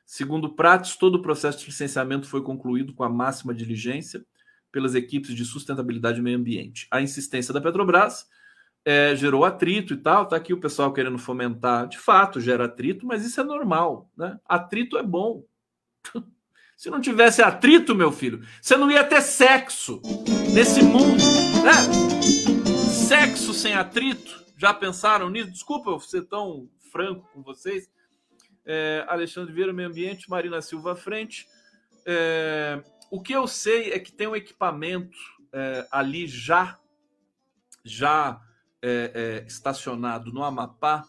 Segundo 0.07 0.55
Pratos, 0.55 0.97
todo 0.97 1.16
o 1.16 1.22
processo 1.22 1.59
de 1.59 1.66
licenciamento 1.66 2.28
foi 2.28 2.41
concluído 2.41 2.95
com 2.95 3.03
a 3.03 3.09
máxima 3.09 3.53
diligência 3.53 4.24
pelas 4.70 4.95
equipes 4.95 5.34
de 5.34 5.45
sustentabilidade 5.45 6.20
e 6.20 6.22
meio 6.22 6.39
ambiente. 6.39 6.87
A 6.91 7.03
insistência 7.03 7.53
da 7.53 7.61
Petrobras 7.61 8.26
é, 8.87 9.16
gerou 9.16 9.45
atrito 9.45 9.95
e 9.95 9.97
tal. 9.97 10.22
Está 10.22 10.37
aqui 10.37 10.53
o 10.53 10.61
pessoal 10.61 10.93
querendo 10.93 11.18
fomentar. 11.18 11.89
De 11.89 11.99
fato, 11.99 12.41
gera 12.41 12.66
atrito, 12.66 13.05
mas 13.05 13.26
isso 13.26 13.41
é 13.41 13.45
normal. 13.45 14.09
Né? 14.16 14.39
Atrito 14.47 14.97
é 14.97 15.03
bom. 15.03 15.43
Se 16.76 16.89
não 16.89 17.01
tivesse 17.01 17.43
atrito, 17.43 17.95
meu 17.95 18.12
filho, 18.12 18.47
você 18.61 18.76
não 18.76 18.91
ia 18.91 19.03
ter 19.03 19.22
sexo 19.22 20.01
nesse 20.55 20.82
mundo. 20.82 21.16
Né? 21.64 21.72
Sexo 23.09 23.53
sem 23.53 23.74
atrito. 23.74 24.45
Já 24.57 24.72
pensaram 24.72 25.28
nisso? 25.30 25.51
Desculpa 25.51 25.91
eu 25.91 25.99
ser 25.99 26.22
tão 26.26 26.68
franco 26.93 27.28
com 27.32 27.43
vocês. 27.43 27.91
É, 28.64 29.05
Alexandre 29.09 29.53
Vieira, 29.53 29.72
Meio 29.72 29.89
Ambiente, 29.89 30.30
Marina 30.30 30.62
Silva 30.62 30.93
à 30.93 30.97
frente. 30.97 31.49
É, 32.07 32.80
o 33.11 33.20
que 33.20 33.32
eu 33.32 33.49
sei 33.49 33.93
é 33.93 33.99
que 33.99 34.12
tem 34.12 34.28
um 34.28 34.37
equipamento 34.37 35.16
é, 35.53 35.89
ali 35.91 36.26
já, 36.26 36.78
já 37.82 38.41
é, 38.87 39.11
é, 39.14 39.47
estacionado 39.49 40.32
no 40.32 40.45
Amapá. 40.45 41.05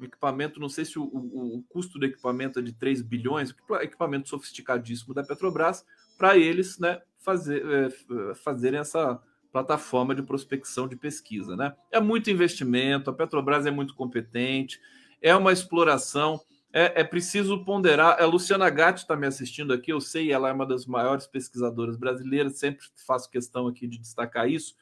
O 0.00 0.04
equipamento, 0.04 0.58
não 0.58 0.70
sei 0.70 0.86
se 0.86 0.98
o, 0.98 1.02
o, 1.04 1.58
o, 1.58 1.62
custo 1.64 1.98
do 1.98 2.06
equipamento 2.06 2.58
é 2.58 2.62
de 2.62 2.72
3 2.72 3.02
bilhões, 3.02 3.54
equipamento 3.82 4.30
sofisticadíssimo 4.30 5.12
da 5.12 5.22
Petrobras, 5.22 5.84
para 6.16 6.38
eles 6.38 6.78
né, 6.78 7.02
fazer, 7.18 7.62
é, 7.66 8.34
fazerem 8.36 8.80
essa 8.80 9.20
plataforma 9.52 10.14
de 10.14 10.22
prospecção 10.22 10.88
de 10.88 10.96
pesquisa. 10.96 11.54
Né? 11.54 11.76
É 11.90 12.00
muito 12.00 12.30
investimento, 12.30 13.10
a 13.10 13.12
Petrobras 13.12 13.66
é 13.66 13.70
muito 13.70 13.94
competente, 13.94 14.80
é 15.20 15.36
uma 15.36 15.52
exploração. 15.52 16.40
É, 16.72 17.02
é 17.02 17.04
preciso 17.04 17.62
ponderar. 17.66 18.18
A 18.18 18.24
Luciana 18.24 18.70
Gatti 18.70 19.02
está 19.02 19.14
me 19.14 19.26
assistindo 19.26 19.74
aqui, 19.74 19.92
eu 19.92 20.00
sei, 20.00 20.32
ela 20.32 20.48
é 20.48 20.52
uma 20.54 20.64
das 20.64 20.86
maiores 20.86 21.26
pesquisadoras 21.26 21.98
brasileiras, 21.98 22.58
sempre 22.58 22.86
faço 23.06 23.30
questão 23.30 23.68
aqui 23.68 23.86
de 23.86 23.98
destacar 23.98 24.48
isso. 24.48 24.74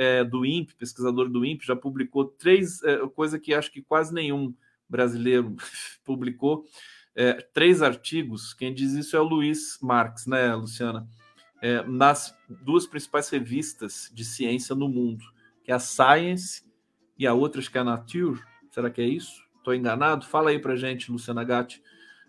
É, 0.00 0.22
do 0.22 0.46
INPE, 0.46 0.76
pesquisador 0.76 1.28
do 1.28 1.44
INPE, 1.44 1.66
já 1.66 1.74
publicou 1.74 2.24
três, 2.24 2.80
é, 2.84 2.98
coisa 3.08 3.36
que 3.36 3.52
acho 3.52 3.72
que 3.72 3.82
quase 3.82 4.14
nenhum 4.14 4.54
brasileiro 4.88 5.56
publicou, 6.04 6.64
é, 7.16 7.32
três 7.52 7.82
artigos. 7.82 8.54
Quem 8.54 8.72
diz 8.72 8.92
isso 8.92 9.16
é 9.16 9.20
o 9.20 9.24
Luiz 9.24 9.76
Marx, 9.82 10.26
né, 10.26 10.54
Luciana? 10.54 11.08
é, 11.60 11.82
nas 11.82 12.36
duas 12.48 12.86
principais 12.86 13.28
revistas 13.28 14.10
de 14.12 14.24
ciência 14.24 14.74
no 14.74 14.88
mundo, 14.88 15.24
que 15.64 15.70
é 15.70 15.74
a 15.74 15.78
Science 15.78 16.64
e 17.18 17.26
a 17.26 17.34
outra 17.34 17.60
acho 17.60 17.70
que 17.70 17.78
é 17.78 17.80
a 17.80 17.84
Nature. 17.84 18.40
Será 18.70 18.90
que 18.90 19.00
é 19.00 19.06
isso? 19.06 19.42
Estou 19.56 19.74
enganado? 19.74 20.26
Fala 20.26 20.50
aí 20.50 20.58
para 20.58 20.76
gente, 20.76 21.10
Luciana 21.10 21.44
Gatti. 21.44 21.82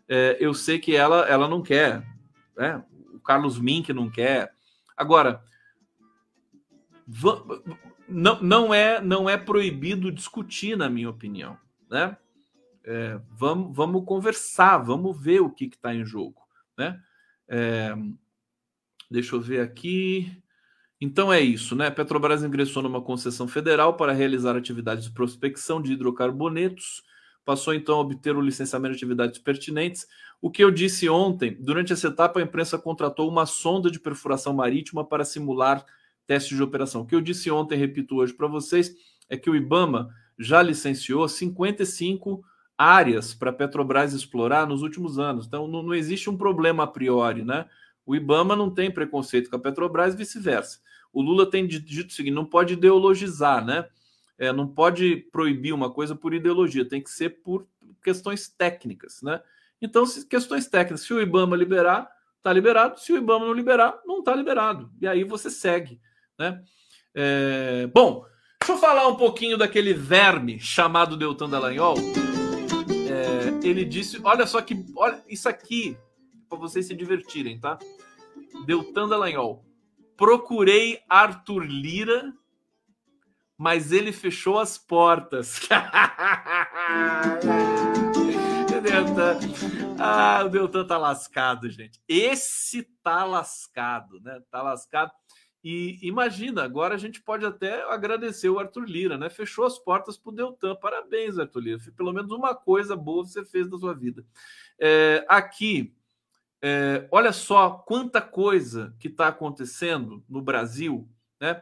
É, 0.08 0.38
eu 0.40 0.54
sei 0.54 0.80
que 0.80 0.96
ela, 0.96 1.28
ela 1.28 1.48
não 1.48 1.62
quer, 1.62 2.04
né? 2.58 2.84
o 3.14 3.20
Carlos 3.20 3.60
Mink 3.60 3.94
não 3.94 4.10
quer. 4.10 4.54
Agora, 4.98 5.44
não, 8.08 8.42
não, 8.42 8.74
é, 8.74 9.02
não 9.02 9.30
é 9.30 9.38
proibido 9.38 10.12
discutir, 10.12 10.78
na 10.78 10.90
minha 10.90 11.10
opinião. 11.10 11.58
Né? 11.90 12.18
É, 12.84 13.20
vamos, 13.32 13.76
vamos 13.76 14.06
conversar, 14.06 14.78
vamos 14.78 15.20
ver 15.20 15.42
o 15.42 15.50
que 15.50 15.66
está 15.66 15.94
em 15.94 16.06
jogo. 16.06 16.42
Né? 16.78 17.00
É, 17.48 17.96
Deixa 19.10 19.36
eu 19.36 19.42
ver 19.42 19.62
aqui. 19.62 20.32
Então 21.02 21.34
é 21.34 21.40
isso, 21.40 21.76
né? 21.76 21.90
Petrobras 21.90 22.44
ingressou 22.44 22.84
numa 22.84 23.02
concessão 23.02 23.48
federal 23.48 23.96
para 23.96 24.14
realizar 24.14 24.56
atividades 24.56 25.06
de 25.06 25.12
prospecção 25.12 25.82
de 25.82 25.94
hidrocarbonetos, 25.94 27.02
passou 27.44 27.74
então 27.74 27.96
a 27.96 28.02
obter 28.02 28.36
o 28.36 28.42
licenciamento 28.42 28.92
de 28.92 28.98
atividades 28.98 29.40
pertinentes. 29.40 30.06
O 30.42 30.52
que 30.52 30.64
eu 30.64 30.70
disse 30.70 31.10
ontem, 31.10 31.58
durante 31.60 31.94
essa 31.94 32.08
etapa 32.08 32.40
a 32.40 32.44
imprensa 32.44 32.78
contratou 32.78 33.30
uma 33.30 33.46
sonda 33.46 33.90
de 33.90 34.00
perfuração 34.00 34.54
marítima 34.54 35.04
para 35.04 35.26
simular 35.26 35.84
testes 36.30 36.56
de 36.56 36.62
operação. 36.62 37.02
O 37.02 37.06
que 37.08 37.16
eu 37.16 37.22
disse 37.22 37.50
ontem, 37.50 37.76
repito 37.76 38.18
hoje 38.18 38.32
para 38.34 38.46
vocês, 38.46 38.96
é 39.28 39.36
que 39.36 39.50
o 39.50 39.56
IBAMA 39.56 40.14
já 40.38 40.62
licenciou 40.62 41.28
55 41.28 42.46
áreas 42.78 43.34
para 43.34 43.50
a 43.50 43.54
Petrobras 43.54 44.14
explorar 44.14 44.68
nos 44.68 44.84
últimos 44.84 45.18
anos. 45.18 45.48
Então 45.48 45.68
não, 45.68 45.82
não 45.82 45.96
existe 45.96 46.30
um 46.30 46.38
problema 46.38 46.84
a 46.84 46.88
priori, 46.88 47.44
né? 47.44 47.66
O 48.06 48.16
IBAMA 48.16 48.56
não 48.56 48.70
tem 48.70 48.92
preconceito 48.92 49.50
com 49.50 49.56
a 49.56 49.60
Petrobras 49.60 50.14
vice-versa. 50.14 50.80
O 51.12 51.20
Lula 51.20 51.50
tem 51.50 51.66
dito 51.66 52.10
o 52.10 52.14
seguinte: 52.14 52.36
não 52.36 52.46
pode 52.46 52.74
ideologizar, 52.74 53.66
né? 53.66 53.88
É, 54.38 54.54
não 54.54 54.68
pode 54.68 55.18
proibir 55.32 55.74
uma 55.74 55.90
coisa 55.90 56.16
por 56.16 56.36
ideologia, 56.36 56.88
tem 56.88 57.02
que 57.02 57.10
ser 57.10 57.42
por 57.42 57.68
questões 58.04 58.48
técnicas, 58.48 59.24
né? 59.24 59.42
Então, 59.82 60.06
se, 60.06 60.28
questões 60.28 60.68
técnicas, 60.68 61.02
se 61.02 61.12
o 61.12 61.20
IBAMA 61.20 61.58
liberar, 61.58 62.08
está 62.38 62.54
liberado, 62.54 63.00
se 63.00 63.12
o 63.12 63.18
IBAMA 63.18 63.48
não 63.48 63.54
liberar, 63.54 64.00
não 64.06 64.20
está 64.20 64.36
liberado. 64.36 64.92
E 65.02 65.08
aí 65.08 65.24
você 65.24 65.50
segue, 65.50 66.00
né? 66.40 66.64
É, 67.14 67.88
bom, 67.88 68.26
deixa 68.60 68.74
eu 68.74 68.78
falar 68.78 69.08
um 69.08 69.16
pouquinho 69.16 69.58
daquele 69.58 69.94
verme 69.94 70.60
chamado 70.60 71.18
Deltan 71.18 71.50
Dallagnol. 71.50 71.98
É, 73.10 73.68
ele 73.68 73.84
disse: 73.84 74.20
olha 74.24 74.48
só 74.48 74.62
que, 74.62 74.86
olha, 74.96 75.22
isso 75.28 75.50
aqui, 75.50 75.98
para 76.48 76.58
vocês 76.58 76.88
se 76.88 76.96
divertirem, 76.96 77.60
tá? 77.60 77.78
Deltan 78.66 79.10
Dallagnol. 79.10 79.66
Procurei 80.16 81.00
Arthur 81.10 81.66
Lira, 81.66 82.34
mas 83.58 83.92
ele 83.92 84.12
fechou 84.12 84.58
as 84.58 84.78
portas. 84.78 85.60
Ah, 90.02 90.44
o 90.46 90.50
Deltan 90.50 90.86
tá 90.86 90.98
lascado, 90.98 91.70
gente. 91.70 92.00
Esse 92.08 92.84
tá 93.04 93.26
lascado, 93.26 94.20
né? 94.22 94.40
Tá 94.50 94.62
lascado. 94.62 95.12
E 95.64 96.00
imagina, 96.02 96.64
agora 96.64 96.96
a 96.96 96.98
gente 96.98 97.22
pode 97.22 97.46
até 97.46 97.84
agradecer 97.92 98.50
o 98.50 98.60
Arthur 98.60 98.86
Lira, 98.86 99.18
né? 99.18 99.30
Fechou 99.30 99.66
as 99.66 99.78
portas 99.78 100.18
para 100.18 100.30
o 100.30 100.34
Deltan. 100.34 100.76
Parabéns, 100.76 101.38
Arthur 101.38 101.60
Lira. 101.60 101.80
Pelo 101.98 102.14
menos 102.14 102.32
uma 102.32 102.56
coisa 102.56 102.96
boa 102.96 103.26
você 103.26 103.44
fez 103.44 103.70
na 103.70 103.78
sua 103.78 103.94
vida. 103.94 104.26
É, 104.80 105.26
aqui, 105.28 105.94
é, 106.62 107.08
olha 107.12 107.34
só 107.34 107.72
quanta 107.72 108.22
coisa 108.22 108.96
que 109.00 109.10
está 109.10 109.28
acontecendo 109.28 110.24
no 110.30 110.42
Brasil, 110.42 111.10
né? 111.42 111.62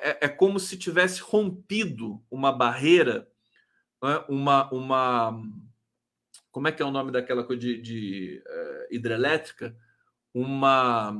É, 0.00 0.26
é, 0.26 0.28
como 0.28 0.60
se 0.60 0.78
tivesse 0.78 1.20
rompido 1.20 2.22
uma 2.30 2.52
barreira, 2.52 3.28
né? 4.00 4.24
uma, 4.28 4.72
uma. 4.72 5.42
Como 6.52 6.68
é 6.68 6.72
que 6.72 6.80
é 6.80 6.86
o 6.86 6.90
nome 6.92 7.10
daquela 7.10 7.42
coisa 7.42 7.60
de, 7.60 7.80
de 7.82 8.42
uh, 8.46 8.94
hidrelétrica? 8.94 9.76
Uma. 10.32 11.12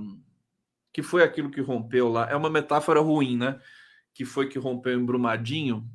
Que 0.97 1.03
foi 1.03 1.23
aquilo 1.23 1.51
que 1.51 1.61
rompeu 1.61 2.09
lá? 2.09 2.27
É 2.31 2.35
uma 2.35 2.49
metáfora 2.49 3.01
ruim, 3.01 3.37
né? 3.37 3.61
Que 4.15 4.25
foi 4.25 4.49
que 4.49 4.59
rompeu 4.59 4.99
em 4.99 5.05
Brumadinho. 5.05 5.87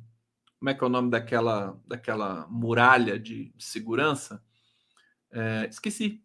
Como 0.60 0.70
é 0.70 0.74
que 0.74 0.84
é 0.84 0.86
o 0.86 0.88
nome 0.88 1.10
daquela, 1.10 1.76
daquela 1.84 2.46
muralha 2.48 3.18
de, 3.18 3.52
de 3.56 3.64
segurança? 3.64 4.40
É, 5.32 5.66
esqueci 5.68 6.22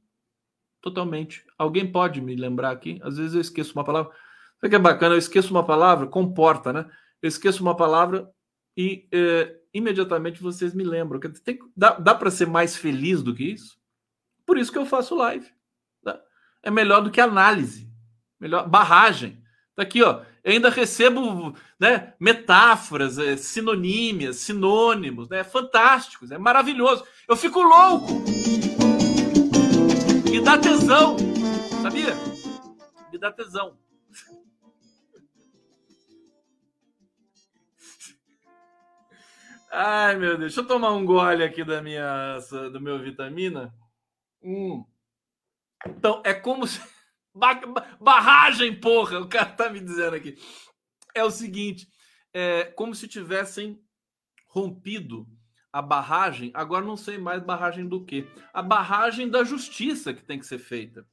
Totalmente. 0.80 1.44
Alguém 1.58 1.92
pode 1.92 2.22
me 2.22 2.36
lembrar 2.36 2.70
aqui? 2.70 3.00
Às 3.02 3.18
vezes 3.18 3.34
eu 3.34 3.42
esqueço 3.42 3.74
uma 3.74 3.84
palavra. 3.84 4.14
Sabe 4.62 4.70
que 4.70 4.76
é 4.76 4.80
bacana? 4.80 5.16
Eu 5.16 5.18
esqueço 5.18 5.50
uma 5.50 5.66
palavra, 5.66 6.06
comporta, 6.06 6.72
né? 6.72 6.88
Eu 7.20 7.30
esqueço 7.30 7.64
uma 7.64 7.76
palavra 7.76 8.32
e 8.78 9.08
é, 9.12 9.56
imediatamente 9.74 10.40
vocês 10.40 10.76
me 10.76 10.84
lembram. 10.84 11.20
Tem, 11.20 11.58
dá 11.76 11.98
dá 11.98 12.14
para 12.14 12.30
ser 12.30 12.46
mais 12.46 12.76
feliz 12.76 13.24
do 13.24 13.34
que 13.34 13.54
isso? 13.54 13.76
Por 14.46 14.56
isso 14.56 14.72
que 14.72 14.78
eu 14.78 14.86
faço 14.86 15.16
live. 15.16 15.52
Tá? 16.04 16.22
É 16.62 16.70
melhor 16.70 17.02
do 17.02 17.10
que 17.10 17.20
análise. 17.20 17.87
Melhor 18.40 18.68
barragem. 18.68 19.42
Tá 19.76 19.84
aqui, 19.84 20.02
ó. 20.02 20.22
Eu 20.44 20.54
ainda 20.54 20.70
recebo 20.70 21.56
né, 21.80 22.14
metáforas, 22.20 23.18
é, 23.18 23.36
sinonímias, 23.36 24.38
sinônimos, 24.38 25.30
né? 25.30 25.44
Fantásticos, 25.44 26.32
é 26.32 26.38
maravilhoso. 26.38 27.04
Eu 27.28 27.36
fico 27.36 27.62
louco 27.62 28.24
me 30.38 30.44
dá 30.44 30.58
tesão. 30.58 31.16
Sabia? 31.82 32.14
Me 33.12 33.18
dá 33.18 33.32
tesão. 33.32 33.76
Ai, 39.72 40.16
meu 40.16 40.38
Deus. 40.38 40.54
Deixa 40.54 40.62
eu 40.62 40.68
tomar 40.68 40.92
um 40.92 41.04
gole 41.04 41.44
aqui 41.44 41.64
da 41.64 41.82
minha, 41.82 42.38
do 42.72 42.80
meu 42.80 43.00
vitamina. 43.00 43.74
Hum. 44.44 44.86
Então, 45.88 46.22
é 46.24 46.36
como 46.36 46.68
se. 46.68 46.80
Barragem, 48.00 48.80
porra! 48.80 49.20
O 49.20 49.28
cara 49.28 49.46
tá 49.46 49.70
me 49.70 49.80
dizendo 49.80 50.16
aqui. 50.16 50.38
É 51.14 51.24
o 51.24 51.32
seguinte: 51.32 51.88
é 52.34 52.66
como 52.76 52.94
se 52.94 53.08
tivessem 53.08 53.82
rompido 54.46 55.28
a 55.72 55.82
barragem. 55.82 56.52
Agora 56.54 56.86
não 56.86 56.98
sei 56.98 57.18
mais 57.18 57.44
barragem 57.44 57.88
do 57.88 58.04
que. 58.04 58.28
A 58.54 58.62
barragem 58.62 59.30
da 59.30 59.44
justiça 59.44 60.14
que 60.14 60.24
tem 60.24 60.40
que 60.40 60.46
ser 60.46 60.60
feita. 60.60 61.06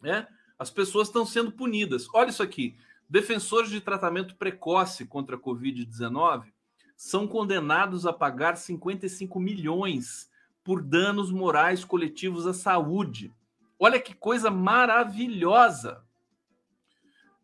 Né? 0.00 0.26
As 0.58 0.70
pessoas 0.70 1.08
estão 1.08 1.26
sendo 1.26 1.52
punidas. 1.52 2.06
Olha 2.14 2.30
isso 2.30 2.42
aqui. 2.42 2.76
Defensores 3.08 3.70
de 3.70 3.80
tratamento 3.80 4.36
precoce 4.36 5.06
contra 5.06 5.36
a 5.36 5.38
Covid-19 5.38 6.52
são 6.96 7.26
condenados 7.26 8.06
a 8.06 8.12
pagar 8.12 8.56
55 8.56 9.38
milhões 9.38 10.30
por 10.64 10.82
danos 10.82 11.30
morais 11.30 11.84
coletivos 11.84 12.46
à 12.46 12.54
saúde. 12.54 13.32
Olha 13.78 14.00
que 14.00 14.14
coisa 14.14 14.50
maravilhosa. 14.50 16.02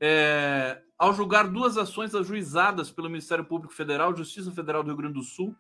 É, 0.01 0.83
ao 0.99 1.13
julgar 1.13 1.49
duas 1.49 1.77
ações 1.77 2.15
ajuizadas 2.15 2.91
pelo 2.91 3.09
Ministério 3.09 3.45
Público 3.45 3.75
Federal, 3.75 4.17
Justiça 4.17 4.51
Federal 4.51 4.83
do 4.83 4.89
Rio 4.89 4.97
Grande 4.97 5.15
do 5.15 5.23
Sul 5.23 5.55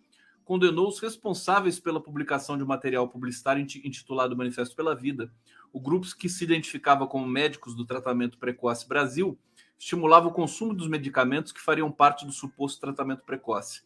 condenou 0.44 0.88
os 0.88 0.98
responsáveis 0.98 1.78
pela 1.78 2.00
publicação 2.00 2.58
de 2.58 2.64
material 2.64 3.08
publicitário 3.08 3.62
intitulado 3.62 4.36
Manifesto 4.36 4.74
pela 4.74 4.94
Vida. 4.94 5.32
O 5.72 5.80
grupo 5.80 6.06
que 6.16 6.28
se 6.28 6.44
identificava 6.44 7.06
como 7.06 7.26
médicos 7.26 7.74
do 7.74 7.84
tratamento 7.84 8.38
precoce 8.38 8.88
Brasil 8.88 9.38
estimulava 9.78 10.28
o 10.28 10.32
consumo 10.32 10.74
dos 10.74 10.88
medicamentos 10.88 11.52
que 11.52 11.60
fariam 11.60 11.90
parte 11.90 12.26
do 12.26 12.32
suposto 12.32 12.80
tratamento 12.80 13.24
precoce. 13.24 13.82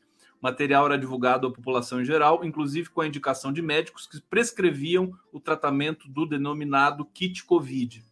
Material 0.47 0.87
era 0.87 0.97
divulgado 0.97 1.49
à 1.49 1.53
população 1.53 2.01
em 2.01 2.05
geral, 2.05 2.45
inclusive 2.45 2.89
com 2.89 3.01
a 3.01 3.07
indicação 3.09 3.53
de 3.53 3.61
médicos 3.61 4.07
que 4.07 4.21
prescreviam 4.21 5.13
o 5.33 5.41
tratamento 5.41 6.09
do 6.09 6.25
denominado 6.25 7.05
kit 7.05 7.45
Covid. 7.45 8.05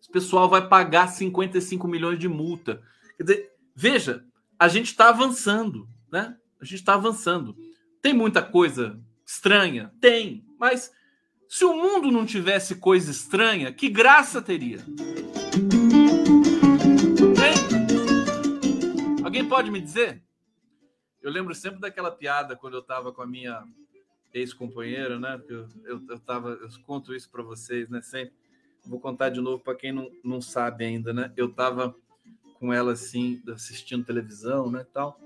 Esse 0.00 0.08
pessoal 0.12 0.48
vai 0.48 0.68
pagar 0.68 1.08
55 1.08 1.88
milhões 1.88 2.20
de 2.20 2.28
multa. 2.28 2.80
Quer 3.16 3.22
dizer, 3.24 3.52
veja, 3.74 4.24
a 4.56 4.68
gente 4.68 4.92
está 4.92 5.08
avançando, 5.08 5.88
né? 6.12 6.36
A 6.60 6.64
gente 6.64 6.76
está 6.76 6.94
avançando. 6.94 7.56
Tem 8.00 8.14
muita 8.14 8.42
coisa 8.42 9.00
estranha? 9.26 9.92
Tem, 10.00 10.44
mas 10.56 10.92
se 11.48 11.64
o 11.64 11.74
mundo 11.74 12.12
não 12.12 12.24
tivesse 12.24 12.76
coisa 12.76 13.10
estranha, 13.10 13.72
que 13.72 13.88
graça 13.88 14.40
teria? 14.40 14.78
Alguém 19.24 19.44
pode 19.48 19.68
me 19.72 19.80
dizer? 19.80 20.22
Eu 21.22 21.30
lembro 21.30 21.54
sempre 21.54 21.80
daquela 21.80 22.10
piada 22.10 22.56
quando 22.56 22.74
eu 22.74 22.80
estava 22.80 23.12
com 23.12 23.20
a 23.22 23.26
minha 23.26 23.62
ex-companheira, 24.32 25.18
né? 25.18 25.40
Eu, 25.48 25.68
eu, 25.84 26.02
eu, 26.08 26.18
tava, 26.18 26.50
eu 26.50 26.68
conto 26.86 27.14
isso 27.14 27.28
para 27.30 27.42
vocês, 27.42 27.88
né? 27.88 28.00
Sempre. 28.00 28.34
Vou 28.86 28.98
contar 28.98 29.28
de 29.28 29.40
novo 29.40 29.62
para 29.62 29.74
quem 29.74 29.92
não, 29.92 30.10
não 30.24 30.40
sabe 30.40 30.84
ainda, 30.84 31.12
né? 31.12 31.32
Eu 31.36 31.46
estava 31.48 31.94
com 32.54 32.72
ela 32.72 32.92
assim, 32.92 33.42
assistindo 33.52 34.04
televisão, 34.04 34.70
né? 34.70 34.86
Tal. 34.92 35.20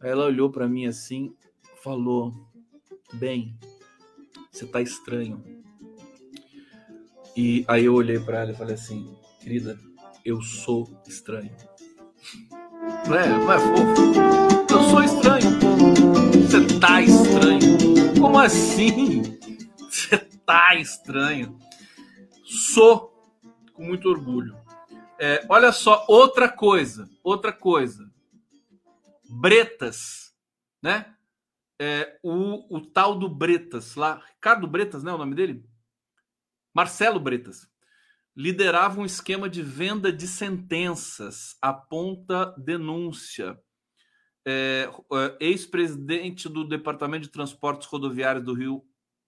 Aí 0.00 0.10
ela 0.10 0.26
olhou 0.26 0.50
para 0.50 0.68
mim 0.68 0.86
assim, 0.86 1.34
falou: 1.82 2.34
Bem, 3.12 3.58
você 4.50 4.66
tá 4.66 4.80
estranho. 4.80 5.42
E 7.36 7.64
aí 7.68 7.84
eu 7.84 7.94
olhei 7.94 8.18
para 8.18 8.40
ela 8.40 8.52
e 8.52 8.56
falei 8.56 8.74
assim: 8.74 9.14
Querida, 9.40 9.78
eu 10.24 10.40
sou 10.40 10.88
estranho. 11.06 11.54
Não 13.06 13.16
é, 13.16 13.28
não 13.28 13.52
é 13.52 13.58
fofo? 13.58 14.72
Eu 14.72 14.82
sou 14.82 15.02
estranho. 15.02 15.58
Você 16.32 16.78
tá 16.80 17.00
estranho. 17.00 18.20
Como 18.20 18.38
assim? 18.38 19.38
Você 19.88 20.18
tá 20.44 20.74
estranho. 20.74 21.58
Sou 22.44 23.14
com 23.72 23.84
muito 23.84 24.08
orgulho. 24.08 24.56
É, 25.18 25.44
olha 25.48 25.72
só, 25.72 26.04
outra 26.08 26.48
coisa, 26.48 27.08
outra 27.22 27.52
coisa. 27.52 28.10
Bretas, 29.28 30.34
né? 30.82 31.14
É, 31.80 32.18
o, 32.22 32.76
o 32.76 32.80
tal 32.80 33.14
do 33.14 33.28
Bretas 33.28 33.94
lá, 33.94 34.22
Ricardo 34.34 34.66
Bretas, 34.66 35.02
né? 35.04 35.12
O 35.12 35.18
nome 35.18 35.34
dele? 35.34 35.64
Marcelo 36.74 37.20
Bretas 37.20 37.68
liderava 38.38 39.00
um 39.00 39.04
esquema 39.04 39.48
de 39.48 39.64
venda 39.64 40.12
de 40.12 40.28
sentenças, 40.28 41.56
aponta 41.60 42.54
denúncia 42.56 43.58
é, 44.46 44.88
é, 45.12 45.36
ex-presidente 45.40 46.48
do 46.48 46.62
Departamento 46.62 47.24
de 47.24 47.32
Transportes 47.32 47.88
Rodoviários 47.88 48.44
do 48.44 48.54
Rio, 48.54 48.84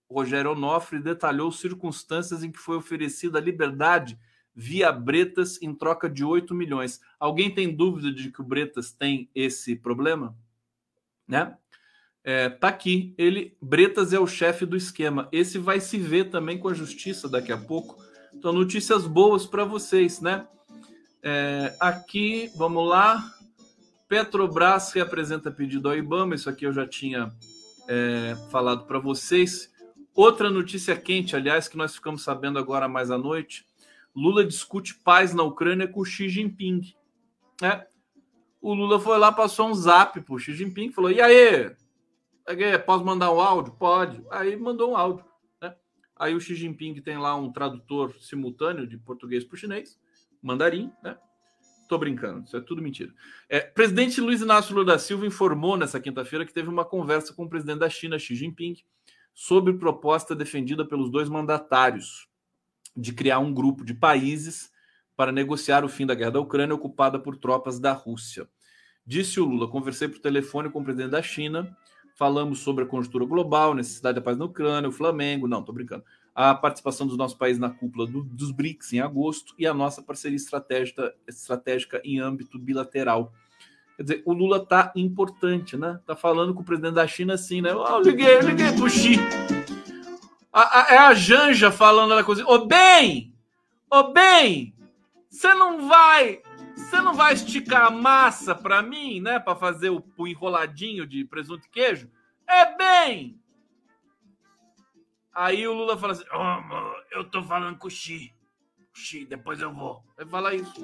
Rogério 0.09 0.53
Onofre, 0.53 1.03
detalhou 1.03 1.51
circunstâncias 1.51 2.45
em 2.45 2.53
que 2.53 2.61
foi 2.61 2.77
oferecida 2.77 3.41
a 3.41 3.43
liberdade 3.43 4.17
via 4.55 4.93
Bretas 4.93 5.61
em 5.61 5.75
troca 5.75 6.09
de 6.09 6.25
8 6.25 6.55
milhões. 6.55 7.01
Alguém 7.19 7.53
tem 7.53 7.75
dúvida 7.75 8.13
de 8.13 8.31
que 8.31 8.41
o 8.41 8.45
Bretas 8.45 8.93
tem 8.93 9.29
esse 9.35 9.75
problema? 9.75 10.39
Né? 11.27 11.57
É, 12.23 12.49
tá 12.49 12.69
aqui. 12.69 13.13
Ele, 13.19 13.57
Bretas 13.61 14.13
é 14.13 14.21
o 14.21 14.27
chefe 14.27 14.65
do 14.65 14.77
esquema. 14.77 15.29
Esse 15.33 15.59
vai 15.59 15.81
se 15.81 15.99
ver 15.99 16.31
também 16.31 16.59
com 16.59 16.69
a 16.69 16.75
justiça 16.75 17.29
daqui 17.29 17.51
a 17.51 17.59
pouco. 17.59 18.10
Então, 18.35 18.53
notícias 18.53 19.07
boas 19.07 19.47
para 19.47 19.65
vocês, 19.65 20.21
né? 20.21 20.47
É, 21.23 21.77
aqui, 21.79 22.51
vamos 22.57 22.89
lá. 22.89 23.23
Petrobras 24.09 24.93
reapresenta 24.93 25.51
pedido 25.51 25.89
ao 25.89 25.97
Ibama, 25.97 26.35
isso 26.35 26.49
aqui 26.49 26.67
eu 26.67 26.73
já 26.73 26.87
tinha 26.87 27.33
é, 27.87 28.37
falado 28.51 28.87
para 28.87 28.99
vocês. 28.99 29.71
Outra 30.15 30.51
notícia 30.51 30.97
quente, 30.97 31.37
aliás, 31.37 31.69
que 31.69 31.77
nós 31.77 31.95
ficamos 31.95 32.23
sabendo 32.23 32.59
agora 32.59 32.89
mais 32.89 33.11
à 33.11 33.19
noite: 33.19 33.65
Lula 34.15 34.45
discute 34.45 34.95
paz 34.95 35.33
na 35.33 35.43
Ucrânia 35.43 35.87
com 35.87 36.05
Xi 36.05 36.29
Jinping. 36.29 36.95
É. 37.63 37.87
O 38.61 38.75
Lula 38.75 39.01
foi 39.01 39.19
lá, 39.19 39.33
passou 39.33 39.69
um 39.69 39.75
zap 39.75 40.21
pro 40.21 40.39
Xi 40.39 40.55
Jinping, 40.55 40.91
falou: 40.91 41.11
e 41.11 41.21
aí? 41.21 41.71
Posso 42.85 43.05
mandar 43.05 43.33
um 43.33 43.41
áudio? 43.41 43.73
Pode. 43.75 44.25
Aí 44.31 44.57
mandou 44.57 44.93
um 44.93 44.97
áudio. 44.97 45.25
Aí 46.21 46.35
o 46.35 46.41
Xi 46.41 46.55
Jinping 46.55 47.01
tem 47.01 47.17
lá 47.17 47.35
um 47.35 47.51
tradutor 47.51 48.15
simultâneo 48.21 48.87
de 48.87 48.99
português 48.99 49.43
para 49.43 49.55
o 49.55 49.59
chinês, 49.59 49.99
mandarim, 50.43 50.93
né? 51.03 51.17
Tô 51.89 51.97
brincando, 51.97 52.45
isso 52.45 52.55
é 52.59 52.61
tudo 52.61 52.83
mentira. 52.83 53.11
É, 53.49 53.61
presidente 53.61 54.21
Luiz 54.21 54.43
Inácio 54.43 54.75
Lula 54.75 54.93
da 54.93 54.99
Silva 54.99 55.27
informou 55.27 55.79
nessa 55.79 55.99
quinta-feira 55.99 56.45
que 56.45 56.53
teve 56.53 56.69
uma 56.69 56.85
conversa 56.85 57.33
com 57.33 57.45
o 57.45 57.49
presidente 57.49 57.79
da 57.79 57.89
China, 57.89 58.19
Xi 58.19 58.37
Jinping, 58.37 58.77
sobre 59.33 59.73
proposta 59.73 60.37
defendida 60.37 60.87
pelos 60.87 61.11
dois 61.11 61.27
mandatários 61.31 62.29
de 62.95 63.15
criar 63.15 63.39
um 63.39 63.53
grupo 63.53 63.83
de 63.83 63.95
países 63.95 64.71
para 65.17 65.33
negociar 65.33 65.87
o 65.87 65.89
fim 65.89 66.05
da 66.05 66.15
guerra 66.15 66.33
da 66.33 66.41
Ucrânia 66.41 66.75
ocupada 66.75 67.19
por 67.19 67.39
tropas 67.39 67.81
da 67.81 67.93
Rússia. 67.93 68.47
Disse 69.07 69.41
o 69.41 69.47
Lula: 69.47 69.69
conversei 69.69 70.07
por 70.07 70.19
telefone 70.19 70.69
com 70.69 70.81
o 70.81 70.85
presidente 70.85 71.13
da 71.13 71.23
China, 71.23 71.75
falamos 72.15 72.61
sobre 72.61 72.85
a 72.85 72.87
conjuntura 72.87 73.25
global, 73.25 73.75
necessidade 73.75 74.17
da 74.17 74.21
paz 74.21 74.37
na 74.37 74.45
Ucrânia, 74.45 74.89
o 74.89 74.93
Flamengo. 74.93 75.49
Não, 75.49 75.63
tô 75.63 75.73
brincando 75.73 76.05
a 76.35 76.55
participação 76.55 77.07
dos 77.07 77.17
nossos 77.17 77.37
países 77.37 77.61
na 77.61 77.71
cúpula 77.71 78.07
do, 78.07 78.23
dos 78.23 78.51
BRICS 78.51 78.93
em 78.95 79.01
agosto 79.01 79.55
e 79.59 79.67
a 79.67 79.75
nossa 79.75 80.03
parceria 80.03 80.37
estratégica, 80.37 81.15
estratégica 81.27 82.01
em 82.05 82.19
âmbito 82.19 82.59
bilateral. 82.59 83.33
Quer 83.97 84.03
dizer, 84.03 84.23
o 84.25 84.33
Lula 84.33 84.65
tá 84.65 84.93
importante, 84.97 85.77
né? 85.77 86.01
Tá 86.07 86.17
falando 86.17 86.55
com 86.55 86.63
o 86.63 86.65
presidente 86.65 86.95
da 86.95 87.07
China 87.07 87.35
assim, 87.35 87.61
né? 87.61 87.75
Oh, 87.75 88.01
liguei, 88.01 88.41
liguei 88.41 88.73
pro 88.73 88.89
Xi. 88.89 89.17
A, 90.53 90.81
a, 90.81 90.95
é 90.95 90.99
a 90.99 91.15
Janja 91.15 91.71
falando 91.71 92.15
da 92.15 92.25
coisa. 92.25 92.45
Ô, 92.47 92.67
bem! 92.67 93.35
Ô, 93.91 94.05
bem! 94.05 94.75
Você 95.29 95.53
não 95.55 95.87
vai. 95.87 96.41
Você 96.89 97.01
não 97.01 97.15
vai 97.15 97.35
esticar 97.35 97.87
a 97.87 97.91
massa 97.91 98.55
para 98.55 98.83
mim, 98.83 99.21
né? 99.21 99.39
Para 99.39 99.55
fazer 99.55 99.91
o, 99.91 100.03
o 100.17 100.27
enroladinho 100.27 101.07
de 101.07 101.25
presunto 101.25 101.67
e 101.67 101.71
queijo? 101.71 102.11
É 102.47 102.77
bem! 102.77 103.41
Aí 105.33 105.67
o 105.67 105.73
Lula 105.73 105.97
fala 105.97 106.13
assim: 106.13 106.25
oh, 106.33 107.17
eu 107.17 107.25
tô 107.25 107.43
falando 107.43 107.79
com 107.79 107.87
o 107.87 107.91
Xi. 107.91 108.35
Xi, 108.93 109.25
depois 109.25 109.61
eu 109.61 109.73
vou. 109.73 110.03
Vai 110.17 110.27
falar 110.27 110.55
isso. 110.55 110.75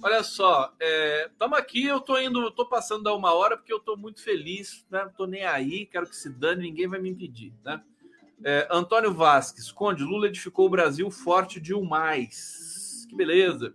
Olha 0.00 0.22
só, 0.22 0.72
estamos 0.80 1.58
é, 1.58 1.60
aqui, 1.60 1.86
eu 1.86 1.98
tô 1.98 2.18
indo, 2.18 2.50
tô 2.50 2.66
passando 2.66 3.02
da 3.02 3.14
uma 3.14 3.32
hora 3.32 3.56
porque 3.56 3.72
eu 3.72 3.80
tô 3.80 3.96
muito 3.96 4.22
feliz, 4.22 4.86
né? 4.90 5.10
Tô 5.16 5.26
nem 5.26 5.44
aí, 5.44 5.86
quero 5.86 6.06
que 6.06 6.14
se 6.14 6.28
dane, 6.28 6.62
ninguém 6.62 6.86
vai 6.86 7.00
me 7.00 7.08
impedir, 7.08 7.52
né? 7.64 7.82
É, 8.42 8.66
Antônio 8.70 9.12
Vasques, 9.12 9.70
Conde, 9.70 10.02
Lula 10.02 10.26
edificou 10.26 10.66
o 10.66 10.70
Brasil 10.70 11.10
forte 11.10 11.60
de 11.60 11.74
um 11.74 11.84
mais. 11.84 13.06
Que 13.08 13.14
beleza. 13.14 13.74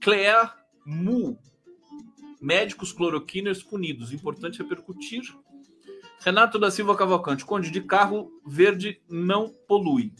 Claire 0.00 0.52
Mu, 0.86 1.38
Médicos 2.40 2.92
cloroquinas 2.92 3.62
punidos. 3.62 4.12
Importante 4.12 4.62
repercutir. 4.62 5.22
Renato 6.20 6.58
da 6.58 6.70
Silva 6.70 6.96
Cavalcante. 6.96 7.44
Conde 7.44 7.70
de 7.70 7.80
carro 7.80 8.30
verde 8.46 9.00
não 9.08 9.52
polui. 9.66 10.12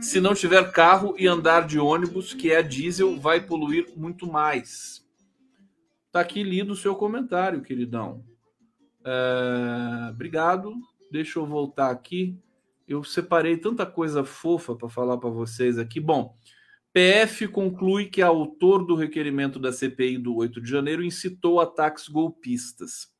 se 0.00 0.20
não 0.20 0.34
tiver 0.34 0.70
carro 0.70 1.14
e 1.18 1.26
andar 1.26 1.66
de 1.66 1.78
ônibus, 1.78 2.32
que 2.32 2.52
é 2.52 2.62
diesel, 2.62 3.18
vai 3.18 3.40
poluir 3.40 3.88
muito 3.96 4.26
mais. 4.26 5.04
Tá 6.12 6.20
aqui 6.20 6.42
lido 6.42 6.72
o 6.72 6.76
seu 6.76 6.94
comentário, 6.94 7.62
queridão. 7.62 8.24
É... 9.04 10.10
Obrigado. 10.10 10.74
Deixa 11.10 11.38
eu 11.38 11.46
voltar 11.46 11.90
aqui. 11.90 12.38
Eu 12.86 13.04
separei 13.04 13.56
tanta 13.56 13.84
coisa 13.84 14.24
fofa 14.24 14.74
para 14.74 14.88
falar 14.88 15.18
para 15.18 15.28
vocês 15.28 15.78
aqui. 15.78 16.00
Bom, 16.00 16.34
PF 16.92 17.48
conclui 17.48 18.06
que 18.06 18.22
autor 18.22 18.84
do 18.84 18.94
requerimento 18.94 19.58
da 19.58 19.72
CPI 19.72 20.18
do 20.18 20.36
8 20.36 20.60
de 20.60 20.70
janeiro 20.70 21.04
incitou 21.04 21.60
ataques 21.60 22.08
golpistas. 22.08 23.12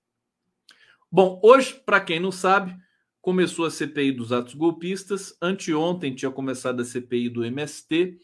Bom, 1.11 1.41
hoje, 1.43 1.75
para 1.87 2.01
quem 2.01 2.21
não 2.21 2.33
sabe, 2.33 2.77
começou 3.21 3.65
a 3.65 3.71
CPI 3.71 4.13
dos 4.13 4.33
atos 4.33 4.55
golpistas. 4.55 5.37
Anteontem 5.41 6.15
tinha 6.15 6.31
começado 6.31 6.81
a 6.81 6.85
CPI 6.85 7.29
do 7.29 7.45
MST. 7.45 8.19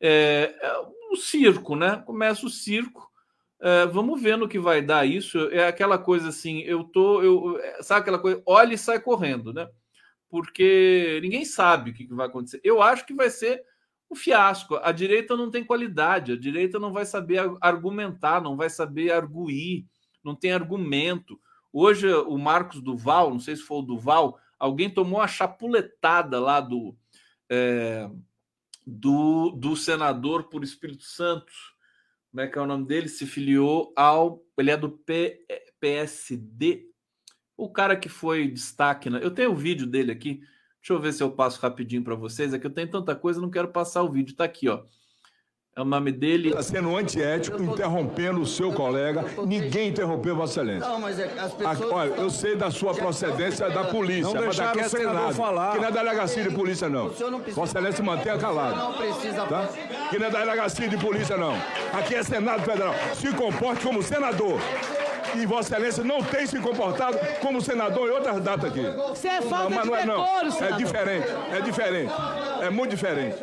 É, 0.00 0.54
é 0.60 0.78
o 1.12 1.16
circo, 1.16 1.74
né? 1.74 1.96
Começa 2.06 2.46
o 2.46 2.50
circo. 2.50 3.09
É, 3.62 3.86
vamos 3.86 4.20
ver 4.22 4.38
no 4.38 4.48
que 4.48 4.58
vai 4.58 4.80
dar 4.80 5.06
isso. 5.06 5.38
É 5.50 5.66
aquela 5.66 5.98
coisa 5.98 6.30
assim, 6.30 6.60
eu 6.60 6.84
tô, 6.84 7.22
eu, 7.22 7.60
sabe 7.82 8.00
aquela 8.00 8.18
coisa, 8.18 8.42
olha 8.46 8.74
e 8.74 8.78
sai 8.78 8.98
correndo, 9.00 9.52
né? 9.52 9.68
Porque 10.28 11.18
ninguém 11.22 11.44
sabe 11.44 11.90
o 11.90 11.94
que 11.94 12.06
vai 12.14 12.26
acontecer. 12.26 12.60
Eu 12.64 12.80
acho 12.80 13.04
que 13.04 13.14
vai 13.14 13.28
ser 13.28 13.62
um 14.10 14.16
fiasco. 14.16 14.76
A 14.76 14.92
direita 14.92 15.36
não 15.36 15.50
tem 15.50 15.64
qualidade, 15.64 16.32
a 16.32 16.38
direita 16.38 16.78
não 16.78 16.92
vai 16.92 17.04
saber 17.04 17.40
argumentar, 17.60 18.40
não 18.40 18.56
vai 18.56 18.70
saber 18.70 19.12
arguir, 19.12 19.86
não 20.24 20.34
tem 20.34 20.52
argumento. 20.52 21.38
Hoje, 21.72 22.12
o 22.12 22.36
Marcos 22.38 22.80
Duval, 22.80 23.30
não 23.30 23.38
sei 23.38 23.56
se 23.56 23.62
foi 23.62 23.78
o 23.78 23.82
Duval, 23.82 24.38
alguém 24.58 24.90
tomou 24.90 25.20
a 25.20 25.28
chapuletada 25.28 26.40
lá 26.40 26.60
do, 26.60 26.96
é, 27.48 28.10
do, 28.86 29.50
do 29.50 29.76
senador 29.76 30.48
por 30.48 30.64
Espírito 30.64 31.04
Santo. 31.04 31.52
Como 32.30 32.40
é 32.40 32.46
que 32.46 32.58
é 32.58 32.62
o 32.62 32.66
nome 32.66 32.86
dele? 32.86 33.08
Se 33.08 33.26
filiou 33.26 33.92
ao. 33.96 34.42
Ele 34.56 34.70
é 34.70 34.76
do 34.76 34.90
P, 34.90 35.44
PSD. 35.80 36.86
O 37.56 37.70
cara 37.70 37.96
que 37.96 38.08
foi 38.08 38.48
destaque. 38.48 39.10
Né? 39.10 39.20
Eu 39.22 39.32
tenho 39.32 39.52
o 39.52 39.56
vídeo 39.56 39.86
dele 39.86 40.12
aqui. 40.12 40.40
Deixa 40.80 40.92
eu 40.92 41.00
ver 41.00 41.12
se 41.12 41.22
eu 41.22 41.32
passo 41.32 41.60
rapidinho 41.60 42.04
para 42.04 42.14
vocês. 42.14 42.54
É 42.54 42.58
que 42.58 42.66
eu 42.66 42.72
tenho 42.72 42.90
tanta 42.90 43.14
coisa, 43.14 43.40
não 43.40 43.50
quero 43.50 43.68
passar 43.68 44.02
o 44.02 44.10
vídeo. 44.10 44.32
Está 44.32 44.44
aqui, 44.44 44.68
ó. 44.68 44.84
É 45.76 45.80
o 45.82 45.84
nome 45.84 46.10
dele. 46.10 46.48
Está 46.48 46.62
sendo 46.62 46.96
antiético, 46.96 47.56
tô... 47.56 47.62
interrompendo 47.62 48.40
o 48.40 48.46
seu 48.46 48.72
colega. 48.72 49.24
Ninguém 49.46 49.90
interrompeu 49.90 50.34
Vossa 50.34 50.60
Excelência. 50.60 50.88
Não, 50.88 51.00
mas 51.00 51.18
é, 51.18 51.24
as 51.38 51.52
pessoas. 51.52 51.80
Aqui, 51.80 51.92
olha, 51.92 52.10
eu 52.10 52.28
sei 52.28 52.56
da 52.56 52.70
sua 52.72 52.92
procedência 52.92 53.70
da 53.70 53.84
polícia, 53.84 54.34
não 54.34 54.46
mas 54.46 54.58
aqui 54.58 54.80
é 54.80 54.88
Senado. 54.88 55.34
Falar. 55.34 55.72
Que 55.72 55.78
não 55.78 55.88
é 55.88 55.92
delegacia 55.92 56.42
de 56.42 56.54
polícia, 56.54 56.88
não. 56.88 57.04
não 57.08 57.38
Vossa 57.40 57.78
Excelência 57.78 58.04
mantenha 58.04 58.36
calado. 58.36 58.76
Não 58.76 58.92
precisa. 58.94 59.46
Tá? 59.46 59.68
Que 60.10 60.18
não 60.18 60.26
é 60.26 60.30
delegacia 60.30 60.88
de 60.88 60.96
polícia, 60.96 61.36
não. 61.36 61.54
Aqui 61.92 62.16
é 62.16 62.22
Senado 62.24 62.62
Federal. 62.62 62.94
Se 63.14 63.32
comporte 63.32 63.84
como 63.84 64.02
senador 64.02 64.60
e 65.36 65.46
Vossa 65.46 65.74
Excelência 65.74 66.02
não 66.02 66.20
tem 66.20 66.48
se 66.48 66.58
comportado 66.58 67.16
como 67.40 67.60
senador 67.60 68.08
em 68.08 68.12
outras 68.12 68.40
datas 68.40 68.70
aqui. 68.70 68.82
Você 69.08 69.28
é 69.28 69.40
falta 69.40 69.70
não, 69.70 69.82
de 69.82 69.88
não 69.88 69.96
é, 69.96 70.04
não. 70.04 70.26
É 70.66 70.72
diferente, 70.76 71.28
é 71.52 71.60
diferente. 71.60 72.12
É 72.60 72.70
muito 72.70 72.90
diferente. 72.90 73.36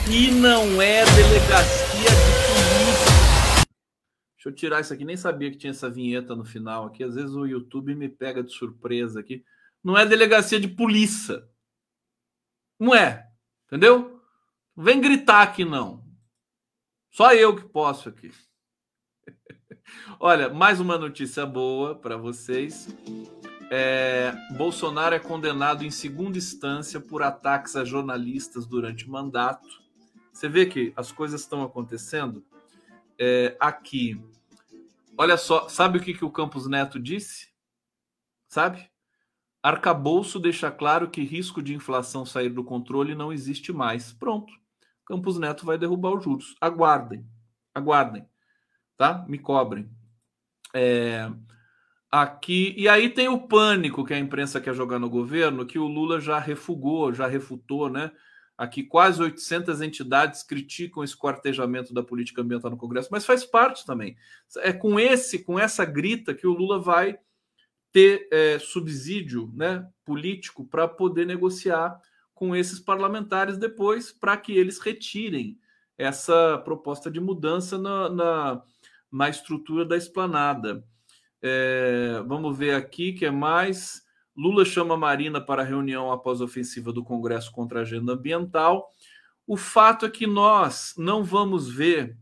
Aqui 0.00 0.30
não 0.30 0.80
é 0.80 1.04
delegacia 1.04 2.10
de 2.10 2.32
polícia. 2.48 3.66
Deixa 4.34 4.48
eu 4.48 4.52
tirar 4.52 4.80
isso 4.80 4.92
aqui. 4.92 5.04
Nem 5.04 5.16
sabia 5.16 5.50
que 5.50 5.58
tinha 5.58 5.70
essa 5.70 5.90
vinheta 5.90 6.34
no 6.34 6.44
final 6.44 6.86
aqui. 6.86 7.04
Às 7.04 7.14
vezes 7.14 7.34
o 7.34 7.46
YouTube 7.46 7.94
me 7.94 8.08
pega 8.08 8.42
de 8.42 8.52
surpresa 8.52 9.20
aqui. 9.20 9.44
Não 9.84 9.96
é 9.96 10.06
delegacia 10.06 10.58
de 10.58 10.68
polícia. 10.68 11.46
Não 12.78 12.94
é. 12.94 13.28
Entendeu? 13.66 14.20
Não 14.74 14.84
vem 14.84 15.00
gritar 15.00 15.42
aqui, 15.42 15.64
não. 15.64 16.02
Só 17.10 17.34
eu 17.34 17.54
que 17.54 17.64
posso 17.64 18.08
aqui. 18.08 18.32
Olha, 20.18 20.48
mais 20.48 20.80
uma 20.80 20.96
notícia 20.96 21.44
boa 21.44 21.94
para 21.94 22.16
vocês. 22.16 22.88
É, 23.70 24.32
Bolsonaro 24.56 25.14
é 25.14 25.20
condenado 25.20 25.84
em 25.84 25.90
segunda 25.90 26.36
instância 26.36 27.00
por 27.00 27.22
ataques 27.22 27.76
a 27.76 27.84
jornalistas 27.84 28.66
durante 28.66 29.08
mandato. 29.08 29.79
Você 30.40 30.48
vê 30.48 30.64
que 30.64 30.90
as 30.96 31.12
coisas 31.12 31.42
estão 31.42 31.62
acontecendo 31.62 32.42
é, 33.18 33.54
aqui. 33.60 34.18
Olha 35.14 35.36
só, 35.36 35.68
sabe 35.68 35.98
o 35.98 36.00
que, 36.00 36.14
que 36.14 36.24
o 36.24 36.30
Campos 36.30 36.66
Neto 36.66 36.98
disse? 36.98 37.50
Sabe? 38.48 38.88
Arcabouço 39.62 40.40
deixa 40.40 40.70
claro 40.70 41.10
que 41.10 41.20
risco 41.20 41.62
de 41.62 41.74
inflação 41.74 42.24
sair 42.24 42.48
do 42.48 42.64
controle 42.64 43.14
não 43.14 43.30
existe 43.30 43.70
mais. 43.70 44.14
Pronto. 44.14 44.50
Campos 45.04 45.38
Neto 45.38 45.66
vai 45.66 45.76
derrubar 45.76 46.16
os 46.16 46.24
juros. 46.24 46.56
Aguardem. 46.58 47.22
Aguardem. 47.74 48.26
Tá? 48.96 49.22
Me 49.28 49.38
cobrem. 49.38 49.90
É, 50.72 51.30
aqui. 52.10 52.74
E 52.78 52.88
aí 52.88 53.10
tem 53.10 53.28
o 53.28 53.46
pânico 53.46 54.06
que 54.06 54.14
a 54.14 54.18
imprensa 54.18 54.58
quer 54.58 54.72
jogar 54.72 54.98
no 54.98 55.10
governo, 55.10 55.66
que 55.66 55.78
o 55.78 55.86
Lula 55.86 56.18
já 56.18 56.38
refugou, 56.38 57.12
já 57.12 57.26
refutou, 57.26 57.90
né? 57.90 58.10
Aqui 58.60 58.82
quase 58.82 59.22
800 59.22 59.80
entidades 59.80 60.42
criticam 60.42 61.02
esse 61.02 61.16
quartejamento 61.16 61.94
da 61.94 62.02
política 62.02 62.42
ambiental 62.42 62.70
no 62.70 62.76
Congresso, 62.76 63.08
mas 63.10 63.24
faz 63.24 63.42
parte 63.42 63.86
também. 63.86 64.18
É 64.58 64.70
com 64.70 65.00
esse, 65.00 65.38
com 65.38 65.58
essa 65.58 65.82
grita 65.82 66.34
que 66.34 66.46
o 66.46 66.52
Lula 66.52 66.78
vai 66.78 67.18
ter 67.90 68.28
é, 68.30 68.58
subsídio, 68.58 69.50
né, 69.54 69.88
político 70.04 70.62
para 70.62 70.86
poder 70.86 71.24
negociar 71.24 71.98
com 72.34 72.54
esses 72.54 72.78
parlamentares 72.78 73.56
depois, 73.56 74.12
para 74.12 74.36
que 74.36 74.52
eles 74.52 74.78
retirem 74.78 75.58
essa 75.96 76.58
proposta 76.58 77.10
de 77.10 77.18
mudança 77.18 77.78
na, 77.78 78.10
na, 78.10 78.62
na 79.10 79.30
estrutura 79.30 79.86
da 79.86 79.96
esplanada. 79.96 80.84
É, 81.40 82.22
vamos 82.26 82.58
ver 82.58 82.74
aqui 82.74 83.14
que 83.14 83.24
é 83.24 83.30
mais. 83.30 84.04
Lula 84.36 84.64
chama 84.64 84.96
Marina 84.96 85.40
para 85.40 85.62
reunião 85.62 86.10
após 86.10 86.40
a 86.40 86.44
ofensiva 86.44 86.92
do 86.92 87.04
Congresso 87.04 87.50
contra 87.52 87.80
a 87.80 87.82
agenda 87.82 88.12
ambiental. 88.12 88.90
O 89.46 89.56
fato 89.56 90.06
é 90.06 90.10
que 90.10 90.26
nós 90.26 90.94
não 90.96 91.24
vamos 91.24 91.68
ver, 91.70 92.16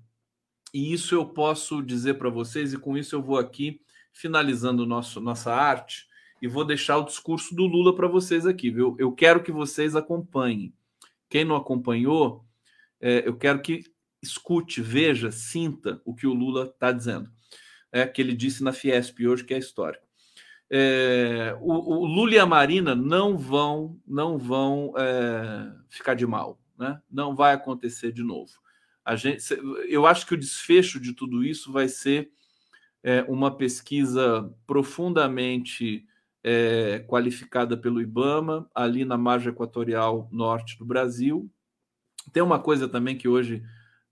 e 0.73 0.93
isso 0.93 1.15
eu 1.15 1.27
posso 1.27 1.83
dizer 1.83 2.15
para 2.15 2.31
vocês, 2.31 2.73
e 2.73 2.79
com 2.79 2.97
isso 2.97 3.15
eu 3.15 3.23
vou 3.23 3.39
aqui 3.39 3.81
finalizando 4.13 4.87
nosso, 4.87 5.21
nossa 5.21 5.53
arte, 5.53 6.07
e 6.41 6.49
vou 6.49 6.65
deixar 6.65 6.99
o 6.99 7.05
discurso 7.05 7.55
do 7.55 7.67
Lula 7.67 7.95
para 7.95 8.09
vocês 8.09 8.47
aqui, 8.47 8.71
viu? 8.71 8.97
Eu 8.99 9.13
quero 9.13 9.43
que 9.43 9.53
vocês 9.53 9.95
acompanhem. 9.95 10.73
Quem 11.29 11.45
não 11.45 11.57
acompanhou, 11.57 12.45
é, 13.01 13.27
eu 13.27 13.37
quero 13.37 13.61
que 13.61 13.85
escute, 14.23 14.81
veja, 14.81 15.31
sinta 15.31 16.01
o 16.05 16.15
que 16.15 16.27
o 16.27 16.35
Lula 16.35 16.65
está 16.65 16.91
dizendo 16.91 17.31
é, 17.93 18.07
que 18.07 18.21
ele 18.21 18.35
disse 18.35 18.63
na 18.63 18.73
Fiesp 18.73 19.27
hoje, 19.27 19.45
que 19.45 19.55
é 19.55 19.59
histórico. 19.59 20.07
É, 20.71 21.57
o, 21.61 21.73
o, 21.73 22.07
Lula 22.07 22.35
e 22.35 22.39
a 22.39 22.45
Marina 22.47 22.95
não 22.95 23.39
vão, 23.39 23.99
não 24.07 24.37
vão 24.37 24.93
é, 24.99 25.73
ficar 25.89 26.15
de 26.15 26.27
mal, 26.27 26.61
né? 26.79 27.01
Não 27.11 27.35
vai 27.35 27.55
acontecer 27.55 28.13
de 28.13 28.23
novo. 28.23 28.53
A 29.05 29.17
gente, 29.17 29.43
eu 29.89 30.07
acho 30.07 30.27
que 30.27 30.35
o 30.35 30.39
desfecho 30.39 31.01
de 31.01 31.15
tudo 31.15 31.43
isso 31.43 31.73
vai 31.73 31.89
ser 31.89 32.31
é, 33.03 33.23
uma 33.23 33.57
pesquisa 33.57 34.55
profundamente 34.67 36.05
é, 36.45 36.99
qualificada 37.09 37.77
pelo 37.77 38.03
IBAMA 38.03 38.69
ali 38.75 39.05
na 39.05 39.17
margem 39.17 39.51
equatorial 39.51 40.29
norte 40.31 40.79
do 40.79 40.85
Brasil. 40.85 41.51
Tem 42.33 42.43
uma 42.43 42.59
coisa 42.59 42.87
também 42.87 43.17
que 43.17 43.29
hoje 43.29 43.63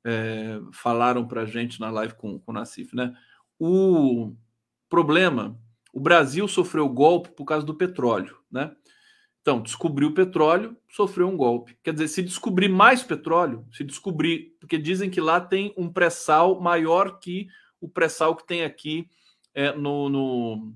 é, 0.04 0.60
falaram 0.72 1.26
para 1.26 1.44
gente 1.44 1.80
na 1.80 1.90
live 1.90 2.14
com, 2.14 2.38
com 2.38 2.52
o 2.52 2.54
Nassif, 2.54 2.94
né? 2.94 3.14
O 3.58 4.34
problema, 4.88 5.58
o 5.96 6.00
Brasil 6.00 6.46
sofreu 6.46 6.86
golpe 6.90 7.30
por 7.30 7.46
causa 7.46 7.64
do 7.64 7.74
petróleo, 7.74 8.36
né? 8.50 8.70
Então, 9.40 9.62
descobriu 9.62 10.08
o 10.08 10.14
petróleo, 10.14 10.76
sofreu 10.90 11.26
um 11.26 11.38
golpe. 11.38 11.74
Quer 11.82 11.94
dizer, 11.94 12.08
se 12.08 12.22
descobrir 12.22 12.68
mais 12.68 13.02
petróleo, 13.02 13.66
se 13.72 13.82
descobrir, 13.82 14.54
porque 14.60 14.76
dizem 14.76 15.08
que 15.08 15.22
lá 15.22 15.40
tem 15.40 15.72
um 15.74 15.90
pré-sal 15.90 16.60
maior 16.60 17.18
que 17.18 17.48
o 17.80 17.88
pré-sal 17.88 18.36
que 18.36 18.46
tem 18.46 18.62
aqui 18.62 19.08
é, 19.54 19.72
no, 19.72 20.10
no 20.10 20.74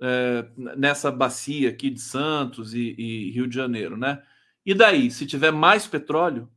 é, 0.00 0.48
nessa 0.76 1.10
bacia 1.10 1.68
aqui 1.68 1.90
de 1.90 2.00
Santos 2.00 2.72
e, 2.72 2.94
e 2.96 3.32
Rio 3.32 3.48
de 3.48 3.56
Janeiro, 3.56 3.96
né? 3.96 4.22
E 4.64 4.74
daí, 4.74 5.10
se 5.10 5.26
tiver 5.26 5.50
mais 5.50 5.88
petróleo, 5.88 6.48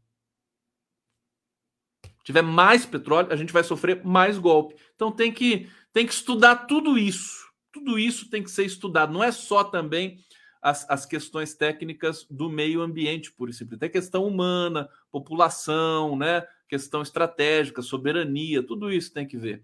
tiver 2.24 2.44
mais 2.44 2.86
petróleo, 2.86 3.34
a 3.34 3.36
gente 3.36 3.52
vai 3.52 3.64
sofrer 3.64 4.06
mais 4.06 4.38
golpe. 4.38 4.76
Então 4.94 5.12
tem 5.12 5.32
que, 5.32 5.68
tem 5.92 6.06
que 6.06 6.14
estudar 6.14 6.68
tudo 6.68 7.00
isso. 7.00 7.45
Tudo 7.76 8.00
isso 8.00 8.30
tem 8.30 8.42
que 8.42 8.50
ser 8.50 8.64
estudado. 8.64 9.12
Não 9.12 9.22
é 9.22 9.34
só 9.34 9.62
também 9.62 10.24
as, 10.62 10.90
as 10.90 11.06
questões 11.06 11.54
técnicas 11.54 12.26
do 12.32 12.50
meio 12.50 12.82
ambiente, 12.82 13.34
por 13.34 13.50
exemplo. 13.50 13.78
Tem 13.78 13.90
questão 13.90 14.26
humana, 14.26 14.88
população, 15.12 16.16
né? 16.16 16.48
questão 16.70 17.02
estratégica, 17.02 17.82
soberania, 17.82 18.66
tudo 18.66 18.90
isso 18.90 19.14
tem 19.14 19.28
que 19.28 19.38
ver. 19.38 19.62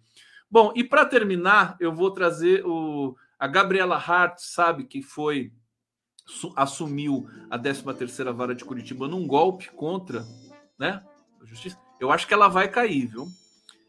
Bom, 0.50 0.74
e 0.76 0.84
para 0.84 1.06
terminar, 1.06 1.78
eu 1.80 1.96
vou 1.96 2.12
trazer 2.12 2.66
o, 2.66 3.16
a 3.40 3.48
Gabriela 3.48 3.96
Hart, 3.96 4.40
sabe, 4.40 4.84
que 4.84 5.02
foi 5.02 5.54
assumiu 6.58 7.30
a 7.50 7.58
13ª 7.58 8.34
Vara 8.34 8.54
de 8.54 8.66
Curitiba 8.66 9.08
num 9.08 9.26
golpe 9.26 9.72
contra 9.72 10.26
né, 10.78 11.02
a 11.42 11.46
justiça, 11.46 11.80
eu 11.98 12.12
acho 12.12 12.28
que 12.28 12.34
ela 12.34 12.50
vai 12.50 12.68
cair, 12.68 13.08
viu? 13.08 13.30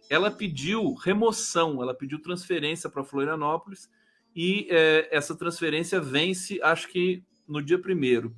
Ela 0.08 0.30
pediu 0.30 0.94
remoção, 0.94 1.82
ela 1.82 1.92
pediu 1.92 2.22
transferência 2.22 2.88
para 2.88 3.02
Florianópolis 3.02 3.90
e 4.34 4.66
é, 4.70 5.08
essa 5.10 5.36
transferência 5.36 6.00
vence, 6.00 6.60
acho 6.62 6.88
que 6.88 7.22
no 7.46 7.62
dia 7.62 7.78
primeiro. 7.78 8.34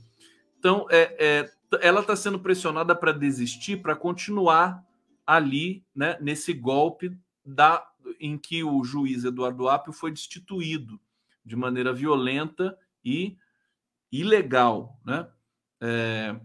Então, 0.58 0.86
é, 0.90 1.16
é 1.18 1.54
ela 1.80 2.00
está 2.00 2.14
sendo 2.14 2.38
pressionada 2.38 2.94
para 2.94 3.12
desistir, 3.12 3.78
para 3.78 3.96
continuar 3.96 4.84
ali, 5.26 5.84
né, 5.94 6.16
nesse 6.20 6.52
golpe 6.52 7.16
da, 7.44 7.84
em 8.20 8.38
que 8.38 8.62
o 8.62 8.84
juiz 8.84 9.24
Eduardo 9.24 9.68
Apio 9.68 9.92
foi 9.92 10.12
destituído 10.12 11.00
de 11.44 11.56
maneira 11.56 11.92
violenta 11.92 12.78
e 13.04 13.36
ilegal, 14.10 14.98
né? 15.04 15.28
É, 15.80 16.36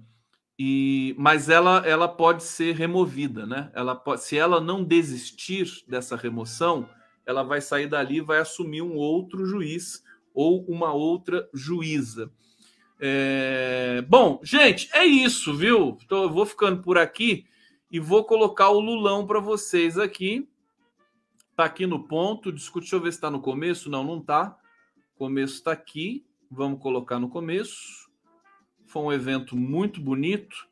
e, 0.58 1.16
mas 1.18 1.48
ela, 1.48 1.88
ela 1.88 2.08
pode 2.08 2.44
ser 2.44 2.76
removida, 2.76 3.46
né? 3.46 3.72
Ela 3.74 3.96
pode, 3.96 4.24
se 4.24 4.38
ela 4.38 4.60
não 4.60 4.84
desistir 4.84 5.68
dessa 5.88 6.18
remoção, 6.18 6.90
ela 7.30 7.44
vai 7.44 7.62
sair 7.62 7.86
dali 7.86 8.18
e 8.18 8.22
vai 8.22 8.40
assumir 8.40 8.82
um 8.82 8.96
outro 8.96 9.46
juiz 9.46 10.04
ou 10.34 10.66
uma 10.66 10.92
outra 10.92 11.48
juíza. 11.54 12.32
É... 13.00 14.04
Bom, 14.10 14.40
gente, 14.42 14.90
é 14.92 15.06
isso, 15.06 15.56
viu? 15.56 15.96
Então 16.04 16.24
eu 16.24 16.30
vou 16.32 16.44
ficando 16.44 16.82
por 16.82 16.98
aqui 16.98 17.46
e 17.92 18.00
vou 18.00 18.24
colocar 18.24 18.70
o 18.70 18.80
Lulão 18.80 19.28
para 19.28 19.40
vocês 19.40 19.96
aqui. 20.00 20.50
Tá 21.56 21.66
aqui 21.66 21.86
no 21.86 22.08
ponto. 22.08 22.52
Discute, 22.52 22.86
deixa 22.86 22.96
eu 22.96 23.02
ver 23.02 23.12
se 23.12 23.20
está 23.20 23.30
no 23.30 23.42
começo. 23.42 23.92
Não, 23.92 24.04
não 24.04 24.20
tá. 24.20 24.58
O 25.14 25.20
começo 25.20 25.54
está 25.54 25.72
aqui. 25.72 26.26
Vamos 26.50 26.82
colocar 26.82 27.20
no 27.20 27.30
começo. 27.30 28.10
Foi 28.88 29.04
um 29.04 29.14
evento 29.14 29.56
muito 29.56 30.02
bonito. 30.02 30.68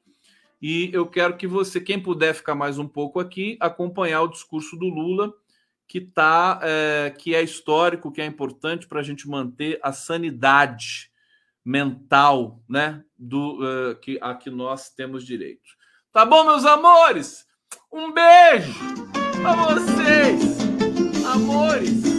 E 0.59 0.89
eu 0.91 1.05
quero 1.05 1.37
que 1.37 1.45
você, 1.45 1.79
quem 1.79 2.01
puder 2.01 2.33
ficar 2.33 2.55
mais 2.55 2.79
um 2.79 2.87
pouco 2.87 3.19
aqui, 3.19 3.57
acompanhar 3.59 4.23
o 4.23 4.27
discurso 4.27 4.75
do 4.75 4.87
Lula 4.87 5.31
que 5.87 6.01
tá, 6.01 6.59
é, 6.61 7.13
que 7.17 7.33
é 7.33 7.41
histórico, 7.41 8.11
que 8.11 8.21
é 8.21 8.25
importante 8.25 8.87
para 8.87 8.99
a 8.99 9.03
gente 9.03 9.27
manter 9.27 9.79
a 9.81 9.91
sanidade 9.91 11.09
mental, 11.63 12.61
né, 12.67 13.03
do 13.17 13.59
uh, 13.61 13.95
que 13.99 14.17
a 14.21 14.33
que 14.35 14.49
nós 14.49 14.89
temos 14.89 15.25
direito. 15.25 15.75
Tá 16.13 16.25
bom, 16.25 16.45
meus 16.45 16.65
amores? 16.65 17.45
Um 17.91 18.11
beijo 18.13 18.73
para 19.41 19.53
vocês, 19.53 20.57
amores. 21.25 22.16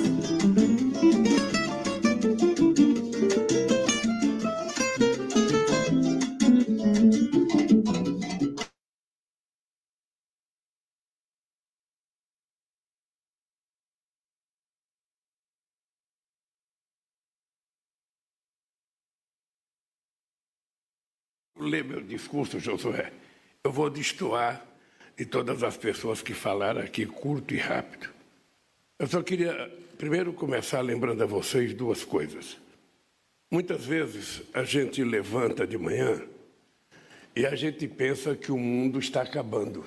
Ler 21.68 21.84
meu 21.84 22.00
discurso, 22.00 22.58
Josué, 22.58 23.12
eu 23.62 23.70
vou 23.70 23.90
destoar 23.90 24.64
de 25.16 25.26
todas 25.26 25.62
as 25.62 25.76
pessoas 25.76 26.22
que 26.22 26.32
falaram 26.32 26.80
aqui, 26.80 27.04
curto 27.04 27.54
e 27.54 27.58
rápido. 27.58 28.08
Eu 28.98 29.06
só 29.06 29.22
queria 29.22 29.70
primeiro 29.96 30.32
começar 30.32 30.80
lembrando 30.80 31.22
a 31.22 31.26
vocês 31.26 31.74
duas 31.74 32.04
coisas. 32.04 32.56
Muitas 33.50 33.84
vezes 33.84 34.42
a 34.54 34.62
gente 34.62 35.02
levanta 35.02 35.66
de 35.66 35.76
manhã 35.76 36.22
e 37.34 37.46
a 37.46 37.54
gente 37.54 37.86
pensa 37.88 38.36
que 38.36 38.52
o 38.52 38.58
mundo 38.58 38.98
está 38.98 39.22
acabando 39.22 39.84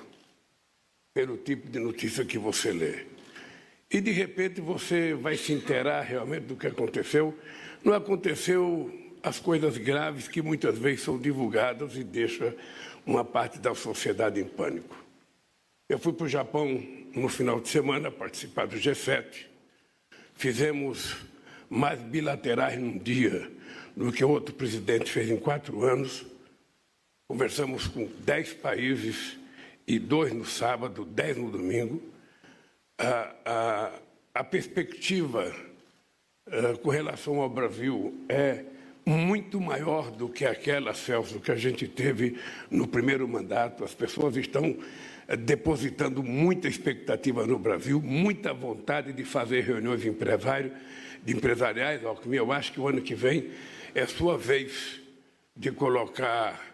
pelo 1.14 1.36
tipo 1.36 1.68
de 1.68 1.78
notícia 1.78 2.24
que 2.24 2.38
você 2.38 2.72
lê. 2.72 3.06
E 3.90 4.00
de 4.00 4.10
repente 4.10 4.60
você 4.60 5.14
vai 5.14 5.36
se 5.36 5.52
inteirar 5.52 6.02
realmente 6.02 6.44
do 6.44 6.56
que 6.56 6.66
aconteceu. 6.66 7.38
Não 7.84 7.92
aconteceu 7.92 8.90
as 9.22 9.38
coisas 9.38 9.78
graves 9.78 10.26
que 10.26 10.42
muitas 10.42 10.76
vezes 10.76 11.04
são 11.04 11.18
divulgadas 11.18 11.96
e 11.96 12.02
deixam 12.02 12.52
uma 13.06 13.24
parte 13.24 13.58
da 13.58 13.74
sociedade 13.74 14.40
em 14.40 14.44
pânico. 14.44 14.96
Eu 15.88 15.98
fui 15.98 16.12
para 16.12 16.24
o 16.24 16.28
Japão 16.28 16.82
no 17.14 17.28
final 17.28 17.60
de 17.60 17.68
semana 17.68 18.10
participar 18.10 18.66
do 18.66 18.76
G7. 18.76 19.46
Fizemos 20.34 21.16
mais 21.68 22.00
bilaterais 22.00 22.80
num 22.80 22.98
dia 22.98 23.50
do 23.96 24.10
que 24.10 24.24
outro 24.24 24.54
presidente 24.54 25.10
fez 25.10 25.30
em 25.30 25.36
quatro 25.36 25.84
anos. 25.84 26.24
Conversamos 27.28 27.86
com 27.86 28.10
dez 28.20 28.52
países 28.52 29.36
e 29.86 29.98
dois 29.98 30.32
no 30.32 30.44
sábado, 30.44 31.04
dez 31.04 31.36
no 31.36 31.50
domingo. 31.50 32.02
A, 32.98 33.34
a, 33.44 33.92
a 34.34 34.44
perspectiva 34.44 35.54
uh, 36.46 36.78
com 36.78 36.90
relação 36.90 37.40
ao 37.40 37.48
Brasil 37.48 38.14
é 38.28 38.64
muito 39.04 39.60
maior 39.60 40.10
do 40.10 40.28
que 40.28 40.44
aquela, 40.44 40.94
Celso, 40.94 41.40
que 41.40 41.50
a 41.50 41.56
gente 41.56 41.88
teve 41.88 42.38
no 42.70 42.86
primeiro 42.86 43.26
mandato. 43.26 43.84
As 43.84 43.94
pessoas 43.94 44.36
estão 44.36 44.76
eh, 45.26 45.36
depositando 45.36 46.22
muita 46.22 46.68
expectativa 46.68 47.46
no 47.46 47.58
Brasil, 47.58 48.00
muita 48.00 48.52
vontade 48.52 49.12
de 49.12 49.24
fazer 49.24 49.62
reuniões 49.62 50.02
de 50.02 50.08
empresário, 50.08 50.72
de 51.24 51.34
empresariais. 51.34 52.04
Alckmin, 52.04 52.36
eu 52.36 52.52
acho 52.52 52.72
que 52.72 52.80
o 52.80 52.88
ano 52.88 53.00
que 53.00 53.14
vem 53.14 53.50
é 53.94 54.06
sua 54.06 54.38
vez 54.38 55.00
de 55.56 55.70
colocar 55.72 56.72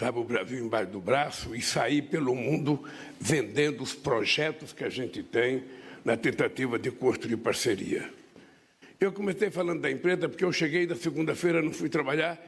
sabe, 0.00 0.18
o 0.18 0.24
Brasil 0.24 0.64
embaixo 0.64 0.90
do 0.90 1.00
braço 1.00 1.54
e 1.54 1.60
sair 1.60 2.00
pelo 2.02 2.34
mundo 2.34 2.82
vendendo 3.20 3.82
os 3.82 3.94
projetos 3.94 4.72
que 4.72 4.82
a 4.82 4.88
gente 4.88 5.22
tem 5.22 5.62
na 6.02 6.16
tentativa 6.16 6.78
de 6.78 6.90
construir 6.90 7.36
parceria. 7.36 8.19
Eu 9.00 9.12
comecei 9.12 9.50
falando 9.50 9.80
da 9.80 9.90
empresa 9.90 10.28
porque 10.28 10.44
eu 10.44 10.52
cheguei 10.52 10.86
da 10.86 10.94
segunda-feira, 10.94 11.62
não 11.62 11.72
fui 11.72 11.88
trabalhar. 11.88 12.38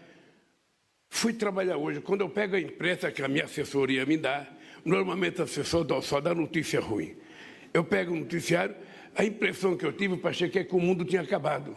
Fui 1.09 1.33
trabalhar 1.33 1.79
hoje. 1.79 2.03
Quando 2.03 2.21
eu 2.21 2.29
pego 2.29 2.55
a 2.55 2.61
imprensa 2.61 3.11
que 3.11 3.23
a 3.23 3.29
minha 3.29 3.45
assessoria 3.45 4.05
me 4.05 4.19
dá, 4.19 4.47
normalmente 4.85 5.41
a 5.41 5.45
assessor 5.45 5.87
só 6.03 6.21
dá 6.21 6.35
notícia 6.35 6.79
ruim. 6.79 7.17
Eu 7.73 7.83
pego 7.83 8.13
o 8.13 8.17
noticiário, 8.17 8.77
a 9.15 9.25
impressão 9.25 9.79
que 9.79 9.87
eu 9.87 9.95
tive, 9.95 10.21
achei 10.29 10.51
que 10.51 10.59
é 10.59 10.65
que 10.65 10.75
o 10.75 10.79
mundo 10.79 11.07
tinha 11.07 11.23
acabado. 11.23 11.75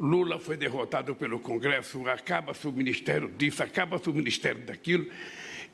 Lula 0.00 0.38
foi 0.38 0.56
derrotado 0.56 1.14
pelo 1.14 1.38
Congresso, 1.38 2.08
acaba-se 2.08 2.66
o 2.66 2.72
ministério 2.72 3.28
disso, 3.28 3.62
acaba-se 3.62 4.08
o 4.08 4.14
ministério 4.14 4.64
daquilo. 4.64 5.06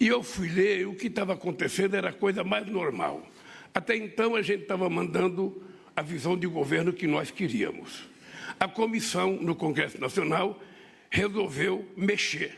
E 0.00 0.08
eu 0.08 0.24
fui 0.24 0.48
ler, 0.48 0.80
e 0.80 0.86
o 0.86 0.96
que 0.96 1.06
estava 1.06 1.34
acontecendo 1.34 1.94
era 1.94 2.08
a 2.08 2.12
coisa 2.12 2.42
mais 2.42 2.66
normal. 2.66 3.24
Até 3.72 3.94
então 3.94 4.34
a 4.34 4.42
gente 4.42 4.62
estava 4.62 4.90
mandando 4.90 5.62
a 5.94 6.02
visão 6.02 6.36
de 6.36 6.46
governo 6.46 6.92
que 6.92 7.06
nós 7.06 7.30
queríamos. 7.30 8.02
A 8.58 8.68
comissão 8.68 9.32
no 9.32 9.54
Congresso 9.54 10.00
Nacional 10.00 10.60
resolveu 11.10 11.86
mexer, 11.96 12.56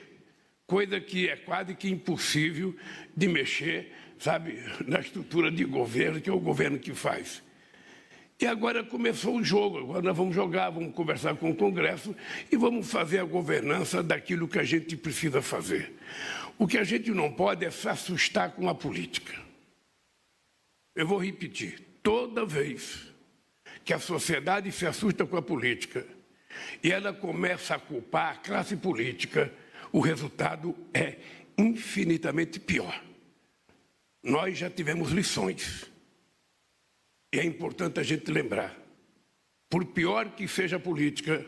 coisa 0.67 1.01
que 1.01 1.29
é 1.29 1.37
quase 1.37 1.75
que 1.75 1.89
impossível 1.89 2.75
de 3.17 3.29
mexer, 3.29 3.93
sabe, 4.19 4.63
na 4.87 5.01
estrutura 5.01 5.51
de 5.51 5.65
governo, 5.65 6.21
que 6.21 6.31
é 6.31 6.33
o 6.33 6.39
governo 6.39 6.79
que 6.79 6.95
faz. 6.95 7.43
E 8.41 8.47
agora 8.47 8.83
começou 8.83 9.37
o 9.37 9.45
jogo, 9.45 9.79
agora 9.79 10.03
nós 10.03 10.17
vamos 10.17 10.35
jogar, 10.35 10.71
vamos 10.71 10.95
conversar 10.95 11.37
com 11.37 11.51
o 11.51 11.55
Congresso 11.55 12.15
e 12.51 12.57
vamos 12.57 12.91
fazer 12.91 13.21
a 13.21 13.25
governança 13.25 14.03
daquilo 14.03 14.49
que 14.49 14.59
a 14.59 14.65
gente 14.65 14.97
precisa 14.97 15.41
fazer. 15.41 15.95
O 16.59 16.67
que 16.67 16.77
a 16.77 16.85
gente 16.85 17.11
não 17.11 17.33
pode 17.33 17.65
é 17.65 17.71
se 17.71 17.89
assustar 17.89 18.53
com 18.53 18.69
a 18.69 18.75
política. 18.75 19.35
Eu 20.95 21.07
vou 21.07 21.19
repetir, 21.19 21.81
toda 22.03 22.45
vez 22.45 23.14
que 23.85 23.93
a 23.93 23.99
sociedade 23.99 24.73
se 24.73 24.87
assusta 24.87 25.27
com 25.27 25.37
a 25.37 25.43
política 25.43 26.07
e 26.83 26.91
ela 26.91 27.13
começa 27.13 27.75
a 27.75 27.79
culpar 27.79 28.33
a 28.33 28.37
classe 28.37 28.77
política, 28.77 29.53
o 29.93 30.01
resultado 30.01 30.75
é 30.93 31.19
infinitamente 31.59 32.59
pior. 32.59 33.03
Nós 34.23 34.57
já 34.57 34.71
tivemos 34.71 35.11
lições. 35.11 35.91
E 37.33 37.39
é 37.39 37.45
importante 37.45 38.01
a 38.01 38.03
gente 38.03 38.31
lembrar. 38.31 38.75
Por 39.69 39.85
pior 39.87 40.31
que 40.31 40.47
seja 40.47 40.77
a 40.77 40.81
política, 40.81 41.45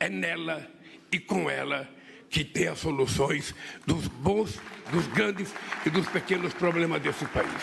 é 0.00 0.08
nela 0.08 0.70
e 1.12 1.18
com 1.18 1.48
ela 1.48 1.88
que 2.30 2.44
tem 2.44 2.68
as 2.68 2.78
soluções 2.78 3.54
dos 3.86 4.06
bons, 4.08 4.60
dos 4.90 5.06
grandes 5.08 5.52
e 5.86 5.90
dos 5.90 6.08
pequenos 6.08 6.52
problemas 6.52 7.00
desse 7.00 7.24
país. 7.26 7.62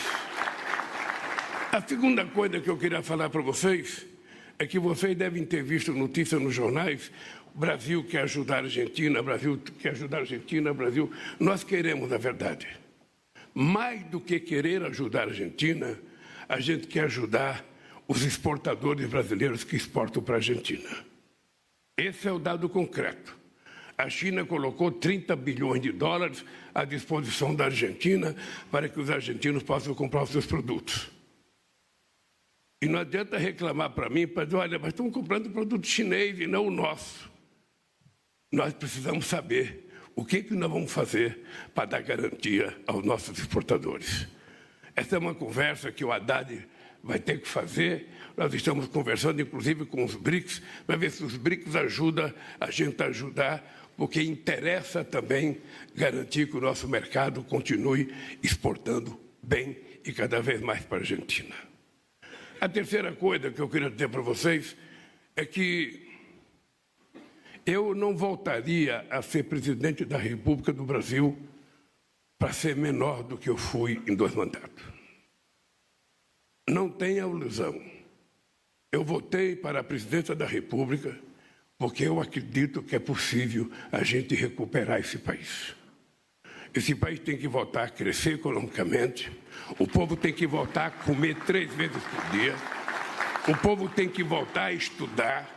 A 1.75 1.81
segunda 1.85 2.23
coisa 2.23 2.61
que 2.61 2.69
eu 2.69 2.77
queria 2.77 3.03
falar 3.03 3.29
para 3.29 3.41
vocês 3.41 4.05
é 4.57 4.65
que 4.65 4.79
vocês 4.79 5.13
devem 5.13 5.43
ter 5.43 5.61
visto 5.61 5.91
notícias 5.91 6.41
nos 6.41 6.55
jornais. 6.55 7.11
Brasil 7.53 8.01
quer 8.01 8.21
ajudar 8.21 8.59
a 8.59 8.59
Argentina, 8.59 9.21
Brasil 9.21 9.61
quer 9.77 9.89
ajudar 9.89 10.19
a 10.19 10.19
Argentina, 10.21 10.73
Brasil. 10.73 11.11
Nós 11.37 11.65
queremos 11.65 12.13
a 12.13 12.17
verdade. 12.17 12.65
Mais 13.53 14.01
do 14.03 14.21
que 14.21 14.39
querer 14.39 14.83
ajudar 14.83 15.23
a 15.23 15.31
Argentina, 15.31 15.99
a 16.47 16.61
gente 16.61 16.87
quer 16.87 17.03
ajudar 17.03 17.65
os 18.07 18.23
exportadores 18.23 19.09
brasileiros 19.09 19.65
que 19.65 19.75
exportam 19.75 20.23
para 20.23 20.35
a 20.35 20.37
Argentina. 20.37 20.89
Esse 21.97 22.25
é 22.25 22.31
o 22.31 22.39
dado 22.39 22.69
concreto. 22.69 23.35
A 23.97 24.07
China 24.07 24.45
colocou 24.45 24.93
30 24.93 25.35
bilhões 25.35 25.81
de 25.81 25.91
dólares 25.91 26.45
à 26.73 26.85
disposição 26.85 27.53
da 27.53 27.65
Argentina 27.65 28.33
para 28.71 28.87
que 28.87 28.97
os 28.97 29.09
argentinos 29.09 29.61
possam 29.61 29.93
comprar 29.93 30.23
os 30.23 30.29
seus 30.29 30.45
produtos. 30.45 31.13
E 32.85 32.87
não 32.87 32.99
adianta 32.99 33.35
reclamar 33.39 33.89
para 33.89 34.11
mim, 34.11 34.27
para 34.27 34.45
dizer, 34.45 34.57
olha, 34.57 34.77
mas 34.77 34.89
estão 34.89 35.09
comprando 35.09 35.49
produto 35.49 35.87
chinês 35.87 36.39
e 36.39 36.45
não 36.45 36.67
o 36.67 36.69
nosso. 36.69 37.31
Nós 38.51 38.75
precisamos 38.75 39.25
saber 39.25 39.89
o 40.15 40.23
que, 40.23 40.43
que 40.43 40.53
nós 40.53 40.69
vamos 40.69 40.91
fazer 40.91 41.41
para 41.73 41.85
dar 41.85 42.03
garantia 42.03 42.77
aos 42.85 43.03
nossos 43.03 43.39
exportadores. 43.39 44.27
Essa 44.95 45.15
é 45.15 45.17
uma 45.17 45.33
conversa 45.33 45.91
que 45.91 46.05
o 46.05 46.11
Haddad 46.11 46.63
vai 47.01 47.17
ter 47.17 47.41
que 47.41 47.47
fazer. 47.47 48.07
Nós 48.37 48.53
estamos 48.53 48.87
conversando, 48.87 49.41
inclusive, 49.41 49.87
com 49.87 50.05
os 50.05 50.13
BRICS, 50.13 50.61
para 50.85 50.95
ver 50.95 51.09
se 51.09 51.23
os 51.23 51.35
BRICS 51.37 51.75
ajudam 51.75 52.31
a 52.59 52.69
gente 52.69 53.01
a 53.01 53.07
ajudar, 53.07 53.93
porque 53.97 54.21
interessa 54.21 55.03
também 55.03 55.57
garantir 55.95 56.51
que 56.51 56.57
o 56.57 56.61
nosso 56.61 56.87
mercado 56.87 57.43
continue 57.43 58.13
exportando 58.43 59.19
bem 59.41 59.75
e 60.05 60.13
cada 60.13 60.39
vez 60.39 60.61
mais 60.61 60.85
para 60.85 60.97
a 60.97 60.99
Argentina. 60.99 61.55
A 62.65 62.67
terceira 62.67 63.13
coisa 63.13 63.51
que 63.51 63.61
eu 63.61 63.69
queria 63.69 63.91
dizer 63.91 64.09
para 64.09 64.23
vocês 64.23 64.75
é 65.35 65.45
que 65.45 66.03
eu 67.63 67.93
não 67.93 68.17
voltaria 68.17 69.05
a 69.07 69.21
ser 69.21 69.43
presidente 69.43 70.03
da 70.03 70.17
República 70.17 70.73
do 70.73 70.83
Brasil 70.83 71.37
para 72.39 72.51
ser 72.51 72.75
menor 72.75 73.21
do 73.21 73.37
que 73.37 73.51
eu 73.51 73.55
fui 73.55 74.01
em 74.07 74.15
dois 74.15 74.33
mandatos. 74.33 74.83
Não 76.67 76.89
tenha 76.89 77.19
ilusão. 77.19 77.79
Eu 78.91 79.03
votei 79.03 79.55
para 79.55 79.81
a 79.81 79.83
presidência 79.83 80.33
da 80.33 80.47
República 80.47 81.15
porque 81.77 82.05
eu 82.05 82.19
acredito 82.19 82.81
que 82.81 82.95
é 82.95 82.99
possível 82.99 83.69
a 83.91 84.03
gente 84.03 84.33
recuperar 84.33 84.99
esse 84.99 85.19
país. 85.19 85.75
Esse 86.75 86.93
país 86.93 87.19
tem 87.19 87.37
que 87.37 87.47
voltar 87.47 87.83
a 87.85 87.89
crescer 87.89 88.33
economicamente. 88.33 89.31
O 89.79 89.87
povo 89.87 90.17
tem 90.17 90.33
que 90.33 90.45
voltar 90.45 90.87
a 90.87 90.91
comer 90.91 91.35
três 91.45 91.73
vezes 91.73 92.03
por 92.03 92.37
dia. 92.37 92.53
O 93.47 93.55
povo 93.55 93.87
tem 93.87 94.09
que 94.09 94.21
voltar 94.21 94.65
a 94.65 94.73
estudar. 94.73 95.55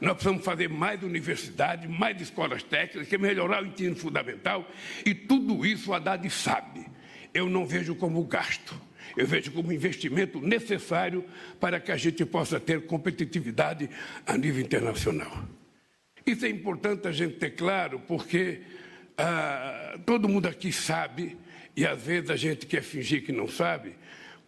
Nós 0.00 0.14
precisamos 0.14 0.44
fazer 0.44 0.68
mais 0.68 1.00
universidade, 1.04 1.86
mais 1.86 2.20
escolas 2.20 2.64
técnicas, 2.64 3.20
melhorar 3.20 3.62
o 3.62 3.66
ensino 3.66 3.94
fundamental. 3.94 4.68
E 5.04 5.14
tudo 5.14 5.64
isso 5.64 5.92
o 5.92 5.94
Haddad 5.94 6.28
sabe. 6.30 6.84
Eu 7.32 7.48
não 7.48 7.64
vejo 7.64 7.94
como 7.94 8.24
gasto. 8.24 8.74
Eu 9.16 9.24
vejo 9.24 9.52
como 9.52 9.72
investimento 9.72 10.40
necessário 10.40 11.24
para 11.60 11.78
que 11.78 11.92
a 11.92 11.96
gente 11.96 12.26
possa 12.26 12.58
ter 12.58 12.86
competitividade 12.86 13.88
a 14.26 14.36
nível 14.36 14.64
internacional. 14.64 15.46
Isso 16.26 16.44
é 16.44 16.48
importante 16.48 17.06
a 17.06 17.12
gente 17.12 17.36
ter 17.36 17.50
claro, 17.50 18.00
porque 18.00 18.62
ah, 19.18 19.98
todo 20.04 20.28
mundo 20.28 20.46
aqui 20.46 20.72
sabe, 20.72 21.36
e 21.76 21.86
às 21.86 22.02
vezes 22.02 22.30
a 22.30 22.36
gente 22.36 22.66
quer 22.66 22.82
fingir 22.82 23.24
que 23.24 23.32
não 23.32 23.48
sabe. 23.48 23.94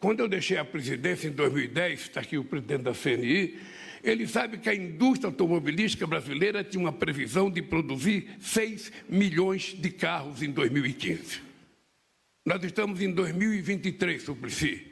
Quando 0.01 0.20
eu 0.20 0.28
deixei 0.28 0.57
a 0.57 0.65
presidência 0.65 1.28
em 1.28 1.32
2010, 1.32 2.01
está 2.01 2.20
aqui 2.20 2.39
o 2.39 2.45
presidente 2.45 2.82
da 2.82 2.93
CNI, 2.93 3.59
ele 4.03 4.27
sabe 4.27 4.59
que 4.59 4.69
a 4.69 4.74
indústria 4.74 5.28
automobilística 5.28 6.07
brasileira 6.07 6.62
tinha 6.62 6.81
uma 6.81 6.93
previsão 6.93 7.51
de 7.51 7.61
produzir 7.61 8.28
6 8.40 8.93
milhões 9.09 9.74
de 9.77 9.90
carros 9.90 10.43
em 10.43 10.51
2015. 10.51 11.40
Nós 12.47 12.62
estamos 12.62 13.01
em 13.03 13.11
2023, 13.11 14.23
Suplicy. 14.23 14.86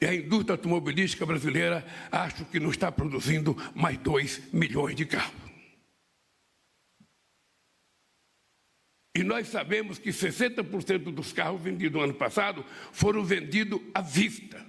E 0.00 0.06
a 0.06 0.14
indústria 0.14 0.54
automobilística 0.54 1.24
brasileira 1.24 1.84
acho 2.10 2.44
que 2.46 2.60
não 2.60 2.70
está 2.70 2.90
produzindo 2.90 3.56
mais 3.74 3.96
2 3.98 4.52
milhões 4.52 4.94
de 4.94 5.06
carros. 5.06 5.47
E 9.18 9.24
nós 9.24 9.48
sabemos 9.48 9.98
que 9.98 10.10
60% 10.10 11.12
dos 11.12 11.32
carros 11.32 11.60
vendidos 11.60 11.98
no 11.98 12.04
ano 12.04 12.14
passado 12.14 12.64
foram 12.92 13.24
vendidos 13.24 13.80
à 13.92 14.00
vista, 14.00 14.64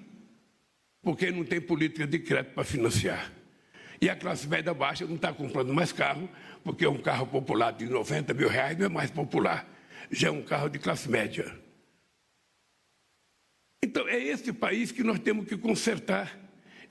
porque 1.03 1.30
não 1.30 1.43
tem 1.43 1.61
política 1.61 2.07
de 2.07 2.17
crédito 2.17 2.55
para 2.55 2.63
financiar. 2.63 3.31
E 4.01 4.09
a 4.09 4.15
classe 4.15 4.47
média 4.47 4.73
baixa 4.73 5.05
não 5.05 5.17
está 5.17 5.31
comprando 5.31 5.71
mais 5.71 5.91
carro, 5.91 6.27
porque 6.63 6.88
um 6.88 6.97
carro 6.97 7.27
popular 7.27 7.69
de 7.73 7.85
90 7.85 8.34
mil 8.34 8.49
reais 8.49 8.76
não 8.76 8.88
é 8.88 8.89
mais 8.89 9.11
popular, 9.11 9.69
já 10.09 10.30
é 10.30 10.31
um 10.31 10.41
carro 10.41 10.67
de 10.67 10.80
classe 10.80 11.07
média. 11.07 11.55
Então, 13.84 14.07
é 14.07 14.17
esse 14.17 14.51
país 14.51 14.91
que 14.91 15.03
nós 15.03 15.19
temos 15.19 15.47
que 15.47 15.57
consertar. 15.57 16.35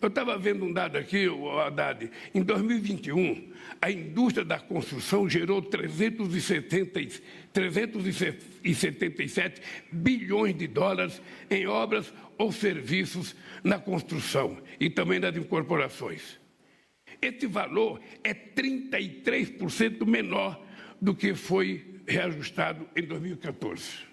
Eu 0.01 0.09
estava 0.09 0.39
vendo 0.39 0.65
um 0.65 0.73
dado 0.73 0.97
aqui, 0.97 1.27
o 1.27 1.59
Haddad. 1.59 2.09
Em 2.33 2.41
2021, 2.41 3.51
a 3.83 3.91
indústria 3.91 4.45
da 4.45 4.61
construção 4.61 5.29
gerou 5.29 5.61
370, 5.61 7.21
377 7.53 9.61
bilhões 9.91 10.57
de 10.57 10.69
dólares 10.69 11.21
em 11.51 11.67
obras 11.67 12.15
ou 12.37 12.53
serviços 12.53 13.35
na 13.65 13.81
construção 13.81 14.57
e 14.79 14.89
também 14.89 15.19
nas 15.19 15.37
incorporações. 15.37 16.39
Esse 17.21 17.49
valor 17.49 18.01
é 18.23 18.33
33% 18.33 20.07
menor 20.07 20.65
do 21.01 21.13
que 21.13 21.35
foi 21.35 22.03
reajustado 22.07 22.89
em 22.95 23.03
2014. 23.03 24.07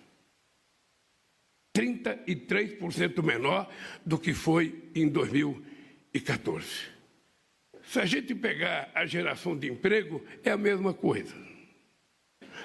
33% 1.78 3.22
menor 3.22 3.70
do 4.04 4.18
que 4.18 4.34
foi 4.34 4.90
em 4.96 5.08
2014. 5.08 5.75
2014. 6.16 6.96
Se 7.84 8.00
a 8.00 8.06
gente 8.06 8.34
pegar 8.34 8.90
a 8.96 9.06
geração 9.06 9.56
de 9.58 9.70
emprego, 9.70 10.24
é 10.44 10.52
a 10.52 10.58
mesma 10.58 10.94
coisa. 10.94 11.36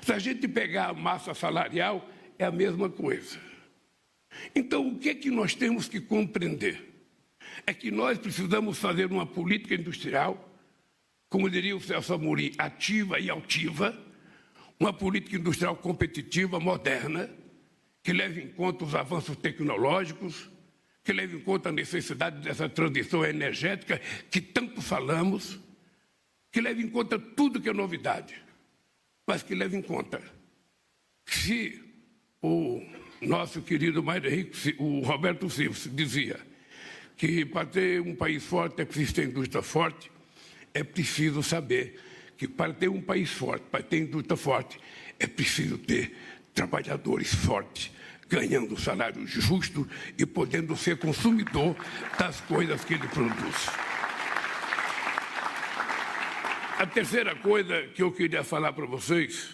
Se 0.02 0.12
a 0.12 0.18
gente 0.18 0.47
pegar 0.47 0.89
a 0.89 0.94
massa 0.94 1.35
salarial, 1.35 2.09
é 2.39 2.44
a 2.44 2.51
mesma 2.51 2.89
coisa. 2.89 3.39
Então, 4.55 4.89
o 4.89 4.98
que 4.98 5.10
é 5.10 5.14
que 5.14 5.31
nós 5.31 5.55
temos 5.55 5.89
que 5.89 6.01
compreender? 6.01 6.89
É 7.66 7.74
que 7.74 7.90
nós 7.90 8.18
precisamos 8.18 8.78
fazer 8.78 9.06
uma 9.06 9.27
política 9.27 9.74
industrial, 9.74 10.48
como 11.28 11.51
diria 11.51 11.77
o 11.77 11.81
Celso 11.81 12.14
Amorim, 12.14 12.52
ativa 12.56 13.18
e 13.18 13.28
altiva, 13.28 13.98
uma 14.78 14.93
política 14.93 15.36
industrial 15.36 15.77
competitiva, 15.77 16.59
moderna, 16.59 17.28
que 18.02 18.12
leve 18.12 18.43
em 18.43 18.48
conta 18.48 18.85
os 18.85 18.94
avanços 18.94 19.36
tecnológicos, 19.36 20.48
que 21.02 21.12
leve 21.12 21.36
em 21.36 21.40
conta 21.40 21.68
a 21.70 21.72
necessidade 21.72 22.40
dessa 22.43 22.68
transição 22.68 23.24
energética 23.24 24.01
que 24.31 24.40
tanto 24.40 24.82
falamos, 24.82 25.59
que 26.52 26.60
leve 26.60 26.82
em 26.82 26.89
conta 26.89 27.18
tudo 27.18 27.60
que 27.60 27.68
é 27.68 27.72
novidade, 27.72 28.35
mas 29.27 29.43
que 29.43 29.55
leve 29.55 29.77
em 29.77 29.82
conta 29.82 30.20
se 31.31 31.81
o 32.43 32.82
nosso 33.20 33.62
querido 33.62 34.02
Mário 34.02 34.31
Henrique, 34.31 34.74
o 34.78 35.01
Roberto 35.01 35.48
Silva 35.48 35.78
dizia 35.93 36.40
que 37.16 37.44
para 37.44 37.66
ter 37.66 38.01
um 38.01 38.16
país 38.16 38.43
forte 38.43 38.81
é 38.81 38.85
preciso 38.85 39.14
ter 39.14 39.28
indústria 39.28 39.62
forte, 39.62 40.10
é 40.74 40.82
preciso 40.82 41.43
saber 41.43 42.01
que 42.36 42.48
para 42.48 42.72
ter 42.72 42.89
um 42.89 43.01
país 43.01 43.31
forte, 43.31 43.64
para 43.70 43.82
ter 43.82 43.98
indústria 43.98 44.36
forte, 44.36 44.81
é 45.18 45.27
preciso 45.27 45.78
ter 45.78 46.16
trabalhadores 46.55 47.32
fortes, 47.35 47.93
ganhando 48.31 48.81
salário 48.81 49.27
justo 49.27 49.86
e 50.16 50.24
podendo 50.24 50.77
ser 50.77 50.97
consumidor 50.98 51.74
das 52.16 52.40
coisas 52.43 52.85
que 52.85 52.94
ele 52.94 53.09
produz. 53.09 53.66
A 56.78 56.86
terceira 56.86 57.35
coisa 57.35 57.89
que 57.89 58.01
eu 58.01 58.12
queria 58.12 58.44
falar 58.44 58.73
para 58.73 58.86
vocês 58.86 59.52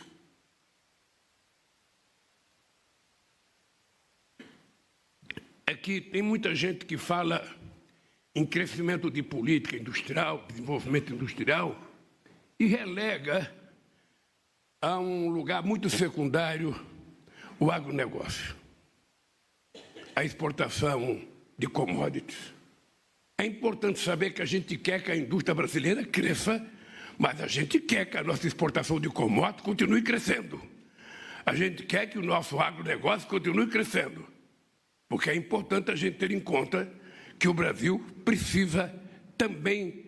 é 5.66 5.74
que 5.74 5.98
tem 6.00 6.20
muita 6.20 6.54
gente 6.54 6.84
que 6.84 6.98
fala 6.98 7.44
em 8.34 8.44
crescimento 8.44 9.10
de 9.10 9.22
política 9.22 9.76
industrial, 9.76 10.44
desenvolvimento 10.46 11.14
industrial, 11.14 11.80
e 12.60 12.66
relega 12.66 13.50
a 14.82 14.98
um 14.98 15.30
lugar 15.30 15.62
muito 15.62 15.88
secundário 15.88 16.76
o 17.58 17.70
agronegócio 17.70 18.65
a 20.16 20.24
exportação 20.24 21.20
de 21.58 21.66
commodities. 21.66 22.54
É 23.38 23.44
importante 23.44 23.98
saber 23.98 24.30
que 24.30 24.40
a 24.40 24.46
gente 24.46 24.74
quer 24.78 25.02
que 25.02 25.12
a 25.12 25.16
indústria 25.16 25.54
brasileira 25.54 26.02
cresça, 26.06 26.66
mas 27.18 27.38
a 27.42 27.46
gente 27.46 27.78
quer 27.78 28.06
que 28.06 28.16
a 28.16 28.24
nossa 28.24 28.46
exportação 28.46 28.98
de 28.98 29.10
commodities 29.10 29.62
continue 29.62 30.00
crescendo. 30.00 30.58
A 31.44 31.54
gente 31.54 31.82
quer 31.82 32.06
que 32.06 32.18
o 32.18 32.22
nosso 32.22 32.58
agronegócio 32.58 33.28
continue 33.28 33.66
crescendo, 33.66 34.26
porque 35.06 35.28
é 35.28 35.36
importante 35.36 35.90
a 35.90 35.94
gente 35.94 36.16
ter 36.16 36.30
em 36.30 36.40
conta 36.40 36.90
que 37.38 37.46
o 37.46 37.52
Brasil 37.52 38.02
precisa 38.24 38.92
também 39.36 40.06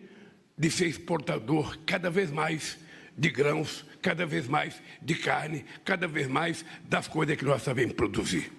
de 0.57 0.71
ser 0.71 0.87
exportador 0.87 1.77
cada 1.85 2.09
vez 2.09 2.31
mais 2.31 2.79
de 3.15 3.29
grãos, 3.29 3.85
cada 4.01 4.25
vez 4.25 4.47
mais 4.47 4.81
de 5.01 5.13
carne, 5.13 5.63
cada 5.85 6.07
vez 6.07 6.27
mais 6.27 6.65
das 6.89 7.07
coisas 7.07 7.37
que 7.37 7.45
nós 7.45 7.61
sabemos 7.61 7.93
produzir. 7.93 8.51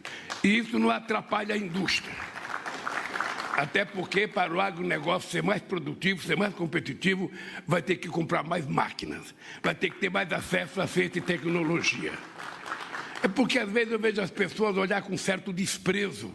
E 0.42 0.58
isso 0.58 0.78
não 0.78 0.90
atrapalha 0.90 1.54
a 1.54 1.58
indústria. 1.58 2.14
Até 3.56 3.84
porque, 3.84 4.26
para 4.26 4.52
o 4.52 4.60
agronegócio 4.60 5.30
ser 5.30 5.42
mais 5.42 5.60
produtivo, 5.60 6.22
ser 6.22 6.36
mais 6.36 6.54
competitivo, 6.54 7.30
vai 7.66 7.82
ter 7.82 7.96
que 7.96 8.08
comprar 8.08 8.42
mais 8.42 8.66
máquinas, 8.66 9.34
vai 9.62 9.74
ter 9.74 9.90
que 9.90 9.98
ter 9.98 10.08
mais 10.08 10.32
acesso 10.32 10.80
a 10.80 10.86
ciência 10.86 11.18
e 11.18 11.22
tecnologia. 11.22 12.12
É 13.22 13.28
porque, 13.28 13.58
às 13.58 13.70
vezes, 13.70 13.92
eu 13.92 13.98
vejo 13.98 14.20
as 14.20 14.30
pessoas 14.30 14.76
olhar 14.76 15.02
com 15.02 15.16
certo 15.16 15.52
desprezo 15.52 16.32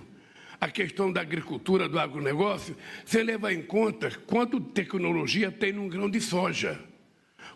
a 0.61 0.69
questão 0.69 1.11
da 1.11 1.21
agricultura, 1.21 1.89
do 1.89 1.99
agronegócio, 1.99 2.75
sem 3.05 3.23
levar 3.23 3.53
em 3.53 3.61
conta 3.61 4.11
quanto 4.27 4.59
tecnologia 4.59 5.51
tem 5.51 5.73
num 5.73 5.87
grão 5.87 6.09
de 6.09 6.21
soja. 6.21 6.79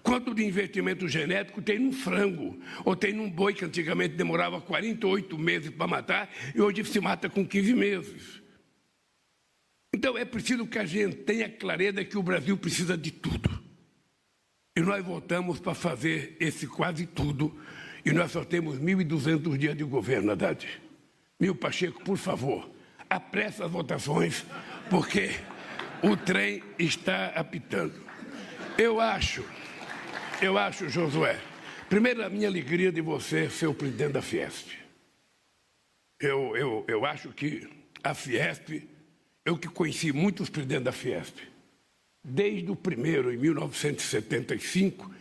Quanto 0.03 0.33
de 0.33 0.45
investimento 0.45 1.07
genético 1.07 1.61
tem 1.61 1.79
num 1.79 1.91
frango, 1.91 2.59
ou 2.85 2.95
tem 2.95 3.13
num 3.13 3.29
boi 3.29 3.53
que 3.53 3.65
antigamente 3.65 4.15
demorava 4.15 4.61
48 4.61 5.37
meses 5.37 5.69
para 5.69 5.87
matar 5.87 6.29
e 6.55 6.61
hoje 6.61 6.83
se 6.85 6.99
mata 6.99 7.29
com 7.29 7.45
15 7.45 7.73
meses. 7.73 8.41
Então 9.93 10.17
é 10.17 10.23
preciso 10.23 10.65
que 10.67 10.79
a 10.79 10.85
gente 10.85 11.17
tenha 11.17 11.49
clareza 11.49 12.03
que 12.05 12.17
o 12.17 12.23
Brasil 12.23 12.57
precisa 12.57 12.97
de 12.97 13.11
tudo. 13.11 13.49
E 14.77 14.81
nós 14.81 15.03
voltamos 15.03 15.59
para 15.59 15.73
fazer 15.73 16.37
esse 16.39 16.65
quase 16.65 17.05
tudo, 17.05 17.59
e 18.05 18.11
nós 18.11 18.31
só 18.31 18.45
temos 18.45 18.79
1.200 18.79 19.57
dias 19.57 19.75
de 19.75 19.83
governo, 19.83 20.31
Haddad. 20.31 20.65
Mil 21.39 21.55
Pacheco, 21.55 22.01
por 22.03 22.17
favor, 22.17 22.69
apresse 23.09 23.61
as 23.61 23.69
votações, 23.69 24.45
porque 24.89 25.31
o 26.01 26.15
trem 26.15 26.63
está 26.77 27.27
apitando. 27.27 27.93
Eu 28.77 29.01
acho 29.01 29.43
eu 30.41 30.57
acho, 30.57 30.87
Josué, 30.87 31.39
primeiro 31.89 32.23
a 32.23 32.29
minha 32.29 32.47
alegria 32.47 32.91
de 32.91 33.01
você 33.01 33.49
ser 33.49 33.67
o 33.67 33.73
presidente 33.73 34.13
da 34.13 34.21
Fiesp. 34.21 34.71
Eu, 36.19 36.55
eu, 36.55 36.85
eu 36.87 37.05
acho 37.05 37.29
que 37.29 37.67
a 38.03 38.13
Fiesp, 38.13 38.87
eu 39.45 39.57
que 39.57 39.67
conheci 39.67 40.11
muitos 40.13 40.49
presidentes 40.49 40.85
da 40.85 40.91
Fiesp, 40.91 41.39
desde 42.23 42.71
o 42.71 42.75
primeiro, 42.75 43.33
em 43.33 43.37
1975, 43.37 45.11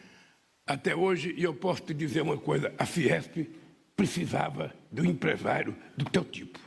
até 0.66 0.94
hoje, 0.94 1.34
e 1.36 1.42
eu 1.42 1.54
posso 1.54 1.82
te 1.82 1.94
dizer 1.94 2.20
uma 2.20 2.36
coisa, 2.36 2.72
a 2.78 2.86
Fiesp 2.86 3.48
precisava 3.96 4.72
de 4.92 5.02
um 5.02 5.04
empresário 5.04 5.74
do 5.96 6.04
teu 6.04 6.24
tipo. 6.24 6.58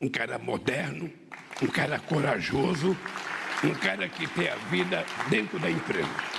Um 0.00 0.08
cara 0.08 0.38
moderno, 0.38 1.10
um 1.62 1.66
cara 1.66 1.98
corajoso, 1.98 2.96
um 3.62 3.74
cara 3.74 4.08
que 4.08 4.26
tem 4.28 4.48
a 4.48 4.56
vida 4.56 5.04
dentro 5.30 5.58
da 5.58 5.70
empresa. 5.70 6.33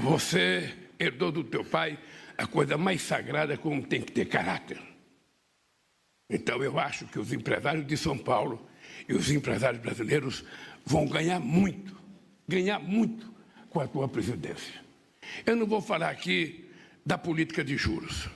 Você 0.00 0.74
herdou 0.98 1.30
do 1.30 1.44
teu 1.44 1.62
pai 1.62 1.98
a 2.36 2.46
coisa 2.46 2.78
mais 2.78 3.02
sagrada 3.02 3.56
como 3.58 3.86
tem 3.86 4.00
que 4.00 4.10
ter 4.10 4.26
caráter. 4.26 4.80
Então 6.28 6.62
eu 6.62 6.78
acho 6.78 7.06
que 7.06 7.18
os 7.18 7.32
empresários 7.32 7.86
de 7.86 7.96
São 7.96 8.16
Paulo 8.16 8.66
e 9.06 9.12
os 9.12 9.30
empresários 9.30 9.82
brasileiros 9.82 10.44
vão 10.86 11.06
ganhar 11.06 11.38
muito, 11.38 11.94
ganhar 12.48 12.78
muito 12.78 13.30
com 13.68 13.80
a 13.80 13.86
tua 13.86 14.08
presidência. 14.08 14.80
Eu 15.44 15.54
não 15.54 15.66
vou 15.66 15.82
falar 15.82 16.08
aqui 16.08 16.70
da 17.04 17.18
política 17.18 17.62
de 17.62 17.76
juros. 17.76 18.28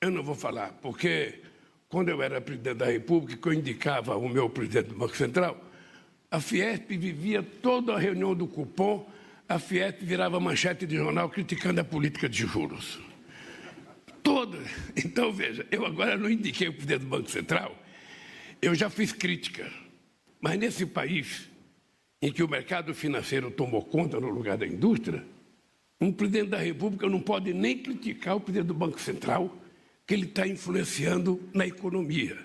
Eu 0.00 0.10
não 0.10 0.22
vou 0.22 0.34
falar, 0.34 0.72
porque 0.82 1.40
quando 1.88 2.08
eu 2.08 2.20
era 2.20 2.40
presidente 2.40 2.78
da 2.78 2.86
República, 2.86 3.40
que 3.40 3.48
eu 3.48 3.52
indicava 3.52 4.16
o 4.16 4.28
meu 4.28 4.50
presidente 4.50 4.88
do 4.88 4.96
Banco 4.96 5.16
Central, 5.16 5.62
a 6.30 6.40
Fiesp 6.40 6.90
vivia 6.96 7.42
toda 7.42 7.94
a 7.94 7.98
reunião 7.98 8.34
do 8.34 8.48
cupom 8.48 9.08
a 9.48 9.58
Fiat 9.58 10.04
virava 10.04 10.40
manchete 10.40 10.86
de 10.86 10.96
jornal 10.96 11.30
criticando 11.30 11.80
a 11.80 11.84
política 11.84 12.28
de 12.28 12.46
juros. 12.46 12.98
Toda. 14.22 14.58
Então, 14.96 15.32
veja, 15.32 15.66
eu 15.70 15.86
agora 15.86 16.16
não 16.16 16.28
indiquei 16.28 16.68
o 16.68 16.72
presidente 16.72 17.00
do 17.00 17.06
Banco 17.06 17.30
Central, 17.30 17.76
eu 18.60 18.74
já 18.74 18.90
fiz 18.90 19.12
crítica. 19.12 19.70
Mas 20.40 20.58
nesse 20.58 20.84
país, 20.86 21.48
em 22.20 22.32
que 22.32 22.42
o 22.42 22.48
mercado 22.48 22.94
financeiro 22.94 23.50
tomou 23.50 23.82
conta 23.82 24.18
no 24.18 24.28
lugar 24.28 24.56
da 24.56 24.66
indústria, 24.66 25.24
um 26.00 26.12
presidente 26.12 26.50
da 26.50 26.58
República 26.58 27.08
não 27.08 27.20
pode 27.20 27.52
nem 27.52 27.78
criticar 27.78 28.36
o 28.36 28.40
presidente 28.40 28.68
do 28.68 28.74
Banco 28.74 29.00
Central, 29.00 29.56
que 30.06 30.14
ele 30.14 30.26
está 30.26 30.46
influenciando 30.46 31.40
na 31.52 31.66
economia. 31.66 32.38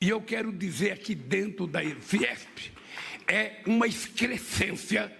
E 0.00 0.08
eu 0.08 0.20
quero 0.20 0.52
dizer 0.52 0.92
aqui 0.92 1.14
dentro 1.14 1.66
da 1.66 1.80
Fiesp, 1.82 2.72
é 3.26 3.62
uma 3.66 3.86
excrescência 3.86 5.12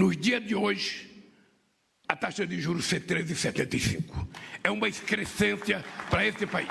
nos 0.00 0.16
dias 0.16 0.42
de 0.42 0.54
hoje, 0.54 1.10
a 2.08 2.16
taxa 2.16 2.46
de 2.46 2.58
juros 2.58 2.86
ser 2.86 3.02
13,75. 3.02 4.26
É 4.64 4.70
uma 4.70 4.88
excrescência 4.88 5.84
para 6.08 6.26
esse 6.26 6.46
país. 6.46 6.70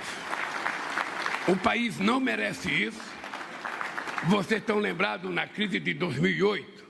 O 1.48 1.56
país 1.56 2.00
não 2.00 2.20
merece 2.20 2.72
isso. 2.72 3.00
Vocês 4.28 4.62
estão 4.62 4.80
lembrados 4.80 5.32
na 5.32 5.48
crise 5.48 5.80
de 5.80 5.94
2008, 5.94 6.84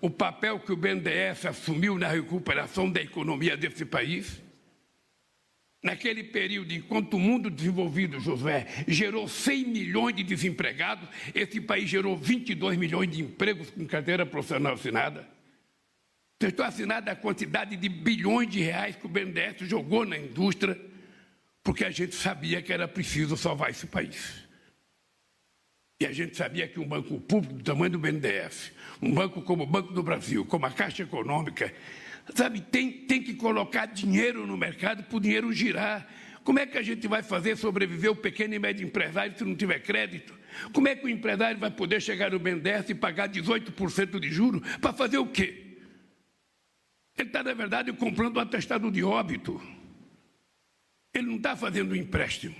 o 0.00 0.08
papel 0.08 0.58
que 0.60 0.72
o 0.72 0.76
BNDES 0.76 1.44
assumiu 1.44 1.98
na 1.98 2.08
recuperação 2.08 2.90
da 2.90 3.02
economia 3.02 3.54
desse 3.54 3.84
país? 3.84 4.40
Naquele 5.82 6.24
período, 6.24 6.72
enquanto 6.72 7.14
o 7.14 7.20
mundo 7.20 7.50
desenvolvido, 7.50 8.18
Josué, 8.18 8.66
gerou 8.88 9.28
100 9.28 9.66
milhões 9.66 10.16
de 10.16 10.22
desempregados, 10.22 11.06
esse 11.34 11.60
país 11.60 11.90
gerou 11.90 12.16
22 12.16 12.78
milhões 12.78 13.10
de 13.10 13.20
empregos 13.20 13.70
com 13.70 13.86
carteira 13.86 14.24
profissional 14.24 14.72
assinada. 14.72 15.31
Estou 16.48 16.64
assinada 16.64 17.12
a 17.12 17.16
quantidade 17.16 17.76
de 17.76 17.88
bilhões 17.88 18.48
de 18.48 18.60
reais 18.60 18.96
que 18.96 19.06
o 19.06 19.08
BNDES 19.08 19.68
jogou 19.68 20.04
na 20.04 20.18
indústria, 20.18 20.78
porque 21.62 21.84
a 21.84 21.90
gente 21.90 22.14
sabia 22.14 22.60
que 22.60 22.72
era 22.72 22.88
preciso 22.88 23.36
salvar 23.36 23.70
esse 23.70 23.86
país. 23.86 24.42
E 26.00 26.06
a 26.06 26.12
gente 26.12 26.36
sabia 26.36 26.66
que 26.66 26.80
um 26.80 26.86
banco 26.86 27.20
público 27.20 27.54
do 27.54 27.62
tamanho 27.62 27.92
do 27.92 27.98
BNDES, 27.98 28.72
um 29.00 29.12
banco 29.12 29.40
como 29.42 29.62
o 29.62 29.66
Banco 29.66 29.92
do 29.92 30.02
Brasil, 30.02 30.44
como 30.44 30.66
a 30.66 30.70
Caixa 30.70 31.04
Econômica, 31.04 31.72
sabe, 32.34 32.60
tem, 32.60 32.90
tem 32.90 33.22
que 33.22 33.34
colocar 33.34 33.86
dinheiro 33.86 34.44
no 34.44 34.56
mercado 34.56 35.04
para 35.04 35.16
o 35.16 35.20
dinheiro 35.20 35.52
girar. 35.52 36.08
Como 36.42 36.58
é 36.58 36.66
que 36.66 36.76
a 36.76 36.82
gente 36.82 37.06
vai 37.06 37.22
fazer 37.22 37.56
sobreviver 37.56 38.10
o 38.10 38.16
pequeno 38.16 38.52
e 38.52 38.58
médio 38.58 38.84
empresário 38.84 39.38
se 39.38 39.44
não 39.44 39.54
tiver 39.54 39.78
crédito? 39.78 40.34
Como 40.72 40.88
é 40.88 40.96
que 40.96 41.06
o 41.06 41.08
empresário 41.08 41.58
vai 41.58 41.70
poder 41.70 42.02
chegar 42.02 42.32
no 42.32 42.38
BNDES 42.40 42.90
e 42.90 42.94
pagar 42.96 43.28
18% 43.28 44.18
de 44.18 44.28
juros 44.28 44.60
para 44.78 44.92
fazer 44.92 45.18
o 45.18 45.26
quê? 45.26 45.61
Ele 47.22 47.28
está, 47.28 47.40
na 47.44 47.54
verdade, 47.54 47.92
comprando 47.92 48.36
um 48.36 48.40
atestado 48.40 48.90
de 48.90 49.04
óbito. 49.04 49.62
Ele 51.14 51.28
não 51.28 51.36
está 51.36 51.54
fazendo 51.54 51.92
um 51.92 51.94
empréstimo. 51.94 52.56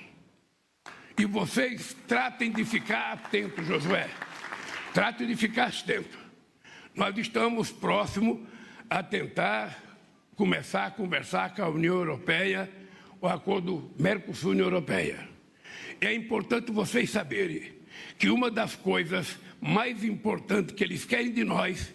E 1.19 1.25
vocês 1.25 1.97
tratem 2.07 2.53
de 2.53 2.65
ficar 2.65 3.13
atentos, 3.13 3.67
Josué. 3.67 4.09
Tratem 4.95 5.27
de 5.27 5.35
ficar 5.35 5.67
atentos. 5.67 6.17
Nós 6.95 7.19
estamos 7.19 7.73
próximos 7.73 8.39
a 8.89 9.03
tentar 9.03 9.77
começar 10.37 10.87
a 10.87 10.91
conversar 10.93 11.57
com 11.57 11.63
a 11.65 11.69
União 11.69 11.97
Europeia, 11.97 12.71
o 13.21 13.27
acordo 13.27 13.93
Mercosul-União 13.99 14.67
Europeia. 14.67 15.29
É 16.01 16.15
importante 16.15 16.71
vocês 16.71 17.11
saberem 17.11 17.73
que 18.17 18.31
uma 18.31 18.49
das 18.49 18.77
coisas 18.77 19.41
mais 19.61 20.05
importantes 20.05 20.73
que 20.73 20.85
eles 20.85 21.05
querem 21.05 21.33
de 21.33 21.43
nós 21.43 21.93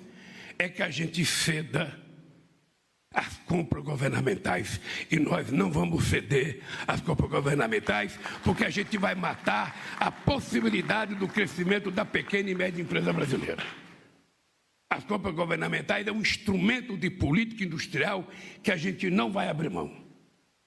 é 0.60 0.68
que 0.68 0.84
a 0.84 0.90
gente 0.90 1.24
ceda 1.24 2.07
as 3.14 3.38
compras 3.40 3.84
governamentais. 3.84 4.80
E 5.10 5.18
nós 5.18 5.52
não 5.52 5.72
vamos 5.72 6.06
ceder 6.06 6.62
às 6.88 7.02
compras 7.02 7.30
governamentais, 7.30 8.18
porque 8.44 8.66
a 8.66 8.70
gente 8.70 8.98
vai 8.98 9.16
matar 9.16 9.96
a 10.00 10.12
possibilidade 10.12 11.16
do 11.16 11.28
crescimento 11.28 11.90
da 11.90 12.06
pequena 12.06 12.50
e 12.50 12.56
média 12.56 12.82
empresa 12.82 13.12
brasileira. 13.12 13.64
As 14.90 15.04
compras 15.04 15.36
governamentais 15.36 16.08
é 16.08 16.12
um 16.12 16.22
instrumento 16.22 16.98
de 16.98 17.10
política 17.10 17.64
industrial 17.64 18.28
que 18.64 18.72
a 18.72 18.78
gente 18.78 19.10
não 19.10 19.32
vai 19.32 19.50
abrir 19.50 19.70
mão. 19.70 19.92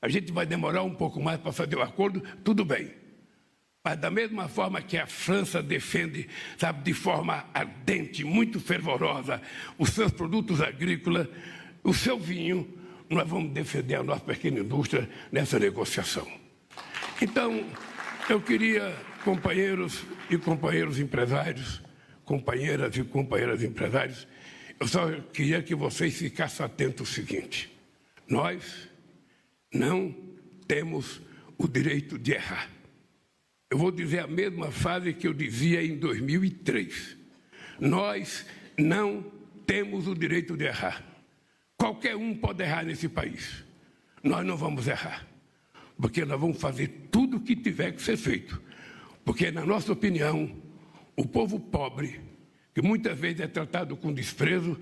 A 0.02 0.08
gente 0.08 0.32
vai 0.32 0.46
demorar 0.46 0.82
um 0.82 0.94
pouco 0.94 1.22
mais 1.22 1.38
para 1.40 1.52
fazer 1.52 1.76
o 1.76 1.82
acordo, 1.82 2.20
tudo 2.42 2.64
bem. 2.64 2.92
Mas 3.82 3.96
da 3.96 4.10
mesma 4.10 4.46
forma 4.46 4.82
que 4.82 4.98
a 4.98 5.06
França 5.06 5.62
defende, 5.62 6.28
sabe, 6.58 6.82
de 6.82 6.92
forma 6.92 7.46
ardente, 7.54 8.24
muito 8.24 8.60
fervorosa, 8.60 9.40
os 9.78 9.90
seus 9.90 10.12
produtos 10.12 10.60
agrícolas, 10.60 11.26
o 11.82 11.94
seu 11.94 12.18
vinho, 12.18 12.68
nós 13.08 13.28
vamos 13.28 13.52
defender 13.52 13.96
a 13.96 14.02
nossa 14.02 14.20
pequena 14.20 14.60
indústria 14.60 15.08
nessa 15.32 15.58
negociação. 15.58 16.26
Então, 17.20 17.64
eu 18.28 18.40
queria, 18.40 18.94
companheiros 19.24 20.04
e 20.30 20.38
companheiros 20.38 20.98
empresários, 20.98 21.82
companheiras 22.24 22.96
e 22.96 23.02
companheiras 23.02 23.62
empresários, 23.62 24.26
eu 24.78 24.86
só 24.86 25.10
queria 25.32 25.62
que 25.62 25.74
vocês 25.74 26.16
ficassem 26.16 26.64
atentos 26.64 27.00
ao 27.00 27.14
seguinte: 27.14 27.70
nós 28.28 28.88
não 29.72 30.14
temos 30.66 31.20
o 31.58 31.68
direito 31.68 32.18
de 32.18 32.32
errar. 32.32 32.70
Eu 33.70 33.78
vou 33.78 33.90
dizer 33.90 34.20
a 34.20 34.26
mesma 34.26 34.70
frase 34.70 35.12
que 35.12 35.26
eu 35.26 35.34
dizia 35.34 35.82
em 35.82 35.96
2003. 35.96 37.16
Nós 37.78 38.46
não 38.78 39.22
temos 39.66 40.06
o 40.08 40.14
direito 40.14 40.56
de 40.56 40.64
errar. 40.64 41.04
Qualquer 41.80 42.14
um 42.14 42.34
pode 42.34 42.62
errar 42.62 42.84
nesse 42.84 43.08
país. 43.08 43.64
Nós 44.22 44.44
não 44.44 44.54
vamos 44.54 44.86
errar. 44.86 45.26
Porque 45.96 46.26
nós 46.26 46.38
vamos 46.38 46.60
fazer 46.60 47.08
tudo 47.10 47.38
o 47.38 47.40
que 47.40 47.56
tiver 47.56 47.92
que 47.92 48.02
ser 48.02 48.18
feito. 48.18 48.60
Porque, 49.24 49.50
na 49.50 49.64
nossa 49.64 49.90
opinião, 49.90 50.54
O 51.20 51.26
povo 51.26 51.60
pobre, 51.60 52.18
que 52.74 52.80
muitas 52.80 53.18
vezes 53.18 53.40
é 53.40 53.46
tratado 53.46 53.94
com 53.94 54.10
desprezo, 54.10 54.80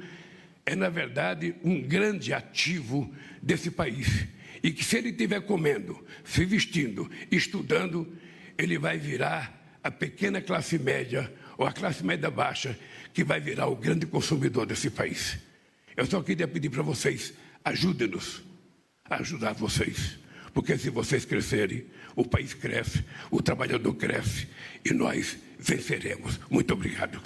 é, 0.65 0.77
na 0.77 0.89
verdade, 0.89 1.57
um 1.65 1.83
grande 1.83 2.33
ativo 2.33 3.13
desse 3.43 3.73
país. 3.73 4.29
E 4.63 4.71
que, 4.71 4.85
se 4.85 4.99
ele 4.99 5.09
estiver 5.09 5.41
comendo, 5.41 6.05
se 6.23 6.45
vestindo, 6.45 7.11
estudando, 7.29 8.07
ele 8.57 8.79
vai 8.79 8.99
virar 8.99 9.79
a 9.83 9.91
pequena 9.91 10.41
classe 10.41 10.79
média 10.79 11.33
ou 11.57 11.67
a 11.67 11.73
classe 11.73 12.05
média 12.05 12.31
baixa, 12.31 12.79
que 13.13 13.25
vai 13.25 13.41
virar 13.41 13.67
o 13.67 13.75
grande 13.75 14.07
consumidor 14.07 14.65
desse 14.65 14.91
país. 14.91 15.39
Eu 15.99 16.07
só 16.07 16.23
queria 16.23 16.47
pedir 16.47 16.71
para 16.71 16.81
vocês, 16.81 17.35
ajudem-nos 17.65 18.41
a 19.11 19.17
ajudar 19.17 19.53
vocês. 19.55 20.17
Porque 20.55 20.79
se 20.79 20.91
vocês 20.91 21.25
crescerem, 21.25 21.87
o 22.15 22.25
país 22.25 22.55
cresce, 22.55 23.05
o 23.33 23.43
trabalhador 23.43 23.93
cresce 23.95 24.47
e 24.85 24.95
nós 24.95 25.37
venceremos. 25.59 26.39
Muito 26.49 26.73
obrigado. 26.73 27.21